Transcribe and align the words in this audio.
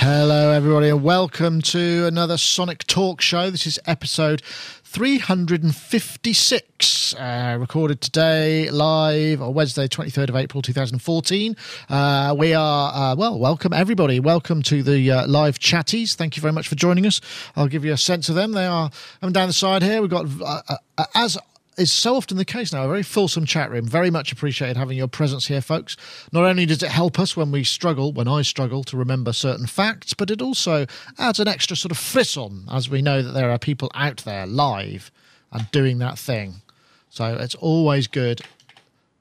Hello, 0.00 0.52
everybody, 0.52 0.88
and 0.88 1.04
welcome 1.04 1.60
to 1.60 2.06
another 2.06 2.38
Sonic 2.38 2.86
Talk 2.86 3.20
Show. 3.20 3.50
This 3.50 3.66
is 3.66 3.78
episode 3.84 4.40
356, 4.40 6.86
uh, 7.14 7.56
recorded 7.58 8.00
today 8.00 8.70
live 8.70 9.40
on 9.42 9.54
Wednesday, 9.54 9.86
23rd 9.86 10.28
of 10.30 10.36
April 10.36 10.62
2014. 10.62 11.56
Uh, 11.88 12.34
we 12.38 12.54
are, 12.54 12.92
uh, 12.92 13.14
well, 13.16 13.38
welcome 13.38 13.72
everybody. 13.72 14.20
Welcome 14.20 14.62
to 14.62 14.82
the 14.82 15.10
uh, 15.10 15.26
live 15.26 15.58
chatties. 15.58 16.14
Thank 16.14 16.36
you 16.36 16.40
very 16.40 16.52
much 16.52 16.68
for 16.68 16.74
joining 16.74 17.06
us. 17.06 17.20
I'll 17.56 17.68
give 17.68 17.84
you 17.84 17.92
a 17.92 17.96
sense 17.96 18.28
of 18.28 18.34
them. 18.34 18.52
They 18.52 18.66
are 18.66 18.90
coming 19.20 19.32
down 19.32 19.48
the 19.48 19.52
side 19.52 19.82
here. 19.82 20.00
We've 20.00 20.10
got, 20.10 20.26
uh, 20.44 20.76
as 21.14 21.38
is 21.78 21.92
so 21.92 22.16
often 22.16 22.36
the 22.36 22.44
case 22.44 22.72
now. 22.72 22.84
A 22.84 22.88
very 22.88 23.02
fulsome 23.02 23.46
chat 23.46 23.70
room. 23.70 23.86
Very 23.86 24.10
much 24.10 24.32
appreciated 24.32 24.76
having 24.76 24.98
your 24.98 25.08
presence 25.08 25.46
here, 25.46 25.60
folks. 25.60 25.96
Not 26.32 26.44
only 26.44 26.66
does 26.66 26.82
it 26.82 26.90
help 26.90 27.18
us 27.18 27.36
when 27.36 27.52
we 27.52 27.64
struggle, 27.64 28.12
when 28.12 28.28
I 28.28 28.42
struggle 28.42 28.82
to 28.84 28.96
remember 28.96 29.32
certain 29.32 29.66
facts, 29.66 30.12
but 30.12 30.30
it 30.30 30.42
also 30.42 30.86
adds 31.18 31.38
an 31.38 31.48
extra 31.48 31.76
sort 31.76 31.92
of 31.92 31.98
frisson 31.98 32.64
as 32.70 32.90
we 32.90 33.00
know 33.00 33.22
that 33.22 33.32
there 33.32 33.50
are 33.50 33.58
people 33.58 33.90
out 33.94 34.18
there 34.18 34.46
live 34.46 35.10
and 35.52 35.70
doing 35.70 35.98
that 35.98 36.18
thing. 36.18 36.62
So 37.10 37.36
it's 37.36 37.54
always 37.56 38.06
good 38.06 38.42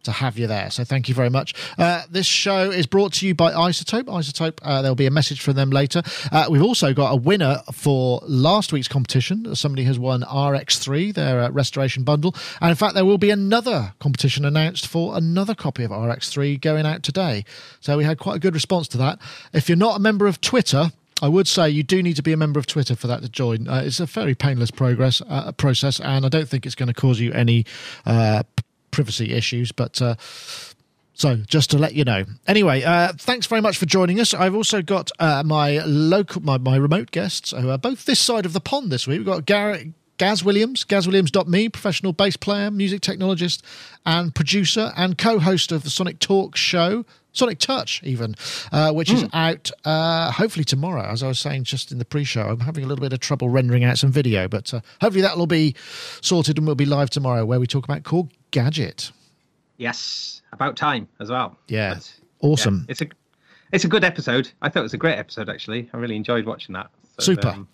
to 0.08 0.12
have 0.14 0.40
you 0.40 0.48
there. 0.48 0.72
So 0.72 0.84
thank 0.86 1.10
you 1.10 1.16
very 1.16 1.30
much. 1.30 1.54
Uh, 1.78 2.04
this 2.10 2.26
show 2.26 2.72
is 2.72 2.88
brought 2.88 3.14
to 3.16 3.28
you 3.28 3.36
by 3.36 3.52
iZotope. 3.52 4.06
iZotope, 4.06 4.60
uh, 4.62 4.82
there'll 4.82 4.96
be 4.96 5.06
a 5.06 5.12
message 5.12 5.42
from 5.42 5.56
them 5.56 5.70
later. 5.70 6.02
Uh, 6.32 6.48
we've 6.50 6.64
also 6.64 6.94
got 6.94 7.12
a 7.12 7.16
winner 7.18 7.62
for 7.74 8.22
last 8.26 8.72
week's 8.72 8.88
competition. 8.88 9.54
Somebody 9.54 9.84
has 9.84 10.00
won 10.00 10.22
RX3, 10.22 11.14
their 11.14 11.42
uh, 11.42 11.50
restoration 11.50 12.04
bundle. 12.04 12.34
And 12.62 12.70
in 12.70 12.76
fact, 12.76 12.96
there 12.96 13.04
will 13.04 13.18
be 13.18 13.32
another 13.32 13.94
competition 14.00 14.46
announced 14.46 14.88
for 14.88 15.18
another 15.18 15.54
copy 15.54 15.84
of 15.84 15.92
RX3 15.92 16.62
going 16.62 16.86
out 16.86 17.04
today. 17.04 17.44
So 17.82 17.98
we 17.98 18.06
had 18.06 18.18
quite 18.18 18.38
a 18.38 18.40
good 18.40 18.54
response 18.54 18.88
to 18.90 18.98
that. 19.00 19.20
If 19.52 19.68
you're 19.68 19.78
not 19.78 19.98
a 19.98 20.00
member 20.00 20.26
of 20.26 20.40
Twitter, 20.40 20.92
I 21.22 21.28
would 21.28 21.48
say 21.48 21.70
you 21.70 21.84
do 21.84 22.04
need 22.04 22.16
to 22.18 22.24
be 22.24 22.32
a 22.32 22.38
member 22.38 22.60
of 22.60 22.68
Twitter 22.68 22.96
for 22.96 23.08
that 23.08 23.22
to 23.22 23.30
join. 23.30 23.68
Uh, 23.68 23.82
it's 23.86 24.00
a 24.00 24.06
very 24.06 24.36
painless 24.36 24.72
progress 24.72 25.22
uh, 25.28 25.52
process, 25.54 26.00
and 26.00 26.26
I 26.26 26.30
don't 26.30 26.48
think 26.48 26.66
it's 26.66 26.76
going 26.76 26.88
to 26.88 26.94
cause 26.94 27.20
you 27.20 27.32
any 27.34 27.66
uh, 28.06 28.44
privacy 28.92 29.34
issues. 29.34 29.72
But 29.72 30.02
uh, 30.02 30.16
so 31.14 31.38
just 31.38 31.72
to 31.72 31.80
let 31.80 31.96
you 31.96 32.04
know. 32.04 32.26
Anyway, 32.46 32.84
uh, 32.84 33.14
thanks 33.18 33.48
very 33.48 33.62
much 33.62 33.78
for 33.78 33.88
joining 33.88 34.20
us. 34.20 34.34
I've 34.34 34.56
also 34.56 34.84
got 34.84 35.12
uh, 35.20 35.42
my 35.44 35.80
local, 35.80 36.44
my, 36.44 36.60
my 36.60 36.76
remote 36.76 37.10
guests 37.10 37.52
who 37.52 37.72
are 37.72 37.78
both 37.80 38.06
this 38.06 38.20
side 38.20 38.46
of 38.46 38.54
the 38.54 38.62
pond 38.62 38.92
this 38.92 39.08
week. 39.08 39.20
We've 39.20 39.26
got 39.26 39.46
Garrett. 39.46 39.88
Gaz 40.18 40.44
Williams, 40.44 40.84
GazWilliams.me, 40.84 41.70
professional 41.70 42.12
bass 42.12 42.38
player, 42.38 42.72
music 42.72 43.02
technologist, 43.02 43.62
and 44.04 44.34
producer, 44.34 44.92
and 44.98 45.16
co 45.16 45.38
host 45.38 45.72
of 45.72 45.84
the 45.84 45.92
Sonic 45.92 46.18
Talk 46.18 46.56
show, 46.56 47.06
Sonic 47.38 47.60
Touch, 47.60 48.02
even, 48.04 48.36
uh, 48.72 48.92
which 48.92 49.12
is 49.12 49.26
out 49.34 49.70
uh, 49.86 50.32
hopefully 50.32 50.64
tomorrow. 50.66 51.04
As 51.04 51.22
I 51.22 51.28
was 51.28 51.40
saying 51.40 51.66
just 51.66 51.92
in 51.92 52.00
the 52.00 52.06
pre 52.06 52.24
show, 52.24 52.50
I'm 52.50 52.62
having 52.62 52.84
a 52.84 52.88
little 52.88 53.04
bit 53.04 53.14
of 53.14 53.20
trouble 53.20 53.50
rendering 53.50 53.84
out 53.84 53.98
some 54.00 54.12
video, 54.12 54.48
but 54.48 54.74
uh, 54.74 54.82
hopefully 55.02 55.22
that'll 55.22 55.46
be 55.48 55.76
sorted 56.22 56.58
and 56.58 56.66
we'll 56.66 56.76
be 56.76 56.86
live 56.86 57.12
tomorrow 57.12 57.46
where 57.46 57.60
we 57.60 57.68
talk 57.68 57.84
about 57.84 58.04
Korg 58.04 58.32
Gadget. 58.52 59.12
Yes, 59.78 60.42
about 60.52 60.76
time 60.76 61.08
as 61.20 61.30
well. 61.30 61.56
Yeah, 61.68 62.00
awesome. 62.42 62.86
yeah, 62.88 62.92
it's 62.92 63.02
a 63.02 63.08
it's 63.72 63.86
a 63.86 63.88
good 63.88 64.04
episode. 64.04 64.50
I 64.62 64.70
thought 64.70 64.80
it 64.80 64.84
was 64.84 64.94
a 64.96 64.98
great 64.98 65.20
episode 65.20 65.50
actually. 65.50 65.90
I 65.94 65.98
really 65.98 66.16
enjoyed 66.16 66.46
watching 66.46 66.74
that. 66.74 66.90
So, 67.20 67.34
Super. 67.34 67.50
um, 67.50 67.68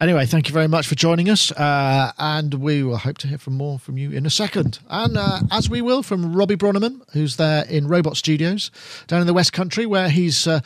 Anyway, 0.00 0.24
thank 0.26 0.46
you 0.46 0.54
very 0.54 0.68
much 0.68 0.86
for 0.86 0.94
joining 0.94 1.28
us, 1.28 1.50
uh, 1.50 2.12
and 2.18 2.54
we 2.54 2.84
will 2.84 2.98
hope 2.98 3.18
to 3.18 3.26
hear 3.26 3.36
from 3.38 3.54
more 3.54 3.80
from 3.80 3.98
you 3.98 4.12
in 4.12 4.24
a 4.24 4.30
second. 4.30 4.78
And 4.88 5.16
uh, 5.16 5.40
as 5.50 5.68
we 5.68 5.82
will 5.82 6.04
from 6.04 6.36
Robbie 6.36 6.56
Bronnimann, 6.56 7.02
who's 7.14 7.34
there 7.34 7.64
in 7.64 7.88
Robot 7.88 8.16
Studios 8.16 8.70
down 9.08 9.20
in 9.20 9.26
the 9.26 9.34
West 9.34 9.52
Country, 9.52 9.86
where 9.86 10.08
he's 10.08 10.46
uh, 10.46 10.60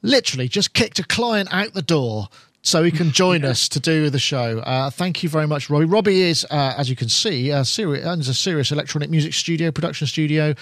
literally 0.00 0.46
just 0.46 0.74
kicked 0.74 1.00
a 1.00 1.04
client 1.04 1.52
out 1.52 1.74
the 1.74 1.82
door 1.82 2.28
so 2.62 2.82
he 2.82 2.90
can 2.90 3.10
join 3.12 3.44
us 3.44 3.68
to 3.70 3.80
do 3.80 4.10
the 4.10 4.18
show. 4.18 4.58
Uh, 4.60 4.90
thank 4.90 5.22
you 5.22 5.28
very 5.28 5.46
much, 5.46 5.70
Robbie. 5.70 5.84
Robbie 5.86 6.22
is, 6.22 6.44
uh, 6.50 6.74
as 6.76 6.90
you 6.90 6.96
can 6.96 7.08
see, 7.08 7.50
seri- 7.64 8.02
owns 8.02 8.28
a 8.28 8.34
serious 8.34 8.72
electronic 8.72 9.10
music 9.10 9.32
studio, 9.32 9.70
production 9.70 10.06
studio, 10.06 10.54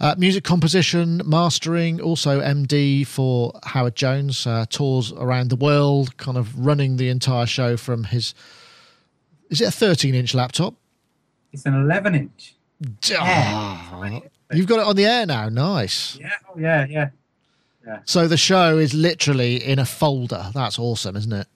uh, 0.00 0.14
music 0.18 0.44
composition, 0.44 1.22
mastering, 1.24 2.00
also 2.00 2.40
MD 2.40 3.06
for 3.06 3.52
Howard 3.64 3.94
Jones, 3.94 4.46
uh, 4.46 4.66
tours 4.68 5.12
around 5.12 5.50
the 5.50 5.56
world, 5.56 6.16
kind 6.16 6.36
of 6.36 6.58
running 6.58 6.96
the 6.96 7.08
entire 7.08 7.46
show 7.46 7.76
from 7.76 8.04
his. 8.04 8.34
Is 9.48 9.60
it 9.60 9.68
a 9.68 9.70
13 9.70 10.14
inch 10.14 10.34
laptop? 10.34 10.74
It's 11.52 11.64
an 11.64 11.74
11 11.74 12.14
inch. 12.14 12.54
Ah, 13.18 14.10
you've 14.52 14.66
got 14.66 14.80
it 14.80 14.86
on 14.86 14.96
the 14.96 15.06
air 15.06 15.24
now. 15.24 15.48
Nice. 15.48 16.18
Yeah, 16.20 16.30
oh, 16.48 16.58
yeah, 16.58 16.86
yeah, 16.88 17.08
So 18.04 18.28
the 18.28 18.36
show 18.36 18.78
is 18.78 18.94
literally 18.94 19.62
in 19.64 19.78
a 19.78 19.84
folder. 19.84 20.50
That's 20.54 20.78
awesome, 20.78 21.16
isn't 21.16 21.32
it? 21.32 21.46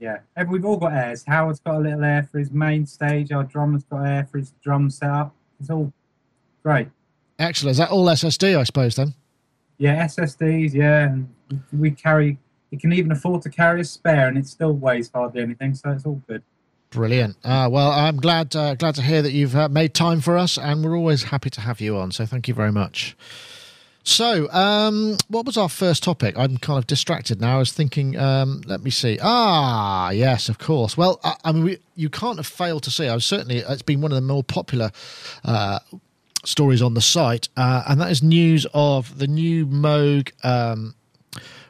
yeah. 0.00 0.18
We've 0.48 0.64
all 0.64 0.76
got 0.76 0.92
airs. 0.92 1.24
Howard's 1.26 1.60
got 1.60 1.76
a 1.76 1.78
little 1.78 2.04
air 2.04 2.28
for 2.30 2.38
his 2.38 2.50
main 2.50 2.86
stage. 2.86 3.32
Our 3.32 3.44
drummer's 3.44 3.84
got 3.84 4.04
air 4.04 4.28
for 4.30 4.38
his 4.38 4.52
drum 4.62 4.90
setup. 4.90 5.34
It's 5.60 5.70
all 5.70 5.92
great. 6.62 6.88
Excellent. 7.38 7.72
Is 7.72 7.78
that 7.78 7.90
all 7.90 8.06
SSD, 8.06 8.58
I 8.58 8.62
suppose, 8.64 8.96
then? 8.96 9.14
Yeah, 9.78 10.04
SSDs, 10.04 10.72
yeah. 10.74 11.04
And 11.04 11.28
we 11.72 11.90
carry, 11.90 12.38
you 12.70 12.78
can 12.78 12.92
even 12.92 13.12
afford 13.12 13.42
to 13.42 13.50
carry 13.50 13.80
a 13.80 13.84
spare 13.84 14.28
and 14.28 14.36
it 14.38 14.46
still 14.46 14.72
weighs 14.72 15.10
hardly 15.12 15.42
anything. 15.42 15.74
So 15.74 15.90
it's 15.90 16.04
all 16.04 16.22
good. 16.28 16.42
Brilliant. 16.90 17.36
Uh, 17.44 17.68
well, 17.70 17.90
I'm 17.90 18.16
glad 18.16 18.56
uh, 18.56 18.74
glad 18.74 18.94
to 18.94 19.02
hear 19.02 19.20
that 19.20 19.32
you've 19.32 19.54
uh, 19.54 19.68
made 19.68 19.92
time 19.92 20.22
for 20.22 20.38
us, 20.38 20.56
and 20.56 20.82
we're 20.82 20.96
always 20.96 21.24
happy 21.24 21.50
to 21.50 21.60
have 21.60 21.82
you 21.82 21.98
on. 21.98 22.12
So 22.12 22.24
thank 22.24 22.48
you 22.48 22.54
very 22.54 22.72
much. 22.72 23.14
So, 24.08 24.50
um, 24.52 25.18
what 25.28 25.44
was 25.44 25.58
our 25.58 25.68
first 25.68 26.02
topic? 26.02 26.38
I'm 26.38 26.56
kind 26.56 26.78
of 26.78 26.86
distracted 26.86 27.42
now. 27.42 27.56
I 27.56 27.58
was 27.58 27.72
thinking, 27.72 28.18
um, 28.18 28.62
let 28.64 28.82
me 28.82 28.90
see. 28.90 29.18
Ah, 29.20 30.08
yes, 30.12 30.48
of 30.48 30.58
course. 30.58 30.96
Well, 30.96 31.20
I, 31.22 31.34
I 31.44 31.52
mean, 31.52 31.64
we, 31.64 31.78
you 31.94 32.08
can't 32.08 32.38
have 32.38 32.46
failed 32.46 32.84
to 32.84 32.90
see. 32.90 33.06
I 33.06 33.12
was 33.12 33.26
certainly 33.26 33.58
it's 33.58 33.82
been 33.82 34.00
one 34.00 34.10
of 34.10 34.16
the 34.16 34.22
more 34.22 34.42
popular 34.42 34.92
uh, 35.44 35.80
stories 36.42 36.80
on 36.80 36.94
the 36.94 37.02
site, 37.02 37.50
uh, 37.58 37.82
and 37.86 38.00
that 38.00 38.10
is 38.10 38.22
news 38.22 38.66
of 38.72 39.18
the 39.18 39.26
new 39.26 39.66
Moog. 39.66 40.32
Um, 40.42 40.94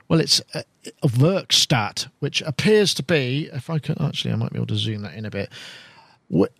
well, 0.06 0.20
it's 0.20 0.40
a, 0.54 0.62
a 1.02 1.08
Werkstatt, 1.08 2.06
which 2.20 2.40
appears 2.42 2.94
to 2.94 3.02
be. 3.02 3.50
If 3.52 3.68
I 3.68 3.80
can 3.80 4.00
actually, 4.00 4.32
I 4.32 4.36
might 4.36 4.52
be 4.52 4.58
able 4.58 4.66
to 4.68 4.76
zoom 4.76 5.02
that 5.02 5.14
in 5.14 5.24
a 5.24 5.30
bit. 5.30 5.50
What, 6.28 6.52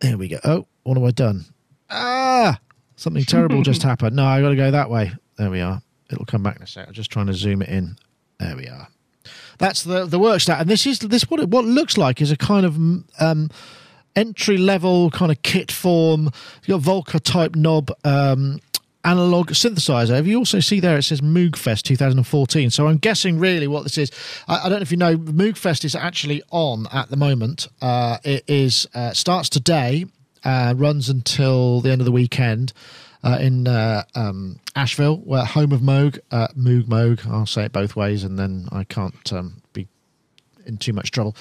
there 0.00 0.18
we 0.18 0.28
go. 0.28 0.38
Oh, 0.44 0.66
what 0.82 0.98
have 0.98 1.04
I 1.04 1.12
done? 1.12 1.46
Ah, 1.88 2.58
something 3.02 3.24
terrible 3.24 3.62
just 3.62 3.82
happened. 3.90 4.16
No, 4.16 4.24
I 4.24 4.40
got 4.40 4.50
to 4.50 4.56
go 4.56 4.70
that 4.70 4.90
way. 4.90 5.12
There 5.36 5.50
we 5.50 5.60
are. 5.60 5.82
It'll 6.10 6.24
come 6.24 6.42
back 6.42 6.56
in 6.56 6.62
a 6.62 6.66
sec. 6.66 6.88
I'm 6.88 6.94
just 6.94 7.10
trying 7.10 7.26
to 7.26 7.34
zoom 7.34 7.62
it 7.62 7.68
in. 7.68 7.96
There 8.38 8.56
we 8.56 8.68
are. 8.68 8.88
That's 9.58 9.82
the 9.82 10.06
the 10.06 10.18
Werkstatt, 10.18 10.60
and 10.60 10.68
this 10.68 10.86
is 10.86 10.98
this 10.98 11.30
what 11.30 11.40
it, 11.40 11.48
what 11.48 11.64
it 11.64 11.68
looks 11.68 11.96
like 11.96 12.20
is 12.20 12.30
a 12.30 12.36
kind 12.36 12.66
of 12.66 12.76
um, 13.20 13.50
entry 14.16 14.58
level 14.58 15.10
kind 15.10 15.30
of 15.30 15.40
kit 15.42 15.70
form. 15.70 16.30
You've 16.64 16.84
got 16.84 17.04
Volca 17.06 17.20
type 17.20 17.54
knob. 17.54 17.90
Um, 18.04 18.60
analog 19.04 19.50
synthesizer. 19.50 20.18
If 20.18 20.26
you 20.26 20.38
also 20.38 20.60
see 20.60 20.80
there, 20.80 20.96
it 20.96 21.02
says 21.02 21.20
Moogfest 21.20 21.82
2014. 21.82 22.70
So 22.70 22.86
I'm 22.86 22.98
guessing 22.98 23.38
really 23.38 23.66
what 23.66 23.82
this 23.82 23.98
is. 23.98 24.10
I, 24.46 24.60
I 24.60 24.68
don't 24.68 24.78
know 24.78 24.82
if 24.82 24.90
you 24.90 24.96
know, 24.96 25.16
Moogfest 25.16 25.84
is 25.84 25.94
actually 25.94 26.42
on 26.50 26.86
at 26.92 27.10
the 27.10 27.16
moment. 27.16 27.68
Uh, 27.80 28.18
it 28.24 28.44
is 28.46 28.86
uh, 28.94 29.12
starts 29.12 29.48
today, 29.48 30.06
uh, 30.44 30.74
runs 30.76 31.08
until 31.08 31.80
the 31.80 31.90
end 31.90 32.00
of 32.00 32.04
the 32.04 32.12
weekend. 32.12 32.72
Uh, 33.24 33.38
in 33.40 33.68
uh, 33.68 34.02
um, 34.16 34.58
Asheville, 34.74 35.18
where 35.18 35.44
home 35.44 35.70
of 35.70 35.80
Moog, 35.80 36.18
uh, 36.32 36.48
Moog 36.58 36.86
Moog. 36.86 37.24
I'll 37.30 37.46
say 37.46 37.66
it 37.66 37.72
both 37.72 37.94
ways, 37.94 38.24
and 38.24 38.36
then 38.36 38.66
I 38.72 38.82
can't 38.82 39.32
um, 39.32 39.62
be 39.72 39.86
in 40.66 40.76
too 40.76 40.92
much 40.92 41.10
trouble. 41.10 41.36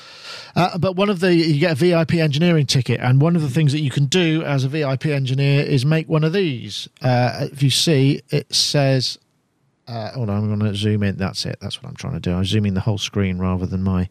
Uh, 0.55 0.77
but 0.77 0.95
one 0.95 1.09
of 1.09 1.19
the 1.19 1.33
you 1.33 1.59
get 1.59 1.71
a 1.71 1.75
VIP 1.75 2.15
engineering 2.15 2.65
ticket, 2.65 2.99
and 2.99 3.21
one 3.21 3.35
of 3.35 3.41
the 3.41 3.49
things 3.49 3.71
that 3.71 3.81
you 3.81 3.89
can 3.89 4.05
do 4.05 4.43
as 4.43 4.63
a 4.63 4.69
VIP 4.69 5.07
engineer 5.07 5.63
is 5.63 5.85
make 5.85 6.07
one 6.07 6.23
of 6.23 6.33
these. 6.33 6.87
Uh, 7.01 7.47
if 7.51 7.63
you 7.63 7.69
see, 7.69 8.21
it 8.29 8.53
says. 8.53 9.17
Uh, 9.87 10.11
hold 10.11 10.29
on, 10.29 10.37
I'm 10.37 10.47
going 10.47 10.71
to 10.71 10.77
zoom 10.77 11.03
in. 11.03 11.17
That's 11.17 11.45
it. 11.45 11.57
That's 11.59 11.81
what 11.81 11.89
I'm 11.89 11.95
trying 11.95 12.13
to 12.13 12.19
do. 12.19 12.31
I'm 12.31 12.45
zooming 12.45 12.75
the 12.75 12.81
whole 12.81 12.99
screen 12.99 13.39
rather 13.39 13.65
than 13.65 13.83
my. 13.83 14.07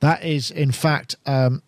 That 0.00 0.24
is, 0.24 0.50
in 0.50 0.70
fact, 0.70 1.16
um, 1.26 1.62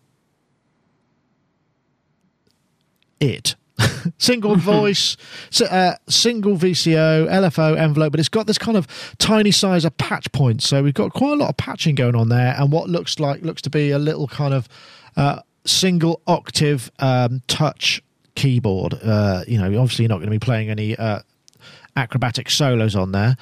it. 3.23 3.55
single 4.17 4.55
voice, 4.55 5.17
uh, 5.61 5.95
single 6.07 6.57
VCO, 6.57 7.27
LFO 7.27 7.77
envelope, 7.77 8.11
but 8.11 8.19
it's 8.19 8.29
got 8.29 8.47
this 8.47 8.57
kind 8.57 8.77
of 8.77 8.87
tiny 9.17 9.51
size 9.51 9.85
of 9.85 9.97
patch 9.97 10.31
points. 10.31 10.67
So 10.67 10.83
we've 10.83 10.93
got 10.93 11.13
quite 11.13 11.33
a 11.33 11.35
lot 11.35 11.49
of 11.49 11.57
patching 11.57 11.95
going 11.95 12.15
on 12.15 12.29
there, 12.29 12.55
and 12.57 12.71
what 12.71 12.89
looks 12.89 13.19
like 13.19 13.41
looks 13.41 13.61
to 13.63 13.69
be 13.69 13.91
a 13.91 13.99
little 13.99 14.27
kind 14.27 14.53
of 14.53 14.67
uh, 15.15 15.41
single 15.65 16.21
octave 16.27 16.91
um, 16.99 17.41
touch 17.47 18.01
keyboard. 18.35 18.95
Uh, 19.03 19.43
you 19.47 19.57
know, 19.57 19.65
obviously 19.79 20.03
you're 20.03 20.09
not 20.09 20.17
going 20.17 20.27
to 20.27 20.31
be 20.31 20.39
playing 20.39 20.69
any 20.69 20.95
uh, 20.95 21.19
acrobatic 21.95 22.49
solos 22.49 22.95
on 22.95 23.11
there. 23.11 23.37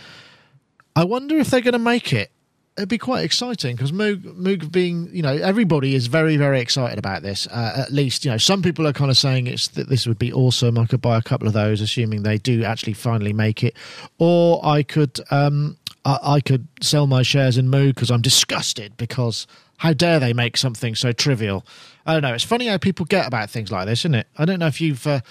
I 0.95 1.05
wonder 1.05 1.37
if 1.37 1.49
they're 1.49 1.61
going 1.61 1.73
to 1.73 1.79
make 1.79 2.13
it. 2.13 2.31
It'd 2.77 2.87
be 2.87 2.97
quite 2.97 3.25
exciting 3.25 3.75
because 3.75 3.91
Moog, 3.91 4.21
Moog 4.21 4.71
being, 4.71 5.09
you 5.11 5.21
know, 5.21 5.33
everybody 5.33 5.93
is 5.93 6.07
very, 6.07 6.37
very 6.37 6.61
excited 6.61 6.97
about 6.97 7.21
this. 7.21 7.45
Uh, 7.47 7.83
at 7.85 7.91
least, 7.91 8.23
you 8.23 8.31
know, 8.31 8.37
some 8.37 8.61
people 8.61 8.87
are 8.87 8.93
kind 8.93 9.11
of 9.11 9.17
saying 9.17 9.47
it's 9.47 9.67
that 9.69 9.89
this 9.89 10.07
would 10.07 10.17
be 10.17 10.31
awesome. 10.31 10.77
I 10.77 10.85
could 10.85 11.01
buy 11.01 11.17
a 11.17 11.21
couple 11.21 11.47
of 11.47 11.53
those, 11.53 11.81
assuming 11.81 12.23
they 12.23 12.37
do 12.37 12.63
actually 12.63 12.93
finally 12.93 13.33
make 13.33 13.61
it, 13.63 13.75
or 14.19 14.65
I 14.65 14.83
could, 14.83 15.19
um, 15.31 15.77
I, 16.05 16.19
I 16.23 16.39
could 16.39 16.67
sell 16.81 17.07
my 17.07 17.23
shares 17.23 17.57
in 17.57 17.67
Moog 17.67 17.95
because 17.95 18.09
I'm 18.09 18.21
disgusted 18.21 18.95
because 18.95 19.47
how 19.77 19.93
dare 19.93 20.19
they 20.19 20.31
make 20.31 20.57
something 20.57 20.95
so 20.95 21.11
trivial? 21.11 21.65
I 22.05 22.13
don't 22.13 22.21
know. 22.21 22.33
It's 22.33 22.43
funny 22.43 22.67
how 22.67 22.77
people 22.77 23.05
get 23.05 23.27
about 23.27 23.49
things 23.49 23.71
like 23.71 23.85
this, 23.85 24.01
isn't 24.01 24.15
it? 24.15 24.27
I 24.37 24.45
don't 24.45 24.59
know 24.59 24.67
if 24.67 24.79
you've. 24.79 25.05
Uh, 25.05 25.21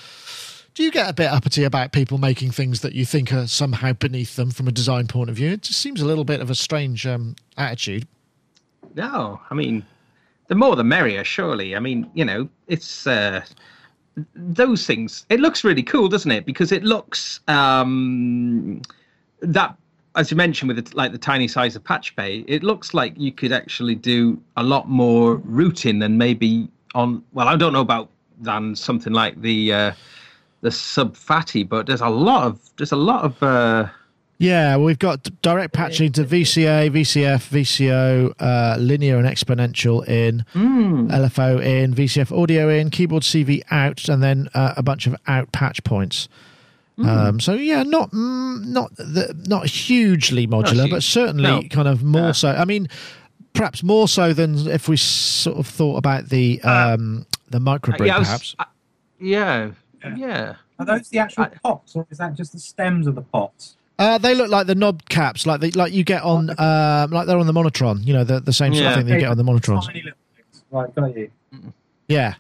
do 0.75 0.83
you 0.83 0.91
get 0.91 1.09
a 1.09 1.13
bit 1.13 1.31
uppity 1.31 1.65
about 1.65 1.93
people 1.93 2.19
making 2.19 2.51
things 2.51 2.81
that 2.81 2.95
you 2.95 3.05
think 3.05 3.33
are 3.33 3.47
somehow 3.47 3.93
beneath 3.93 4.37
them 4.37 4.51
from 4.51 4.69
a 4.69 4.73
design 4.73 5.07
point 5.07 5.31
of 5.31 5.37
view? 5.37 5.51
It 5.51 5.63
just 5.63 5.81
seems 5.81 6.01
a 6.01 6.07
little 6.07 6.25
bit 6.25 6.41
of 6.41 6.51
a 6.51 6.55
strange 6.55 7.07
um, 7.07 7.37
attitude. 7.57 8.07
No, 8.95 9.41
I 9.51 9.55
mean, 9.55 9.85
the 10.49 10.55
more 10.55 10.77
the 10.77 10.85
merrier, 10.85 11.25
surely. 11.25 11.77
I 11.77 11.81
mean, 11.81 12.11
you 12.15 12.25
know, 12.25 12.49
it's 12.69 13.07
uh, 13.07 13.45
those 14.35 14.87
things. 14.87 15.27
It 15.29 15.41
looks 15.41 15.65
really 15.65 15.83
cool, 15.83 16.09
doesn't 16.09 16.31
it? 16.31 16.47
Because 16.47 16.73
it 16.73 16.85
looks 16.85 17.41
um, 17.49 18.83
that, 19.41 19.77
as 20.17 20.31
you 20.31 20.37
mentioned, 20.37 20.69
with 20.69 20.85
the, 20.85 20.97
like 20.97 21.13
the 21.13 21.19
tiny 21.19 21.49
size 21.49 21.77
of 21.77 21.85
patch 21.85 22.15
bay, 22.17 22.45
it 22.47 22.63
looks 22.63 22.95
like 22.95 23.13
you 23.17 23.33
could 23.33 23.53
actually 23.53 23.95
do 23.95 24.41
a 24.57 24.63
lot 24.63 24.89
more 24.89 25.37
routing 25.45 25.99
than 25.99 26.17
maybe 26.17 26.69
on. 26.95 27.25
Well, 27.33 27.49
I 27.49 27.57
don't 27.57 27.73
know 27.73 27.81
about 27.81 28.09
than 28.41 28.77
something 28.77 29.13
like 29.13 29.41
the. 29.41 29.73
Uh, 29.73 29.93
the 30.61 30.71
Sub 30.71 31.17
Phatty, 31.17 31.63
but 31.63 31.87
there's 31.87 32.01
a 32.01 32.09
lot 32.09 32.45
of 32.45 32.61
there's 32.77 32.93
a 32.93 32.97
lot 32.97 33.25
of 33.25 33.43
uh, 33.43 33.89
yeah. 34.39 34.77
We've 34.77 34.99
got 34.99 35.29
direct 35.43 35.73
patching 35.73 36.13
to 36.13 36.25
VCA, 36.25 36.91
VCF, 36.91 37.49
VCO, 37.51 38.35
uh, 38.39 38.77
linear 38.79 39.19
and 39.19 39.27
exponential 39.27 40.07
in, 40.09 40.45
mm. 40.55 41.11
LFO 41.11 41.63
in, 41.65 41.95
VCF 41.95 42.37
audio 42.37 42.69
in, 42.69 42.91
keyboard 42.91 43.23
CV 43.23 43.63
out, 43.71 44.09
and 44.09 44.23
then 44.23 44.49
uh, 44.55 44.75
a 44.77 44.83
bunch 44.83 45.07
of 45.07 45.17
out 45.27 45.53
patch 45.53 45.83
points. 45.85 46.29
Mm. 46.99 47.07
Um, 47.07 47.41
so 47.41 47.55
yeah, 47.55 47.83
not 47.83 48.11
mm, 48.11 48.67
not 48.67 48.95
the, 48.97 49.35
not 49.47 49.67
hugely 49.67 50.47
modular, 50.47 50.91
but 50.91 51.03
certainly 51.03 51.43
no. 51.43 51.63
kind 51.71 51.89
of 51.89 52.03
more 52.03 52.27
yeah. 52.27 52.33
so. 52.33 52.51
I 52.51 52.67
mean, 52.67 52.89
perhaps 53.55 53.83
more 53.83 54.09
so 54.09 54.33
than 54.33 54.69
if 54.69 54.89
we 54.89 54.97
sort 54.97 55.59
of 55.59 55.67
thought 55.67 55.97
about 55.97 56.29
the 56.29 56.61
uh, 56.63 56.95
um, 56.95 57.27
the 57.49 57.59
microbrew, 57.59 58.07
yeah, 58.07 58.19
perhaps. 58.19 58.55
Was, 58.59 58.67
yeah, 59.19 59.71
yeah. 60.03 60.17
yeah. 60.17 60.55
Are 60.79 60.87
those 60.87 61.09
the 61.09 61.19
actual 61.19 61.45
I, 61.45 61.49
pots, 61.49 61.95
or 61.95 62.07
is 62.11 62.19
that 62.19 62.35
just 62.35 62.53
the 62.53 62.59
stems 62.59 63.07
of 63.07 63.15
the 63.15 63.23
pots? 63.23 63.77
Uh, 63.99 64.17
they 64.17 64.35
look 64.35 64.49
like 64.49 64.67
the 64.67 64.75
knob 64.75 65.07
caps, 65.11 65.47
like 65.47 65.61
the, 65.61 65.71
like 65.73 65.93
you 65.93 66.05
get 66.05 66.23
on, 66.23 66.49
uh, 66.49 67.07
like 67.11 67.27
they're 67.27 67.39
on 67.39 67.47
the 67.47 67.53
Monotron. 67.53 68.07
You 68.07 68.15
know, 68.15 68.25
the 68.25 68.41
the 68.41 68.53
same 68.53 68.75
sort 68.75 68.87
of 68.87 68.95
thing 68.95 69.07
that 69.07 69.15
you 69.15 69.21
get 69.21 69.31
on 69.31 69.37
the 69.37 69.45
Monotrons. 69.45 69.87
Right, 70.71 70.95
got 70.95 71.17
you. 71.17 71.31
Yeah. 72.09 72.35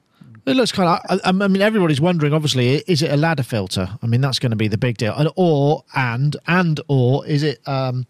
It 0.47 0.57
looks 0.57 0.73
kind 0.73 0.89
of. 0.89 1.21
I, 1.23 1.29
I, 1.29 1.33
mean, 1.33 1.61
everybody's 1.61 2.01
wondering. 2.01 2.33
Obviously, 2.33 2.77
is 2.89 3.03
it 3.03 3.11
a 3.11 3.17
ladder 3.17 3.43
filter? 3.43 3.91
I 4.03 4.07
mean, 4.07 4.23
that's 4.23 4.39
going 4.39 4.51
to 4.51 4.57
be 4.57 4.69
the 4.69 4.79
big 4.79 4.97
deal. 4.97 5.15
And 5.15 5.29
or 5.37 5.85
and 5.95 6.35
and 6.47 6.81
or 6.89 7.27
is 7.27 7.43
it 7.43 7.61
um, 7.69 8.07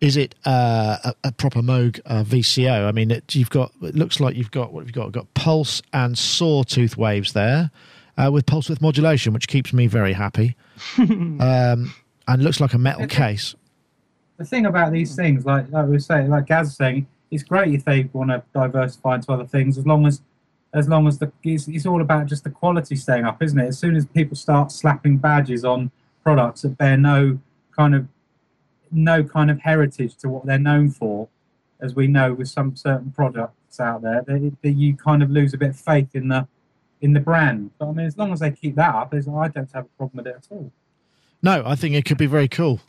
is 0.00 0.16
it 0.16 0.34
uh, 0.46 0.96
a, 1.04 1.14
a, 1.24 1.32
proper 1.32 1.60
Moog 1.60 2.00
uh, 2.06 2.24
VCO? 2.24 2.88
I 2.88 2.92
mean, 2.92 3.10
it, 3.10 3.34
you've 3.34 3.50
got. 3.50 3.72
It 3.82 3.94
looks 3.94 4.20
like 4.20 4.36
you've 4.36 4.50
got 4.50 4.72
what 4.72 4.80
have 4.80 4.88
you 4.88 4.94
got? 4.94 5.04
You've 5.04 5.12
got 5.12 5.34
pulse 5.34 5.82
and 5.92 6.16
sawtooth 6.16 6.96
waves 6.96 7.34
there 7.34 7.70
uh, 8.16 8.30
with 8.32 8.46
pulse 8.46 8.68
width 8.68 8.80
modulation, 8.80 9.32
which 9.32 9.48
keeps 9.48 9.72
me 9.72 9.86
very 9.86 10.12
happy. 10.12 10.56
um, 10.98 11.94
and 12.26 12.42
looks 12.42 12.60
like 12.60 12.74
a 12.74 12.78
metal 12.78 13.06
case. 13.06 13.54
The 14.36 14.44
thing 14.44 14.66
about 14.66 14.92
these 14.92 15.14
things, 15.14 15.44
like 15.44 15.70
like 15.70 15.86
we 15.86 15.92
were 15.92 15.98
saying, 15.98 16.28
like 16.28 16.46
Gaz 16.46 16.66
was 16.66 16.76
saying, 16.76 17.06
it's 17.30 17.42
great 17.42 17.74
if 17.74 17.84
they 17.84 18.08
want 18.12 18.30
to 18.30 18.42
diversify 18.52 19.16
into 19.16 19.32
other 19.32 19.46
things, 19.46 19.78
as 19.78 19.86
long 19.86 20.06
as 20.06 20.22
as 20.72 20.88
long 20.88 21.06
as 21.06 21.18
the 21.18 21.30
it's, 21.44 21.68
it's 21.68 21.86
all 21.86 22.00
about 22.00 22.26
just 22.26 22.44
the 22.44 22.50
quality 22.50 22.96
staying 22.96 23.24
up, 23.24 23.42
isn't 23.42 23.58
it? 23.58 23.66
As 23.66 23.78
soon 23.78 23.96
as 23.96 24.06
people 24.06 24.36
start 24.36 24.72
slapping 24.72 25.18
badges 25.18 25.64
on 25.64 25.90
products 26.22 26.62
that 26.62 26.76
bear 26.76 26.96
no 26.96 27.38
kind 27.76 27.94
of 27.94 28.06
no 28.90 29.22
kind 29.22 29.50
of 29.50 29.60
heritage 29.60 30.16
to 30.16 30.28
what 30.28 30.46
they're 30.46 30.58
known 30.58 30.90
for, 30.90 31.28
as 31.80 31.94
we 31.94 32.06
know 32.06 32.32
with 32.34 32.48
some 32.48 32.74
certain 32.76 33.10
products 33.12 33.78
out 33.78 34.02
there, 34.02 34.22
that, 34.22 34.56
that 34.62 34.72
you 34.72 34.96
kind 34.96 35.22
of 35.22 35.30
lose 35.30 35.54
a 35.54 35.58
bit 35.58 35.70
of 35.70 35.76
faith 35.76 36.14
in 36.14 36.28
the 36.28 36.46
in 37.04 37.12
the 37.12 37.20
brand. 37.20 37.70
But 37.78 37.88
I 37.88 37.92
mean, 37.92 38.06
as 38.06 38.16
long 38.16 38.32
as 38.32 38.40
they 38.40 38.50
keep 38.50 38.74
that 38.76 38.94
up, 38.94 39.12
I 39.12 39.48
don't 39.48 39.70
have 39.72 39.84
a 39.84 39.96
problem 39.98 40.16
with 40.16 40.26
it 40.26 40.36
at 40.36 40.46
all. 40.50 40.72
No, 41.42 41.62
I 41.64 41.76
think 41.76 41.94
it 41.94 42.06
could 42.06 42.16
be 42.16 42.26
very 42.26 42.48
cool. 42.48 42.80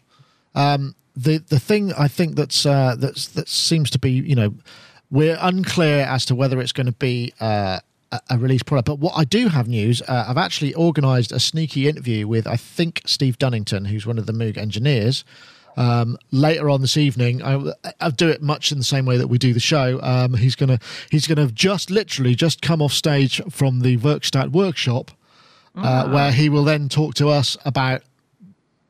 Um, 0.55 0.95
the 1.15 1.37
the 1.37 1.59
thing 1.59 1.93
I 1.93 2.07
think 2.07 2.35
that's 2.35 2.65
uh, 2.65 2.95
that's 2.97 3.27
that 3.27 3.49
seems 3.49 3.89
to 3.91 3.99
be 3.99 4.11
you 4.11 4.35
know 4.35 4.55
we're 5.11 5.37
unclear 5.39 6.05
as 6.05 6.25
to 6.25 6.35
whether 6.35 6.59
it's 6.61 6.71
going 6.71 6.87
to 6.87 6.93
be 6.93 7.33
uh, 7.39 7.79
a 8.29 8.37
release 8.37 8.63
product. 8.63 8.87
But 8.87 8.99
what 8.99 9.13
I 9.15 9.25
do 9.25 9.49
have 9.49 9.67
news, 9.67 10.01
uh, 10.01 10.25
I've 10.27 10.37
actually 10.37 10.73
organised 10.75 11.31
a 11.31 11.39
sneaky 11.39 11.87
interview 11.87 12.27
with 12.27 12.47
I 12.47 12.55
think 12.55 13.01
Steve 13.05 13.37
Dunnington, 13.37 13.87
who's 13.87 14.07
one 14.07 14.17
of 14.17 14.25
the 14.25 14.33
Moog 14.33 14.57
engineers, 14.57 15.25
um, 15.75 16.17
later 16.31 16.69
on 16.69 16.81
this 16.81 16.97
evening. 16.97 17.43
I, 17.43 17.55
will 17.57 18.11
do 18.15 18.29
it 18.29 18.41
much 18.41 18.71
in 18.71 18.77
the 18.77 18.83
same 18.83 19.05
way 19.05 19.17
that 19.17 19.27
we 19.27 19.37
do 19.37 19.53
the 19.53 19.59
show. 19.59 19.99
Um, 20.01 20.35
he's 20.35 20.55
gonna 20.55 20.79
he's 21.09 21.27
gonna 21.27 21.47
just 21.47 21.89
literally 21.89 22.35
just 22.35 22.61
come 22.61 22.81
off 22.81 22.93
stage 22.93 23.41
from 23.49 23.81
the 23.81 23.97
Werkstatt 23.97 24.51
workshop, 24.51 25.11
uh, 25.75 26.05
ah. 26.07 26.13
where 26.13 26.31
he 26.31 26.49
will 26.49 26.63
then 26.63 26.89
talk 26.89 27.15
to 27.15 27.29
us 27.29 27.57
about 27.65 28.01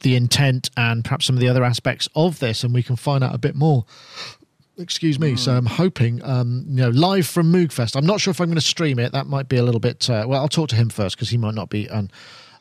the 0.02 0.16
intent 0.16 0.70
and 0.78 1.04
perhaps 1.04 1.26
some 1.26 1.36
of 1.36 1.40
the 1.40 1.48
other 1.48 1.64
aspects 1.64 2.08
of 2.16 2.40
this, 2.40 2.64
and 2.64 2.74
we 2.74 2.84
can 2.84 2.96
find 2.96 3.24
out 3.24 3.34
a 3.34 3.40
bit 3.40 3.56
more. 3.56 3.86
Excuse 4.78 5.20
me. 5.20 5.34
Mm. 5.34 5.40
So 5.40 5.54
I'm 5.54 5.66
hoping, 5.66 6.22
um, 6.24 6.66
you 6.68 6.76
know, 6.76 6.90
live 6.90 7.26
from 7.26 7.52
Moogfest. 7.52 7.96
I'm 7.96 8.06
not 8.06 8.20
sure 8.20 8.32
if 8.32 8.42
I'm 8.42 8.48
going 8.48 8.56
to 8.56 8.62
stream 8.62 9.00
it. 9.00 9.14
That 9.14 9.26
might 9.26 9.48
be 9.48 9.56
a 9.56 9.64
little 9.64 9.80
bit. 9.80 10.10
Uh, 10.10 10.26
well, 10.28 10.42
I'll 10.42 10.50
talk 10.50 10.68
to 10.70 10.76
him 10.76 10.90
first 10.90 11.16
because 11.16 11.30
he 11.30 11.38
might 11.38 11.54
not 11.56 11.70
be 11.70 11.90
um, 11.90 12.10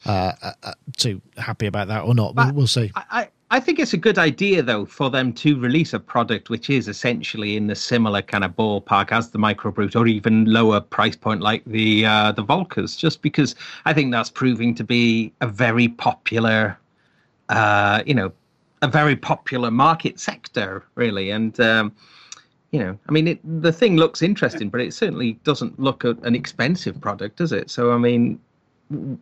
uh, 0.07 0.33
uh, 0.63 0.73
too 0.97 1.21
happy 1.37 1.67
about 1.67 1.89
that 1.89 2.05
or 2.05 2.15
not. 2.15 2.37
We'll, 2.37 2.53
we'll, 2.53 2.67
see. 2.69 2.93
I, 2.95 3.29
I 3.51 3.61
think 3.61 3.79
it's 3.79 3.93
a 3.93 3.99
good 3.99 4.19
idea, 4.19 4.63
though, 4.63 4.87
for 4.87 5.11
them 5.11 5.33
to 5.35 5.59
release 5.59 5.93
a 5.93 6.01
product 6.01 6.51
which 6.51 6.71
is 6.71 6.89
essentially 6.89 7.57
in 7.57 7.67
the 7.67 7.75
similar 7.75 8.23
kind 8.23 8.43
of 8.43 8.57
ballpark 8.57 9.13
as 9.13 9.31
the 9.31 9.39
microbrute, 9.39 9.95
or 9.95 10.07
even 10.07 10.47
lower 10.47 10.81
price 10.81 11.15
point 11.15 11.41
like 11.41 11.63
the 11.67 12.07
uh, 12.07 12.33
the 12.33 12.43
Volcas, 12.43 12.97
just 12.99 13.23
because 13.23 13.55
I 13.85 13.93
think 13.93 14.13
that's 14.13 14.31
proving 14.31 14.75
to 14.77 14.85
be 14.85 15.33
a 15.41 15.47
very 15.47 15.89
popular, 15.89 16.79
uh, 17.51 18.03
you 18.07 18.15
know, 18.15 18.33
a 18.83 18.89
very 18.89 19.17
popular 19.17 19.71
market 19.71 20.19
sector, 20.19 20.85
really, 20.95 21.31
and. 21.31 21.59
Um, 21.61 21.93
you 22.73 22.81
know, 22.81 22.99
I 23.09 23.13
mean, 23.13 23.29
it, 23.29 23.63
the 23.63 23.71
thing 23.71 23.99
looks 23.99 24.21
interesting, 24.21 24.69
but 24.69 24.81
it 24.81 24.93
certainly 24.93 25.35
doesn't 25.45 25.79
look 25.79 26.03
an 26.03 26.35
expensive 26.35 27.01
product, 27.01 27.37
does 27.37 27.53
it? 27.53 27.71
So, 27.71 27.93
I 27.93 27.99
mean, 27.99 28.41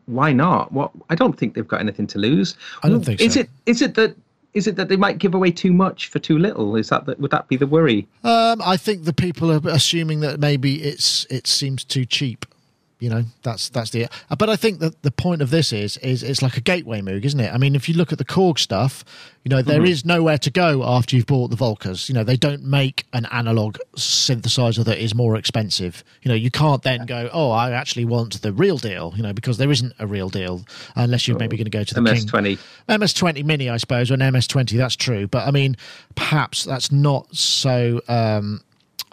why 0.07 0.33
not? 0.33 0.73
What 0.73 0.90
I 1.11 1.14
don't 1.14 1.38
think 1.38 1.54
they've 1.54 1.66
got 1.66 1.81
anything 1.81 2.07
to 2.09 2.19
lose. 2.19 2.57
I 2.83 2.88
don't 2.88 3.04
think 3.04 3.21
is 3.21 3.35
so. 3.35 3.40
it 3.40 3.50
is 3.66 3.83
it 3.83 3.95
that 3.95 4.16
is 4.54 4.66
it 4.66 4.76
that 4.76 4.88
they 4.88 4.97
might 4.97 5.19
give 5.19 5.35
away 5.35 5.50
too 5.50 5.73
much 5.73 6.09
for 6.09 6.19
too 6.19 6.38
little? 6.38 6.76
Is 6.76 6.90
that, 6.90 7.07
that 7.07 7.19
would 7.19 7.31
that 7.31 7.49
be 7.49 7.57
the 7.57 7.66
worry? 7.66 8.07
Um, 8.23 8.61
I 8.62 8.76
think 8.76 9.04
the 9.04 9.12
people 9.12 9.50
are 9.50 9.61
assuming 9.64 10.21
that 10.21 10.40
maybe 10.40 10.83
it's 10.83 11.25
it 11.31 11.47
seems 11.47 11.85
too 11.85 12.04
cheap. 12.04 12.47
You 13.02 13.11
know, 13.11 13.25
that's 13.42 13.68
that's 13.68 13.90
the. 13.90 14.06
But 14.38 14.49
I 14.49 14.54
think 14.54 14.78
that 14.78 15.02
the 15.02 15.11
point 15.11 15.42
of 15.42 15.50
this 15.50 15.73
is 15.73 15.97
is 15.97 16.23
it's 16.23 16.40
like 16.40 16.56
a 16.56 16.61
gateway 16.61 17.00
Moog, 17.00 17.25
isn't 17.25 17.40
it? 17.40 17.52
I 17.52 17.59
mean, 17.59 17.75
if 17.75 17.88
you 17.88 17.97
look 17.97 18.12
at 18.12 18.18
the 18.18 18.25
Korg 18.25 18.61
stuff, 18.61 19.04
you 19.42 19.49
know, 19.49 19.61
there 19.61 19.80
mm-hmm. 19.80 19.87
is 19.87 20.04
nowhere 20.04 20.38
to 20.38 20.50
go 20.52 20.85
after 20.85 21.16
you've 21.16 21.26
bought 21.26 21.50
the 21.50 21.56
Volcas. 21.56 22.09
You 22.09 22.14
know, 22.14 22.23
they 22.23 22.37
don't 22.37 22.62
make 22.62 23.04
an 23.12 23.26
analog 23.32 23.76
synthesizer 23.97 24.85
that 24.85 25.02
is 25.02 25.16
more 25.16 25.35
expensive. 25.35 26.04
You 26.23 26.28
know, 26.28 26.37
you 26.37 26.52
can't 26.52 26.85
then 26.85 27.04
go, 27.04 27.28
oh, 27.32 27.50
I 27.50 27.73
actually 27.73 28.04
want 28.04 28.40
the 28.40 28.52
real 28.52 28.78
deal. 28.78 29.14
You 29.16 29.25
know, 29.25 29.32
because 29.32 29.59
there 29.59 29.73
isn't 29.73 29.94
a 29.99 30.06
real 30.06 30.28
deal 30.28 30.64
unless 30.94 31.26
you're 31.26 31.38
maybe 31.38 31.56
going 31.56 31.64
to 31.64 31.71
go 31.71 31.82
to 31.82 31.94
the 31.94 32.00
MS20, 32.00 32.44
King. 32.44 32.59
MS20 32.88 33.44
Mini, 33.44 33.68
I 33.68 33.78
suppose, 33.78 34.12
or 34.12 34.14
an 34.14 34.21
MS20. 34.21 34.76
That's 34.76 34.94
true, 34.94 35.26
but 35.26 35.49
I 35.49 35.50
mean, 35.50 35.76
perhaps 36.14 36.62
that's 36.62 36.92
not 36.92 37.35
so. 37.35 38.00
Um, 38.06 38.61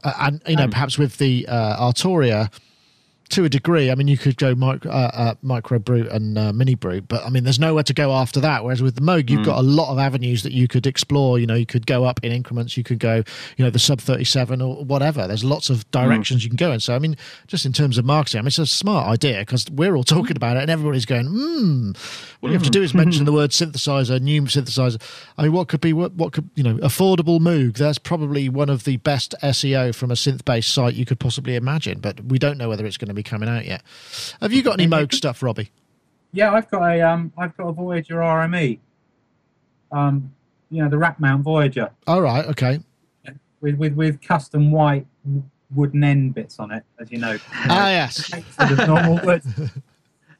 and 0.04 0.44
you 0.48 0.58
know, 0.58 0.66
um, 0.66 0.70
perhaps 0.70 1.00
with 1.00 1.18
the 1.18 1.48
uh, 1.48 1.92
Arturia 1.92 2.52
to 3.30 3.46
a 3.46 3.50
degree. 3.50 3.92
I 3.92 3.96
mean, 3.96 4.08
you 4.08 4.18
could 4.18 4.38
go 4.38 4.56
micro, 4.56 4.92
uh, 4.92 5.12
uh, 5.14 5.34
microbrute 5.44 6.12
and 6.14 6.38
uh, 6.38 6.54
mini 6.54 6.76
brute, 6.76 7.08
but 7.08 7.24
I 7.26 7.30
mean, 7.30 7.44
there's 7.44 7.60
nowhere 7.60 7.84
to 7.84 7.94
go 7.94 8.12
after 8.14 8.40
that. 8.42 8.64
Whereas 8.64 8.82
with 8.82 8.96
the 8.96 9.02
Moog, 9.02 9.30
you've 9.30 9.42
mm. 9.42 9.46
got 9.46 9.60
a 9.60 9.64
lot 9.64 9.92
of 9.92 10.00
avenues 10.00 10.44
that 10.44 10.52
you 10.52 10.68
could 10.68 10.88
explore. 10.88 11.40
You 11.40 11.48
know, 11.48 11.56
you 11.56 11.66
could 11.66 11.86
go 11.86 12.06
up 12.06 12.20
in 12.24 12.32
increments. 12.32 12.78
You 12.78 12.84
could 12.84 13.00
go, 13.00 13.24
you 13.58 13.66
know, 13.66 13.70
the 13.70 13.80
sub 13.80 14.02
37 14.02 14.62
or 14.62 14.84
whatever. 14.84 15.28
There's 15.28 15.44
lots 15.44 15.70
of 15.70 15.90
directions 15.92 16.42
mm. 16.42 16.44
you 16.46 16.50
can 16.50 16.58
go 16.58 16.72
in. 16.72 16.80
So, 16.80 16.96
I 16.96 17.00
mean, 17.00 17.16
just 17.48 17.66
in 17.66 17.74
terms 17.74 17.98
of 17.98 18.06
marketing, 18.06 18.40
I 18.40 18.42
mean, 18.42 18.48
it's 18.48 18.60
a 18.60 18.66
smart 18.66 19.08
idea 19.08 19.40
because 19.40 19.70
we're 19.70 19.96
all 19.96 20.04
talking 20.04 20.36
about 20.36 20.58
it 20.58 20.62
and 20.62 20.72
everybody's 20.72 21.06
going, 21.06 21.28
hmm. 21.28 21.92
What 22.40 22.50
you 22.50 22.54
have 22.54 22.64
to 22.64 22.70
do 22.70 22.82
is 22.82 22.94
mention 22.94 23.26
the 23.26 23.34
word 23.34 23.50
synthesizer, 23.50 24.22
new 24.22 24.44
synthesizer. 24.44 25.02
I 25.38 25.44
mean, 25.44 25.52
what 25.52 25.68
could 25.68 25.82
be 25.82 25.92
what, 25.92 26.14
what 26.14 26.32
could 26.32 26.50
you 26.56 26.64
know 26.64 26.76
affordable 26.76 27.40
Moog? 27.40 27.76
That's 27.76 27.98
probably 27.98 28.48
one 28.48 28.70
of 28.70 28.86
the 28.86 28.96
best 28.98 29.36
SEO 29.44 29.94
from 29.94 30.10
a 30.10 30.14
synth-based 30.14 30.74
site 30.74 30.94
you 30.94 31.06
could 31.06 31.20
possibly 31.20 31.56
imagine. 31.56 32.00
But 32.00 32.24
we 32.24 32.40
don't 32.40 32.58
know 32.58 32.70
whether 32.70 32.86
it's 32.86 32.96
going 32.96 33.10
to 33.10 33.14
be 33.14 33.19
coming 33.24 33.50
out 33.50 33.66
yet. 33.66 33.84
Have 34.42 34.52
you 34.54 34.62
got 34.64 34.80
any 34.80 34.88
Moog 34.90 35.14
stuff, 35.14 35.42
Robbie? 35.44 35.72
Yeah, 36.32 36.52
I've 36.54 36.70
got 36.70 36.84
a 36.84 37.02
um, 37.02 37.34
I've 37.38 37.56
got 37.58 37.68
a 37.68 37.72
Voyager 37.74 38.16
RME. 38.16 38.80
Um, 39.92 40.32
you 40.70 40.84
know 40.84 40.90
the 40.90 40.98
rack 40.98 41.20
mount 41.20 41.44
Voyager 41.44 41.90
All 42.06 42.22
right. 42.22 42.46
Okay. 42.46 42.80
with 43.62 43.76
with 43.78 43.94
with 43.94 44.22
custom 44.22 44.72
white 44.72 45.06
wooden 45.74 46.04
end 46.04 46.34
bits 46.36 46.60
on 46.60 46.72
it, 46.72 46.84
as 47.00 47.12
you 47.12 47.18
know. 47.18 47.38
Ah, 47.54 47.90
yes. 47.90 48.26
Sort 48.58 48.72
of 48.72 48.88
normal 48.88 49.20
wood. 49.26 49.44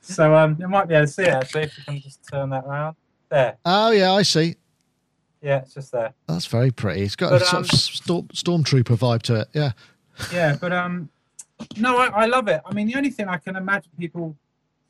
So 0.02 0.36
um, 0.36 0.56
you 0.60 0.68
might 0.68 0.88
be 0.88 0.96
able 0.96 1.06
to 1.08 1.12
see 1.12 1.24
it 1.24 1.30
actually 1.30 1.64
if 1.64 1.78
you 1.78 1.84
can 1.84 2.00
just 2.00 2.20
turn 2.32 2.50
that 2.52 2.66
round. 2.66 2.96
There, 3.30 3.58
Oh, 3.66 3.92
yeah. 3.92 4.12
I 4.14 4.24
see. 4.24 4.56
yeah, 5.42 5.58
it's 5.60 5.74
just 5.76 5.92
there. 5.92 6.14
That's 6.28 6.46
very 6.48 6.72
pretty. 6.72 7.02
It's 7.02 7.16
got 7.16 7.30
But, 7.32 7.42
a 7.44 7.46
sort 7.46 7.54
um, 7.56 7.64
of 7.64 7.70
storm, 7.70 8.28
stormtrooper 8.30 8.98
vibe 8.98 9.22
to 9.24 9.42
it. 9.42 9.50
Yeah. 9.54 9.74
Yeah, 10.34 10.58
but 10.60 10.72
um, 10.74 11.10
no, 11.78 11.98
I, 11.98 12.08
I 12.08 12.26
love 12.26 12.48
it. 12.48 12.62
I 12.66 12.74
mean, 12.74 12.88
the 12.88 12.96
only 12.96 13.10
thing 13.10 13.28
I 13.28 13.38
can 13.38 13.56
imagine 13.56 13.92
people 13.98 14.36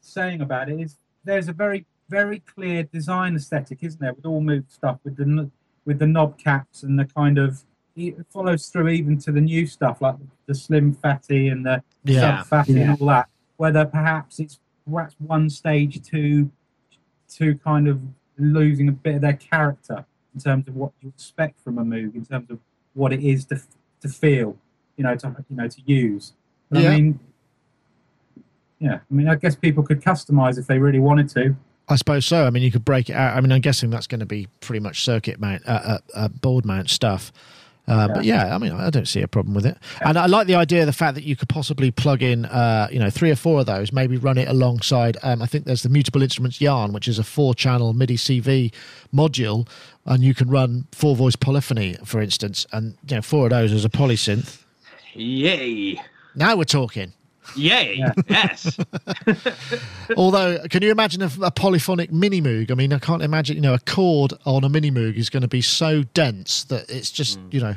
saying 0.02 0.42
about 0.42 0.70
it 0.70 0.80
is 0.80 0.98
there's 1.24 1.48
a 1.48 1.54
very 1.54 1.86
very 2.10 2.40
clear 2.40 2.82
design 2.84 3.36
aesthetic, 3.36 3.84
isn't 3.84 4.02
there, 4.02 4.14
with 4.14 4.26
all 4.26 4.42
Moog 4.42 4.64
stuff, 4.72 4.98
with 5.04 5.16
the 5.18 5.50
with 5.86 6.00
the 6.00 6.08
knob 6.08 6.38
caps 6.38 6.84
and 6.84 6.98
the 6.98 7.06
kind 7.06 7.38
of 7.38 7.64
it 7.96 8.16
follows 8.30 8.68
through 8.68 8.88
even 8.90 9.18
to 9.20 9.32
the 9.32 9.42
new 9.42 9.66
stuff 9.68 10.02
like 10.02 10.16
the 10.46 10.56
Slim 10.56 10.94
Phatty 10.94 11.50
and 11.50 11.66
the 11.66 11.84
Yeah. 12.06 12.40
Sub 12.40 12.48
Phatty 12.48 12.74
Yeah. 12.74 12.92
and 12.92 13.02
all 13.02 13.08
that. 13.08 13.30
Whether 13.58 13.86
perhaps 13.86 14.40
it's 14.40 14.60
perhaps 14.90 15.16
one 15.20 15.50
stage 15.50 16.02
to 16.10 16.50
to 17.36 17.56
kind 17.56 17.88
of 17.88 18.02
losing 18.38 18.88
a 18.88 18.92
bit 18.92 19.16
of 19.16 19.22
their 19.22 19.34
character 19.34 20.06
in 20.34 20.40
terms 20.40 20.68
of 20.68 20.76
what 20.76 20.92
you 21.02 21.10
expect 21.10 21.60
from 21.60 21.78
a 21.78 21.84
Moog, 21.84 22.16
in 22.16 22.26
terms 22.26 22.50
of 22.50 22.60
what 22.94 23.12
it 23.14 23.22
is 23.24 23.46
to 23.46 23.62
to 24.02 24.08
feel, 24.10 24.58
you 24.98 25.04
know, 25.04 25.16
to 25.16 25.36
you 25.50 25.56
know 25.58 25.68
to 25.68 25.82
use. 25.86 26.34
But 26.70 26.82
Yeah. 26.82 26.90
I 26.92 26.96
mean, 26.96 27.20
yeah, 28.80 28.96
I 28.96 29.14
mean, 29.14 29.28
I 29.28 29.36
guess 29.36 29.56
people 29.56 29.84
could 29.84 30.02
customize 30.02 30.58
if 30.58 30.68
they 30.68 30.80
really 30.80 31.00
wanted 31.00 31.30
to. 31.30 31.56
I 31.90 31.96
suppose 31.96 32.26
so. 32.26 32.46
I 32.46 32.50
mean, 32.52 32.64
you 32.64 32.72
could 32.72 32.86
break 32.86 33.10
it 33.10 33.14
out. 33.14 33.36
I 33.36 33.42
mean, 33.42 33.52
I'm 33.52 33.62
guessing 33.62 33.90
that's 33.90 34.08
going 34.08 34.20
to 34.20 34.26
be 34.26 34.48
pretty 34.62 34.80
much 34.80 35.04
circuit 35.04 35.40
mount, 35.40 35.64
uh, 35.68 35.72
uh, 35.72 35.98
uh, 36.14 36.28
board 36.28 36.66
mount 36.66 36.90
stuff. 36.90 37.34
Uh, 37.88 38.08
But 38.08 38.24
yeah, 38.24 38.54
I 38.54 38.60
mean, 38.60 38.72
I 38.72 38.92
don't 38.92 39.08
see 39.08 39.24
a 39.24 39.28
problem 39.28 39.56
with 39.56 39.66
it. 39.66 39.76
And 40.06 40.16
I 40.16 40.28
like 40.28 40.46
the 40.46 40.54
idea 40.54 40.82
of 40.82 40.86
the 40.86 40.94
fact 40.94 41.16
that 41.16 41.24
you 41.24 41.36
could 41.36 41.50
possibly 41.50 41.90
plug 41.90 42.22
in, 42.22 42.46
uh, 42.46 42.88
you 42.92 43.00
know, 43.00 43.10
three 43.10 43.32
or 43.32 43.36
four 43.36 43.62
of 43.62 43.66
those, 43.66 43.92
maybe 43.92 44.16
run 44.16 44.38
it 44.38 44.48
alongside. 44.48 45.18
Um, 45.24 45.42
I 45.42 45.48
think 45.48 45.66
there's 45.66 45.82
the 45.82 45.90
Mutable 45.90 46.22
Instruments 46.22 46.62
Yarn, 46.62 46.94
which 46.94 47.08
is 47.08 47.18
a 47.18 47.24
four-channel 47.24 47.94
MIDI 47.94 48.16
CV 48.18 48.72
module, 49.12 49.68
and 50.06 50.24
you 50.24 50.36
can 50.36 50.50
run 50.52 50.86
four-voice 50.92 51.36
polyphony, 51.38 51.96
for 52.06 52.22
instance, 52.22 52.68
and 52.72 52.96
you 53.10 53.16
know, 53.16 53.22
four 53.24 53.46
of 53.46 53.50
those 53.50 53.74
as 53.74 53.84
a 53.84 53.90
polysynth. 53.90 54.62
Yay! 55.16 56.00
Now 56.36 56.56
we're 56.56 56.64
talking. 56.66 57.14
Yay! 57.56 57.96
Yeah. 57.98 58.14
Yes. 58.28 58.78
Although, 60.18 60.60
can 60.70 60.84
you 60.84 60.92
imagine 60.92 61.22
a, 61.24 61.30
a 61.42 61.50
polyphonic 61.52 62.12
mini 62.12 62.42
moog? 62.42 62.70
I 62.72 62.76
mean, 62.76 62.94
I 62.94 63.00
can't 63.00 63.24
imagine. 63.24 63.56
You 63.56 63.62
know, 63.62 63.74
a 63.74 63.80
chord 63.80 64.34
on 64.46 64.64
a 64.64 64.70
mini 64.70 64.92
moog 64.92 65.16
is 65.16 65.30
going 65.30 65.42
to 65.42 65.48
be 65.48 65.62
so 65.62 66.04
dense 66.14 66.64
that 66.66 66.90
it's 66.90 67.10
just, 67.12 67.40
you 67.50 67.60
know, 67.60 67.76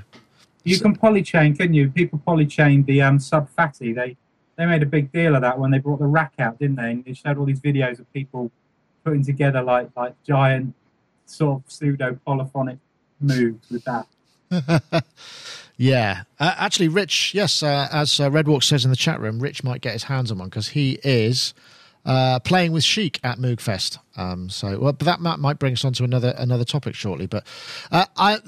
You 0.65 0.77
So- 0.77 0.83
can 0.83 0.97
polychain, 0.97 1.57
couldn't 1.57 1.75
you? 1.75 1.89
People 1.89 2.21
polychained 2.27 2.85
the 2.87 3.01
um, 3.03 3.19
Sub 3.19 3.49
Phatty. 3.49 3.93
They 3.95 4.17
they 4.57 4.67
made 4.67 4.83
a 4.83 4.87
big 4.87 5.11
deal 5.11 5.35
of 5.35 5.41
that 5.41 5.59
when 5.59 5.71
they 5.71 5.79
brought 5.79 5.99
the 6.01 6.07
rack 6.07 6.35
out, 6.39 6.59
didn't 6.59 6.77
they? 6.77 6.91
And 6.91 7.05
they 7.07 7.15
showed 7.15 7.39
all 7.39 7.47
these 7.47 7.61
videos 7.61 7.99
of 7.99 8.13
people 8.13 8.51
putting 9.05 9.25
together 9.25 9.63
like 9.63 9.89
like 9.97 10.15
giant 10.27 10.75
sort 11.25 11.63
of 11.65 11.73
pseudo 11.73 12.19
polyphonic 12.27 12.77
moves 13.21 13.71
with 13.71 13.85
that. 13.85 14.07
yeah. 15.77 16.23
Uh, 16.39 16.55
actually, 16.57 16.89
Rich, 16.89 17.35
yes, 17.35 17.63
uh, 17.63 17.89
as 17.93 18.19
uh, 18.21 18.31
Redwalk 18.31 18.63
says 18.63 18.85
in 18.85 18.91
the 18.91 18.97
chat 18.97 19.21
room, 19.21 19.39
Rich 19.39 19.65
might 19.65 19.81
get 19.81 19.93
his 19.93 20.05
hands 20.05 20.31
on 20.31 20.39
one 20.39 20.49
because 20.49 20.69
he 20.69 20.99
is 21.03 21.55
uh, 22.05 22.41
playing 22.41 22.73
with 22.73 22.85
Chic 22.85 23.21
at 23.23 23.39
Moogfest. 23.39 23.99
Um, 24.17 24.51
so, 24.51 24.79
well, 24.79 24.93
but 24.93 25.05
that 25.05 25.21
might, 25.21 25.59
bring 25.59 25.75
us 25.75 25.85
on 25.85 25.93
to 25.95 26.05
another 26.05 26.35
another 26.37 26.65
topic 26.65 26.95
shortly. 26.95 27.27
But 27.27 27.47
uh, 27.91 28.07
I, 28.17 28.39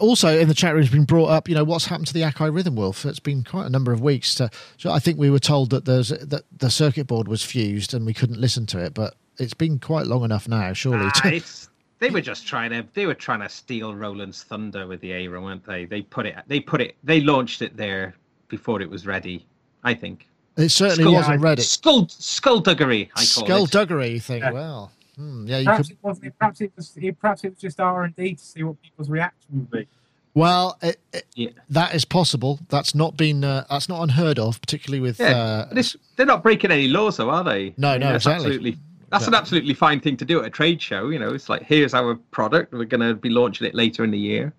also 0.00 0.38
in 0.38 0.48
the 0.48 0.54
chat 0.54 0.74
room 0.74 0.82
has 0.82 0.92
been 0.92 1.04
brought 1.04 1.28
up. 1.28 1.48
You 1.48 1.54
know, 1.54 1.64
what's 1.64 1.86
happened 1.86 2.08
to 2.08 2.14
the 2.14 2.22
Akai 2.22 2.54
Rhythm 2.54 2.76
Wolf? 2.76 3.04
It's 3.04 3.20
been 3.20 3.44
quite 3.44 3.66
a 3.66 3.70
number 3.70 3.92
of 3.92 4.00
weeks. 4.00 4.34
To, 4.36 4.50
so 4.76 4.90
I 4.90 4.98
think 4.98 5.18
we 5.18 5.30
were 5.30 5.38
told 5.38 5.70
that 5.70 5.84
there's 5.84 6.10
that 6.10 6.44
the 6.56 6.70
circuit 6.70 7.06
board 7.06 7.28
was 7.28 7.42
fused 7.42 7.94
and 7.94 8.04
we 8.04 8.14
couldn't 8.14 8.40
listen 8.40 8.66
to 8.66 8.78
it, 8.78 8.94
but 8.94 9.14
it's 9.38 9.54
been 9.54 9.78
quite 9.78 10.06
long 10.06 10.24
enough 10.24 10.48
now, 10.48 10.72
surely. 10.72 11.06
Ah, 11.06 11.20
to- 11.22 11.34
it's, 11.34 11.68
they 12.00 12.10
were 12.10 12.20
just 12.20 12.46
trying 12.46 12.70
to 12.70 12.86
they 12.94 13.06
were 13.06 13.14
trying 13.14 13.40
to 13.40 13.48
steal 13.48 13.94
Roland's 13.94 14.42
thunder 14.42 14.86
with 14.86 15.00
the 15.00 15.10
Aira, 15.10 15.42
weren't 15.42 15.64
they? 15.66 15.84
They 15.84 16.02
put 16.02 16.26
it 16.26 16.36
they 16.46 16.60
put 16.60 16.80
it 16.80 16.96
they 17.04 17.20
launched 17.20 17.62
it 17.62 17.76
there 17.76 18.14
before 18.48 18.80
it 18.80 18.88
was 18.90 19.06
ready. 19.06 19.44
I 19.84 19.94
think. 19.94 20.26
it 20.56 20.70
certainly 20.70 21.04
Skull- 21.04 21.12
wasn't 21.14 21.40
ready. 21.42 21.62
Skull 21.62 22.08
skullduggery. 22.08 23.10
I 23.14 23.18
call 23.18 23.22
it. 23.22 23.26
Skullduggery, 23.46 24.08
you 24.10 24.20
think? 24.20 24.42
Yeah. 24.44 24.50
Well, 24.52 24.92
hmm, 25.16 25.46
yeah, 25.46 25.58
you 25.58 25.64
Perhaps 25.66 25.88
could. 25.88 25.96
it 25.96 25.98
wasn't. 26.02 26.38
Perhaps 26.38 26.60
it 26.60 26.72
was. 26.76 26.98
Perhaps 27.20 27.44
it 27.44 27.50
was 27.50 27.58
just 27.58 27.80
R 27.80 28.04
and 28.04 28.16
D 28.16 28.34
to 28.34 28.44
see 28.44 28.62
what 28.62 28.80
people's 28.82 29.08
reaction 29.08 29.46
would 29.52 29.70
be. 29.70 29.86
Well, 30.34 30.78
it, 30.82 31.00
it, 31.12 31.26
Yeah. 31.34 31.48
that 31.70 31.94
is 31.94 32.04
possible. 32.04 32.60
That's 32.68 32.94
not 32.94 33.16
been 33.16 33.42
uh, 33.44 33.64
that's 33.70 33.88
not 33.88 34.02
unheard 34.02 34.38
of, 34.38 34.60
particularly 34.60 35.00
with. 35.00 35.18
Yeah, 35.18 35.36
Uh, 35.36 35.68
but 35.74 35.96
they're 36.16 36.26
not 36.26 36.42
breaking 36.42 36.70
any 36.70 36.86
laws, 36.88 37.16
though, 37.16 37.30
are 37.30 37.42
they? 37.42 37.74
No, 37.76 37.96
no, 37.98 38.12
that's 38.12 38.26
exactly. 38.26 38.46
Absolutely, 38.46 38.78
that's 39.10 39.26
an 39.26 39.34
absolutely 39.34 39.74
fine 39.74 40.00
thing 40.00 40.16
to 40.18 40.24
do 40.24 40.40
at 40.40 40.46
a 40.46 40.50
trade 40.50 40.80
show. 40.80 41.08
You 41.08 41.18
know, 41.18 41.32
it's 41.34 41.48
like 41.48 41.62
here's 41.62 41.94
our 41.94 42.14
product. 42.30 42.72
We're 42.72 42.84
going 42.84 43.00
to 43.00 43.14
be 43.14 43.30
launching 43.30 43.66
it 43.66 43.74
later 43.74 44.04
in 44.04 44.10
the 44.10 44.18
year. 44.18 44.52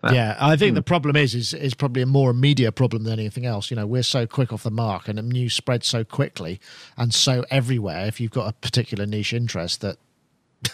But- 0.00 0.14
yeah, 0.14 0.36
I 0.38 0.56
think 0.56 0.76
the 0.76 0.82
problem 0.82 1.16
is, 1.16 1.34
is 1.34 1.52
is 1.54 1.74
probably 1.74 2.02
a 2.02 2.06
more 2.06 2.30
a 2.30 2.34
media 2.34 2.70
problem 2.70 3.04
than 3.04 3.18
anything 3.18 3.46
else. 3.46 3.70
You 3.70 3.76
know, 3.76 3.86
we're 3.86 4.04
so 4.04 4.26
quick 4.26 4.52
off 4.52 4.62
the 4.62 4.70
mark, 4.70 5.08
and 5.08 5.18
the 5.18 5.22
news 5.22 5.54
spreads 5.54 5.86
so 5.86 6.04
quickly 6.04 6.60
and 6.96 7.12
so 7.12 7.44
everywhere. 7.50 8.06
If 8.06 8.20
you've 8.20 8.30
got 8.30 8.48
a 8.48 8.52
particular 8.52 9.06
niche 9.06 9.32
interest, 9.32 9.80
that 9.80 9.96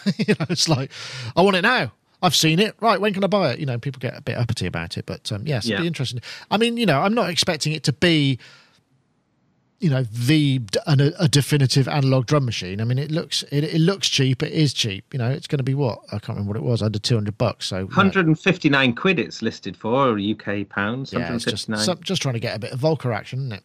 you 0.17 0.35
know, 0.39 0.45
it's 0.49 0.69
like, 0.69 0.91
I 1.35 1.41
want 1.41 1.55
it 1.55 1.61
now. 1.61 1.91
I've 2.21 2.35
seen 2.35 2.59
it. 2.59 2.75
Right, 2.79 2.99
when 2.99 3.13
can 3.13 3.23
I 3.23 3.27
buy 3.27 3.51
it? 3.51 3.59
You 3.59 3.65
know, 3.65 3.77
people 3.77 3.99
get 3.99 4.17
a 4.17 4.21
bit 4.21 4.37
uppity 4.37 4.65
about 4.67 4.97
it, 4.97 5.05
but 5.05 5.31
um, 5.31 5.43
yes, 5.45 5.65
it'd 5.65 5.81
be 5.81 5.87
interesting. 5.87 6.21
I 6.49 6.57
mean, 6.57 6.77
you 6.77 6.85
know, 6.85 7.01
I'm 7.01 7.13
not 7.13 7.29
expecting 7.29 7.73
it 7.73 7.83
to 7.83 7.93
be, 7.93 8.39
you 9.85 9.91
know, 9.91 10.01
the 10.01 10.59
an, 10.87 10.99
a 11.19 11.27
definitive 11.27 11.87
analog 11.87 12.25
drum 12.25 12.43
machine. 12.43 12.81
I 12.81 12.85
mean, 12.85 12.97
it 12.97 13.11
looks 13.11 13.43
it, 13.51 13.63
it 13.63 13.79
looks 13.79 14.09
cheap. 14.09 14.41
It 14.41 14.51
is 14.51 14.73
cheap. 14.73 15.13
You 15.13 15.19
know, 15.19 15.29
it's 15.29 15.45
going 15.45 15.59
to 15.59 15.63
be 15.63 15.75
what 15.75 15.99
I 16.07 16.17
can't 16.17 16.29
remember 16.29 16.53
what 16.53 16.57
it 16.57 16.63
was 16.63 16.81
under 16.81 16.97
200 16.97 17.37
bucks. 17.37 17.67
So 17.67 17.85
159 17.85 18.95
quid 18.95 19.19
it's 19.19 19.43
listed 19.43 19.77
for 19.77 20.17
UK 20.17 20.67
pounds. 20.67 21.13
yeah, 21.13 21.31
it's 21.31 21.45
just 21.45 21.69
159. 21.69 21.77
some, 21.77 21.99
just 22.01 22.23
trying 22.23 22.33
to 22.33 22.39
get 22.39 22.55
a 22.55 22.59
bit 22.59 22.71
of 22.71 22.79
Volca 22.79 23.15
action, 23.15 23.41
isn't 23.41 23.53
it? 23.53 23.63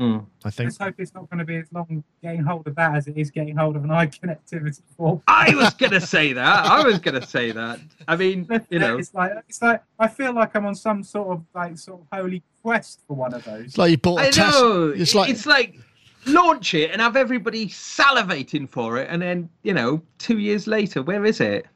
Mm. 0.00 0.24
I 0.46 0.50
think. 0.50 0.68
Let's 0.68 0.78
hope 0.78 0.94
it's 0.98 1.12
not 1.14 1.28
going 1.28 1.40
to 1.40 1.44
be 1.44 1.56
as 1.56 1.66
long 1.72 2.02
getting 2.22 2.42
hold 2.42 2.66
of 2.66 2.74
that 2.76 2.94
as 2.96 3.06
it 3.06 3.18
is 3.18 3.30
getting 3.30 3.54
hold 3.54 3.76
of 3.76 3.84
an 3.84 3.90
iConnectivity 3.90 4.80
for. 4.96 5.20
I 5.28 5.54
was 5.54 5.74
going 5.74 5.92
to 5.92 6.00
say 6.00 6.32
that. 6.32 6.64
I 6.66 6.82
was 6.82 6.98
going 6.98 7.20
to 7.20 7.26
say 7.26 7.50
that. 7.52 7.80
I 8.08 8.16
mean, 8.16 8.48
you 8.70 8.78
know, 8.78 8.96
it's 8.96 9.12
like 9.12 9.32
it's 9.48 9.60
like 9.60 9.82
I 9.98 10.08
feel 10.08 10.32
like 10.32 10.56
I'm 10.56 10.64
on 10.64 10.74
some 10.74 11.02
sort 11.04 11.28
of 11.28 11.44
like 11.54 11.76
sort 11.76 12.00
of 12.00 12.06
holy 12.18 12.42
quest 12.62 13.00
for 13.06 13.14
one 13.14 13.34
of 13.34 13.44
those. 13.44 13.66
It's 13.66 13.78
like 13.78 13.90
you 13.90 13.98
bought 13.98 14.20
a 14.20 14.28
I 14.28 14.30
test. 14.30 14.58
know. 14.58 14.88
It's 14.96 15.14
like 15.14 15.28
it's 15.30 15.44
like 15.44 15.78
launch 16.26 16.72
it 16.74 16.90
and 16.92 17.00
have 17.02 17.16
everybody 17.16 17.66
salivating 17.66 18.68
for 18.68 18.96
it, 18.98 19.08
and 19.10 19.20
then 19.20 19.50
you 19.62 19.74
know, 19.74 20.00
two 20.18 20.38
years 20.38 20.66
later, 20.66 21.02
where 21.02 21.26
is 21.26 21.40
it? 21.40 21.66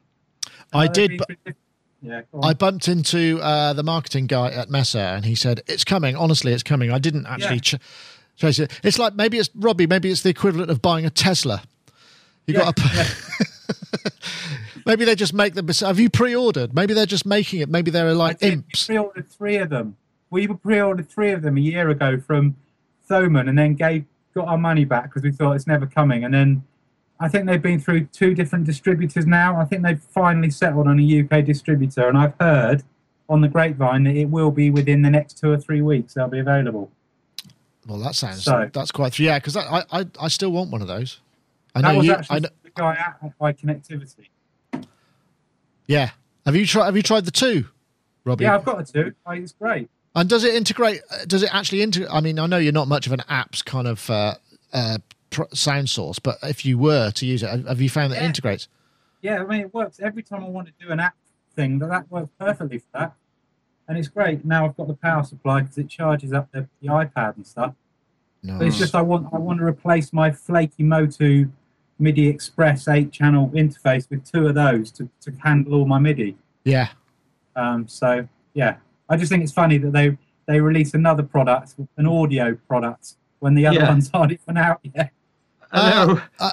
I 0.72 0.86
did. 0.86 1.10
be- 1.10 1.36
bu- 1.44 1.52
yeah. 2.02 2.20
I 2.42 2.52
bumped 2.52 2.86
into 2.86 3.40
uh, 3.40 3.72
the 3.72 3.82
marketing 3.82 4.26
guy 4.26 4.50
at 4.50 4.68
Mesa, 4.68 4.98
and 5.16 5.24
he 5.24 5.34
said, 5.34 5.62
"It's 5.66 5.84
coming. 5.84 6.16
Honestly, 6.16 6.52
it's 6.52 6.62
coming." 6.62 6.90
I 6.90 6.98
didn't 6.98 7.24
actually 7.26 7.54
Yeah. 7.56 7.78
ch- 7.78 7.78
it. 8.42 8.80
It's 8.82 8.98
like 8.98 9.14
maybe 9.14 9.38
it's 9.38 9.50
Robbie. 9.54 9.86
Maybe 9.86 10.10
it's 10.10 10.22
the 10.22 10.30
equivalent 10.30 10.70
of 10.70 10.82
buying 10.82 11.06
a 11.06 11.10
Tesla. 11.10 11.62
You 12.46 12.54
Yeah, 12.54 12.60
got 12.64 12.76
to. 12.76 14.12
maybe 14.86 15.04
they 15.04 15.14
just 15.14 15.34
make 15.34 15.54
them. 15.54 15.68
Have 15.68 15.98
you 15.98 16.10
pre-ordered? 16.10 16.74
Maybe 16.74 16.94
they're 16.94 17.06
just 17.06 17.26
making 17.26 17.60
it. 17.60 17.68
Maybe 17.68 17.90
they're 17.90 18.14
like 18.14 18.42
imps. 18.42 18.86
pre-ordered 18.86 19.30
three 19.30 19.56
of 19.56 19.70
them. 19.70 19.96
We 20.30 20.46
pre-ordered 20.48 21.08
three 21.08 21.30
of 21.30 21.42
them 21.42 21.56
a 21.56 21.60
year 21.60 21.90
ago 21.90 22.18
from 22.18 22.56
Thomann, 23.08 23.48
and 23.48 23.58
then 23.58 23.74
gave 23.74 24.04
got 24.34 24.48
our 24.48 24.58
money 24.58 24.84
back 24.84 25.04
because 25.04 25.22
we 25.22 25.30
thought 25.30 25.52
it's 25.52 25.66
never 25.66 25.86
coming. 25.86 26.24
And 26.24 26.34
then 26.34 26.64
I 27.20 27.28
think 27.28 27.46
they've 27.46 27.62
been 27.62 27.78
through 27.78 28.06
two 28.06 28.34
different 28.34 28.66
distributors 28.66 29.26
now. 29.26 29.60
I 29.60 29.64
think 29.64 29.82
they've 29.84 30.00
finally 30.00 30.50
settled 30.50 30.88
on 30.88 30.98
a 30.98 31.20
UK 31.22 31.44
distributor, 31.44 32.08
and 32.08 32.18
I've 32.18 32.34
heard 32.40 32.82
on 33.28 33.40
the 33.40 33.48
grapevine 33.48 34.04
that 34.04 34.16
it 34.16 34.26
will 34.26 34.50
be 34.50 34.70
within 34.70 35.02
the 35.02 35.10
next 35.10 35.38
two 35.38 35.50
or 35.52 35.56
three 35.58 35.80
weeks. 35.80 36.14
They'll 36.14 36.28
be 36.28 36.40
available. 36.40 36.90
Well, 37.86 37.98
that 37.98 38.14
sounds 38.14 38.44
So- 38.44 38.70
that's 38.72 38.90
quite 38.90 39.18
yeah. 39.18 39.38
Because 39.38 39.56
I, 39.56 39.84
I 39.92 40.06
I 40.20 40.28
still 40.28 40.52
want 40.52 40.70
one 40.70 40.80
of 40.82 40.88
those. 40.88 41.20
I 41.74 41.82
that 41.82 41.92
know 41.92 41.98
was 41.98 42.06
you. 42.06 42.12
actually 42.14 42.36
I 42.36 42.38
know, 42.40 42.48
the 42.62 42.70
guy 42.70 42.92
at 42.94 43.38
iConnectivity. 43.40 44.28
yeah. 45.86 46.10
Have 46.46 46.56
you 46.56 46.66
tried? 46.66 46.86
Have 46.86 46.96
you 46.96 47.02
tried 47.02 47.24
the 47.24 47.30
two, 47.30 47.66
Robbie? 48.24 48.44
Yeah, 48.44 48.54
I've 48.56 48.64
got 48.64 48.80
a 48.88 48.92
two. 48.92 49.14
It's 49.28 49.52
great. 49.52 49.88
And 50.14 50.28
does 50.28 50.44
it 50.44 50.54
integrate? 50.54 51.00
uh, 51.10 51.24
Does 51.26 51.42
it 51.42 51.52
actually 51.52 51.82
integrate? 51.82 52.10
I 52.12 52.20
mean, 52.20 52.38
I 52.38 52.46
know 52.46 52.58
you're 52.58 52.72
not 52.72 52.86
much 52.86 53.06
of 53.06 53.12
an 53.12 53.20
apps 53.28 53.64
kind 53.64 53.88
of 53.88 54.08
uh, 54.10 54.34
uh, 54.72 54.98
sound 55.52 55.88
source, 55.90 56.18
but 56.20 56.38
if 56.42 56.64
you 56.64 56.78
were 56.78 57.10
to 57.12 57.26
use 57.26 57.42
it, 57.42 57.48
have- 57.66 57.80
you 57.80 57.88
found 57.90 58.12
that 58.12 58.22
it 58.22 58.26
integrates? 58.26 58.68
Yeah, 59.22 59.42
I 59.42 59.46
mean, 59.46 59.60
it 59.62 59.74
works 59.74 59.98
every 60.00 60.22
time 60.22 60.44
I 60.44 60.48
want 60.48 60.68
to 60.68 60.72
do 60.78 60.92
an 60.92 61.00
app 61.00 61.16
thing. 61.56 61.78
That 61.80 61.88
that 61.88 62.10
works 62.10 62.28
perfectly 62.38 62.78
for 62.78 62.86
that, 62.92 63.14
and 63.88 63.98
it's 63.98 64.08
great. 64.08 64.44
Now 64.44 64.64
I've 64.66 64.76
got 64.76 64.88
the 64.88 64.94
power 64.94 65.22
supply 65.22 65.60
because 65.62 65.78
it 65.78 65.88
charges 65.88 66.32
up 66.32 66.50
the, 66.52 66.66
the 66.80 66.88
iPad 66.88 67.36
and 67.36 67.46
stuff. 67.46 67.74
No. 68.42 68.58
But 68.58 68.66
it's 68.68 68.78
just 68.78 68.94
I 68.94 69.02
want 69.02 69.28
I 69.32 69.38
want 69.38 69.58
to 69.60 69.64
replace 69.64 70.12
my 70.12 70.30
flaky 70.30 70.82
Motu 70.82 71.48
MIDI 71.98 72.28
Express 72.28 72.88
eight 72.88 73.12
channel 73.12 73.50
interface 73.54 74.08
with 74.10 74.24
two 74.30 74.46
of 74.46 74.54
those 74.54 74.90
to, 74.92 75.08
to 75.22 75.32
handle 75.42 75.74
all 75.74 75.86
my 75.86 75.98
MIDI. 75.98 76.36
Yeah. 76.64 76.88
Um, 77.56 77.86
so 77.88 78.28
yeah, 78.54 78.76
I 79.08 79.16
just 79.16 79.30
think 79.30 79.42
it's 79.42 79.52
funny 79.52 79.78
that 79.78 79.92
they 79.92 80.16
they 80.46 80.60
release 80.60 80.92
another 80.94 81.22
product, 81.22 81.74
an 81.96 82.06
audio 82.06 82.54
product, 82.68 83.14
when 83.38 83.54
the 83.54 83.66
other 83.66 83.78
Yeah. 83.80 83.88
ones 83.88 84.10
aren't 84.12 84.32
even 84.32 84.56
out 84.58 84.80
yet. 84.82 85.10
I. 85.72 86.20
Uh, 86.38 86.50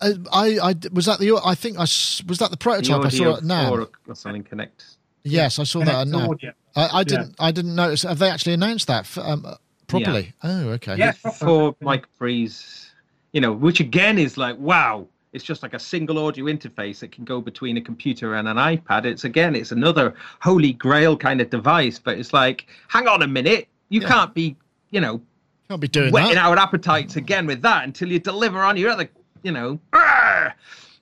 I, 0.00 0.12
I, 0.32 0.58
I 0.70 0.74
was 0.92 1.06
that 1.06 1.18
the 1.18 1.40
I 1.44 1.56
think 1.56 1.76
I 1.76 1.80
was 1.80 2.22
that 2.38 2.38
the 2.38 2.48
The 2.50 2.56
prototype 2.56 3.04
I 3.04 3.08
saw 3.08 3.34
it 3.34 3.42
now. 3.42 3.72
or, 3.74 3.88
or 4.06 4.14
something 4.14 4.44
connect. 4.44 4.84
Yes, 5.30 5.58
I 5.58 5.64
saw 5.64 5.80
that 5.80 6.04
Connect 6.06 6.10
now. 6.10 6.30
audio. 6.30 6.52
I, 6.76 6.88
I 7.00 7.04
didn't 7.04 7.34
I 7.38 7.50
didn't 7.50 7.74
notice. 7.74 8.02
Have 8.02 8.18
they 8.18 8.30
actually 8.30 8.54
announced 8.54 8.86
that 8.88 9.00
f- 9.00 9.18
um, 9.18 9.46
properly? 9.86 10.32
Oh, 10.42 10.68
okay. 10.70 10.96
Yeah. 10.96 11.12
for 11.12 11.74
Mike 11.80 12.06
Breeze, 12.18 12.90
you 13.32 13.40
know, 13.40 13.52
which 13.52 13.80
again 13.80 14.18
is 14.18 14.36
like, 14.36 14.56
wow, 14.58 15.06
it's 15.32 15.44
just 15.44 15.62
like 15.62 15.74
a 15.74 15.78
single 15.78 16.18
audio 16.24 16.46
interface 16.46 17.00
that 17.00 17.12
can 17.12 17.24
go 17.24 17.40
between 17.40 17.76
a 17.76 17.80
computer 17.80 18.34
and 18.36 18.48
an 18.48 18.56
iPad. 18.56 19.04
It's 19.04 19.24
again, 19.24 19.54
it's 19.56 19.72
another 19.72 20.14
holy 20.40 20.72
grail 20.72 21.16
kind 21.16 21.40
of 21.40 21.50
device, 21.50 21.98
but 21.98 22.18
it's 22.18 22.32
like, 22.32 22.66
hang 22.88 23.08
on 23.08 23.22
a 23.22 23.26
minute, 23.28 23.68
you 23.88 24.00
Yeah. 24.00 24.08
can't 24.08 24.34
be, 24.34 24.56
you 24.90 25.00
know, 25.00 25.20
Can't 25.68 25.80
be 25.80 25.88
doing 25.88 26.12
whetting 26.12 26.34
that. 26.36 26.44
our 26.46 26.56
appetites 26.58 27.16
again 27.16 27.46
with 27.46 27.60
that 27.62 27.84
until 27.84 28.10
you 28.10 28.18
deliver 28.18 28.60
on 28.62 28.76
your 28.76 28.90
other, 28.90 29.08
you 29.42 29.52
know. 29.52 29.78
"Arr!" 29.92 30.54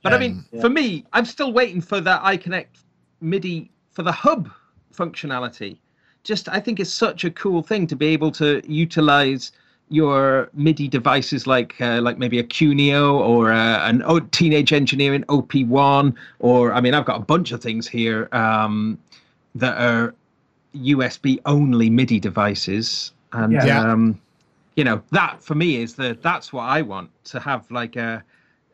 But 0.02 0.14
I 0.14 0.18
mean, 0.18 0.44
Yeah. 0.52 0.60
for 0.60 0.68
me, 0.68 1.04
I'm 1.12 1.24
still 1.24 1.52
waiting 1.52 1.80
for 1.80 2.00
that 2.00 2.22
iConnect 2.22 2.66
MIDI 3.20 3.70
for 3.96 4.02
the 4.02 4.12
hub 4.12 4.50
functionality. 4.94 5.78
Just, 6.22 6.50
I 6.50 6.60
think 6.60 6.78
it's 6.80 6.92
such 6.92 7.24
a 7.24 7.30
cool 7.30 7.62
thing 7.62 7.86
to 7.86 7.96
be 7.96 8.08
able 8.08 8.30
to 8.32 8.60
utilize 8.70 9.52
your 9.88 10.50
MIDI 10.52 10.86
devices 10.86 11.46
like 11.46 11.80
uh, 11.80 12.00
like 12.02 12.18
maybe 12.18 12.38
a 12.38 12.42
QuNeo 12.42 13.14
or 13.14 13.52
uh, 13.52 13.88
an 13.88 14.02
o- 14.02 14.20
Teenage 14.20 14.72
Engineering 14.74 15.24
OP1, 15.28 16.14
or 16.40 16.74
I 16.74 16.80
mean, 16.82 16.92
I've 16.92 17.06
got 17.06 17.16
a 17.16 17.24
bunch 17.24 17.52
of 17.52 17.62
things 17.62 17.88
here 17.88 18.28
um, 18.32 18.98
that 19.54 19.78
are 19.78 20.14
USB 20.76 21.38
only 21.46 21.88
MIDI 21.88 22.20
devices, 22.20 23.12
and 23.32 23.52
Yeah. 23.52 23.64
Yeah. 23.64 23.92
um, 23.92 24.20
you 24.74 24.84
know 24.84 25.00
that 25.12 25.42
for 25.42 25.54
me 25.54 25.76
is 25.76 25.94
the 25.94 26.18
that's 26.20 26.52
what 26.52 26.64
I 26.64 26.82
want 26.82 27.08
to 27.32 27.40
have 27.40 27.70
like 27.70 27.96
a, 27.96 28.22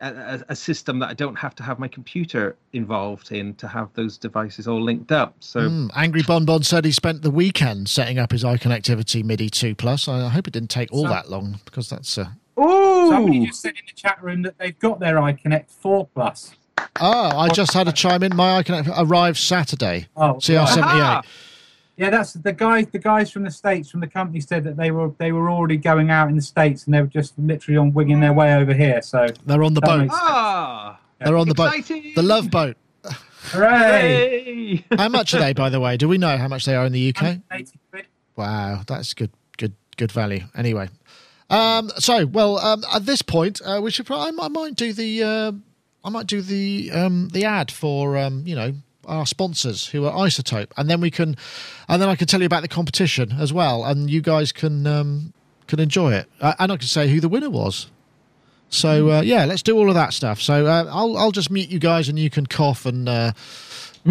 a 0.07 0.45
a 0.51 0.57
system 0.57 0.99
that 0.99 1.09
I 1.11 1.15
don't 1.15 1.37
have 1.37 1.55
to 1.57 1.63
have 1.63 1.79
my 1.79 1.89
computer 1.89 2.57
involved 2.73 3.33
in 3.33 3.55
to 3.55 3.69
have 3.69 3.89
those 3.95 4.19
devices 4.19 4.67
all 4.69 4.83
linked 4.83 5.13
up. 5.13 5.35
So 5.41 5.61
Mm, 5.61 5.91
Angry 5.95 6.23
Bon 6.23 6.45
Bon 6.45 6.63
said 6.63 6.85
he 6.85 6.93
spent 6.93 7.23
the 7.23 7.31
weekend 7.31 7.89
setting 7.89 8.19
up 8.19 8.33
his 8.33 8.45
iConnectivity 8.45 9.25
MIDI 9.25 9.49
2 9.49 9.75
Plus. 9.75 10.09
I 10.09 10.29
hope 10.29 10.47
it 10.49 10.53
didn't 10.53 10.71
take 10.71 10.93
all 10.93 11.05
So- 11.05 11.09
that 11.09 11.31
long 11.31 11.61
because 11.65 11.89
that's. 11.89 12.19
Uh... 12.19 12.27
Oh 12.57 13.11
somebody 13.11 13.47
just 13.47 13.63
said 13.63 13.71
in 13.71 13.83
the 13.87 13.95
chat 13.95 14.23
room 14.23 14.43
that 14.43 14.59
they've 14.59 14.79
got 14.79 15.01
their 15.01 15.15
iConnect 15.17 15.71
4 15.71 16.07
Plus. 16.15 16.55
Oh, 17.01 17.39
I 17.39 17.49
just 17.49 17.73
had 17.73 17.89
a 17.89 17.93
chime 17.93 18.23
in. 18.23 18.35
My 18.37 18.63
iConnect 18.63 18.93
arrived 18.99 19.39
Saturday. 19.39 20.09
Oh, 20.17 20.35
CR78. 20.35 20.83
Aha! 20.83 21.23
Yeah, 21.97 22.11
that's 22.11 22.33
the 22.33 22.53
guys. 22.53 22.87
The 22.91 22.99
guys 22.99 23.31
from 23.31 23.43
the 23.45 23.51
states, 23.51 23.91
from 23.91 24.01
the 24.01 24.07
company, 24.07 24.41
said 24.41 24.65
that 24.65 24.77
they 24.77 24.91
were 24.91 25.11
they 25.19 25.31
were 25.33 25.51
already 25.51 25.77
going 25.77 26.11
out 26.11 26.29
in 26.31 26.37
the 26.37 26.43
states, 26.43 26.85
and 26.87 26.95
they 26.95 27.01
were 27.01 27.07
just 27.07 27.39
literally 27.39 27.77
on 27.77 27.93
winging 27.93 28.21
their 28.21 28.33
way 28.33 28.55
over 28.55 28.73
here. 28.73 29.03
So 29.03 29.27
They're 29.47 29.63
on 29.63 29.75
the 29.75 29.81
boat. 29.83 30.01
makes- 30.03 30.15
ah, 30.17 30.99
They're 31.21 31.37
on 31.37 31.49
the 31.49 31.55
boat. 31.55 31.73
The 31.87 32.23
Love 32.23 32.51
Boat. 32.51 32.77
hooray! 33.53 34.85
Hooray! 34.87 34.97
How 34.97 35.09
much 35.09 35.35
are 35.35 35.41
they, 35.41 35.53
by 35.53 35.69
the 35.69 35.81
way? 35.81 35.97
Do 35.97 36.09
we 36.09 36.19
know 36.19 36.37
how 36.39 36.49
much 36.49 36.65
they 36.65 36.75
are 36.75 36.87
in 36.87 36.93
the 36.93 37.09
UK? 37.11 37.23
180 37.23 37.79
quid. 37.91 38.07
Wow, 38.37 38.83
that's 38.87 39.13
good, 39.15 39.31
good, 39.59 39.75
good 39.97 40.11
value. 40.13 40.45
Anyway, 40.57 40.89
um, 41.51 41.91
so 41.99 42.25
well, 42.27 42.59
um, 42.59 42.83
at 42.95 43.05
this 43.05 43.21
point, 43.23 43.61
uh, 43.65 43.81
we 43.83 43.91
should. 43.91 44.07
Probably, 44.07 44.29
I, 44.29 44.31
might, 44.31 44.45
I 44.45 44.49
might 44.49 44.77
do 44.77 44.93
the. 44.93 45.23
Uh, 45.23 45.53
I 46.05 46.09
might 46.11 46.27
do 46.27 46.41
the 46.41 46.91
um, 46.93 47.29
the 47.33 47.45
ad 47.45 47.71
for 47.71 48.17
um, 48.17 48.43
you 48.47 48.57
know 48.57 48.73
our 49.07 49.27
sponsors 49.27 49.89
who 49.89 50.07
are 50.07 50.13
iZotope, 50.13 50.71
and 50.77 50.89
then 50.89 51.01
we 51.01 51.11
can, 51.11 51.37
and 51.89 52.01
then 52.01 52.09
I 52.09 52.17
can 52.17 52.27
tell 52.27 52.41
you 52.41 52.47
about 52.47 52.63
the 52.63 52.69
competition 52.69 53.33
as 53.39 53.53
well, 53.53 53.85
and 53.85 54.11
you 54.11 54.21
guys 54.21 54.53
can 54.53 54.87
um, 54.87 55.33
can 55.67 55.81
enjoy 55.81 56.13
it, 56.15 56.29
uh, 56.41 56.55
and 56.59 56.73
I 56.73 56.77
can 56.77 56.87
say 56.87 57.09
who 57.09 57.21
the 57.21 57.29
winner 57.29 57.51
was. 57.51 57.91
So 58.69 59.11
uh, 59.11 59.21
yeah, 59.23 59.45
let's 59.45 59.63
do 59.63 59.77
all 59.77 59.89
of 59.89 59.95
that 59.95 60.13
stuff. 60.13 60.41
So 60.41 60.67
uh, 60.67 60.87
I'll 60.91 61.17
I'll 61.17 61.33
just 61.33 61.51
mute 61.51 61.69
you 61.69 61.79
guys, 61.79 62.09
and 62.09 62.19
you 62.19 62.31
can 62.31 62.47
cough 62.47 62.87
and 62.87 63.09
uh, 63.09 63.33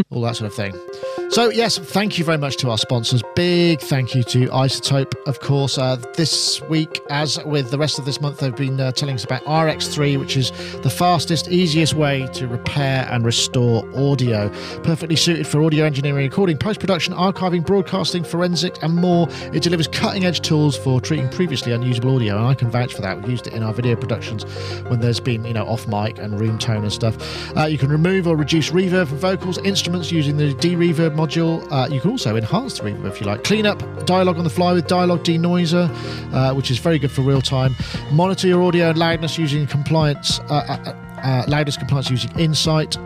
all 0.09 0.21
that 0.21 0.35
sort 0.35 0.51
of 0.51 0.55
thing. 0.55 1.20
So 1.31 1.49
yes, 1.49 1.77
thank 1.77 2.17
you 2.17 2.25
very 2.25 2.37
much 2.37 2.57
to 2.57 2.69
our 2.71 2.77
sponsors. 2.77 3.23
Big 3.37 3.79
thank 3.79 4.13
you 4.13 4.21
to 4.23 4.47
iZotope, 4.47 5.13
of 5.27 5.39
course. 5.39 5.77
Uh, 5.77 5.95
this 6.17 6.61
week, 6.63 6.99
as 7.09 7.41
with 7.45 7.71
the 7.71 7.77
rest 7.77 7.97
of 7.97 8.03
this 8.03 8.19
month, 8.19 8.39
they've 8.39 8.53
been 8.53 8.77
uh, 8.77 8.91
telling 8.91 9.15
us 9.15 9.23
about 9.23 9.41
RX3, 9.45 10.19
which 10.19 10.35
is 10.35 10.51
the 10.81 10.89
fastest, 10.89 11.47
easiest 11.47 11.93
way 11.93 12.27
to 12.33 12.49
repair 12.49 13.07
and 13.09 13.23
restore 13.23 13.89
audio. 13.95 14.49
Perfectly 14.83 15.15
suited 15.15 15.47
for 15.47 15.63
audio 15.63 15.85
engineering, 15.85 16.25
recording, 16.25 16.57
post-production, 16.57 17.13
archiving, 17.13 17.65
broadcasting, 17.65 18.25
forensics, 18.25 18.79
and 18.81 18.93
more. 18.93 19.29
It 19.53 19.63
delivers 19.63 19.87
cutting-edge 19.87 20.41
tools 20.41 20.77
for 20.77 20.99
treating 20.99 21.29
previously 21.29 21.71
unusable 21.71 22.13
audio, 22.13 22.35
and 22.35 22.45
I 22.45 22.55
can 22.55 22.69
vouch 22.69 22.93
for 22.93 23.03
that. 23.03 23.15
We've 23.21 23.29
used 23.31 23.47
it 23.47 23.53
in 23.53 23.63
our 23.63 23.71
video 23.71 23.95
productions 23.95 24.43
when 24.89 24.99
there's 24.99 25.21
been, 25.21 25.45
you 25.45 25.53
know, 25.53 25.65
off 25.65 25.87
mic 25.87 26.19
and 26.19 26.37
room 26.37 26.59
tone 26.59 26.83
and 26.83 26.91
stuff. 26.91 27.15
Uh, 27.55 27.67
you 27.67 27.77
can 27.77 27.87
remove 27.87 28.27
or 28.27 28.35
reduce 28.35 28.71
reverb 28.71 29.07
from 29.07 29.17
vocals, 29.17 29.57
instruments 29.59 30.11
using 30.11 30.35
the 30.35 30.53
de-reverb 30.55 31.20
module. 31.21 31.67
Uh, 31.71 31.87
you 31.93 32.01
can 32.01 32.11
also 32.11 32.35
enhance 32.35 32.79
the 32.79 32.83
reverb 32.83 33.07
if 33.07 33.21
you 33.21 33.27
like. 33.27 33.43
Clean 33.43 33.65
up 33.65 33.81
dialogue 34.05 34.37
on 34.37 34.43
the 34.43 34.49
fly 34.49 34.73
with 34.73 34.87
Dialogue 34.87 35.23
Denoiser, 35.23 35.89
uh, 36.33 36.53
which 36.53 36.71
is 36.71 36.79
very 36.79 36.99
good 36.99 37.11
for 37.11 37.21
real 37.21 37.41
time. 37.41 37.75
Monitor 38.11 38.47
your 38.47 38.63
audio 38.63 38.89
and 38.89 38.97
loudness 38.97 39.37
using 39.37 39.67
compliance, 39.67 40.39
uh, 40.49 40.53
uh, 40.67 40.95
uh, 41.23 41.45
loudness 41.47 41.77
compliance 41.77 42.09
using 42.09 42.31
Insight. 42.39 42.97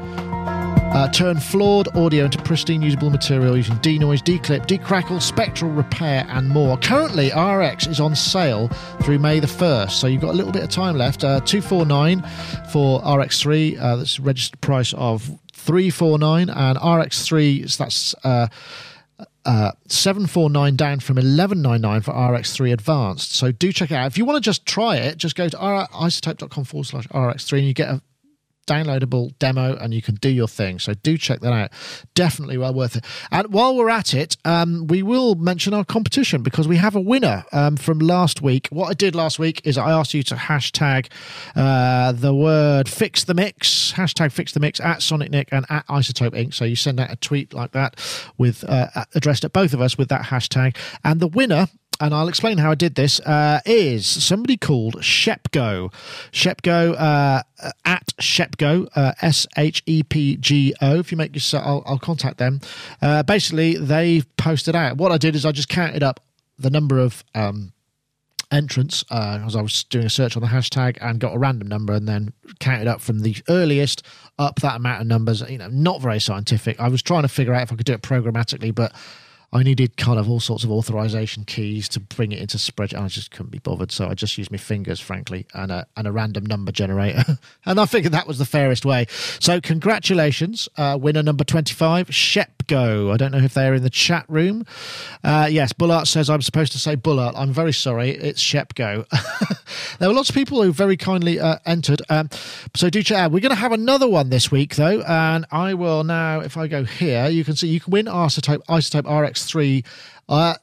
Uh, 0.95 1.09
turn 1.09 1.37
flawed 1.37 1.93
audio 1.97 2.23
into 2.23 2.41
pristine 2.43 2.81
usable 2.81 3.09
material 3.09 3.57
using 3.57 3.75
denoise, 3.79 4.21
declip, 4.21 4.65
decrackle, 4.65 5.21
spectral 5.21 5.69
repair, 5.69 6.25
and 6.29 6.47
more. 6.47 6.77
Currently, 6.77 7.31
RX 7.33 7.87
is 7.87 7.99
on 7.99 8.15
sale 8.15 8.69
through 9.01 9.19
May 9.19 9.41
the 9.41 9.47
1st, 9.47 9.91
so 9.91 10.07
you've 10.07 10.21
got 10.21 10.33
a 10.33 10.37
little 10.37 10.53
bit 10.53 10.63
of 10.63 10.69
time 10.69 10.95
left. 10.95 11.25
Uh, 11.25 11.41
249 11.41 12.21
for 12.71 13.01
RX3, 13.01 13.77
uh, 13.77 13.95
that's 13.97 14.21
registered 14.21 14.61
price 14.61 14.93
of 14.93 15.29
349 15.55 16.49
and 16.49 16.77
RX3, 16.77 17.69
so 17.69 17.83
that's. 17.83 18.15
Uh, 18.23 18.47
uh, 19.45 19.71
749 19.87 20.75
down 20.75 20.99
from 20.99 21.17
1199 21.17 22.01
for 22.01 22.11
RX3 22.11 22.73
Advanced. 22.73 23.35
So 23.35 23.51
do 23.51 23.71
check 23.71 23.91
it 23.91 23.95
out. 23.95 24.07
If 24.07 24.17
you 24.17 24.25
want 24.25 24.37
to 24.37 24.41
just 24.41 24.65
try 24.65 24.95
it, 24.95 25.17
just 25.17 25.35
go 25.35 25.47
to 25.47 25.55
izotope.com 25.55 26.63
forward 26.63 26.87
slash 26.87 27.07
RX3 27.09 27.59
and 27.59 27.67
you 27.67 27.73
get 27.75 27.89
a 27.89 28.01
downloadable 28.65 29.37
demo 29.39 29.75
and 29.75 29.93
you 29.93 30.01
can 30.01 30.15
do 30.15 30.29
your 30.29 30.47
thing. 30.47 30.79
So 30.79 30.93
do 30.93 31.17
check 31.17 31.39
that 31.41 31.53
out. 31.53 31.71
Definitely 32.13 32.57
well 32.57 32.73
worth 32.73 32.95
it. 32.95 33.05
And 33.31 33.51
while 33.53 33.75
we're 33.75 33.89
at 33.89 34.13
it, 34.13 34.37
um, 34.45 34.87
we 34.87 35.03
will 35.03 35.35
mention 35.35 35.73
our 35.73 35.85
competition 35.85 36.41
because 36.41 36.67
we 36.67 36.77
have 36.77 36.95
a 36.95 37.01
winner 37.01 37.45
um, 37.51 37.77
from 37.77 37.99
last 37.99 38.41
week. 38.41 38.67
What 38.69 38.89
I 38.89 38.93
did 38.93 39.15
last 39.15 39.39
week 39.39 39.61
is 39.63 39.77
I 39.77 39.91
asked 39.91 40.13
you 40.13 40.23
to 40.23 40.35
hashtag 40.35 41.07
uh, 41.55 42.11
the 42.11 42.33
word 42.33 42.89
fix 42.89 43.23
the 43.23 43.33
mix, 43.33 43.93
hashtag 43.93 44.31
fix 44.31 44.53
the 44.53 44.59
mix 44.59 44.79
at 44.79 45.01
Sonic 45.01 45.31
Nick 45.31 45.49
and 45.51 45.65
at 45.69 45.87
iZotope 45.87 46.31
Inc. 46.31 46.53
So 46.53 46.65
you 46.65 46.75
send 46.75 46.99
out 46.99 47.11
a 47.11 47.15
tweet 47.15 47.53
like 47.53 47.71
that 47.71 47.95
with 48.37 48.63
uh, 48.67 48.87
addressed 49.13 49.45
at 49.45 49.53
both 49.53 49.73
of 49.73 49.81
us 49.81 49.97
with 49.97 50.09
that 50.09 50.25
hashtag. 50.25 50.75
And 51.03 51.19
the 51.19 51.27
winner 51.27 51.67
and 51.99 52.13
I'll 52.13 52.27
explain 52.27 52.57
how 52.57 52.71
I 52.71 52.75
did 52.75 52.95
this, 52.95 53.19
uh, 53.21 53.61
is 53.65 54.05
somebody 54.05 54.57
called 54.57 54.95
Shepgo. 54.97 55.93
Shepgo, 56.31 56.95
uh, 56.99 57.43
at 57.85 58.07
Shepgo, 58.19 58.87
uh, 58.95 59.13
S 59.21 59.47
H 59.57 59.81
E 59.85 60.03
P 60.03 60.37
G 60.37 60.73
O. 60.81 60.99
If 60.99 61.11
you 61.11 61.17
make 61.17 61.33
yourself, 61.33 61.63
I'll, 61.65 61.83
I'll 61.85 61.99
contact 61.99 62.37
them. 62.37 62.59
Uh, 63.01 63.23
basically, 63.23 63.75
they 63.77 64.23
posted 64.37 64.75
out. 64.75 64.97
What 64.97 65.11
I 65.11 65.17
did 65.17 65.35
is 65.35 65.45
I 65.45 65.51
just 65.51 65.69
counted 65.69 66.03
up 66.03 66.19
the 66.57 66.69
number 66.69 66.99
of. 66.99 67.23
Um, 67.33 67.71
entrants 68.51 69.03
uh, 69.09 69.41
as 69.43 69.55
I 69.55 69.61
was 69.61 69.83
doing 69.85 70.05
a 70.05 70.09
search 70.09 70.37
on 70.37 70.41
the 70.41 70.47
hashtag 70.47 70.97
and 71.01 71.19
got 71.19 71.35
a 71.35 71.37
random 71.39 71.67
number 71.67 71.93
and 71.93 72.07
then 72.07 72.31
counted 72.59 72.87
up 72.87 73.01
from 73.01 73.21
the 73.21 73.35
earliest 73.49 74.03
up 74.37 74.59
that 74.61 74.75
amount 74.75 75.01
of 75.01 75.07
numbers. 75.07 75.41
You 75.49 75.57
know, 75.57 75.67
not 75.67 75.99
very 75.99 76.19
scientific. 76.19 76.79
I 76.79 76.87
was 76.87 77.01
trying 77.01 77.23
to 77.23 77.27
figure 77.27 77.53
out 77.53 77.63
if 77.63 77.73
I 77.73 77.75
could 77.75 77.87
do 77.87 77.93
it 77.93 78.03
programmatically, 78.03 78.73
but 78.73 78.93
I 79.55 79.63
needed 79.63 79.95
kind 79.95 80.19
of 80.19 80.29
all 80.29 80.41
sorts 80.41 80.65
of 80.65 80.71
authorization 80.71 81.45
keys 81.45 81.87
to 81.89 82.01
bring 82.01 82.33
it 82.33 82.39
into 82.39 82.57
spreadsheet. 82.57 83.01
I 83.01 83.07
just 83.07 83.31
couldn't 83.31 83.51
be 83.51 83.59
bothered, 83.59 83.89
so 83.89 84.09
I 84.09 84.13
just 84.13 84.37
used 84.37 84.51
my 84.51 84.57
fingers, 84.57 84.99
frankly, 84.99 85.47
and 85.53 85.71
a 85.71 85.87
and 85.95 86.05
a 86.05 86.11
random 86.11 86.45
number 86.45 86.73
generator, 86.73 87.39
and 87.65 87.79
I 87.79 87.85
figured 87.85 88.11
that 88.11 88.27
was 88.27 88.37
the 88.37 88.45
fairest 88.45 88.83
way. 88.83 89.05
So, 89.39 89.61
congratulations, 89.61 90.67
uh, 90.75 90.97
winner 90.99 91.23
number 91.23 91.45
twenty-five, 91.45 92.13
Shepgo. 92.65 93.13
I 93.13 93.17
don't 93.17 93.31
know 93.31 93.39
if 93.39 93.53
they're 93.53 93.73
in 93.73 93.83
the 93.83 93.89
chat 93.89 94.25
room. 94.27 94.65
Uh, 95.23 95.47
yes, 95.49 95.73
Bullart 95.73 96.07
says 96.07 96.29
I'm 96.29 96.41
supposed 96.41 96.71
to 96.73 96.79
say 96.79 96.95
Bullart. 96.95 97.33
I'm 97.35 97.51
very 97.51 97.73
sorry, 97.73 98.11
it's 98.11 98.41
Shepgo. 98.41 99.07
there 99.99 100.09
were 100.09 100.15
lots 100.15 100.29
of 100.29 100.35
people 100.35 100.61
who 100.61 100.71
very 100.71 100.97
kindly 100.97 101.39
uh, 101.39 101.57
entered, 101.65 102.01
um, 102.09 102.29
so 102.75 102.89
do 102.89 103.03
check. 103.03 103.31
We're 103.31 103.39
going 103.39 103.49
to 103.49 103.55
have 103.55 103.71
another 103.71 104.07
one 104.07 104.29
this 104.29 104.51
week, 104.51 104.75
though, 104.75 105.01
and 105.01 105.45
I 105.51 105.73
will 105.73 106.03
now. 106.03 106.39
If 106.39 106.57
I 106.57 106.67
go 106.67 106.83
here, 106.83 107.27
you 107.27 107.43
can 107.43 107.55
see 107.55 107.67
you 107.67 107.79
can 107.79 107.91
win 107.91 108.05
iZotope 108.05 108.65
iZotope 108.65 109.27
RX. 109.29 109.45
3 109.45 109.83
uh, 110.27 110.55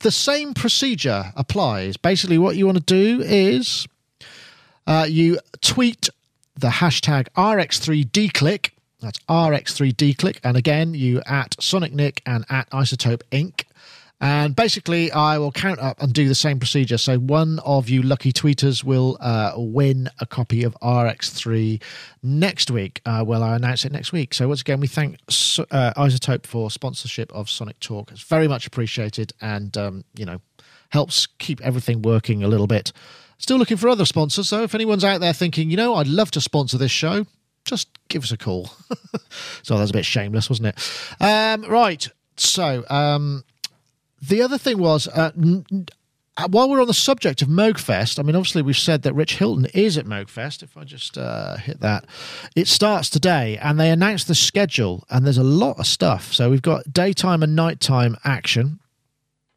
the 0.00 0.10
same 0.10 0.54
procedure 0.54 1.32
applies 1.36 1.96
basically 1.96 2.36
what 2.36 2.56
you 2.56 2.66
want 2.66 2.76
to 2.76 2.84
do 2.84 3.22
is 3.22 3.86
uh, 4.86 5.06
you 5.08 5.38
tweet 5.62 6.10
the 6.56 6.68
hashtag 6.68 7.26
rx3declick 7.36 8.70
That's 9.04 9.18
RX3D 9.28 10.16
Click. 10.16 10.40
And 10.42 10.56
again, 10.56 10.94
you 10.94 11.20
at 11.26 11.62
Sonic 11.62 11.92
Nick 11.92 12.22
and 12.24 12.44
at 12.48 12.70
iZotope 12.70 13.20
Inc. 13.30 13.64
And 14.18 14.56
basically, 14.56 15.12
I 15.12 15.36
will 15.36 15.52
count 15.52 15.78
up 15.80 16.00
and 16.00 16.10
do 16.10 16.26
the 16.26 16.34
same 16.34 16.58
procedure. 16.58 16.96
So, 16.96 17.18
one 17.18 17.58
of 17.66 17.90
you 17.90 18.00
lucky 18.00 18.32
tweeters 18.32 18.82
will 18.82 19.18
uh, 19.20 19.52
win 19.56 20.08
a 20.20 20.24
copy 20.24 20.64
of 20.64 20.74
RX3 20.80 21.82
next 22.22 22.70
week. 22.70 23.02
Uh, 23.04 23.22
well, 23.26 23.42
I 23.42 23.56
announce 23.56 23.84
it 23.84 23.92
next 23.92 24.12
week. 24.12 24.32
So, 24.32 24.48
once 24.48 24.62
again, 24.62 24.80
we 24.80 24.86
thank 24.86 25.16
uh, 25.26 25.92
iZotope 25.94 26.46
for 26.46 26.70
sponsorship 26.70 27.30
of 27.34 27.50
Sonic 27.50 27.78
Talk. 27.80 28.10
It's 28.12 28.22
very 28.22 28.48
much 28.48 28.66
appreciated 28.66 29.34
and, 29.42 29.76
um, 29.76 30.04
you 30.16 30.24
know, 30.24 30.40
helps 30.88 31.26
keep 31.26 31.60
everything 31.60 32.00
working 32.00 32.42
a 32.42 32.48
little 32.48 32.68
bit. 32.68 32.92
Still 33.36 33.58
looking 33.58 33.76
for 33.76 33.90
other 33.90 34.06
sponsors. 34.06 34.48
So, 34.48 34.62
if 34.62 34.74
anyone's 34.74 35.04
out 35.04 35.20
there 35.20 35.34
thinking, 35.34 35.70
you 35.70 35.76
know, 35.76 35.96
I'd 35.96 36.08
love 36.08 36.30
to 36.30 36.40
sponsor 36.40 36.78
this 36.78 36.92
show, 36.92 37.26
just 37.64 37.88
give 38.08 38.22
us 38.24 38.32
a 38.32 38.36
call. 38.36 38.66
so, 39.62 39.78
that's 39.78 39.90
a 39.90 39.94
bit 39.94 40.04
shameless, 40.04 40.48
wasn't 40.48 40.68
it? 40.68 41.22
Um, 41.22 41.64
right. 41.64 42.08
So, 42.36 42.84
um, 42.90 43.44
the 44.20 44.42
other 44.42 44.58
thing 44.58 44.78
was, 44.78 45.08
uh, 45.08 45.30
n- 45.36 45.86
uh, 46.36 46.48
while 46.48 46.68
we're 46.68 46.80
on 46.80 46.86
the 46.88 46.94
subject 46.94 47.42
of 47.42 47.48
Moogfest, 47.48 48.18
I 48.18 48.22
mean, 48.22 48.34
obviously 48.34 48.62
we've 48.62 48.76
said 48.76 49.02
that 49.02 49.14
Rich 49.14 49.36
Hilton 49.36 49.66
is 49.66 49.96
at 49.96 50.04
Moogfest. 50.04 50.62
If 50.62 50.76
I 50.76 50.82
just 50.82 51.16
uh, 51.16 51.56
hit 51.56 51.80
that, 51.80 52.06
it 52.56 52.66
starts 52.66 53.08
today, 53.08 53.56
and 53.58 53.78
they 53.78 53.90
announced 53.90 54.26
the 54.26 54.34
schedule, 54.34 55.04
and 55.10 55.24
there's 55.24 55.38
a 55.38 55.44
lot 55.44 55.78
of 55.78 55.86
stuff. 55.86 56.32
So 56.32 56.50
we've 56.50 56.62
got 56.62 56.92
daytime 56.92 57.42
and 57.42 57.54
nighttime 57.54 58.16
action. 58.24 58.80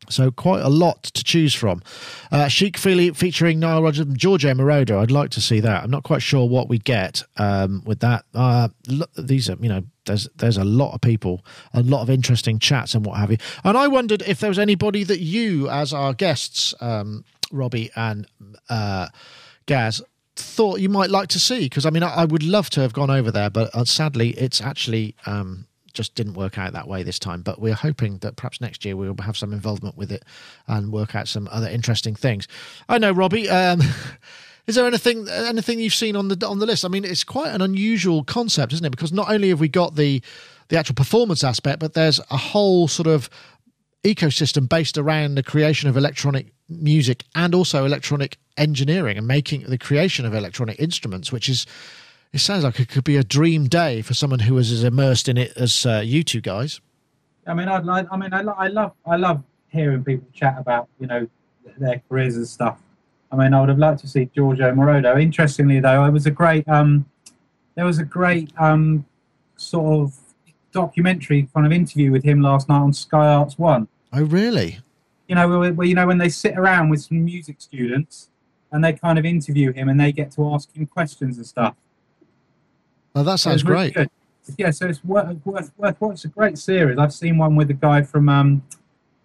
So 0.09 0.31
quite 0.31 0.61
a 0.61 0.69
lot 0.69 1.03
to 1.03 1.23
choose 1.23 1.53
from. 1.53 1.81
Uh, 2.31 2.47
Chic 2.47 2.77
Philly 2.77 3.11
featuring 3.11 3.59
Nile 3.59 3.83
Rodgers 3.83 4.07
and 4.07 4.17
Giorgio 4.17 4.53
Moroder. 4.53 4.99
I'd 4.99 5.11
like 5.11 5.29
to 5.31 5.41
see 5.41 5.59
that. 5.59 5.83
I'm 5.83 5.91
not 5.91 6.03
quite 6.03 6.21
sure 6.21 6.47
what 6.47 6.69
we'd 6.69 6.83
get 6.83 7.23
um, 7.37 7.83
with 7.85 7.99
that. 7.99 8.25
Uh, 8.33 8.69
these 9.17 9.49
are, 9.49 9.57
you 9.59 9.69
know, 9.69 9.83
there's 10.05 10.27
there's 10.35 10.57
a 10.57 10.63
lot 10.63 10.93
of 10.93 11.01
people, 11.01 11.45
a 11.73 11.83
lot 11.83 12.01
of 12.01 12.09
interesting 12.09 12.59
chats 12.59 12.95
and 12.95 13.05
what 13.05 13.17
have 13.17 13.31
you. 13.31 13.37
And 13.63 13.77
I 13.77 13.87
wondered 13.87 14.23
if 14.25 14.39
there 14.39 14.49
was 14.49 14.59
anybody 14.59 15.03
that 15.03 15.19
you, 15.19 15.69
as 15.69 15.93
our 15.93 16.13
guests, 16.13 16.73
um, 16.81 17.25
Robbie 17.51 17.91
and 17.95 18.27
uh, 18.69 19.09
Gaz, 19.65 20.01
thought 20.35 20.79
you 20.79 20.89
might 20.89 21.09
like 21.09 21.29
to 21.29 21.39
see. 21.39 21.61
Because 21.61 21.85
I 21.85 21.89
mean, 21.89 22.03
I, 22.03 22.13
I, 22.15 22.25
would 22.25 22.43
love 22.43 22.69
to 22.71 22.81
have 22.81 22.93
gone 22.93 23.09
over 23.09 23.31
there, 23.31 23.49
but 23.49 23.73
uh, 23.75 23.85
sadly, 23.85 24.29
it's 24.31 24.61
actually. 24.61 25.15
Um, 25.25 25.67
just 25.97 26.15
didn't 26.15 26.35
work 26.35 26.57
out 26.57 26.73
that 26.73 26.87
way 26.87 27.03
this 27.03 27.19
time. 27.19 27.41
But 27.41 27.59
we're 27.59 27.73
hoping 27.73 28.19
that 28.19 28.37
perhaps 28.37 28.61
next 28.61 28.85
year 28.85 28.95
we'll 28.95 29.15
have 29.21 29.35
some 29.35 29.51
involvement 29.51 29.97
with 29.97 30.11
it 30.11 30.23
and 30.67 30.93
work 30.93 31.15
out 31.15 31.27
some 31.27 31.49
other 31.51 31.67
interesting 31.67 32.15
things. 32.15 32.47
I 32.87 32.99
know, 32.99 33.11
Robbie. 33.11 33.49
Um, 33.49 33.81
is 34.67 34.75
there 34.75 34.85
anything 34.85 35.27
anything 35.27 35.79
you've 35.79 35.93
seen 35.93 36.15
on 36.15 36.29
the 36.29 36.47
on 36.47 36.59
the 36.59 36.65
list? 36.65 36.85
I 36.85 36.87
mean, 36.87 37.03
it's 37.03 37.23
quite 37.23 37.53
an 37.53 37.61
unusual 37.61 38.23
concept, 38.23 38.71
isn't 38.73 38.85
it? 38.85 38.91
Because 38.91 39.11
not 39.11 39.29
only 39.29 39.49
have 39.49 39.59
we 39.59 39.67
got 39.67 39.95
the 39.95 40.21
the 40.69 40.77
actual 40.77 40.95
performance 40.95 41.43
aspect, 41.43 41.79
but 41.79 41.93
there's 41.93 42.19
a 42.29 42.37
whole 42.37 42.87
sort 42.87 43.07
of 43.07 43.29
ecosystem 44.03 44.69
based 44.69 44.97
around 44.97 45.35
the 45.35 45.43
creation 45.43 45.89
of 45.89 45.97
electronic 45.97 46.53
music 46.69 47.23
and 47.35 47.55
also 47.55 47.85
electronic 47.85 48.37
engineering 48.57 49.17
and 49.17 49.27
making 49.27 49.63
the 49.63 49.77
creation 49.77 50.25
of 50.25 50.33
electronic 50.33 50.79
instruments, 50.79 51.31
which 51.31 51.49
is 51.49 51.65
it 52.33 52.39
sounds 52.39 52.63
like 52.63 52.79
it 52.79 52.89
could 52.89 53.03
be 53.03 53.17
a 53.17 53.23
dream 53.23 53.67
day 53.67 54.01
for 54.01 54.13
someone 54.13 54.39
who 54.39 54.57
is 54.57 54.71
as 54.71 54.83
immersed 54.83 55.27
in 55.29 55.37
it 55.37 55.53
as 55.55 55.85
uh, 55.85 56.01
you 56.03 56.23
two 56.23 56.41
guys. 56.41 56.81
I 57.45 57.53
mean, 57.53 57.67
I'd 57.67 57.85
like. 57.85 58.07
I 58.11 58.17
mean, 58.17 58.33
I, 58.33 58.41
I 58.41 58.67
love. 58.67 58.93
I 59.05 59.15
love 59.15 59.43
hearing 59.69 60.03
people 60.03 60.27
chat 60.33 60.55
about 60.57 60.89
you 60.99 61.07
know 61.07 61.27
their 61.77 62.01
careers 62.09 62.35
and 62.35 62.47
stuff. 62.47 62.79
I 63.31 63.35
mean, 63.35 63.53
I 63.53 63.59
would 63.59 63.69
have 63.69 63.77
liked 63.77 64.01
to 64.01 64.07
see 64.07 64.29
Giorgio 64.33 64.71
Moroder. 64.73 65.21
Interestingly, 65.21 65.79
though, 65.79 66.05
it 66.05 66.11
was 66.11 66.25
a 66.25 66.31
great. 66.31 66.67
Um, 66.67 67.05
there 67.75 67.85
was 67.85 67.99
a 67.99 68.03
great 68.03 68.51
um, 68.57 69.05
sort 69.55 70.01
of 70.01 70.17
documentary 70.71 71.47
kind 71.53 71.65
of 71.65 71.71
interview 71.71 72.11
with 72.11 72.23
him 72.23 72.41
last 72.41 72.69
night 72.69 72.79
on 72.79 72.93
Sky 72.93 73.27
Arts 73.27 73.57
One. 73.57 73.87
Oh, 74.13 74.23
really? 74.23 74.79
You 75.27 75.35
know, 75.35 75.47
where, 75.47 75.73
where 75.73 75.87
you 75.87 75.95
know 75.95 76.07
when 76.07 76.17
they 76.17 76.29
sit 76.29 76.57
around 76.57 76.89
with 76.89 77.01
some 77.01 77.23
music 77.23 77.57
students 77.59 78.29
and 78.71 78.83
they 78.83 78.93
kind 78.93 79.17
of 79.17 79.25
interview 79.25 79.71
him 79.71 79.89
and 79.89 79.99
they 79.99 80.11
get 80.11 80.31
to 80.31 80.53
ask 80.53 80.75
him 80.75 80.85
questions 80.85 81.37
and 81.37 81.45
stuff. 81.45 81.75
Oh, 83.17 83.23
that 83.23 83.39
sounds 83.39 83.63
really 83.63 83.89
great. 83.89 83.93
Good. 83.95 84.09
Yeah, 84.59 84.69
so 84.69 84.87
it's 84.87 85.03
worth 85.03 85.43
worth 85.43 85.71
worth 85.75 85.99
watching. 85.99 86.13
It's 86.13 86.25
a 86.25 86.27
great 86.27 86.59
series. 86.59 86.99
I've 86.99 87.11
seen 87.11 87.39
one 87.39 87.55
with 87.55 87.67
the 87.67 87.73
guy 87.73 88.03
from, 88.03 88.29
um, 88.29 88.63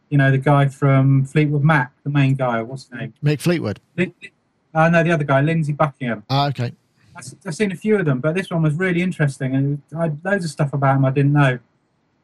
you 0.09 0.17
know, 0.17 0.31
the 0.31 0.39
guy 0.39 0.67
from 0.69 1.27
Fleetwood 1.27 1.63
Mac, 1.63 1.93
the 2.03 2.09
main 2.09 2.35
guy. 2.35 2.63
What's 2.63 2.85
his 2.85 2.93
name? 2.93 3.15
Mick 3.23 3.41
Fleetwood. 3.41 3.81
Uh, 3.99 4.89
no, 4.89 5.03
the 5.03 5.11
other 5.11 5.25
guy, 5.25 5.43
Lindsey 5.43 5.75
Buckingham. 5.75 6.25
Ah, 6.31 6.49
okay. 6.49 6.73
I've 7.15 7.55
seen 7.55 7.71
a 7.71 7.77
few 7.77 7.97
of 7.99 8.07
them, 8.07 8.21
but 8.21 8.35
this 8.35 8.49
one 8.49 8.63
was 8.63 8.75
really 8.75 9.03
interesting, 9.03 9.55
and 9.55 9.83
I 9.95 10.05
had 10.05 10.19
loads 10.25 10.47
of 10.47 10.51
stuff 10.51 10.73
about 10.73 10.97
him 10.97 11.05
I 11.05 11.11
didn't 11.11 11.35
know. 11.35 11.59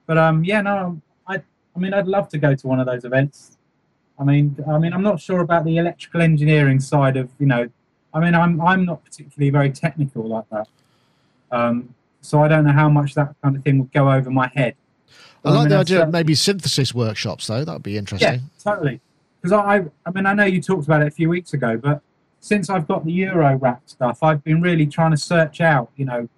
But 0.07 0.16
um, 0.16 0.42
yeah, 0.44 0.62
no, 0.62 1.02
I, 1.26 1.42
I 1.76 1.78
mean, 1.78 1.92
I'd 1.92 2.09
love 2.09 2.31
to 2.31 2.38
go 2.38 2.54
to 2.54 2.66
one 2.66 2.81
of 2.81 2.87
those 2.87 3.04
events. 3.04 3.59
I 4.18 4.24
mean, 4.24 4.57
I 4.66 4.78
mean, 4.78 4.94
I'm 4.94 5.02
not 5.02 5.20
sure 5.20 5.40
about 5.40 5.66
the 5.66 5.76
electrical 5.76 6.22
engineering 6.22 6.81
side 6.81 7.18
of, 7.18 7.28
you 7.38 7.44
know, 7.46 7.68
I 8.14 8.20
mean, 8.20 8.35
I'm 8.35 8.59
I'm 8.62 8.87
not 8.87 9.04
particularly 9.04 9.50
very 9.50 9.70
technical 9.70 10.26
like 10.26 10.48
that. 10.50 10.66
Um, 11.51 11.95
so 12.21 12.43
I 12.43 12.49
don't 12.49 12.65
know 12.65 12.73
how 12.73 12.89
much 12.89 13.15
that 13.15 13.35
kind 13.43 13.57
of 13.57 13.63
thing 13.63 13.79
would 13.79 13.93
go 13.93 14.11
over 14.11 14.31
my 14.31 14.49
head. 14.55 14.75
I 15.45 15.51
like 15.51 15.59
I 15.59 15.61
mean, 15.61 15.69
the 15.69 15.77
idea 15.77 16.03
of 16.03 16.11
maybe 16.11 16.35
synthesis 16.35 16.95
workshops, 16.95 17.47
though. 17.47 17.65
That 17.65 17.73
would 17.73 17.83
be 17.83 17.97
interesting. 17.97 18.35
Yeah, 18.35 18.41
totally. 18.63 19.01
Because 19.41 19.53
I, 19.53 19.85
I 20.05 20.11
mean, 20.11 20.27
I 20.27 20.35
know 20.35 20.45
you 20.45 20.61
talked 20.61 20.85
about 20.85 21.01
it 21.01 21.07
a 21.09 21.13
few 21.13 21.29
weeks 21.29 21.55
ago, 21.55 21.77
but 21.77 22.03
since 22.41 22.69
I've 22.69 22.89
got 22.89 23.05
the 23.05 23.17
Eurorack 23.17 23.81
stuff, 23.87 24.23
I've 24.23 24.43
been 24.43 24.61
really 24.61 24.87
trying 24.87 25.13
to 25.13 25.17
search 25.17 25.61
out, 25.61 25.91
you 25.97 26.05
know, 26.05 26.29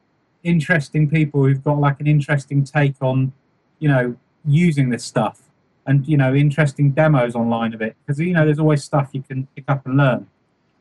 interesting 0.43 1.09
people 1.09 1.45
who've 1.45 1.63
got 1.65 1.79
like 1.79 2.01
an 2.01 2.07
interesting 2.07 2.63
take 2.63 2.95
on, 3.01 3.33
you 3.79 3.89
know, 3.89 4.17
using 4.45 4.91
this 4.91 5.05
stuff 5.05 5.43
and, 5.87 6.07
you 6.07 6.17
know, 6.17 6.35
interesting 6.35 6.91
demos 6.93 7.35
online 7.35 7.73
of 7.75 7.81
it. 7.81 7.97
Because, 8.05 8.21
you 8.21 8.35
know, 8.35 8.45
there's 8.45 8.59
always 8.59 8.85
stuff 8.85 9.11
you 9.13 9.23
can 9.23 9.47
pick 9.57 9.65
up 9.69 9.87
and 9.87 9.97
learn. 9.97 10.27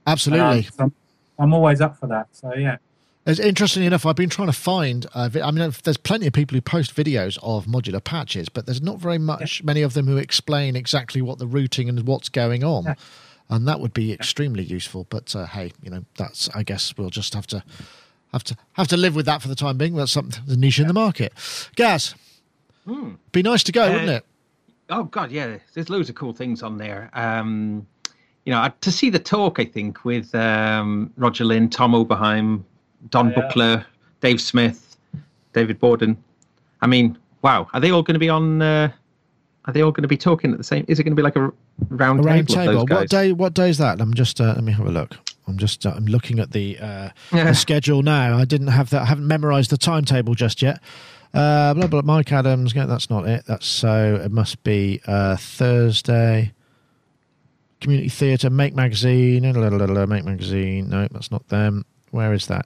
Absolutely. 0.05 0.67
Uh, 0.67 0.71
so 0.71 0.83
I'm, 0.83 0.93
I'm 1.39 1.53
always 1.53 1.79
up 1.79 1.97
for 1.97 2.07
that. 2.07 2.27
So, 2.33 2.53
yeah. 2.53 2.77
As 3.29 3.39
interestingly 3.39 3.85
enough, 3.85 4.07
I've 4.07 4.15
been 4.15 4.31
trying 4.31 4.47
to 4.47 4.53
find. 4.53 5.05
Uh, 5.13 5.29
I 5.43 5.51
mean, 5.51 5.71
there's 5.83 5.97
plenty 5.97 6.25
of 6.25 6.33
people 6.33 6.55
who 6.55 6.61
post 6.61 6.95
videos 6.95 7.37
of 7.43 7.67
modular 7.67 8.03
patches, 8.03 8.49
but 8.49 8.65
there's 8.65 8.81
not 8.81 8.97
very 8.97 9.19
much, 9.19 9.59
yeah. 9.59 9.67
many 9.67 9.83
of 9.83 9.93
them 9.93 10.07
who 10.07 10.17
explain 10.17 10.75
exactly 10.75 11.21
what 11.21 11.37
the 11.37 11.45
routing 11.45 11.87
and 11.89 12.07
what's 12.07 12.27
going 12.27 12.63
on. 12.63 12.85
Yeah. 12.85 12.95
And 13.51 13.67
that 13.67 13.81
would 13.81 13.93
be 13.93 14.11
extremely 14.11 14.63
useful. 14.63 15.05
But 15.11 15.35
uh, 15.35 15.45
hey, 15.45 15.73
you 15.83 15.91
know, 15.91 16.05
that's 16.17 16.49
I 16.55 16.63
guess 16.63 16.97
we'll 16.97 17.11
just 17.11 17.35
have 17.35 17.45
to 17.47 17.63
have 18.33 18.43
to 18.45 18.57
have 18.73 18.87
to 18.87 18.97
live 18.97 19.15
with 19.15 19.27
that 19.27 19.43
for 19.43 19.47
the 19.47 19.55
time 19.55 19.77
being. 19.77 19.95
That's 19.95 20.11
something 20.11 20.43
the 20.47 20.57
niche 20.57 20.79
yeah. 20.79 20.83
in 20.83 20.87
the 20.87 20.93
market. 20.95 21.31
Gaz, 21.75 22.15
hmm. 22.85 23.11
be 23.31 23.43
nice 23.43 23.61
to 23.61 23.71
go, 23.71 23.89
uh, 23.89 23.91
wouldn't 23.91 24.09
it? 24.09 24.25
Oh 24.89 25.03
God, 25.03 25.31
yeah. 25.31 25.59
There's 25.75 25.91
loads 25.91 26.09
of 26.09 26.15
cool 26.15 26.33
things 26.33 26.63
on 26.63 26.79
there. 26.79 27.11
Um, 27.13 27.85
you 28.45 28.53
know, 28.53 28.71
to 28.81 28.91
see 28.91 29.11
the 29.11 29.19
talk, 29.19 29.59
I 29.59 29.65
think 29.65 30.03
with 30.03 30.33
um, 30.33 31.13
Roger 31.15 31.45
Linn, 31.45 31.69
Tom 31.69 31.91
Oberheim, 31.91 32.63
Don 33.09 33.29
yeah. 33.29 33.35
Buchla, 33.35 33.85
Dave 34.21 34.41
Smith, 34.41 34.97
David 35.53 35.79
Borden. 35.79 36.21
I 36.81 36.87
mean, 36.87 37.17
wow, 37.41 37.67
are 37.73 37.79
they 37.79 37.91
all 37.91 38.03
going 38.03 38.15
to 38.15 38.19
be 38.19 38.29
on? 38.29 38.61
Uh, 38.61 38.91
are 39.65 39.73
they 39.73 39.81
all 39.81 39.91
going 39.91 40.03
to 40.03 40.07
be 40.07 40.17
talking 40.17 40.51
at 40.51 40.57
the 40.57 40.63
same? 40.63 40.85
Is 40.87 40.99
it 40.99 41.03
going 41.03 41.11
to 41.11 41.19
be 41.19 41.23
like 41.23 41.35
a 41.35 41.51
round, 41.89 42.19
a 42.19 42.23
round 42.23 42.49
table? 42.49 42.85
table. 42.85 42.85
What 42.87 43.09
day? 43.09 43.31
What 43.31 43.53
day 43.53 43.69
is 43.69 43.77
that? 43.77 44.01
I'm 44.01 44.13
just. 44.13 44.41
Uh, 44.41 44.53
let 44.55 44.63
me 44.63 44.71
have 44.71 44.85
a 44.85 44.91
look. 44.91 45.15
I'm 45.47 45.57
just. 45.57 45.85
Uh, 45.85 45.93
I'm 45.95 46.05
looking 46.05 46.39
at 46.39 46.51
the, 46.51 46.77
uh, 46.79 47.09
the 47.31 47.53
schedule 47.53 48.01
now. 48.01 48.37
I 48.37 48.45
didn't 48.45 48.67
have 48.67 48.89
that. 48.91 49.03
I 49.03 49.05
haven't 49.05 49.27
memorised 49.27 49.69
the 49.71 49.77
timetable 49.77 50.35
just 50.35 50.61
yet. 50.61 50.81
Uh, 51.33 51.73
blah 51.73 51.87
blah. 51.87 52.01
Mike 52.01 52.31
Adams. 52.31 52.73
That's 52.73 53.09
not 53.09 53.27
it. 53.27 53.45
That's 53.47 53.65
so. 53.65 54.15
It 54.23 54.31
must 54.31 54.63
be 54.63 55.01
uh, 55.05 55.37
Thursday. 55.37 56.53
Community 57.81 58.09
Theatre, 58.09 58.49
Make 58.49 58.75
Magazine, 58.75 59.43
Make 59.43 60.25
Magazine. 60.25 60.89
No, 60.89 61.07
that's 61.09 61.31
not 61.31 61.47
them. 61.47 61.85
Where 62.11 62.33
is 62.33 62.47
that? 62.47 62.65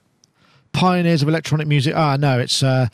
Pioneers 0.74 1.22
of 1.22 1.28
electronic 1.28 1.66
music. 1.66 1.94
Ah, 1.96 2.16
no, 2.16 2.38
it's 2.38 2.62
uh, 2.62 2.88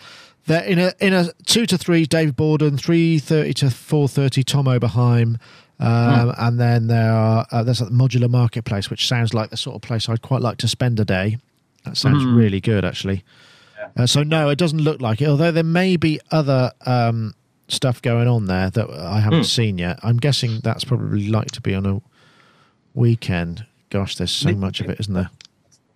they're 0.47 0.63
in 0.63 0.79
a 0.79 0.93
in 1.01 1.13
a 1.13 1.33
two 1.47 1.67
to 1.67 1.77
three. 1.77 2.07
Dave 2.07 2.37
Borden, 2.37 2.77
three 2.77 3.19
thirty 3.19 3.53
to 3.55 3.71
four 3.71 4.09
thirty. 4.09 4.45
Tom 4.45 4.67
Oberheim. 4.67 5.41
Um, 5.81 6.29
hmm. 6.29 6.31
And 6.37 6.61
then 6.61 6.87
there 6.89 7.11
are 7.11 7.47
uh, 7.51 7.63
there's 7.65 7.81
a 7.81 7.87
modular 7.87 8.31
marketplace, 8.31 8.91
which 8.91 9.09
sounds 9.09 9.35
like 9.35 9.51
the 9.51 9.57
sort 9.57 9.75
of 9.77 9.83
place 9.83 10.09
I'd 10.09 10.23
quite 10.23 10.43
like 10.43 10.59
to 10.59 10.69
spend 10.69 11.01
a 11.01 11.05
day. 11.05 11.39
That 11.85 11.97
sounds 11.97 12.23
mm. 12.23 12.37
really 12.37 12.61
good, 12.61 12.85
actually. 12.85 13.25
Yeah. 13.79 14.03
Uh, 14.03 14.07
so 14.07 14.23
no, 14.23 14.51
it 14.51 14.59
doesn't 14.59 14.81
look 14.83 15.01
like 15.01 15.23
it. 15.23 15.29
Although 15.29 15.51
there 15.51 15.65
may 15.65 15.97
be 15.97 16.21
other 16.31 16.73
um, 16.85 17.35
stuff 17.69 18.03
going 18.03 18.29
on 18.29 18.45
there 18.45 18.69
that 18.69 18.91
I 18.91 19.21
haven't 19.21 19.41
mm. 19.41 19.47
seen 19.47 19.79
yet. 19.79 19.99
I'm 20.03 20.19
guessing 20.19 20.61
that's 20.63 20.85
probably 20.85 21.29
like 21.29 21.51
to 21.53 21.63
be 21.63 21.75
on 21.75 21.87
a 21.87 22.03
weekend. 22.93 23.65
Gosh, 23.89 24.17
there's 24.17 24.31
so 24.31 24.53
much 24.53 24.81
of 24.81 24.91
it, 24.91 25.01
isn't 25.01 25.15
there? 25.15 25.31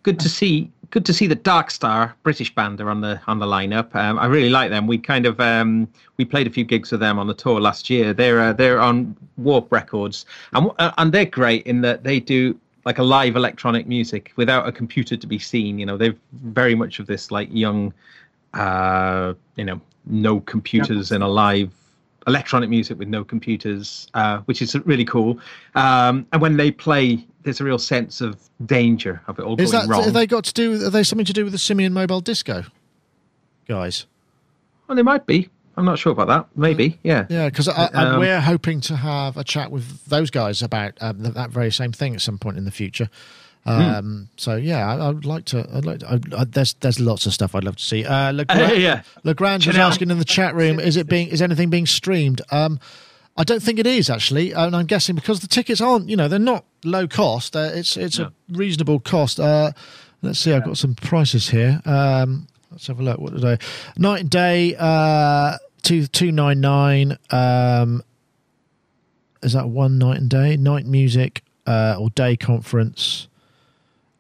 Good 0.05 0.21
to 0.21 0.29
see 0.29 0.71
good 0.91 1.05
to 1.07 1.13
see 1.13 1.27
that 1.27 1.43
Darkstar 1.43 2.13
British 2.23 2.55
band 2.55 2.81
are 2.81 2.89
on 2.89 3.01
the 3.01 3.21
on 3.27 3.41
the 3.41 3.47
lineup. 3.47 3.93
Um, 3.97 4.17
I 4.19 4.27
really 4.27 4.51
like 4.51 4.71
them. 4.71 4.87
We 4.87 4.97
kind 4.97 5.27
of 5.27 5.41
um, 5.41 5.89
we 6.19 6.25
played 6.25 6.47
a 6.47 6.51
few 6.51 6.65
gigs 6.65 6.93
with 6.93 7.01
them 7.01 7.19
on 7.19 7.27
the 7.27 7.35
tour 7.35 7.61
last 7.61 7.91
year. 7.91 8.15
They're 8.15 8.41
uh, 8.41 8.53
they're 8.53 8.81
on 8.81 9.17
Warp 9.37 9.73
Records, 9.73 10.25
and 10.53 10.71
uh, 10.79 10.93
and 10.99 11.13
they're 11.13 11.25
great 11.27 11.67
in 11.67 11.81
that 11.81 12.05
they 12.05 12.21
do 12.21 12.59
like 12.85 12.99
a 12.99 13.03
live 13.03 13.35
electronic 13.35 13.89
music 13.89 14.33
without 14.37 14.69
a 14.69 14.73
computer 14.73 15.17
to 15.17 15.27
be 15.27 15.39
seen. 15.39 15.81
You 15.81 15.87
know, 15.87 15.97
they've 15.97 16.19
very 16.33 16.77
much 16.77 17.01
of 17.01 17.07
this 17.07 17.33
like 17.33 17.49
young 17.51 17.93
uh, 18.55 19.35
you 19.57 19.65
know, 19.65 19.81
no 20.07 20.41
computers 20.41 21.13
in 21.13 21.23
a 21.23 21.29
live 21.29 21.73
electronic 22.27 22.71
music 22.71 22.99
with 22.99 23.09
no 23.09 23.25
computers, 23.25 24.09
uh, 24.15 24.39
which 24.47 24.63
is 24.63 24.75
really 24.87 25.05
cool. 25.05 25.39
Um, 25.75 26.27
and 26.33 26.41
when 26.41 26.57
they 26.57 26.71
play, 26.71 27.27
there's 27.45 27.61
a 27.61 27.65
real 27.65 27.79
sense 27.79 28.21
of 28.21 28.37
danger 28.67 29.23
of 29.29 29.39
it 29.39 29.43
all 29.43 29.61
Is 29.61 29.71
going 29.71 29.87
that 29.87 29.93
wrong. 29.93 30.05
have 30.05 30.13
they 30.15 30.27
got 30.27 30.45
to 30.45 30.53
do? 30.53 30.85
Are 30.87 30.91
they 30.91 31.03
something 31.05 31.27
to 31.27 31.33
do 31.33 31.45
with 31.45 31.53
the 31.53 31.59
Simian 31.59 31.93
Mobile 31.93 32.21
Disco, 32.21 32.65
guys? 33.69 34.07
Well, 34.89 34.97
they 34.97 35.03
might 35.03 35.27
be. 35.27 35.49
I'm 35.77 35.85
not 35.85 35.99
sure 35.99 36.13
about 36.13 36.29
that. 36.29 36.47
Maybe, 36.57 37.01
yeah. 37.03 37.27
Yeah, 37.29 37.49
because 37.49 37.69
Um, 37.69 38.21
we're 38.21 38.41
hoping 38.41 38.81
to 38.83 38.97
have 38.97 39.37
a 39.37 39.43
chat 39.45 39.71
with 39.73 40.05
those 40.07 40.31
guys 40.31 40.63
about 40.63 40.93
um, 41.01 41.23
that, 41.23 41.51
very 41.51 41.73
same 41.73 41.91
thing 41.93 42.15
at 42.15 42.21
some 42.21 42.39
point 42.39 42.57
in 42.59 42.65
the 42.65 42.71
future. 42.71 43.09
Hmm. 43.65 43.71
Um, 43.71 44.29
So 44.37 44.55
yeah, 44.57 44.87
I, 44.95 45.09
I'd 45.09 45.25
like 45.25 45.47
to. 45.47 45.67
I'd 45.75 45.85
like. 45.85 46.01
To, 46.01 46.11
I, 46.13 46.43
I, 46.43 46.45
there's 46.45 46.75
there's 46.75 47.01
lots 47.01 47.27
of 47.27 47.33
stuff 47.35 47.55
I'd 47.55 47.65
love 47.65 47.77
to 47.77 47.83
see. 47.83 48.05
Uh, 48.05 48.31
Legrand, 48.33 48.81
yeah. 48.81 49.03
Legrand 49.25 49.65
Chanel. 49.65 49.89
asking 49.89 50.11
in 50.11 50.19
the 50.19 50.25
chat 50.25 50.55
room, 50.55 50.79
is 50.79 50.97
it 50.97 51.09
being 51.09 51.29
is 51.29 51.43
anything 51.43 51.71
being 51.71 51.87
streamed? 51.87 52.41
Um, 52.53 52.79
I 53.37 53.45
don't 53.45 53.63
think 53.63 53.79
it 53.79 53.87
is 53.87 54.09
actually, 54.11 54.53
and 54.53 54.77
I'm 54.77 54.87
guessing 54.87 55.17
because 55.17 55.41
the 55.41 55.49
tickets 55.49 55.81
aren't, 55.81 56.09
you 56.09 56.17
know, 56.17 56.29
they're 56.29 56.39
not 56.39 56.65
low 56.85 57.09
cost. 57.09 57.57
Uh, 57.57 57.71
it's 57.75 57.97
it's 57.97 58.19
a 58.19 58.33
reasonable 58.49 59.01
cost. 59.01 59.41
Uh, 59.41 59.73
let's 60.23 60.39
see, 60.39 60.53
I've 60.53 60.65
got 60.65 60.79
some 60.79 60.95
prices 60.95 61.49
here. 61.49 61.81
Um, 61.85 62.47
let's 62.71 62.87
have 62.87 63.01
a 63.01 63.03
look. 63.03 63.19
What 63.19 63.35
did 63.35 63.45
I? 63.45 63.59
Night 63.97 64.21
and 64.21 64.31
day, 64.31 64.77
uh, 64.79 65.57
two 65.83 66.07
two 66.07 66.31
nine 66.31 66.61
nine. 66.61 67.19
Um, 67.31 68.03
is 69.43 69.53
that 69.53 69.69
one 69.69 69.99
night 69.99 70.19
and 70.19 70.31
day? 70.31 70.57
Night 70.57 70.87
music 70.87 71.43
uh, 71.67 71.97
or 71.99 72.11
day 72.11 72.37
conference? 72.37 73.27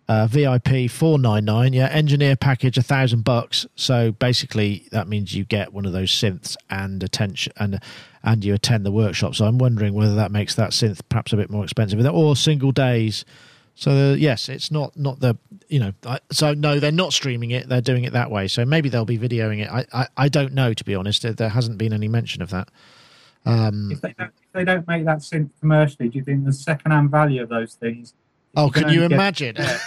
Uh, 0.07 0.27
VIP 0.27 0.91
four 0.91 1.21
nine 1.21 1.45
nine. 1.45 1.73
Yeah, 1.73 1.87
engineer 1.87 2.35
package 2.35 2.77
a 2.79 2.83
thousand 2.83 3.23
bucks. 3.23 3.65
So 3.77 4.11
basically, 4.11 4.89
that 4.91 5.07
means 5.07 5.35
you 5.35 5.45
get 5.45 5.73
one 5.73 5.87
of 5.87 5.93
those 5.93 6.11
synths 6.11 6.57
and 6.69 7.03
attention 7.03 7.53
and 7.57 7.81
and 8.25 8.43
you 8.43 8.55
attend 8.55 8.85
the 8.85 8.91
workshop. 8.91 9.35
So 9.35 9.45
I'm 9.45 9.59
wondering 9.59 9.95
whether 9.95 10.15
that 10.17 10.33
makes 10.33 10.55
that 10.57 10.71
synth 10.71 11.01
perhaps 11.09 11.33
a 11.33 11.37
bit 11.37 11.51
more 11.51 11.63
expensive, 11.63 12.05
or 12.07 12.35
single 12.35 12.73
days. 12.73 13.25
So 13.77 13.91
uh, 13.91 14.15
yes, 14.15 14.49
it's 14.49 14.71
not 14.71 14.97
not 14.97 15.21
the 15.21 15.37
you 15.69 15.79
know. 15.79 15.93
I, 16.07 16.19
so 16.33 16.55
no, 16.55 16.81
they're 16.81 16.91
not 16.91 17.13
streaming 17.13 17.51
it. 17.51 17.69
They're 17.69 17.81
doing 17.81 18.05
it 18.05 18.15
that 18.15 18.31
way. 18.31 18.49
So 18.49 18.65
maybe 18.65 18.89
they'll 18.89 19.05
be 19.05 19.19
videoing 19.19 19.61
it. 19.63 19.69
I 19.71 19.85
I, 19.93 20.07
I 20.17 20.29
don't 20.29 20.55
know 20.55 20.73
to 20.73 20.85
be 20.85 20.95
honest. 20.95 21.23
There, 21.23 21.33
there 21.33 21.51
hasn't 21.51 21.79
been 21.79 21.93
any 21.93 22.09
mention 22.09 22.43
of 22.43 22.51
that. 22.51 22.69
Um, 23.47 23.91
If 23.93 24.01
they, 24.01 24.15
don't, 24.19 24.33
if 24.43 24.53
they 24.55 24.65
don't 24.65 24.89
make 24.89 25.05
that 25.05 25.19
synth 25.19 25.51
commercially, 25.61 26.09
do 26.09 26.19
you 26.19 26.25
think 26.25 26.47
the 26.47 26.53
second-hand 26.53 27.11
value 27.11 27.43
of 27.43 27.51
those 27.51 27.75
things? 27.75 28.15
oh, 28.57 28.71
can 28.71 28.89
you 28.89 29.03
imagine? 29.03 29.57
Yeah, 29.59 29.79